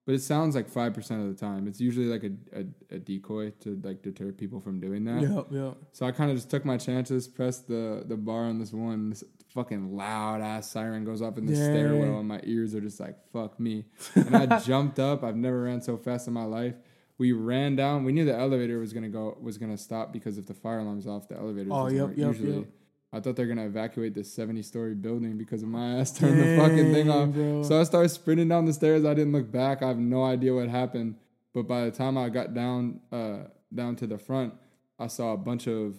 but 0.09 0.15
it 0.15 0.23
sounds 0.23 0.55
like 0.55 0.71
five 0.71 0.95
percent 0.95 1.21
of 1.21 1.29
the 1.29 1.35
time. 1.39 1.69
It's 1.69 1.83
usually 1.83 2.07
like 2.07 2.25
a, 2.25 2.61
a, 2.61 2.95
a 2.95 2.99
decoy 2.99 3.51
to 3.61 3.79
like 3.85 4.01
deter 4.01 4.33
people 4.33 4.59
from 4.59 4.81
doing 4.81 5.05
that. 5.05 5.21
Yep, 5.21 5.47
yep. 5.51 5.77
So 5.93 6.07
I 6.07 6.13
kind 6.13 6.31
of 6.31 6.39
just 6.39 6.49
took 6.49 6.65
my 6.65 6.79
chances, 6.79 7.29
pressed 7.29 7.69
the 7.69 8.05
the 8.07 8.17
bar 8.17 8.45
on 8.45 8.59
this 8.59 8.73
one. 8.73 9.11
This 9.11 9.23
fucking 9.51 9.95
loud 9.95 10.41
ass 10.41 10.71
siren 10.71 11.05
goes 11.05 11.21
off 11.21 11.37
in 11.37 11.45
the 11.45 11.55
stairwell, 11.55 12.21
and 12.21 12.27
my 12.27 12.41
ears 12.45 12.75
are 12.75 12.81
just 12.81 12.99
like 12.99 13.17
fuck 13.35 13.61
me. 13.61 13.85
And 14.15 14.35
I 14.35 14.59
jumped 14.65 14.99
up. 14.99 15.23
I've 15.23 15.37
never 15.37 15.65
ran 15.65 15.83
so 15.83 15.99
fast 15.99 16.27
in 16.27 16.33
my 16.33 16.45
life. 16.45 16.77
We 17.19 17.33
ran 17.33 17.77
down. 17.77 18.05
We 18.05 18.13
knew 18.13 18.25
the 18.25 18.35
elevator 18.35 18.79
was 18.79 18.95
gonna 18.95 19.11
go 19.11 19.37
was 19.43 19.59
gonna 19.59 19.77
stop 19.77 20.15
because 20.15 20.39
if 20.39 20.47
the 20.47 20.55
fire 20.55 20.79
alarm's 20.79 21.07
off, 21.07 21.29
the 21.29 21.37
elevator. 21.37 21.69
Oh, 21.71 21.89
yep, 21.89 22.17
yep, 22.17 22.29
usually. 22.29 22.57
yep. 22.61 22.67
I 23.13 23.21
thought 23.21 23.37
they're 23.37 23.47
gonna 23.47 23.67
evacuate 23.67 24.15
this 24.15 24.33
seventy 24.33 24.63
story 24.63 24.95
building 24.95 25.39
because 25.39 25.63
of 25.63 25.69
my 25.69 25.95
ass 26.01 26.13
turned 26.17 26.39
the 26.39 26.57
fucking 26.57 26.93
thing 26.93 27.11
off. 27.11 27.31
bro. 27.31 27.63
So 27.63 27.81
I 27.81 27.85
started 27.85 28.11
sprinting 28.11 28.49
down 28.49 28.67
the 28.67 28.73
stairs. 28.73 29.05
I 29.05 29.15
didn't 29.15 29.33
look 29.33 29.51
back. 29.51 29.83
I 29.83 29.89
have 29.89 29.99
no 29.99 30.25
idea 30.25 30.55
what 30.55 30.69
happened. 30.69 31.17
But 31.55 31.67
by 31.67 31.85
the 31.87 31.91
time 31.91 32.19
I 32.19 32.29
got 32.29 32.53
down 32.55 33.01
uh 33.11 33.45
down 33.75 33.97
to 33.97 34.07
the 34.07 34.19
front, 34.19 34.55
I 34.99 35.07
saw 35.07 35.33
a 35.33 35.37
bunch 35.39 35.67
of 35.67 35.97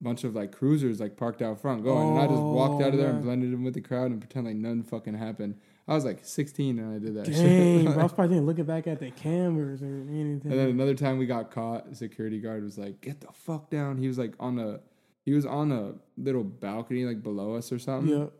bunch 0.00 0.24
of 0.24 0.34
like 0.34 0.50
cruisers 0.52 0.98
like 1.00 1.16
parked 1.16 1.42
out 1.42 1.60
front 1.60 1.84
going, 1.84 2.10
and 2.10 2.18
I 2.18 2.26
just 2.26 2.40
walked 2.42 2.82
Oh, 2.82 2.86
out 2.86 2.92
of 2.94 2.98
there 2.98 3.10
and 3.10 3.22
blended 3.22 3.52
in 3.52 3.62
with 3.64 3.74
the 3.74 3.80
crowd 3.80 4.10
and 4.10 4.20
pretend 4.20 4.46
like 4.46 4.56
nothing 4.56 4.82
fucking 4.84 5.14
happened. 5.14 5.56
I 5.88 5.94
was 5.94 6.04
like 6.04 6.20
16 6.24 6.78
and 6.78 6.94
I 6.94 6.98
did 6.98 7.16
that 7.16 7.24
Dang, 7.24 7.84
shit. 7.84 7.84
bro. 7.86 8.00
I 8.00 8.02
was 8.04 8.12
probably 8.12 8.38
looking 8.40 8.64
back 8.64 8.86
at 8.86 9.00
the 9.00 9.10
cameras 9.10 9.82
or 9.82 9.86
anything. 10.08 10.40
And 10.50 10.52
then 10.52 10.68
another 10.70 10.94
time 10.94 11.18
we 11.18 11.26
got 11.26 11.50
caught, 11.50 11.96
security 11.96 12.40
guard 12.40 12.62
was 12.62 12.78
like, 12.78 13.00
"Get 13.00 13.20
the 13.20 13.28
fuck 13.32 13.68
down." 13.68 13.96
He 13.98 14.06
was 14.06 14.16
like 14.18 14.34
on 14.38 14.58
a 14.60 14.78
he 15.24 15.32
was 15.32 15.46
on 15.46 15.72
a 15.72 15.94
little 16.16 16.44
balcony 16.44 17.04
like 17.04 17.22
below 17.22 17.54
us 17.54 17.72
or 17.72 17.78
something. 17.78 18.18
Yep. 18.18 18.32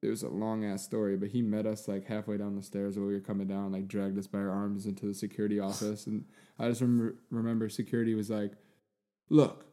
It 0.00 0.08
was 0.08 0.22
a 0.22 0.28
long 0.28 0.64
ass 0.64 0.84
story, 0.84 1.16
but 1.16 1.30
he 1.30 1.42
met 1.42 1.66
us 1.66 1.88
like 1.88 2.06
halfway 2.06 2.36
down 2.36 2.54
the 2.54 2.62
stairs 2.62 2.96
while 2.96 3.08
we 3.08 3.14
were 3.14 3.20
coming 3.20 3.48
down, 3.48 3.72
like 3.72 3.88
dragged 3.88 4.16
us 4.16 4.28
by 4.28 4.38
our 4.38 4.50
arms 4.50 4.86
into 4.86 5.06
the 5.06 5.14
security 5.14 5.58
office. 5.70 6.06
And 6.06 6.24
I 6.58 6.68
just 6.68 6.80
remember, 6.80 7.16
remember 7.30 7.68
security 7.68 8.14
was 8.14 8.30
like, 8.30 8.52
"Look, 9.28 9.66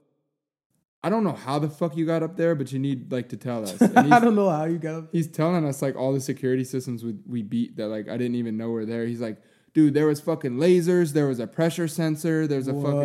I 1.03 1.09
don't 1.09 1.23
know 1.23 1.33
how 1.33 1.59
the 1.59 1.69
fuck 1.69 1.95
you 1.95 2.07
got 2.07 2.23
up 2.23 2.37
there, 2.37 2.55
but 2.55 2.71
you 2.71 2.79
need 2.79 3.11
like 3.11 3.29
to 3.29 3.37
tell 3.37 3.63
us." 3.63 3.79
And 3.81 4.11
I 4.11 4.19
don't 4.19 4.33
know 4.35 4.49
how 4.49 4.65
you 4.65 4.79
got. 4.79 5.09
he's 5.11 5.27
telling 5.27 5.63
us 5.63 5.83
like 5.83 5.95
all 5.95 6.11
the 6.11 6.19
security 6.19 6.63
systems 6.63 7.03
we 7.03 7.15
we 7.27 7.43
beat 7.43 7.77
that 7.77 7.89
like 7.89 8.09
I 8.09 8.17
didn't 8.17 8.35
even 8.35 8.57
know 8.57 8.69
were 8.71 8.85
there. 8.85 9.05
He's 9.05 9.21
like, 9.21 9.39
"Dude, 9.75 9.93
there 9.93 10.07
was 10.07 10.21
fucking 10.21 10.53
lasers, 10.53 11.11
there 11.13 11.27
was 11.27 11.39
a 11.39 11.45
pressure 11.45 11.87
sensor, 11.87 12.47
there's 12.47 12.67
a 12.67 12.73
fucking." 12.73 13.01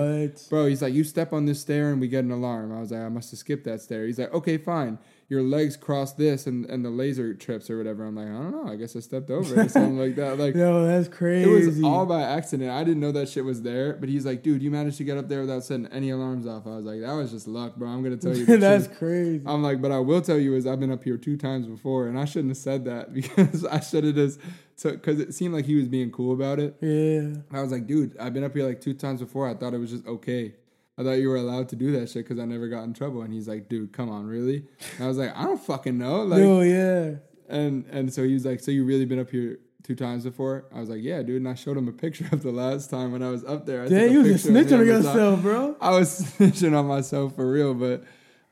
Bro, 0.49 0.67
he's 0.67 0.81
like, 0.81 0.95
you 0.95 1.05
step 1.05 1.33
on 1.33 1.45
this 1.45 1.61
stair 1.61 1.91
and 1.91 2.01
we 2.01 2.09
get 2.09 2.25
an 2.25 2.31
alarm. 2.31 2.73
I 2.73 2.81
was 2.81 2.93
like, 2.93 3.01
I 3.01 3.09
must 3.09 3.33
have 3.33 3.39
skipped 3.41 3.65
that 3.65 3.83
stair. 3.83 4.07
He's 4.07 4.19
like, 4.19 4.33
okay, 4.33 4.57
fine. 4.57 4.99
Your 5.31 5.43
legs 5.43 5.77
cross 5.77 6.13
this 6.15 6.49
and, 6.49 6.67
and 6.67 6.85
the 6.85 6.91
laser 6.91 7.35
trips 7.35 7.71
or 7.71 7.79
whatever. 7.79 8.05
I'm 8.05 8.17
like, 8.17 8.27
I 8.27 8.33
don't 8.33 8.51
know. 8.51 8.69
I 8.69 8.75
guess 8.75 8.97
I 8.97 8.99
stepped 9.01 9.31
over 9.31 9.61
or 9.61 9.69
something 9.69 9.97
like 9.97 10.17
that. 10.17 10.41
Like, 10.41 10.55
no, 10.57 10.85
that's 10.85 11.07
crazy. 11.07 11.49
it 11.49 11.67
was 11.67 11.85
all 11.85 12.05
by 12.05 12.23
accident. 12.23 12.69
I 12.69 12.83
didn't 12.83 12.99
know 12.99 13.13
that 13.13 13.29
shit 13.29 13.45
was 13.45 13.63
there. 13.63 13.93
But 13.93 14.09
he's 14.09 14.27
like, 14.27 14.43
dude, 14.43 14.61
you 14.61 14.73
managed 14.73 14.99
to 14.99 15.05
get 15.05 15.17
up 15.17 15.29
there 15.29 15.43
without 15.43 15.63
setting 15.63 15.87
any 15.93 16.11
alarms 16.11 16.49
off. 16.49 16.67
I 16.67 16.71
was 16.71 16.85
like, 16.85 17.01
that 17.03 17.13
was 17.13 17.31
just 17.31 17.47
luck, 17.47 17.77
bro. 17.77 17.89
I'm 17.89 18.03
going 18.03 18.19
to 18.19 18.27
tell 18.27 18.37
you. 18.37 18.45
that's 18.59 18.89
truth. 18.89 18.99
crazy. 18.99 19.43
I'm 19.47 19.63
like, 19.63 19.81
but 19.81 19.93
I 19.93 20.01
will 20.01 20.21
tell 20.21 20.37
you 20.37 20.57
is 20.57 20.67
I've 20.67 20.81
been 20.81 20.91
up 20.91 21.05
here 21.05 21.17
two 21.17 21.37
times 21.37 21.69
before 21.69 22.09
and 22.09 22.19
I 22.19 22.25
shouldn't 22.25 22.51
have 22.51 22.57
said 22.59 22.85
that 22.87 23.15
because 23.15 23.65
I 23.65 23.79
should 23.79 24.03
have 24.03 24.17
just, 24.17 24.41
because 24.83 25.21
it 25.21 25.33
seemed 25.33 25.55
like 25.55 25.65
he 25.65 25.77
was 25.77 25.87
being 25.87 26.11
cool 26.11 26.33
about 26.33 26.59
it. 26.59 26.77
yeah. 26.81 27.35
I 27.57 27.63
was 27.63 27.71
like, 27.71 27.87
dude, 27.87 28.19
I've 28.19 28.35
been 28.35 28.43
up 28.43 28.55
here 28.55 28.67
like 28.67 28.81
two 28.81 28.95
times 28.95 29.21
before. 29.21 29.49
I 29.49 29.55
thought 29.55 29.75
it 29.75 29.79
was 29.79 29.91
just 29.91 30.09
okay. 30.09 30.55
I 31.01 31.05
thought 31.05 31.13
you 31.13 31.29
were 31.31 31.37
allowed 31.37 31.69
to 31.71 31.77
do 31.77 31.93
that 31.93 32.11
shit 32.11 32.25
because 32.29 32.39
I 32.39 32.45
never 32.45 32.69
got 32.69 32.83
in 32.85 32.93
trouble. 32.93 33.23
And 33.23 33.33
he's 33.33 33.49
like, 33.49 33.69
dude, 33.71 33.93
come 33.93 34.11
on, 34.11 34.27
really? 34.27 34.65
And 34.97 35.05
I 35.05 35.09
was 35.09 35.17
like, 35.17 35.35
I 35.35 35.45
don't 35.45 35.61
fucking 35.61 35.97
know. 35.97 36.23
Like, 36.25 36.41
Yo, 36.41 36.61
yeah. 36.61 37.13
and 37.49 37.87
and 37.91 38.13
so 38.13 38.23
he 38.25 38.35
was 38.35 38.45
like, 38.45 38.61
so 38.61 38.71
you 38.71 38.85
really 38.85 39.07
been 39.07 39.19
up 39.19 39.31
here 39.31 39.59
two 39.83 39.95
times 39.95 40.25
before. 40.25 40.67
I 40.75 40.81
was 40.81 40.91
like, 40.91 41.01
yeah, 41.03 41.23
dude. 41.23 41.37
And 41.37 41.49
I 41.49 41.55
showed 41.55 41.77
him 41.77 41.89
a 41.89 41.93
picture 41.93 42.29
of 42.33 42.43
the 42.43 42.53
last 42.53 42.91
time 42.91 43.13
when 43.13 43.23
I 43.23 43.31
was 43.31 43.45
up 43.45 43.65
there. 43.67 43.83
I 43.83 43.87
a 43.87 44.07
you 44.11 44.19
was 44.21 44.29
just 44.43 44.47
picture 44.47 44.75
of 44.75 44.81
me 44.81 44.87
snitching 44.87 44.91
on 44.91 44.97
on 44.97 45.03
the 45.03 45.09
top. 45.09 45.15
yourself, 45.15 45.43
bro. 45.43 45.77
I 45.81 45.91
was 45.91 46.21
snitching 46.39 46.79
on 46.79 46.87
myself 46.87 47.35
for 47.35 47.51
real, 47.51 47.73
but 47.75 48.05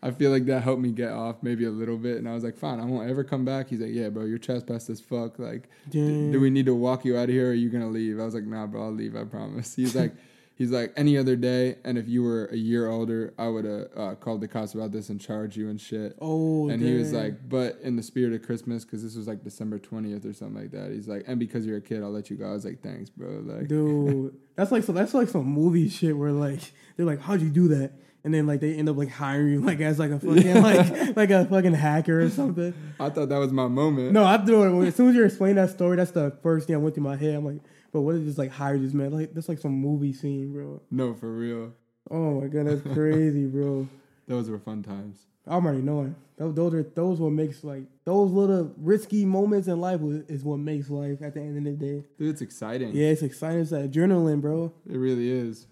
I 0.03 0.11
feel 0.13 0.31
like 0.31 0.47
that 0.47 0.63
helped 0.63 0.81
me 0.81 0.91
get 0.93 1.11
off 1.11 1.43
maybe 1.43 1.65
a 1.65 1.71
little 1.71 1.97
bit. 1.99 2.17
And 2.19 2.29
I 2.29 2.33
was 2.35 2.45
like, 2.45 2.57
fine, 2.57 2.81
I 2.81 2.85
won't 2.85 3.11
ever 3.11 3.25
come 3.25 3.45
back. 3.45 3.69
He's 3.69 3.81
like, 3.81 3.91
yeah, 3.93 4.09
bro, 4.09 4.25
you're 4.25 4.39
trespassed 4.39 4.89
as 4.91 5.01
fuck. 5.01 5.39
Like, 5.39 5.69
d- 5.91 6.31
do 6.33 6.41
we 6.41 6.51
need 6.51 6.67
to 6.67 6.75
walk 6.75 7.05
you 7.05 7.17
out 7.19 7.25
of 7.25 7.31
here 7.31 7.49
or 7.49 7.51
are 7.51 7.55
you 7.55 7.69
gonna 7.69 7.89
leave? 7.89 8.19
I 8.21 8.25
was 8.25 8.35
like, 8.35 8.45
nah, 8.45 8.67
bro, 8.67 8.85
I'll 8.85 8.93
leave. 8.93 9.17
I 9.17 9.25
promise. 9.25 9.75
He's 9.75 9.95
like, 9.97 10.15
he's 10.59 10.73
like, 10.73 10.93
any 10.97 11.17
other 11.17 11.37
day, 11.37 11.77
and 11.85 11.97
if 11.97 12.09
you 12.09 12.23
were 12.23 12.47
a 12.47 12.57
year 12.57 12.91
older, 12.91 13.33
I 13.39 13.49
would 13.49 13.65
have 13.65 13.87
uh, 13.97 14.15
called 14.17 14.41
the 14.41 14.49
cops 14.49 14.75
about 14.75 14.91
this 14.93 15.09
and 15.09 15.21
charged 15.21 15.57
you 15.57 15.71
and 15.71 15.81
shit. 15.81 16.19
Oh, 16.21 16.69
and 16.69 16.83
he 16.83 16.95
was 16.95 17.13
like, 17.13 17.49
but 17.49 17.79
in 17.83 17.97
the 17.97 18.03
spirit 18.03 18.35
of 18.35 18.43
Christmas, 18.43 18.85
because 18.85 19.03
this 19.03 19.15
was 19.15 19.27
like 19.29 19.45
December 19.45 19.79
twentieth 19.79 20.27
or 20.27 20.35
something 20.35 20.61
like 20.61 20.73
that. 20.73 20.91
He's 20.91 21.09
like, 21.09 21.25
and 21.27 21.39
because 21.39 21.65
you're 21.65 21.79
a 21.79 21.81
kid, 21.81 22.03
I'll 22.03 22.11
let 22.11 22.29
you 22.29 22.37
go. 22.37 22.51
I 22.51 22.53
was 22.53 22.65
like, 22.65 22.83
thanks, 22.83 23.09
bro. 23.09 23.43
Like, 23.45 23.69
dude, 23.69 24.37
that's 24.57 24.73
like 24.73 24.83
so. 24.83 24.93
That's 24.93 25.15
like 25.15 25.29
some 25.29 25.47
movie 25.47 25.89
shit 25.89 26.17
where 26.17 26.33
like 26.33 26.61
they're 26.97 27.07
like, 27.07 27.21
"How'd 27.21 27.41
you 27.41 27.51
do 27.51 27.69
that?" 27.69 27.93
And 28.25 28.35
then 28.35 28.47
like 28.47 28.61
they 28.61 28.75
end 28.75 28.89
up 28.89 28.97
like 28.97 29.11
hiring 29.11 29.53
you 29.53 29.61
like 29.65 29.81
as 29.81 29.99
like 29.99 30.11
a 30.11 30.19
fucking 30.19 30.61
like 30.63 31.17
like 31.17 31.31
a 31.31 31.47
fucking 31.47 31.75
hacker 31.75 32.21
or 32.21 32.31
something. 32.31 32.75
I 32.99 33.11
thought 33.11 33.29
that 33.29 33.39
was 33.39 33.53
my 33.53 33.69
moment. 33.69 34.13
No, 34.13 34.25
I 34.25 34.37
do 34.39 34.83
it. 34.83 34.89
As 34.89 34.97
soon 34.97 35.11
as 35.11 35.15
you 35.15 35.25
explain 35.25 35.55
that 35.55 35.71
story, 35.71 35.97
that's 35.97 36.11
the 36.11 36.37
first 36.43 36.67
thing 36.67 36.75
I 36.75 36.79
went 36.79 36.97
through 36.97 37.05
my 37.05 37.17
head. 37.17 37.37
I'm 37.37 37.45
like, 37.45 37.61
but 37.93 38.03
what 38.03 38.15
if 38.17 38.25
just 38.25 38.39
like 38.39 38.51
hire 38.51 38.79
this 38.79 38.93
man? 38.95 39.13
Like 39.13 39.35
that's 39.35 39.49
like 39.49 39.59
some 39.59 39.73
movie 39.73 40.13
scene, 40.13 40.53
bro. 40.53 40.81
no, 40.91 41.15
for 41.15 41.31
real. 41.33 41.73
Oh 42.11 42.41
my 42.41 42.47
god, 42.47 42.67
that's 42.67 42.83
crazy, 42.95 43.47
bro. 43.47 43.87
Those 44.27 44.51
were 44.51 44.59
fun 44.59 44.83
times. 44.83 45.27
I'm 45.47 45.65
already 45.65 45.81
knowing. 45.81 46.15
Those, 46.37 46.55
those 46.55 46.75
are 46.75 46.83
those 46.83 47.19
what 47.21 47.33
makes 47.33 47.65
like 47.65 47.85
those 48.05 48.31
little 48.31 48.71
risky 48.77 49.25
moments 49.25 49.67
in 49.69 49.81
life 49.81 50.01
is 50.29 50.45
what 50.45 50.59
makes 50.59 50.91
life 50.91 51.23
at 51.23 51.33
the 51.35 51.41
end 51.41 51.57
of 51.57 51.65
the 51.65 51.71
day. 51.73 52.05
Dude, 52.19 52.29
it's 52.29 52.43
exciting. 52.43 52.95
Yeah, 52.95 53.09
it's 53.09 53.23
exciting. 53.23 53.61
It's 53.61 53.71
that 53.71 53.91
adrenaline, 53.91 54.43
bro. 54.43 54.73
It 54.87 54.99
really 54.99 55.31
is. 55.31 55.67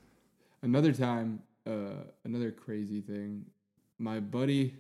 Another 0.62 0.92
time, 0.92 1.42
uh, 1.66 2.04
another 2.24 2.50
crazy 2.50 3.02
thing. 3.02 3.44
My 3.98 4.18
buddy 4.20 4.74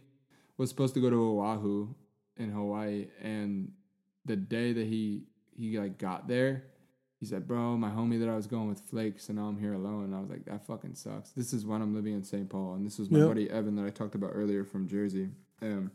was 0.56 0.70
supposed 0.70 0.94
to 0.94 1.00
go 1.00 1.10
to 1.10 1.16
Oahu 1.40 1.88
in 2.38 2.50
Hawaii, 2.50 3.08
and 3.22 3.72
the 4.24 4.36
day 4.36 4.72
that 4.72 4.86
he 4.86 5.24
he 5.56 5.78
like 5.78 5.98
got 5.98 6.26
there, 6.28 6.64
he 7.20 7.26
said, 7.26 7.46
"Bro, 7.46 7.76
my 7.78 7.90
homie 7.90 8.18
that 8.20 8.28
I 8.28 8.36
was 8.36 8.46
going 8.46 8.68
with 8.68 8.80
flakes, 8.80 9.28
and 9.28 9.38
now 9.38 9.46
I'm 9.46 9.58
here 9.58 9.72
alone." 9.74 10.04
And 10.04 10.14
I 10.14 10.20
was 10.20 10.28
like, 10.30 10.44
"That 10.44 10.66
fucking 10.66 10.94
sucks." 10.94 11.30
This 11.30 11.52
is 11.52 11.64
when 11.66 11.80
I'm 11.82 11.94
living 11.94 12.12
in 12.14 12.22
St. 12.24 12.48
Paul, 12.48 12.74
and 12.74 12.84
this 12.86 12.98
was 12.98 13.10
my 13.10 13.20
Yep. 13.20 13.28
buddy 13.28 13.50
Evan 13.50 13.76
that 13.76 13.86
I 13.86 13.90
talked 13.90 14.14
about 14.14 14.32
earlier 14.34 14.64
from 14.64 14.86
Jersey. 14.86 15.30
Um, 15.62 15.90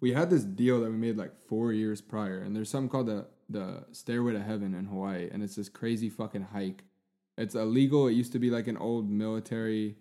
we 0.00 0.12
had 0.12 0.30
this 0.30 0.44
deal 0.44 0.80
that 0.80 0.90
we 0.90 0.96
made 0.96 1.16
like 1.16 1.34
four 1.48 1.72
years 1.72 2.00
prior, 2.00 2.38
and 2.40 2.54
there's 2.54 2.68
something 2.68 2.88
called 2.88 3.06
the 3.06 3.26
the 3.50 3.84
Stairway 3.92 4.32
to 4.32 4.40
Heaven 4.42 4.74
in 4.74 4.86
Hawaii, 4.86 5.28
and 5.30 5.42
it's 5.42 5.56
this 5.56 5.68
crazy 5.68 6.08
fucking 6.08 6.42
hike. 6.52 6.84
It's 7.36 7.54
illegal. 7.54 8.06
It 8.08 8.12
used 8.14 8.32
to 8.32 8.38
be 8.38 8.48
like 8.48 8.68
an 8.68 8.78
old 8.78 9.10
military, 9.10 9.96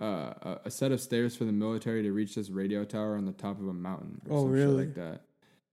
uh, 0.00 0.34
a, 0.42 0.60
a 0.66 0.70
set 0.70 0.92
of 0.92 1.00
stairs 1.00 1.34
for 1.34 1.44
the 1.44 1.52
military 1.52 2.02
to 2.02 2.12
reach 2.12 2.34
this 2.34 2.50
radio 2.50 2.84
tower 2.84 3.16
on 3.16 3.24
the 3.24 3.32
top 3.32 3.58
of 3.58 3.68
a 3.68 3.72
mountain 3.72 4.20
or 4.28 4.36
Oh, 4.36 4.42
some 4.42 4.50
really? 4.50 4.84
shit 4.84 4.86
like 4.88 4.94
that. 4.96 5.22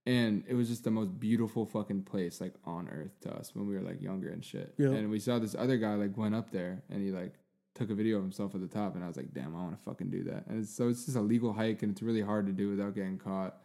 And 0.05 0.43
it 0.47 0.55
was 0.55 0.67
just 0.67 0.83
the 0.83 0.91
most 0.91 1.19
beautiful 1.19 1.65
fucking 1.65 2.03
place 2.03 2.41
like 2.41 2.55
on 2.65 2.89
earth 2.89 3.19
to 3.21 3.33
us 3.33 3.53
when 3.53 3.67
we 3.67 3.75
were 3.75 3.81
like 3.81 4.01
younger 4.01 4.29
and 4.29 4.43
shit. 4.43 4.73
Yeah. 4.77 4.87
And 4.89 5.11
we 5.11 5.19
saw 5.19 5.37
this 5.37 5.55
other 5.55 5.77
guy 5.77 5.93
like 5.93 6.17
went 6.17 6.33
up 6.33 6.49
there 6.51 6.81
and 6.89 7.03
he 7.03 7.11
like 7.11 7.35
took 7.75 7.89
a 7.91 7.95
video 7.95 8.17
of 8.17 8.23
himself 8.23 8.53
at 8.53 8.61
the 8.61 8.67
top, 8.67 8.95
and 8.95 9.03
I 9.03 9.07
was 9.07 9.15
like, 9.15 9.33
damn, 9.33 9.55
I 9.55 9.61
want 9.61 9.77
to 9.77 9.83
fucking 9.83 10.09
do 10.09 10.23
that. 10.25 10.45
And 10.47 10.61
it's, 10.61 10.75
so 10.75 10.89
it's 10.89 11.05
just 11.05 11.15
a 11.15 11.21
legal 11.21 11.53
hike, 11.53 11.83
and 11.83 11.91
it's 11.91 12.01
really 12.01 12.21
hard 12.21 12.45
to 12.47 12.51
do 12.51 12.69
without 12.69 12.95
getting 12.95 13.17
caught, 13.17 13.55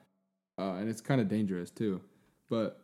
uh, 0.59 0.74
and 0.74 0.89
it's 0.89 1.01
kind 1.01 1.20
of 1.20 1.28
dangerous 1.28 1.70
too. 1.70 2.01
But 2.49 2.80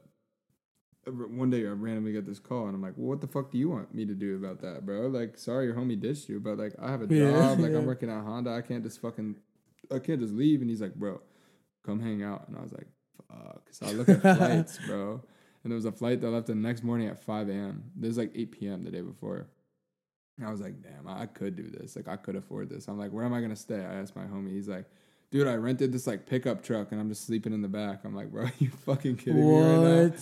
one 1.06 1.50
day 1.50 1.66
I 1.66 1.70
randomly 1.70 2.12
get 2.12 2.26
this 2.26 2.38
call, 2.40 2.66
and 2.66 2.74
I'm 2.74 2.82
like, 2.82 2.94
well, 2.96 3.08
what 3.08 3.20
the 3.20 3.28
fuck 3.28 3.52
do 3.52 3.58
you 3.58 3.68
want 3.70 3.94
me 3.94 4.04
to 4.04 4.14
do 4.14 4.36
about 4.36 4.60
that, 4.62 4.84
bro? 4.84 5.06
Like, 5.06 5.38
sorry, 5.38 5.66
your 5.66 5.74
homie 5.74 5.98
ditched 6.00 6.28
you, 6.28 6.40
but 6.40 6.58
like, 6.58 6.72
I 6.80 6.90
have 6.90 7.02
a 7.02 7.14
Yeah, 7.14 7.30
job, 7.30 7.60
like 7.60 7.72
yeah. 7.72 7.78
I'm 7.78 7.86
working 7.86 8.10
at 8.10 8.22
Honda, 8.22 8.50
I 8.50 8.62
can't 8.62 8.82
just 8.82 9.00
fucking, 9.00 9.36
I 9.92 10.00
can't 10.00 10.20
just 10.20 10.34
leave. 10.34 10.60
And 10.60 10.68
he's 10.70 10.80
like, 10.80 10.94
bro, 10.96 11.20
come 11.86 12.00
hang 12.00 12.22
out, 12.22 12.48
and 12.48 12.56
I 12.56 12.62
was 12.62 12.72
like. 12.72 12.88
So 13.74 13.86
I 13.86 13.92
look 13.92 14.08
at 14.08 14.20
flights, 14.38 14.78
bro. 14.86 15.20
And 15.64 15.70
there 15.70 15.76
was 15.76 15.84
a 15.84 15.92
flight 15.92 16.20
that 16.20 16.30
left 16.30 16.46
the 16.48 16.54
next 16.54 16.82
morning 16.84 17.08
at 17.08 17.22
5 17.22 17.48
a.m. 17.48 17.84
This 17.96 18.08
was 18.08 18.18
like 18.18 18.32
8 18.34 18.52
p.m. 18.52 18.84
the 18.84 18.90
day 18.90 19.00
before. 19.00 19.46
And 20.38 20.46
I 20.46 20.50
was 20.50 20.60
like, 20.60 20.82
damn, 20.82 21.06
I 21.08 21.26
could 21.26 21.56
do 21.56 21.68
this. 21.70 21.96
Like, 21.96 22.08
I 22.08 22.16
could 22.16 22.36
afford 22.36 22.68
this. 22.68 22.88
I'm 22.88 22.98
like, 22.98 23.12
where 23.12 23.24
am 23.24 23.32
I 23.32 23.38
going 23.38 23.50
to 23.50 23.56
stay? 23.56 23.76
I 23.78 23.94
asked 23.94 24.16
my 24.16 24.24
homie. 24.24 24.50
He's 24.52 24.68
like, 24.68 24.86
dude, 25.30 25.46
I 25.46 25.54
rented 25.54 25.92
this 25.92 26.06
like 26.06 26.26
pickup 26.26 26.62
truck 26.62 26.92
and 26.92 27.00
I'm 27.00 27.08
just 27.08 27.26
sleeping 27.26 27.52
in 27.52 27.62
the 27.62 27.68
back. 27.68 28.00
I'm 28.04 28.14
like, 28.14 28.30
bro, 28.30 28.46
you 28.58 28.70
fucking 28.70 29.16
kidding 29.16 29.40
me 29.48 29.60
right 29.60 30.10
now? 30.10 30.16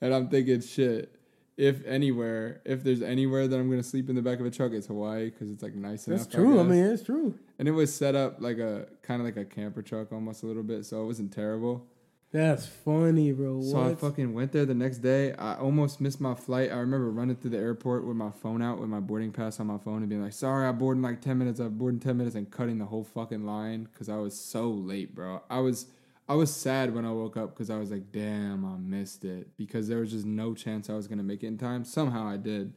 And 0.00 0.14
I'm 0.14 0.28
thinking, 0.28 0.60
shit, 0.60 1.14
if 1.56 1.84
anywhere, 1.86 2.60
if 2.64 2.82
there's 2.82 3.02
anywhere 3.02 3.46
that 3.48 3.56
I'm 3.58 3.68
going 3.68 3.82
to 3.82 3.88
sleep 3.88 4.08
in 4.08 4.16
the 4.16 4.22
back 4.22 4.40
of 4.40 4.46
a 4.46 4.50
truck, 4.50 4.72
it's 4.72 4.86
Hawaii 4.86 5.30
because 5.30 5.50
it's 5.50 5.62
like 5.62 5.74
nice 5.74 6.04
That's 6.04 6.24
enough. 6.24 6.34
true. 6.34 6.60
I, 6.60 6.62
guess. 6.62 6.70
mean, 6.70 6.84
it's 6.84 7.02
true. 7.02 7.34
and 7.58 7.68
it 7.68 7.72
was 7.72 7.94
set 7.94 8.14
up 8.14 8.40
like 8.40 8.58
a 8.58 8.86
kind 9.02 9.20
of 9.20 9.26
like 9.26 9.36
a 9.36 9.44
camper 9.44 9.82
truck 9.82 10.12
almost 10.12 10.42
a 10.42 10.46
little 10.46 10.62
bit. 10.62 10.86
So 10.86 11.02
it 11.02 11.06
wasn't 11.06 11.32
terrible. 11.32 11.86
That's 12.32 12.66
funny, 12.66 13.30
bro. 13.32 13.60
So 13.60 13.78
I 13.78 13.94
fucking 13.94 14.32
went 14.32 14.52
there 14.52 14.64
the 14.64 14.74
next 14.74 14.98
day. 14.98 15.34
I 15.34 15.56
almost 15.56 16.00
missed 16.00 16.18
my 16.18 16.34
flight. 16.34 16.72
I 16.72 16.76
remember 16.76 17.10
running 17.10 17.36
through 17.36 17.50
the 17.50 17.58
airport 17.58 18.06
with 18.06 18.16
my 18.16 18.30
phone 18.30 18.62
out 18.62 18.80
with 18.80 18.88
my 18.88 19.00
boarding 19.00 19.32
pass 19.32 19.60
on 19.60 19.66
my 19.66 19.76
phone 19.76 19.98
and 19.98 20.08
being 20.08 20.22
like, 20.22 20.32
"Sorry, 20.32 20.66
I 20.66 20.72
board 20.72 20.96
in 20.96 21.02
like 21.02 21.20
ten 21.20 21.36
minutes. 21.36 21.60
I 21.60 21.68
board 21.68 21.92
in 21.92 22.00
ten 22.00 22.16
minutes," 22.16 22.34
and 22.34 22.50
cutting 22.50 22.78
the 22.78 22.86
whole 22.86 23.04
fucking 23.04 23.44
line 23.44 23.84
because 23.84 24.08
I 24.08 24.16
was 24.16 24.38
so 24.38 24.70
late, 24.70 25.14
bro. 25.14 25.42
I 25.50 25.60
was 25.60 25.86
I 26.26 26.34
was 26.34 26.54
sad 26.54 26.94
when 26.94 27.04
I 27.04 27.12
woke 27.12 27.36
up 27.36 27.50
because 27.50 27.68
I 27.68 27.76
was 27.76 27.90
like, 27.90 28.10
"Damn, 28.12 28.64
I 28.64 28.78
missed 28.78 29.26
it," 29.26 29.54
because 29.58 29.88
there 29.88 29.98
was 29.98 30.10
just 30.10 30.24
no 30.24 30.54
chance 30.54 30.88
I 30.88 30.94
was 30.94 31.06
gonna 31.06 31.22
make 31.22 31.42
it 31.42 31.48
in 31.48 31.58
time. 31.58 31.84
Somehow 31.84 32.26
I 32.26 32.38
did, 32.38 32.72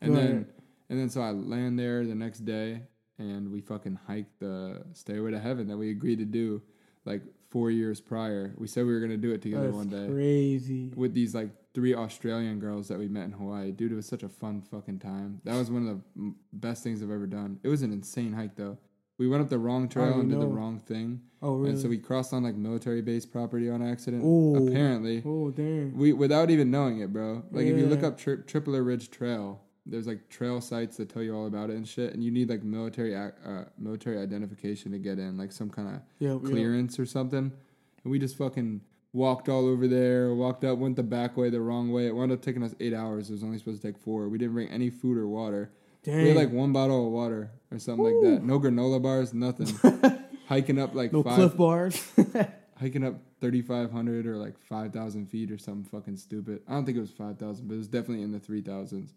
and 0.00 0.16
then 0.16 0.46
and 0.88 0.98
then 0.98 1.10
so 1.10 1.20
I 1.20 1.30
land 1.30 1.78
there 1.78 2.06
the 2.06 2.14
next 2.14 2.46
day 2.46 2.82
and 3.18 3.52
we 3.52 3.60
fucking 3.60 3.98
hiked 4.06 4.40
the 4.40 4.82
Stairway 4.92 5.30
to 5.30 5.38
Heaven 5.38 5.68
that 5.68 5.76
we 5.76 5.90
agreed 5.90 6.18
to 6.18 6.24
do 6.24 6.62
like 7.04 7.22
four 7.54 7.70
years 7.70 8.00
prior. 8.00 8.52
We 8.58 8.66
said 8.66 8.84
we 8.84 8.92
were 8.92 8.98
gonna 8.98 9.16
do 9.16 9.30
it 9.30 9.40
together 9.40 9.66
That's 9.66 9.76
one 9.76 9.88
day 9.88 10.08
crazy. 10.12 10.90
with 10.96 11.14
these 11.14 11.36
like 11.36 11.50
three 11.72 11.94
Australian 11.94 12.58
girls 12.58 12.88
that 12.88 12.98
we 12.98 13.06
met 13.06 13.26
in 13.26 13.30
Hawaii. 13.30 13.70
Dude, 13.70 13.92
it 13.92 13.94
was 13.94 14.06
such 14.06 14.24
a 14.24 14.28
fun 14.28 14.60
fucking 14.60 14.98
time. 14.98 15.40
That 15.44 15.54
was 15.54 15.70
one 15.70 15.86
of 15.86 16.02
the 16.16 16.34
best 16.52 16.82
things 16.82 17.00
I've 17.00 17.12
ever 17.12 17.28
done. 17.28 17.60
It 17.62 17.68
was 17.68 17.82
an 17.82 17.92
insane 17.92 18.32
hike 18.32 18.56
though. 18.56 18.76
We 19.18 19.28
went 19.28 19.40
up 19.40 19.50
the 19.50 19.58
wrong 19.60 19.84
oh, 19.84 19.86
trail 19.86 20.06
already 20.06 20.20
and 20.22 20.30
did 20.30 20.40
the 20.40 20.48
wrong 20.48 20.80
thing, 20.80 21.20
Oh, 21.40 21.54
really? 21.54 21.70
and 21.70 21.78
so 21.78 21.88
we 21.88 21.98
crossed 21.98 22.32
on 22.32 22.42
like 22.42 22.56
military 22.56 23.02
base 23.02 23.24
property 23.24 23.70
on 23.70 23.80
accident. 23.86 24.24
Ooh. 24.24 24.66
Apparently, 24.66 25.22
oh, 25.24 25.52
damn. 25.52 25.96
we 25.96 26.12
without 26.12 26.50
even 26.50 26.72
knowing 26.72 26.98
it, 26.98 27.12
bro. 27.12 27.44
Like 27.52 27.66
if 27.66 27.78
you 27.78 27.86
look 27.86 28.02
up 28.02 28.18
tri- 28.18 28.42
Tripler 28.50 28.84
Ridge 28.84 29.12
Trail, 29.12 29.60
there's 29.86 30.06
like 30.06 30.28
trail 30.28 30.60
sites 30.60 30.96
that 30.96 31.08
tell 31.08 31.22
you 31.22 31.34
all 31.36 31.46
about 31.46 31.70
it 31.70 31.76
and 31.76 31.86
shit, 31.86 32.14
and 32.14 32.22
you 32.24 32.30
need 32.30 32.48
like 32.48 32.62
military 32.62 33.14
uh, 33.14 33.30
military 33.78 34.18
identification 34.18 34.92
to 34.92 34.98
get 34.98 35.18
in, 35.18 35.36
like 35.36 35.52
some 35.52 35.68
kind 35.70 35.88
of 35.88 35.94
Yeah, 36.18 36.32
yeah. 36.32 36.38
clearance 36.38 36.98
or 36.98 37.06
something. 37.06 37.52
And 38.04 38.10
we 38.10 38.18
just 38.18 38.36
fucking 38.36 38.80
walked 39.12 39.48
all 39.48 39.66
over 39.66 39.86
there, 39.86 40.34
walked 40.34 40.64
up, 40.64 40.78
went 40.78 40.96
the 40.96 41.02
back 41.02 41.36
way, 41.36 41.50
the 41.50 41.60
wrong 41.60 41.90
way. 41.92 42.06
It 42.06 42.14
wound 42.14 42.32
up 42.32 42.42
taking 42.42 42.62
us 42.62 42.74
eight 42.80 42.94
hours. 42.94 43.28
It 43.30 43.32
was 43.34 43.44
only 43.44 43.58
supposed 43.58 43.82
to 43.82 43.86
take 43.92 43.98
four. 43.98 44.28
We 44.28 44.38
didn't 44.38 44.54
bring 44.54 44.68
any 44.68 44.90
food 44.90 45.16
or 45.18 45.28
water. 45.28 45.70
Damn. 46.02 46.22
We 46.22 46.28
had 46.28 46.36
like 46.36 46.50
one 46.50 46.72
bottle 46.72 47.06
of 47.06 47.12
water 47.12 47.50
or 47.70 47.78
something 47.78 48.04
like 48.04 48.30
that. 48.34 48.44
No 48.44 48.58
granola 48.60 49.00
bars, 49.02 49.32
nothing. 49.32 49.68
hiking 50.48 50.78
up 50.78 50.94
like 50.94 51.12
no 51.12 51.22
five, 51.22 51.34
Clif 51.36 51.56
bars. 51.56 52.12
hiking 52.78 53.04
up 53.04 53.14
3,500 53.40 54.26
or 54.26 54.36
like 54.36 54.58
5,000 54.58 55.26
feet 55.26 55.50
or 55.50 55.58
something 55.58 55.84
fucking 55.84 56.16
stupid. 56.16 56.62
I 56.68 56.72
don't 56.72 56.84
think 56.84 56.98
it 56.98 57.00
was 57.00 57.10
5,000, 57.10 57.66
but 57.68 57.74
it 57.74 57.78
was 57.78 57.88
definitely 57.88 58.22
in 58.22 58.32
the 58.32 58.40
3,000s. 58.40 59.12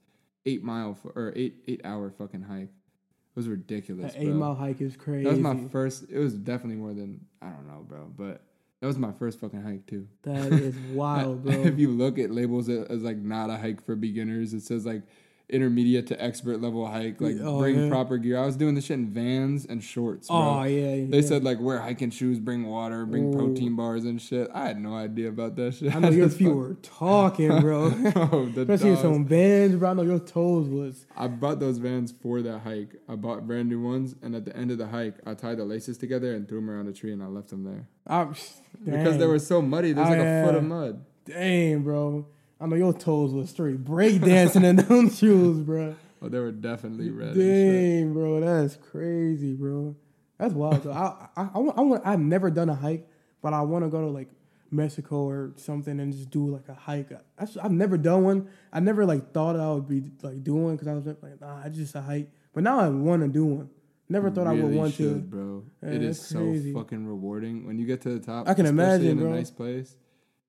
Eight 0.47 0.63
mile 0.63 0.97
or 1.15 1.33
eight 1.35 1.55
eight 1.67 1.81
hour 1.83 2.09
fucking 2.09 2.41
hike. 2.41 2.69
It 2.69 3.35
was 3.35 3.47
ridiculous. 3.47 4.15
An 4.15 4.21
eight 4.21 4.33
mile 4.33 4.55
hike 4.55 4.81
is 4.81 4.95
crazy. 4.95 5.25
That 5.25 5.31
was 5.31 5.39
my 5.39 5.67
first. 5.69 6.05
It 6.09 6.17
was 6.17 6.33
definitely 6.33 6.77
more 6.77 6.93
than 6.93 7.25
I 7.41 7.49
don't 7.49 7.67
know, 7.67 7.85
bro. 7.87 8.11
But 8.17 8.41
that 8.79 8.87
was 8.87 8.97
my 8.97 9.11
first 9.11 9.39
fucking 9.39 9.61
hike 9.61 9.85
too. 9.87 10.07
That 10.23 10.53
is 10.53 10.75
wild, 10.93 11.43
bro. 11.43 11.53
if 11.53 11.77
you 11.77 11.91
look, 11.91 12.17
it 12.17 12.31
labels 12.31 12.69
it 12.69 12.89
as 12.89 13.01
like 13.03 13.17
not 13.17 13.49
a 13.49 13.57
hike 13.57 13.83
for 13.85 13.95
beginners. 13.95 14.53
It 14.53 14.61
says 14.61 14.85
like 14.85 15.03
intermediate 15.49 16.07
to 16.07 16.21
expert 16.21 16.61
level 16.61 16.85
hike. 16.85 17.21
Like 17.21 17.37
Oh, 17.41 17.59
bring 17.59 17.83
yeah. 17.83 17.89
proper 17.89 18.17
gear. 18.17 18.37
I 18.37 18.45
was 18.45 18.57
doing 18.57 18.75
this 18.75 18.85
shit 18.85 18.95
in 18.99 19.07
vans 19.09 19.65
and 19.65 19.81
shorts. 19.83 20.27
Bro. 20.27 20.37
oh 20.37 20.63
yeah, 20.63 21.05
They 21.07 21.21
said 21.21 21.43
like 21.43 21.59
wear 21.61 21.79
hiking 21.79 22.09
shoes, 22.09 22.37
bring 22.39 22.65
water, 22.67 23.05
bring 23.05 23.33
Ooh. 23.33 23.37
protein 23.37 23.75
bars 23.77 24.03
and 24.03 24.21
shit. 24.21 24.49
I 24.53 24.67
had 24.67 24.79
no 24.81 24.93
idea 24.95 25.29
about 25.29 25.55
that 25.55 25.75
shit. 25.75 25.95
I 25.95 25.99
know 25.99 26.09
your 26.09 26.27
feet 26.39 26.49
were 26.53 26.73
talking, 26.75 27.61
bro. 27.61 27.85
oh, 28.15 28.45
the 28.53 28.61
Especially 28.69 28.89
in 28.89 28.95
dogs. 28.95 29.01
some 29.01 29.25
vans, 29.25 29.75
bro. 29.77 29.89
I 29.89 29.93
know 29.93 30.01
your 30.03 30.19
toes 30.19 30.67
was. 30.67 31.05
I 31.15 31.27
bought 31.27 31.59
those 31.61 31.77
vans 31.77 32.13
for 32.21 32.41
that 32.41 32.59
hike. 32.59 32.95
I 33.07 33.15
bought 33.15 33.47
brand 33.47 33.69
new 33.69 33.81
ones, 33.81 34.15
and 34.21 34.35
at 34.35 34.43
the 34.43 34.55
end 34.55 34.71
of 34.71 34.77
the 34.77 34.87
hike, 34.87 35.15
I 35.25 35.33
tied 35.33 35.59
the 35.59 35.65
laces 35.65 35.97
together 35.97 36.33
and 36.35 36.47
threw 36.47 36.59
them 36.59 36.69
around 36.69 36.87
a 36.89 36.93
tree, 36.93 37.13
and 37.13 37.23
I 37.23 37.27
left 37.27 37.49
them 37.49 37.63
there. 37.63 37.87
I'm, 38.05 38.35
because 38.83 39.17
they 39.17 39.25
were 39.27 39.39
so 39.39 39.61
muddy. 39.61 39.93
There's 39.93 40.07
Oh, 40.07 40.11
like 40.11 40.19
a 40.19 40.45
foot 40.45 40.55
of 40.55 40.63
mud. 40.65 41.05
Damn, 41.25 41.83
bro. 41.83 42.25
I 42.59 42.65
know 42.65 42.75
your 42.75 42.93
toes 42.93 43.33
were 43.33 43.45
straight 43.45 43.83
break 43.83 44.21
dancing 44.21 44.63
in 44.63 44.77
them 44.77 45.09
shoes, 45.13 45.59
bro. 45.61 45.95
Oh, 46.21 46.29
they 46.29 46.39
were 46.39 46.51
definitely 46.51 47.09
red. 47.11 47.35
Dang, 47.35 48.13
bro, 48.13 48.39
that's 48.39 48.75
crazy, 48.75 49.53
bro. 49.53 49.95
That's 50.39 50.53
wild. 50.53 50.83
Though. 50.83 50.91
I, 50.91 51.27
I, 51.35 51.49
I, 51.53 51.59
want, 51.59 51.77
I 51.77 51.81
want. 51.81 52.01
I've 52.05 52.19
never 52.19 52.49
done 52.49 52.69
a 52.69 52.75
hike, 52.75 53.07
but 53.41 53.53
I 53.53 53.61
want 53.61 53.85
to 53.85 53.89
go 53.89 54.01
to 54.01 54.07
like 54.07 54.29
Mexico 54.71 55.27
or 55.27 55.53
something 55.57 55.99
and 55.99 56.11
just 56.11 56.29
do 56.31 56.47
like 56.47 56.67
a 56.69 56.73
hike. 56.73 57.11
I, 57.11 57.47
I've 57.61 57.71
never 57.71 57.97
done 57.97 58.23
one. 58.23 58.49
I 58.73 58.79
never 58.79 59.05
like 59.05 59.31
thought 59.33 59.55
I 59.55 59.71
would 59.71 59.87
be 59.87 60.09
like 60.23 60.43
doing 60.43 60.75
because 60.75 60.87
I 60.87 60.93
was 60.93 61.05
like, 61.05 61.39
nah, 61.39 61.61
it's 61.65 61.77
just 61.77 61.95
a 61.95 62.01
hike. 62.01 62.29
But 62.53 62.63
now 62.63 62.79
I 62.79 62.89
want 62.89 63.21
to 63.21 63.27
do 63.27 63.45
one. 63.45 63.69
Never 64.09 64.31
thought 64.31 64.47
I 64.47 64.53
would 64.53 64.63
Really 64.63 64.77
want 64.77 64.95
to. 64.95 65.15
bro. 65.19 65.63
Yeah, 65.83 65.89
it 65.89 66.01
is 66.01 66.19
so 66.25 66.39
crazy. 66.39 66.73
fucking 66.73 67.05
rewarding 67.05 67.67
when 67.67 67.77
you 67.77 67.85
get 67.85 68.01
to 68.01 68.09
the 68.09 68.19
top. 68.25 68.47
I 68.47 68.53
can 68.53 68.65
especially 68.65 68.83
imagine, 68.83 69.07
in 69.11 69.17
bro. 69.19 69.33
a 69.33 69.35
nice 69.35 69.51
place. 69.51 69.95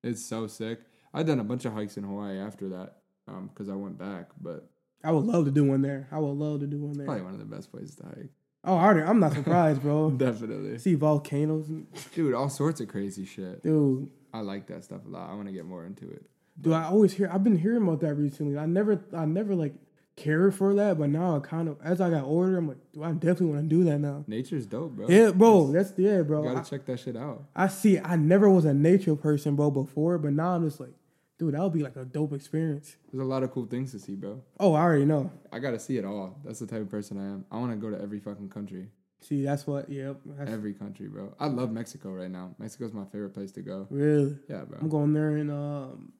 It's 0.03 0.25
so 0.25 0.47
sick. 0.47 0.79
I've 1.15 1.27
done 1.27 1.41
a 1.41 1.45
bunch 1.45 1.65
of 1.65 1.73
hikes 1.73 1.97
in 1.97 2.05
Hawaii 2.05 2.39
after 2.39 2.69
that 2.71 2.97
um, 3.27 3.49
because 3.53 3.69
I 3.69 3.75
went 3.75 3.99
back, 3.99 4.29
but 4.41 4.69
I 5.05 5.13
would 5.13 5.25
love 5.25 5.45
to 5.47 5.51
do 5.51 5.65
one 5.65 5.83
there. 5.83 6.09
I 6.11 6.19
would 6.19 6.37
love 6.37 6.61
to 6.61 6.67
do 6.67 6.79
one 6.81 6.93
there. 6.97 7.07
probably 7.07 7.23
one 7.25 7.35
of 7.35 7.39
the 7.39 7.45
best 7.47 7.71
places 7.71 7.97
to 7.97 8.05
hike. 8.05 8.31
Oh, 8.65 8.75
already, 8.77 9.03
I'm 9.03 9.21
not 9.21 9.33
surprised, 9.33 9.83
bro. 9.83 10.11
Definitely, 10.17 10.79
See 10.79 10.95
volcanoes, 10.95 11.69
and, 11.69 11.87
dude. 12.15 12.35
All 12.35 12.49
sorts 12.51 12.81
of 12.81 12.89
crazy 12.89 13.25
shit. 13.25 13.63
dude. 13.63 14.11
I 14.35 14.41
like 14.41 14.67
that 14.67 14.85
stuff 14.85 15.01
a 15.07 15.09
lot. 15.09 15.31
I 15.31 15.35
want 15.35 15.47
to 15.47 15.53
get 15.53 15.65
more 15.65 15.87
into 15.87 16.11
it. 16.11 16.27
Dude, 16.61 16.73
I 16.75 16.85
always 16.85 17.13
hear. 17.15 17.31
I've 17.33 17.45
been 17.45 17.57
hearing 17.57 17.83
about 17.83 18.01
that 18.01 18.15
recently. 18.15 18.59
I 18.59 18.67
never, 18.67 19.01
I 19.17 19.25
never 19.25 19.55
like 19.55 19.75
cared 20.17 20.55
for 20.55 20.75
that, 20.75 20.99
but 20.99 21.09
now 21.09 21.37
I 21.37 21.39
kind 21.39 21.69
of, 21.69 21.79
as 21.83 22.01
I 22.01 22.11
got 22.11 22.25
older, 22.25 22.59
I'm 22.59 22.67
like, 22.69 22.77
dude, 22.93 23.05
I 23.05 23.13
definitely 23.13 23.47
want 23.47 23.63
to 23.63 23.69
do 23.69 23.85
that 23.85 24.01
now. 24.01 24.25
Nature's 24.27 24.67
dope, 24.67 24.93
bro. 24.97 25.07
Yeah, 25.09 25.31
bro. 25.31 25.69
It's- 25.71 25.91
That's 25.91 25.99
yeah, 26.01 26.17
you 26.19 26.25
bro. 26.25 26.43
gotta 26.43 26.59
I, 26.59 26.63
check 26.63 26.85
that 26.87 26.99
shit 26.99 27.17
out. 27.17 27.45
I 27.55 27.69
see. 27.69 27.99
I 28.01 28.17
never 28.17 28.51
was 28.51 28.65
a 28.65 28.75
nature 28.75 29.15
person, 29.15 29.55
bro, 29.55 29.71
before, 29.71 30.19
but 30.19 30.33
now 30.33 30.57
I'm 30.57 30.65
just 30.69 30.81
like, 30.81 30.91
dude, 31.39 31.55
that 31.55 31.61
would 31.63 31.73
be 31.73 31.83
like 31.83 31.97
a 31.97 32.05
dope 32.05 32.33
experience. 32.33 32.97
There's 33.13 33.23
a 33.23 33.29
lot 33.29 33.43
of 33.43 33.53
cool 33.53 33.67
things 33.67 33.93
to 33.93 33.99
see, 33.99 34.15
bro. 34.17 34.43
Oh, 34.61 34.75
I 34.75 34.81
already 34.83 35.05
know. 35.05 35.31
I 35.53 35.59
gotta 35.59 35.79
see 35.79 35.97
it 35.97 36.05
all. 36.05 36.39
That's 36.45 36.59
the 36.59 36.67
type 36.67 36.83
of 36.83 36.91
person 36.91 37.19
I 37.19 37.25
am. 37.25 37.45
I 37.51 37.59
want 37.59 37.73
to 37.73 37.77
go 37.77 37.91
to 37.95 38.01
every 38.03 38.21
fucking 38.21 38.49
country, 38.51 38.89
See, 39.21 39.43
that's 39.43 39.67
what. 39.67 39.91
Yep. 39.91 40.21
That's 40.27 40.51
every 40.51 40.75
country, 40.75 41.09
bro. 41.09 41.35
I 41.41 41.47
love 41.47 41.73
Mexico 41.73 42.13
right 42.13 42.31
now. 42.31 42.55
Mexico's 42.59 42.93
my 42.93 43.05
favorite 43.07 43.35
place 43.35 43.51
to 43.53 43.63
go. 43.63 43.87
really. 43.91 44.39
Yeah, 44.49 44.65
bro. 44.65 44.79
I'm 44.81 44.89
going 44.89 45.13
there 45.13 45.37
in 45.37 45.51
um 45.51 46.13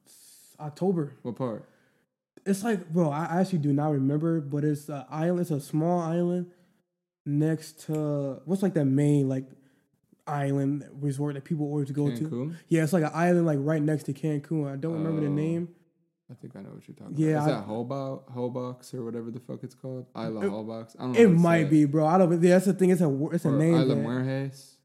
October. 0.59 1.15
What 1.21 1.35
part? 1.35 1.67
It's 2.45 2.63
like, 2.63 2.89
bro, 2.89 3.09
I 3.09 3.39
actually 3.39 3.59
do 3.59 3.73
not 3.73 3.91
remember, 3.91 4.41
but 4.41 4.63
it's 4.63 4.89
an 4.89 5.05
island. 5.09 5.41
It's 5.41 5.51
a 5.51 5.61
small 5.61 5.99
island 6.01 6.47
next 7.25 7.85
to 7.85 8.41
what's 8.45 8.63
like 8.63 8.73
that 8.73 8.85
main 8.85 9.29
like 9.29 9.45
island 10.29 10.85
resort 10.93 11.33
that 11.35 11.43
people 11.43 11.65
always 11.65 11.91
go 11.91 12.09
to. 12.15 12.53
Yeah, 12.67 12.83
it's 12.83 12.93
like 12.93 13.03
an 13.03 13.11
island 13.13 13.45
like 13.45 13.59
right 13.61 13.81
next 13.81 14.03
to 14.03 14.13
Cancun. 14.13 14.71
I 14.71 14.75
don't 14.75 14.93
remember 14.93 15.21
the 15.21 15.27
Oh. 15.27 15.31
name. 15.33 15.69
I 16.31 16.35
think 16.35 16.55
I 16.55 16.61
know 16.61 16.69
what 16.69 16.87
you're 16.87 16.95
talking 16.95 17.15
Yeah, 17.17 17.31
about. 17.43 17.47
Is 17.49 17.53
I- 17.55 17.59
that 17.59 17.67
Holbox, 17.67 18.31
Holbox 18.35 18.93
or 18.93 19.03
whatever 19.03 19.31
the 19.31 19.39
fuck 19.39 19.63
it's 19.63 19.73
called? 19.73 20.05
Isla 20.15 20.45
It- 20.45 20.51
Holbox. 20.51 20.95
I 20.99 21.03
don't 21.03 21.13
know. 21.13 21.19
It 21.19 21.23
how 21.25 21.29
to 21.31 21.37
say 21.37 21.41
might 21.41 21.69
be, 21.71 21.85
bro. 21.85 22.05
I 22.05 22.17
don't. 22.19 22.31
Yeah, 22.43 22.51
that's 22.51 22.65
the 22.65 22.73
thing. 22.73 22.91
It's 22.91 23.01
a 23.01 23.29
it's 23.31 23.45
a 23.45 23.51
name. 23.51 23.73
Isla 23.75 23.95
Mujeres. 23.95 24.75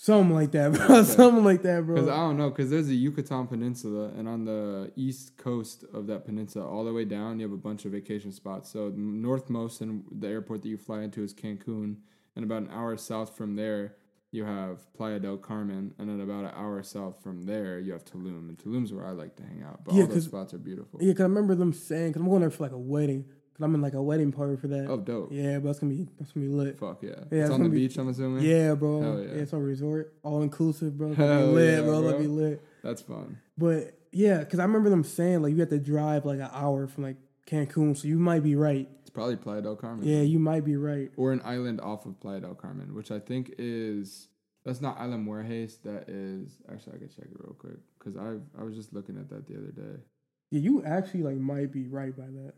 Something 0.00 0.32
like 0.34 0.52
that, 0.52 0.72
bro. 0.72 0.84
Okay. 1.00 1.04
Something 1.10 1.44
like 1.44 1.62
that, 1.62 1.84
bro. 1.84 1.96
Because 1.96 2.08
I 2.08 2.16
don't 2.16 2.38
know, 2.38 2.50
because 2.50 2.70
there's 2.70 2.88
a 2.88 2.94
Yucatan 2.94 3.48
Peninsula, 3.48 4.12
and 4.16 4.28
on 4.28 4.44
the 4.44 4.92
east 4.94 5.36
coast 5.36 5.84
of 5.92 6.06
that 6.06 6.24
peninsula, 6.24 6.64
all 6.66 6.84
the 6.84 6.92
way 6.92 7.04
down, 7.04 7.40
you 7.40 7.46
have 7.46 7.52
a 7.52 7.60
bunch 7.60 7.84
of 7.84 7.90
vacation 7.92 8.30
spots. 8.30 8.70
So 8.70 8.90
the 8.90 8.96
northmost 9.00 9.80
and 9.80 10.04
the 10.10 10.28
airport 10.28 10.62
that 10.62 10.68
you 10.68 10.78
fly 10.78 11.02
into 11.02 11.22
is 11.24 11.34
Cancun, 11.34 11.96
and 12.36 12.44
about 12.44 12.62
an 12.62 12.68
hour 12.70 12.96
south 12.96 13.36
from 13.36 13.56
there, 13.56 13.96
you 14.30 14.44
have 14.44 14.80
Playa 14.94 15.18
del 15.18 15.36
Carmen, 15.38 15.94
and 15.98 16.08
then 16.08 16.20
about 16.20 16.44
an 16.44 16.52
hour 16.54 16.82
south 16.82 17.22
from 17.22 17.44
there, 17.44 17.78
you 17.78 17.92
have 17.92 18.04
Tulum, 18.04 18.48
and 18.48 18.58
Tulum's 18.58 18.92
where 18.92 19.06
I 19.06 19.10
like 19.12 19.36
to 19.36 19.42
hang 19.42 19.62
out. 19.62 19.84
But 19.84 19.94
Yeah, 19.94 20.02
all 20.02 20.08
those 20.08 20.24
spots 20.24 20.52
are 20.54 20.58
beautiful. 20.58 21.00
yeah, 21.02 21.12
cause 21.12 21.20
I 21.20 21.24
remember 21.24 21.54
them 21.54 21.72
saying, 21.72 22.12
cause 22.12 22.20
I'm 22.22 22.28
going 22.28 22.40
there 22.40 22.50
for 22.50 22.62
like 22.64 22.72
a 22.72 22.78
wedding, 22.78 23.24
cause 23.24 23.64
I'm 23.64 23.74
in 23.74 23.80
like 23.80 23.94
a 23.94 24.02
wedding 24.02 24.30
party 24.32 24.56
for 24.56 24.68
that. 24.68 24.86
Oh, 24.88 24.98
dope! 24.98 25.28
Yeah, 25.32 25.58
but 25.58 25.68
that's 25.68 25.78
gonna 25.78 25.94
be 25.94 26.06
that's 26.18 26.32
gonna 26.32 26.46
be 26.46 26.52
lit. 26.52 26.78
Fuck 26.78 27.02
yeah! 27.02 27.10
Yeah, 27.10 27.14
it's 27.14 27.32
it's 27.32 27.50
on 27.50 27.62
the 27.62 27.68
be- 27.70 27.88
beach. 27.88 27.96
I'm 27.96 28.08
assuming. 28.08 28.44
Yeah, 28.44 28.74
bro. 28.74 29.00
Hell 29.00 29.18
yeah. 29.20 29.24
yeah. 29.34 29.42
it's 29.42 29.52
a 29.54 29.58
resort, 29.58 30.14
all 30.22 30.42
inclusive, 30.42 30.98
bro. 30.98 31.08
It's 31.08 31.16
Hell 31.16 31.46
be 31.48 31.52
lit, 31.54 31.74
yeah, 31.74 31.80
bro. 31.80 31.98
It'll 31.98 32.10
bro. 32.10 32.20
be 32.20 32.26
lit. 32.26 32.62
that's 32.82 33.00
fun. 33.02 33.38
But 33.56 33.98
yeah, 34.12 34.38
because 34.40 34.58
I 34.58 34.64
remember 34.64 34.90
them 34.90 35.04
saying 35.04 35.40
like 35.42 35.52
you 35.54 35.60
have 35.60 35.70
to 35.70 35.78
drive 35.78 36.26
like 36.26 36.38
an 36.40 36.50
hour 36.52 36.86
from 36.86 37.04
like 37.04 37.16
Cancun, 37.46 37.96
so 37.96 38.06
you 38.06 38.18
might 38.18 38.42
be 38.42 38.56
right. 38.56 38.88
It's 39.08 39.14
probably 39.14 39.36
Playa 39.36 39.62
del 39.62 39.74
Carmen. 39.74 40.06
Yeah, 40.06 40.20
you 40.20 40.38
might 40.38 40.66
be 40.66 40.76
right. 40.76 41.10
or 41.16 41.32
an 41.32 41.40
island 41.42 41.80
off 41.80 42.04
of 42.04 42.20
Playa 42.20 42.40
del 42.40 42.54
Carmen, 42.54 42.94
which 42.94 43.10
I 43.10 43.18
think 43.18 43.54
is 43.56 44.28
that's 44.66 44.82
not 44.82 45.00
Isla 45.00 45.16
Mujeres. 45.16 45.80
That 45.82 46.10
is 46.10 46.58
actually 46.70 46.96
I 46.96 46.98
can 46.98 47.08
check 47.08 47.24
it 47.24 47.38
real 47.38 47.56
quick 47.58 47.78
because 47.98 48.18
I 48.18 48.34
I 48.60 48.64
was 48.64 48.76
just 48.76 48.92
looking 48.92 49.16
at 49.16 49.30
that 49.30 49.46
the 49.48 49.56
other 49.56 49.72
day. 49.72 50.02
Yeah, 50.50 50.60
you 50.60 50.84
actually 50.84 51.22
like 51.22 51.36
might 51.36 51.72
be 51.72 51.86
right 51.86 52.14
by 52.14 52.26
that. 52.26 52.52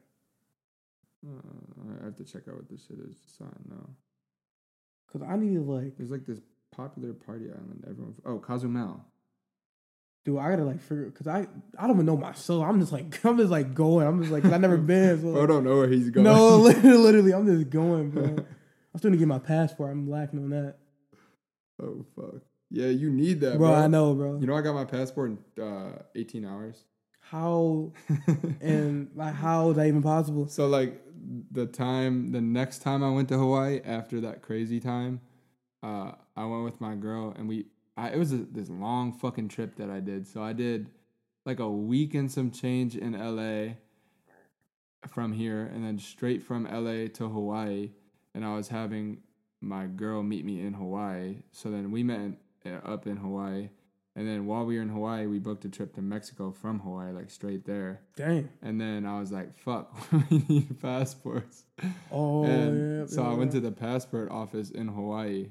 Uh, 1.25 2.01
I 2.03 2.05
have 2.07 2.17
to 2.17 2.25
check 2.25 2.49
out 2.49 2.57
what 2.57 2.69
this 2.69 2.85
shit 2.85 2.99
is. 2.99 3.17
So 3.39 3.45
I 3.45 3.73
know 3.73 3.91
Cause 5.13 5.23
I 5.23 5.37
need 5.37 5.55
to 5.55 5.63
like, 5.63 5.97
there's 5.97 6.11
like 6.11 6.27
this 6.27 6.41
popular 6.75 7.13
party 7.13 7.45
island. 7.47 7.85
Everyone 7.89 8.15
oh 8.25 8.41
Cozumel. 8.41 9.05
Dude, 10.25 10.39
I 10.39 10.51
gotta 10.51 10.65
like 10.65 10.81
figure. 10.81 11.11
Cause 11.11 11.27
I 11.27 11.47
I 11.79 11.87
don't 11.87 11.97
even 11.97 12.07
know 12.07 12.17
myself. 12.17 12.65
I'm 12.65 12.81
just 12.81 12.93
like 12.93 13.25
I'm 13.25 13.37
just 13.37 13.51
like 13.51 13.75
going. 13.75 14.07
I'm 14.07 14.21
just 14.21 14.33
like 14.33 14.45
I 14.45 14.57
never 14.59 14.77
been. 14.77 15.21
So 15.21 15.33
Bro, 15.33 15.41
like, 15.41 15.49
don't 15.49 15.65
know 15.65 15.77
where 15.77 15.89
he's 15.89 16.11
going. 16.11 16.25
no, 16.25 16.57
literally, 16.59 16.97
literally, 17.05 17.35
I'm 17.35 17.47
just 17.47 17.71
going, 17.71 18.11
bro. 18.11 18.25
I'm 18.25 18.99
still 18.99 19.11
to 19.11 19.17
get 19.17 19.29
my 19.29 19.39
passport. 19.39 19.93
I'm 19.93 20.11
lacking 20.11 20.41
on 20.41 20.51
that, 20.51 20.77
oh 21.83 22.05
fuck. 22.17 22.43
Yeah, 22.71 22.87
you 22.87 23.11
need 23.11 23.41
that, 23.41 23.59
bro. 23.59 23.69
bro. 23.69 23.75
I 23.75 23.87
know, 23.89 24.15
bro. 24.15 24.39
You 24.39 24.47
know 24.47 24.55
I 24.55 24.63
got 24.63 24.75
my 24.75 24.85
passport 24.85 25.33
in 25.57 25.63
uh, 25.63 26.03
18 26.15 26.45
hours. 26.45 26.85
How 27.21 27.93
and 28.61 29.11
like 29.15 29.35
how 29.35 29.71
is 29.71 29.77
that 29.77 29.87
even 29.87 30.03
possible? 30.03 30.49
So 30.49 30.67
like 30.67 31.01
the 31.53 31.67
time, 31.67 32.33
the 32.33 32.41
next 32.41 32.81
time 32.81 33.05
I 33.05 33.11
went 33.11 33.29
to 33.29 33.39
Hawaii 33.39 33.81
after 33.85 34.21
that 34.23 34.43
crazy 34.43 34.81
time, 34.81 35.21
uh, 35.83 36.13
I 36.37 36.45
went 36.47 36.65
with 36.65 36.81
my 36.81 36.95
girl 36.97 37.35
and 37.37 37.49
we. 37.49 37.67
I, 38.01 38.09
it 38.09 38.19
was 38.19 38.33
a, 38.33 38.39
this 38.39 38.71
long 38.71 39.13
fucking 39.13 39.49
trip 39.49 39.77
that 39.77 39.91
I 39.91 40.01
did. 40.01 40.27
So 40.27 40.43
I 40.43 40.55
did 40.55 40.89
like 41.45 41.61
a 41.61 41.69
week 41.69 42.15
and 42.15 42.33
some 42.33 42.51
change 42.51 42.97
in 42.97 43.13
LA 43.13 43.75
from 45.09 45.33
here, 45.33 45.71
and 45.75 45.85
then 45.85 45.99
straight 45.99 46.43
from 46.43 46.65
LA 46.65 47.09
to 47.15 47.29
Hawaii. 47.29 47.91
And 48.35 48.45
I 48.45 48.55
was 48.55 48.69
having 48.69 49.19
my 49.61 49.87
girl 49.87 50.23
meet 50.23 50.45
me 50.47 50.61
in 50.61 50.73
Hawaii. 50.73 51.37
So 51.53 51.71
then 51.71 51.91
we 51.91 52.03
met 52.03 52.21
in, 52.21 52.37
uh, 52.65 52.81
up 52.85 53.07
in 53.07 53.19
Hawaii. 53.19 53.69
And 54.17 54.27
then 54.27 54.47
while 54.47 54.65
we 54.65 54.77
were 54.77 54.83
in 54.83 54.89
Hawaii, 54.89 55.27
we 55.27 55.39
booked 55.39 55.65
a 55.65 55.69
trip 55.69 55.95
to 55.95 56.03
Mexico 56.03 56.51
from 56.51 56.81
Hawaii, 56.81 57.13
like 57.13 57.31
straight 57.31 57.65
there. 57.65 58.01
Dang. 58.17 58.49
And 58.63 58.81
then 58.81 59.05
I 59.05 59.21
was 59.21 59.31
like, 59.31 59.57
fuck, 59.59 59.95
we 60.31 60.43
need 60.49 60.81
passports. 60.81 61.65
Oh, 62.11 62.45
and 62.45 63.01
yeah. 63.01 63.07
so 63.07 63.25
I 63.25 63.35
went 63.35 63.53
to 63.53 63.61
the 63.61 63.71
passport 63.71 64.31
office 64.31 64.71
in 64.71 64.89
Hawaii 64.89 65.51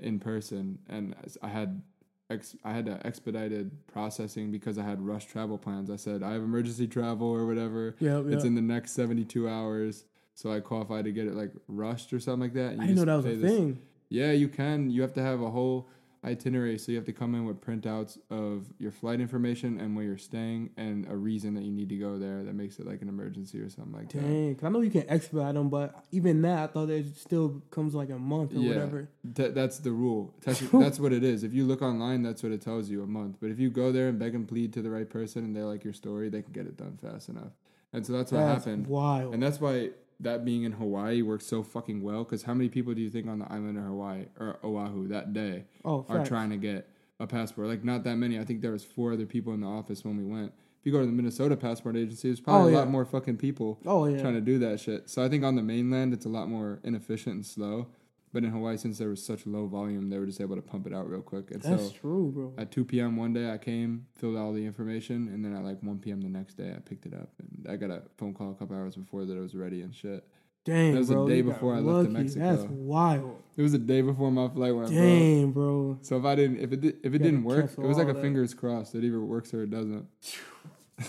in 0.00 0.18
person 0.18 0.78
and 0.88 1.14
I 1.42 1.48
had 1.48 1.82
ex- 2.30 2.56
I 2.64 2.72
had 2.72 2.88
a 2.88 3.04
expedited 3.06 3.86
processing 3.86 4.50
because 4.50 4.78
I 4.78 4.82
had 4.84 5.00
rush 5.04 5.26
travel 5.26 5.58
plans. 5.58 5.90
I 5.90 5.96
said, 5.96 6.22
I 6.22 6.32
have 6.32 6.42
emergency 6.42 6.86
travel 6.86 7.28
or 7.28 7.46
whatever. 7.46 7.96
Yeah, 8.00 8.20
yeah. 8.20 8.34
It's 8.34 8.44
in 8.44 8.54
the 8.54 8.62
next 8.62 8.92
72 8.92 9.48
hours. 9.48 10.04
So 10.34 10.52
I 10.52 10.60
qualified 10.60 11.04
to 11.04 11.12
get 11.12 11.26
it 11.26 11.34
like 11.34 11.52
rushed 11.68 12.12
or 12.12 12.20
something 12.20 12.40
like 12.42 12.54
that. 12.54 12.80
I 12.80 12.86
didn't 12.86 12.96
know 12.96 13.04
that 13.04 13.16
was 13.16 13.26
a 13.26 13.36
this- 13.36 13.50
thing. 13.50 13.80
Yeah, 14.12 14.32
you 14.32 14.48
can. 14.48 14.90
You 14.90 15.02
have 15.02 15.12
to 15.14 15.22
have 15.22 15.40
a 15.40 15.50
whole 15.50 15.88
itinerary. 16.24 16.76
So 16.78 16.92
you 16.92 16.96
have 16.98 17.06
to 17.06 17.12
come 17.12 17.34
in 17.34 17.46
with 17.46 17.60
printouts 17.60 18.18
of 18.30 18.66
your 18.78 18.90
flight 18.92 19.20
information 19.20 19.80
and 19.80 19.96
where 19.96 20.04
you're 20.04 20.18
staying 20.18 20.70
and 20.76 21.06
a 21.08 21.16
reason 21.16 21.54
that 21.54 21.62
you 21.64 21.70
need 21.72 21.88
to 21.88 21.96
go 21.96 22.18
there 22.18 22.42
that 22.42 22.54
makes 22.54 22.78
it 22.78 22.86
like 22.86 23.00
an 23.02 23.08
emergency 23.08 23.58
or 23.60 23.70
something 23.70 23.92
like 23.94 24.10
that. 24.12 24.20
Dang, 24.20 24.58
I 24.62 24.68
know 24.68 24.80
you 24.80 24.90
can 24.90 25.08
expedite 25.08 25.54
them, 25.54 25.70
but 25.70 26.04
even 26.12 26.42
that, 26.42 26.58
I 26.58 26.66
thought 26.72 26.90
it 26.90 27.16
still 27.16 27.62
comes 27.70 27.94
like 27.94 28.10
a 28.10 28.18
month 28.18 28.52
or 28.52 28.56
Yeah. 28.58 28.68
whatever. 28.74 29.08
Th- 29.34 29.54
that's 29.54 29.78
the 29.78 29.92
rule. 29.92 30.34
That's 30.44 31.00
what 31.00 31.12
it 31.12 31.24
is. 31.24 31.42
If 31.44 31.54
you 31.54 31.64
look 31.66 31.82
online, 31.82 32.22
that's 32.22 32.42
what 32.42 32.52
it 32.52 32.60
tells 32.60 32.88
you 32.90 33.02
a 33.02 33.06
month. 33.06 33.36
But 33.40 33.50
if 33.50 33.58
you 33.58 33.70
go 33.70 33.92
there 33.92 34.08
and 34.08 34.18
beg 34.18 34.34
and 34.34 34.46
plead 34.48 34.72
to 34.74 34.82
the 34.82 34.90
right 34.90 35.08
person 35.08 35.44
and 35.44 35.54
they 35.56 35.62
like 35.62 35.84
your 35.84 35.92
story, 35.92 36.28
they 36.28 36.42
can 36.42 36.52
get 36.52 36.66
it 36.66 36.76
done 36.76 36.98
fast 37.00 37.28
enough. 37.28 37.52
And 37.92 38.06
so 38.06 38.12
that's 38.12 38.30
what 38.32 38.38
That's 38.40 38.64
happened. 38.64 38.86
wild. 38.86 39.34
And 39.34 39.42
that's 39.42 39.60
why 39.60 39.90
that 40.20 40.44
being 40.44 40.64
in 40.64 40.72
Hawaii 40.72 41.22
works 41.22 41.46
so 41.46 41.62
fucking 41.62 42.02
well. 42.02 42.24
Because 42.24 42.42
how 42.42 42.54
many 42.54 42.68
people 42.68 42.94
do 42.94 43.00
you 43.00 43.10
think 43.10 43.26
on 43.26 43.38
the 43.38 43.50
island 43.52 43.78
of 43.78 43.84
Hawaii 43.84 44.26
or 44.38 44.58
Oahu 44.64 45.08
that 45.08 45.32
day 45.32 45.64
oh, 45.84 46.04
are 46.08 46.18
facts. 46.18 46.28
trying 46.28 46.50
to 46.50 46.56
get 46.56 46.88
a 47.18 47.26
passport? 47.26 47.68
Like 47.68 47.84
not 47.84 48.04
that 48.04 48.16
many. 48.16 48.38
I 48.38 48.44
think 48.44 48.60
there 48.60 48.72
was 48.72 48.84
four 48.84 49.12
other 49.12 49.26
people 49.26 49.52
in 49.54 49.60
the 49.60 49.66
office 49.66 50.04
when 50.04 50.16
we 50.16 50.24
went. 50.24 50.52
If 50.80 50.86
you 50.86 50.92
go 50.92 51.00
to 51.00 51.06
the 51.06 51.12
Minnesota 51.12 51.56
passport 51.56 51.96
agency, 51.96 52.28
there's 52.28 52.40
probably 52.40 52.66
Oh, 52.66 52.68
a 52.68 52.72
yeah. 52.72 52.78
lot 52.78 52.88
more 52.88 53.04
fucking 53.04 53.36
people 53.36 53.78
Oh 53.84 54.06
yeah. 54.06 54.20
trying 54.20 54.34
to 54.34 54.40
do 54.40 54.58
that 54.60 54.80
shit. 54.80 55.10
So 55.10 55.22
I 55.22 55.28
think 55.28 55.44
on 55.44 55.54
the 55.56 55.62
mainland 55.62 56.14
it's 56.14 56.24
a 56.24 56.30
lot 56.30 56.48
more 56.48 56.80
inefficient 56.84 57.34
and 57.34 57.44
slow. 57.46 57.88
But 58.32 58.44
in 58.44 58.50
Hawaii, 58.50 58.76
since 58.76 58.98
there 58.98 59.08
was 59.08 59.24
such 59.24 59.44
low 59.44 59.66
volume, 59.66 60.08
they 60.08 60.16
were 60.18 60.26
just 60.26 60.40
able 60.40 60.54
to 60.54 60.62
pump 60.62 60.86
it 60.86 60.94
out 60.94 61.10
real 61.10 61.20
quick. 61.20 61.50
And 61.50 61.60
That's 61.62 61.86
so 61.86 61.90
true, 61.90 62.30
bro. 62.32 62.52
at 62.58 62.70
2 62.70 62.84
p.m. 62.84 63.16
one 63.16 63.32
day, 63.32 63.50
I 63.50 63.58
came, 63.58 64.06
filled 64.14 64.36
out 64.36 64.42
all 64.42 64.52
the 64.52 64.64
information, 64.64 65.28
and 65.34 65.44
then 65.44 65.52
at 65.56 65.64
like 65.64 65.82
1 65.82 65.98
p.m. 65.98 66.20
the 66.20 66.28
next 66.28 66.54
day, 66.54 66.72
I 66.76 66.78
picked 66.78 67.06
it 67.06 67.12
up. 67.14 67.30
And 67.40 67.66
I 67.68 67.74
got 67.76 67.90
a 67.90 68.02
phone 68.18 68.32
call 68.34 68.52
a 68.52 68.54
couple 68.54 68.76
hours 68.76 68.94
before 68.94 69.24
that 69.24 69.36
it 69.36 69.40
was 69.40 69.56
ready 69.56 69.82
and 69.82 69.92
shit. 69.92 70.24
Dang, 70.64 70.92
That 70.92 70.98
was 70.98 71.08
the 71.08 71.14
bro. 71.14 71.26
day 71.28 71.36
you 71.38 71.42
got 71.44 71.54
before 71.54 71.74
I 71.74 71.78
left 71.80 72.06
to. 72.06 72.12
Mexico. 72.12 72.56
That's 72.56 72.68
wild. 72.70 73.42
It 73.56 73.62
was 73.62 73.74
a 73.74 73.78
day 73.78 74.00
before 74.02 74.30
my 74.30 74.46
flight 74.48 74.76
went, 74.76 74.88
bro. 74.90 74.96
Dang, 74.96 75.50
bro. 75.52 75.98
So 76.02 76.16
if 76.18 76.24
I 76.24 76.34
didn't, 76.36 76.58
if 76.60 76.72
it 76.72 76.80
did, 76.82 76.96
if 77.02 77.14
it 77.14 77.18
didn't 77.18 77.42
work, 77.44 77.72
it 77.72 77.78
was 77.78 77.96
like 77.98 78.08
a 78.08 78.12
that. 78.12 78.22
fingers 78.22 78.54
crossed. 78.54 78.94
It 78.94 79.02
either 79.02 79.20
works 79.20 79.52
or 79.54 79.62
it 79.64 79.70
doesn't. 79.70 80.06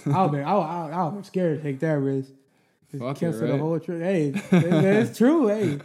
I'll 0.08 0.30
be, 0.30 0.40
I'll, 0.40 0.62
I'll, 0.62 0.94
I'll 0.94 1.12
be 1.12 1.24
scared 1.24 1.58
to 1.58 1.64
take 1.64 1.80
that 1.82 2.00
risk. 2.00 2.32
Just 2.92 3.04
Fuck 3.04 3.18
it, 3.18 3.20
cancel 3.20 3.48
the 3.48 3.58
whole 3.58 3.80
trip. 3.80 4.02
Hey, 4.02 4.30
that's 4.50 5.18
true. 5.18 5.48
Hey, 5.48 5.80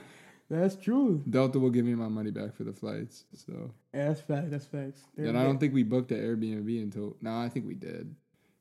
That's 0.48 0.76
true. 0.76 1.22
Delta 1.28 1.58
will 1.58 1.70
give 1.70 1.84
me 1.84 1.94
my 1.94 2.08
money 2.08 2.30
back 2.30 2.54
for 2.54 2.64
the 2.64 2.72
flights. 2.72 3.24
So 3.34 3.72
Yeah, 3.92 4.08
that's 4.08 4.20
facts. 4.20 4.50
That's 4.50 4.66
facts. 4.66 5.02
They're- 5.16 5.26
and 5.28 5.36
I 5.38 5.44
don't 5.44 5.58
think 5.58 5.74
we 5.74 5.82
booked 5.82 6.08
the 6.10 6.14
Airbnb 6.16 6.82
until 6.82 7.16
no, 7.20 7.36
I 7.36 7.48
think 7.48 7.66
we 7.66 7.74
did. 7.74 8.14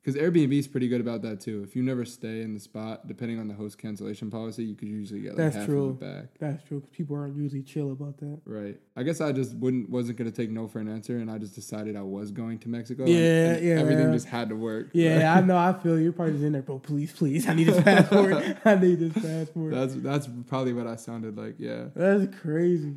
Because 0.06 0.22
Airbnb 0.22 0.52
is 0.56 0.68
pretty 0.68 0.86
good 0.86 1.00
about 1.00 1.22
that 1.22 1.40
too. 1.40 1.64
If 1.66 1.74
you 1.74 1.82
never 1.82 2.04
stay 2.04 2.42
in 2.42 2.54
the 2.54 2.60
spot, 2.60 3.08
depending 3.08 3.40
on 3.40 3.48
the 3.48 3.54
host 3.54 3.76
cancellation 3.76 4.30
policy, 4.30 4.62
you 4.62 4.76
could 4.76 4.86
usually 4.86 5.18
get 5.22 5.30
like 5.30 5.38
That's 5.38 5.56
half 5.56 5.66
true. 5.66 5.86
of 5.88 5.90
it 5.96 6.00
back. 6.00 6.24
That's 6.38 6.62
true. 6.62 6.78
'cause 6.80 6.88
people 6.92 7.16
aren't 7.16 7.34
usually 7.36 7.62
chill 7.62 7.90
about 7.90 8.16
that. 8.18 8.38
Right. 8.46 8.80
I 8.94 9.02
guess 9.02 9.20
I 9.20 9.32
just 9.32 9.56
wouldn't 9.56 9.90
wasn't 9.90 10.16
gonna 10.18 10.30
take 10.30 10.48
no 10.52 10.68
for 10.68 10.78
an 10.78 10.86
answer, 10.86 11.16
and 11.18 11.28
I 11.28 11.38
just 11.38 11.56
decided 11.56 11.96
I 11.96 12.02
was 12.02 12.30
going 12.30 12.60
to 12.60 12.68
Mexico. 12.68 13.04
Yeah, 13.04 13.54
and 13.54 13.64
yeah. 13.66 13.74
Everything 13.80 14.12
just 14.12 14.28
had 14.28 14.48
to 14.50 14.54
work. 14.54 14.90
Yeah, 14.92 15.34
I 15.36 15.40
know. 15.40 15.56
I 15.56 15.72
feel 15.72 15.96
you. 15.98 16.04
You're 16.04 16.12
probably 16.12 16.34
just 16.34 16.44
in 16.44 16.52
there, 16.52 16.62
bro. 16.62 16.78
Please, 16.78 17.12
please. 17.12 17.48
I 17.48 17.54
need 17.54 17.66
this 17.66 17.82
passport. 17.82 18.58
I 18.64 18.74
need 18.76 19.00
this 19.00 19.12
passport. 19.12 19.72
That's 19.74 19.94
that's 19.96 20.28
probably 20.46 20.72
what 20.72 20.86
I 20.86 20.94
sounded 20.94 21.36
like. 21.36 21.56
Yeah. 21.58 21.86
That's 21.96 22.32
crazy. 22.40 22.94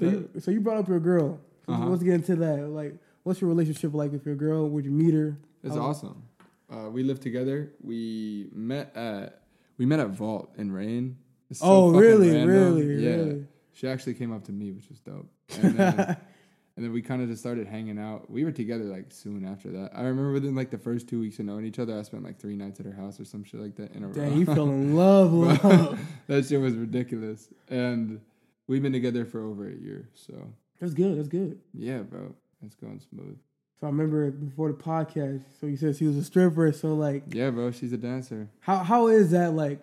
So 0.00 0.04
you, 0.04 0.28
so 0.40 0.50
you 0.50 0.60
brought 0.60 0.78
up 0.78 0.88
your 0.88 0.98
girl. 0.98 1.38
So 1.66 1.74
Uh-huh. 1.74 1.90
let's 1.90 2.02
get 2.02 2.14
into 2.14 2.34
that. 2.34 2.68
Like, 2.70 2.96
what's 3.22 3.40
your 3.40 3.46
relationship 3.50 3.94
like 3.94 4.10
with 4.10 4.26
your 4.26 4.34
girl? 4.34 4.68
Would 4.68 4.84
you 4.84 4.90
meet 4.90 5.14
her? 5.14 5.38
It's 5.62 5.76
How- 5.76 5.82
awesome. 5.82 6.24
Uh, 6.70 6.88
we 6.90 7.02
lived 7.02 7.22
together. 7.22 7.72
We 7.82 8.48
met 8.52 8.96
at 8.96 9.42
we 9.78 9.86
met 9.86 10.00
at 10.00 10.08
Vault 10.10 10.52
in 10.58 10.70
Rain. 10.72 11.16
So 11.52 11.64
oh, 11.66 11.90
really, 11.90 12.30
random. 12.30 12.48
really, 12.48 13.02
Yeah. 13.04 13.10
really. 13.16 13.46
She 13.72 13.88
actually 13.88 14.14
came 14.14 14.32
up 14.32 14.44
to 14.44 14.52
me, 14.52 14.72
which 14.72 14.88
was 14.88 15.00
dope. 15.00 15.28
And 15.62 15.74
then, 15.76 15.98
and 16.76 16.84
then 16.84 16.92
we 16.92 17.00
kind 17.02 17.22
of 17.22 17.28
just 17.28 17.40
started 17.40 17.66
hanging 17.66 17.98
out. 17.98 18.30
We 18.30 18.44
were 18.44 18.52
together 18.52 18.84
like 18.84 19.06
soon 19.10 19.44
after 19.44 19.70
that. 19.72 19.90
I 19.94 20.02
remember 20.02 20.32
within 20.32 20.54
like 20.54 20.70
the 20.70 20.78
first 20.78 21.08
two 21.08 21.18
weeks 21.18 21.38
of 21.38 21.46
knowing 21.46 21.64
each 21.64 21.78
other, 21.78 21.98
I 21.98 22.02
spent 22.02 22.22
like 22.22 22.38
three 22.38 22.56
nights 22.56 22.78
at 22.78 22.86
her 22.86 22.92
house 22.92 23.18
or 23.18 23.24
some 23.24 23.42
shit 23.42 23.58
like 23.60 23.74
that 23.76 23.92
in 23.94 24.04
a 24.04 24.08
row. 24.08 24.12
Dang, 24.12 24.36
you 24.38 24.44
fell 24.46 24.68
in 24.68 24.94
love, 25.04 25.32
love. 25.32 25.98
that 26.28 26.46
shit 26.46 26.60
was 26.60 26.74
ridiculous. 26.74 27.48
And 27.68 28.20
we've 28.66 28.82
been 28.82 28.92
together 28.92 29.24
for 29.24 29.42
over 29.42 29.66
a 29.68 29.74
year. 29.74 30.08
So 30.14 30.34
That's 30.78 30.94
good. 30.94 31.18
That's 31.18 31.28
good. 31.28 31.58
yeah, 31.74 31.98
bro, 32.00 32.34
it's 32.64 32.76
going 32.76 33.00
smooth. 33.00 33.38
So 33.80 33.86
I 33.86 33.90
remember 33.90 34.30
before 34.30 34.68
the 34.68 34.74
podcast. 34.78 35.42
So 35.60 35.66
you 35.66 35.76
said 35.76 35.96
she 35.96 36.04
was 36.06 36.16
a 36.16 36.24
stripper. 36.24 36.70
So 36.72 36.94
like, 36.94 37.22
Yeah, 37.34 37.50
bro, 37.50 37.70
she's 37.70 37.92
a 37.92 37.96
dancer. 37.96 38.48
how 38.60 38.78
how 38.78 39.08
is 39.08 39.30
that 39.30 39.54
like? 39.54 39.80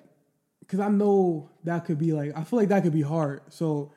Because 0.59 0.79
I 0.79 0.89
know 0.89 1.49
that 1.63 1.85
could 1.85 1.97
be 1.97 2.13
like. 2.13 2.37
I 2.37 2.43
feel 2.43 2.59
like 2.59 2.69
that 2.69 2.83
could 2.83 2.93
be 2.93 3.01
hard. 3.01 3.41
So, 3.49 3.93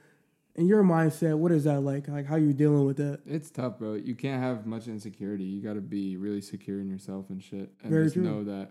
in 0.55 0.67
your 0.69 0.83
mindset, 0.85 1.37
what 1.37 1.51
is 1.53 1.65
that 1.65 1.81
like? 1.81 2.07
Like 2.09 2.27
how 2.27 2.37
you 2.37 2.53
dealing 2.53 2.85
with 2.85 2.97
that? 2.99 3.21
It's 3.27 3.51
tough, 3.51 3.79
bro. 3.79 3.95
You 3.95 4.15
can't 4.15 4.41
have 4.43 4.67
much 4.67 4.87
insecurity. 4.87 5.45
You 5.45 5.63
got 5.63 5.75
to 5.75 5.81
be 5.81 6.17
really 6.17 6.41
secure 6.41 6.81
in 6.81 6.89
yourself 6.89 7.29
and 7.29 7.43
shit, 7.43 7.71
and 7.83 7.91
Very 7.91 8.05
just 8.05 8.15
true. 8.15 8.23
know 8.25 8.45
that. 8.45 8.71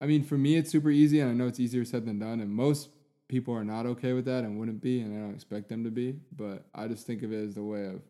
I 0.00 0.06
mean, 0.06 0.22
for 0.24 0.38
me, 0.38 0.56
it's 0.56 0.70
super 0.70 0.90
easy, 0.90 1.20
and 1.20 1.30
I 1.30 1.34
know 1.34 1.46
it's 1.48 1.60
easier 1.60 1.84
said 1.84 2.06
than 2.06 2.18
done. 2.18 2.40
And 2.40 2.50
most 2.50 2.88
people 3.28 3.54
are 3.54 3.64
not 3.64 3.86
okay 3.86 4.12
with 4.14 4.24
that 4.26 4.44
and 4.44 4.58
wouldn't 4.58 4.80
be, 4.80 5.00
and 5.00 5.14
I 5.14 5.20
don't 5.20 5.34
expect 5.34 5.68
them 5.68 5.84
to 5.84 5.90
be. 5.90 6.16
But 6.34 6.64
I 6.74 6.86
just 6.88 7.06
think 7.06 7.22
of 7.22 7.32
it 7.32 7.44
as 7.48 7.54
the 7.56 7.62
way 7.62 7.86
of 7.86 8.00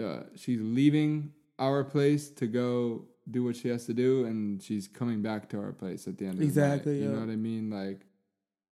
uh, 0.00 0.20
she's 0.34 0.60
leaving 0.60 1.32
our 1.58 1.84
place 1.84 2.28
to 2.30 2.46
go 2.46 3.04
do 3.30 3.44
what 3.44 3.56
she 3.56 3.68
has 3.68 3.86
to 3.86 3.94
do, 3.94 4.24
and 4.24 4.62
she's 4.62 4.86
coming 4.88 5.22
back 5.22 5.48
to 5.50 5.58
our 5.58 5.72
place 5.72 6.06
at 6.06 6.16
the 6.18 6.26
end. 6.26 6.40
Exactly, 6.40 6.76
Of 6.76 6.84
the 6.84 6.90
night. 6.90 6.96
You 6.98 7.04
yeah. 7.08 7.14
know 7.14 7.26
what 7.26 7.32
I 7.32 7.36
mean? 7.36 7.70
Like. 7.70 8.00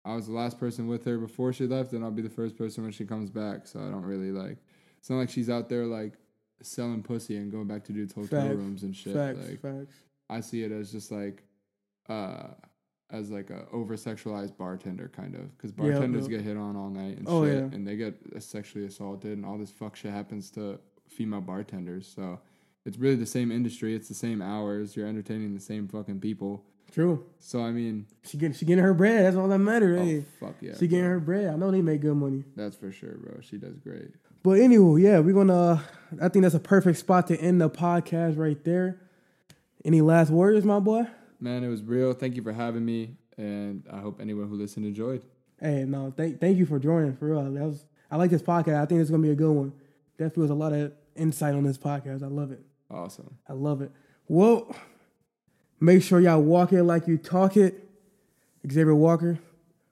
I 0.07 0.15
was 0.15 0.27
the 0.27 0.35
last 0.35 0.61
person 0.61 0.87
with 0.87 1.07
her 1.07 1.17
before 1.17 1.55
she 1.55 1.67
left, 1.67 1.95
and 1.95 2.05
I'll 2.05 2.11
be 2.11 2.21
the 2.21 2.29
first 2.29 2.59
person 2.59 2.83
when 2.83 2.93
she 2.93 3.07
comes 3.07 3.31
back. 3.31 3.67
So 3.67 3.81
I 3.81 3.85
don't 3.85 4.05
really 4.05 4.33
like. 4.33 4.59
It's 4.99 5.09
not 5.09 5.17
like 5.17 5.31
she's 5.31 5.49
out 5.49 5.71
there 5.71 5.87
like 5.87 6.13
selling 6.61 7.03
pussy 7.03 7.39
and 7.39 7.51
going 7.51 7.67
back 7.67 7.85
to 7.85 7.93
dudes' 7.95 8.13
hotel 8.13 8.43
Facts. 8.43 8.55
rooms 8.55 8.83
and 8.83 8.95
shit. 8.95 9.15
Facts, 9.15 9.39
Like 9.49 9.61
facts. 9.63 9.95
I 10.29 10.41
see 10.41 10.63
it 10.63 10.73
as 10.73 10.93
just 10.93 11.11
like, 11.11 11.43
uh, 12.11 12.49
as 13.11 13.31
like 13.31 13.49
a 13.49 13.65
over 13.73 13.97
sexualized 13.97 14.59
bartender 14.59 15.09
kind 15.09 15.35
of 15.35 15.57
because 15.57 15.73
bartenders 15.73 16.25
yeah. 16.29 16.37
get 16.37 16.45
hit 16.45 16.59
on 16.59 16.77
all 16.77 16.91
night 16.91 17.17
and 17.17 17.27
Oh, 17.27 17.47
shit, 17.47 17.55
yeah. 17.55 17.61
and 17.75 17.87
they 17.89 17.97
get 17.97 18.15
sexually 18.43 18.85
assaulted 18.87 19.33
and 19.33 19.47
all 19.47 19.57
this 19.57 19.71
fuck 19.71 19.97
shit 19.97 20.13
happens 20.13 20.51
to 20.51 20.79
female 21.15 21.41
bartenders. 21.41 22.07
So 22.15 22.41
it's 22.85 22.99
really 22.99 23.17
the 23.17 23.27
same 23.27 23.51
industry. 23.51 23.95
It's 23.95 24.09
the 24.09 24.15
same 24.15 24.43
hours. 24.43 24.97
You're 24.97 25.07
entertaining 25.09 25.55
the 25.55 25.61
same 25.61 25.89
fucking 25.89 26.21
people. 26.21 26.65
True. 26.93 27.25
So 27.41 27.61
I 27.63 27.73
mean, 27.73 28.07
She 28.25 28.37
get 28.39 28.55
she 28.55 28.65
getting 28.65 28.85
her 28.85 28.95
bread. 28.95 29.25
That's 29.25 29.37
all 29.37 29.49
that 29.49 29.59
matters. 29.59 30.01
oh 30.01 30.05
hey, 30.05 30.25
fuck 30.39 30.55
yeah, 30.61 30.73
she 30.79 30.87
getting 30.87 31.05
bro. 31.05 31.15
her 31.15 31.21
bread. 31.21 31.49
I 31.53 31.57
know 31.57 31.71
they 31.71 31.83
make 31.83 32.01
good 32.03 32.15
money. 32.17 32.45
That's 32.55 32.77
for 32.77 32.93
sure, 32.93 33.17
bro. 33.19 33.41
She 33.41 33.57
does 33.57 33.79
great. 33.81 34.13
But 34.45 34.61
anyway, 34.61 35.03
yeah, 35.03 35.19
we're 35.21 35.35
gonna. 35.35 35.83
I 36.23 36.29
think 36.29 36.43
that's 36.45 36.55
a 36.55 36.61
perfect 36.61 36.99
spot 36.99 37.27
to 37.29 37.37
end 37.39 37.61
the 37.61 37.71
podcast 37.71 38.37
right 38.39 38.63
there. 38.65 39.01
Any 39.85 40.03
last 40.03 40.31
words, 40.31 40.65
my 40.65 40.79
boy? 40.79 41.07
Man, 41.41 41.65
it 41.65 41.69
was 41.69 41.83
real. 41.83 42.13
Thank 42.13 42.37
you 42.37 42.43
for 42.43 42.53
having 42.53 42.85
me, 42.85 43.17
and 43.37 43.85
I 43.91 43.99
hope 43.99 44.21
anyone 44.21 44.49
who 44.49 44.55
listened 44.55 44.87
enjoyed. 44.87 45.25
Hey, 45.61 45.85
no, 45.85 46.13
thank 46.17 46.41
thank 46.41 46.59
you 46.59 46.67
for 46.67 46.79
joining. 46.79 47.17
For 47.17 47.27
real, 47.27 47.43
that 47.43 47.63
was 47.65 47.87
I 48.11 48.17
like 48.17 48.31
this 48.31 48.43
podcast. 48.43 48.81
I 48.81 48.87
think 48.87 49.01
it's 49.01 49.11
gonna 49.11 49.23
be 49.23 49.31
a 49.31 49.35
good 49.35 49.51
one. 49.51 49.73
Definitely 50.17 50.43
was 50.43 50.51
a 50.51 50.55
lot 50.55 50.73
of 50.73 50.93
insight 51.17 51.55
on 51.55 51.65
this 51.65 51.79
podcast. 51.79 52.23
I 52.23 52.27
love 52.27 52.53
it. 52.53 52.61
Awesome. 52.91 53.39
I 53.49 53.53
love 53.53 53.83
it. 53.83 53.91
Well, 54.29 54.75
make 55.81 56.03
sure 56.03 56.21
y'all 56.21 56.43
walk 56.43 56.73
it 56.73 56.85
like 56.85 57.09
you 57.09 57.19
talk 57.19 57.57
it. 57.57 57.89
Xavier 58.71 58.95
Walker, 58.95 59.39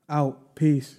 out. 0.09 0.55
Peace. 0.55 0.97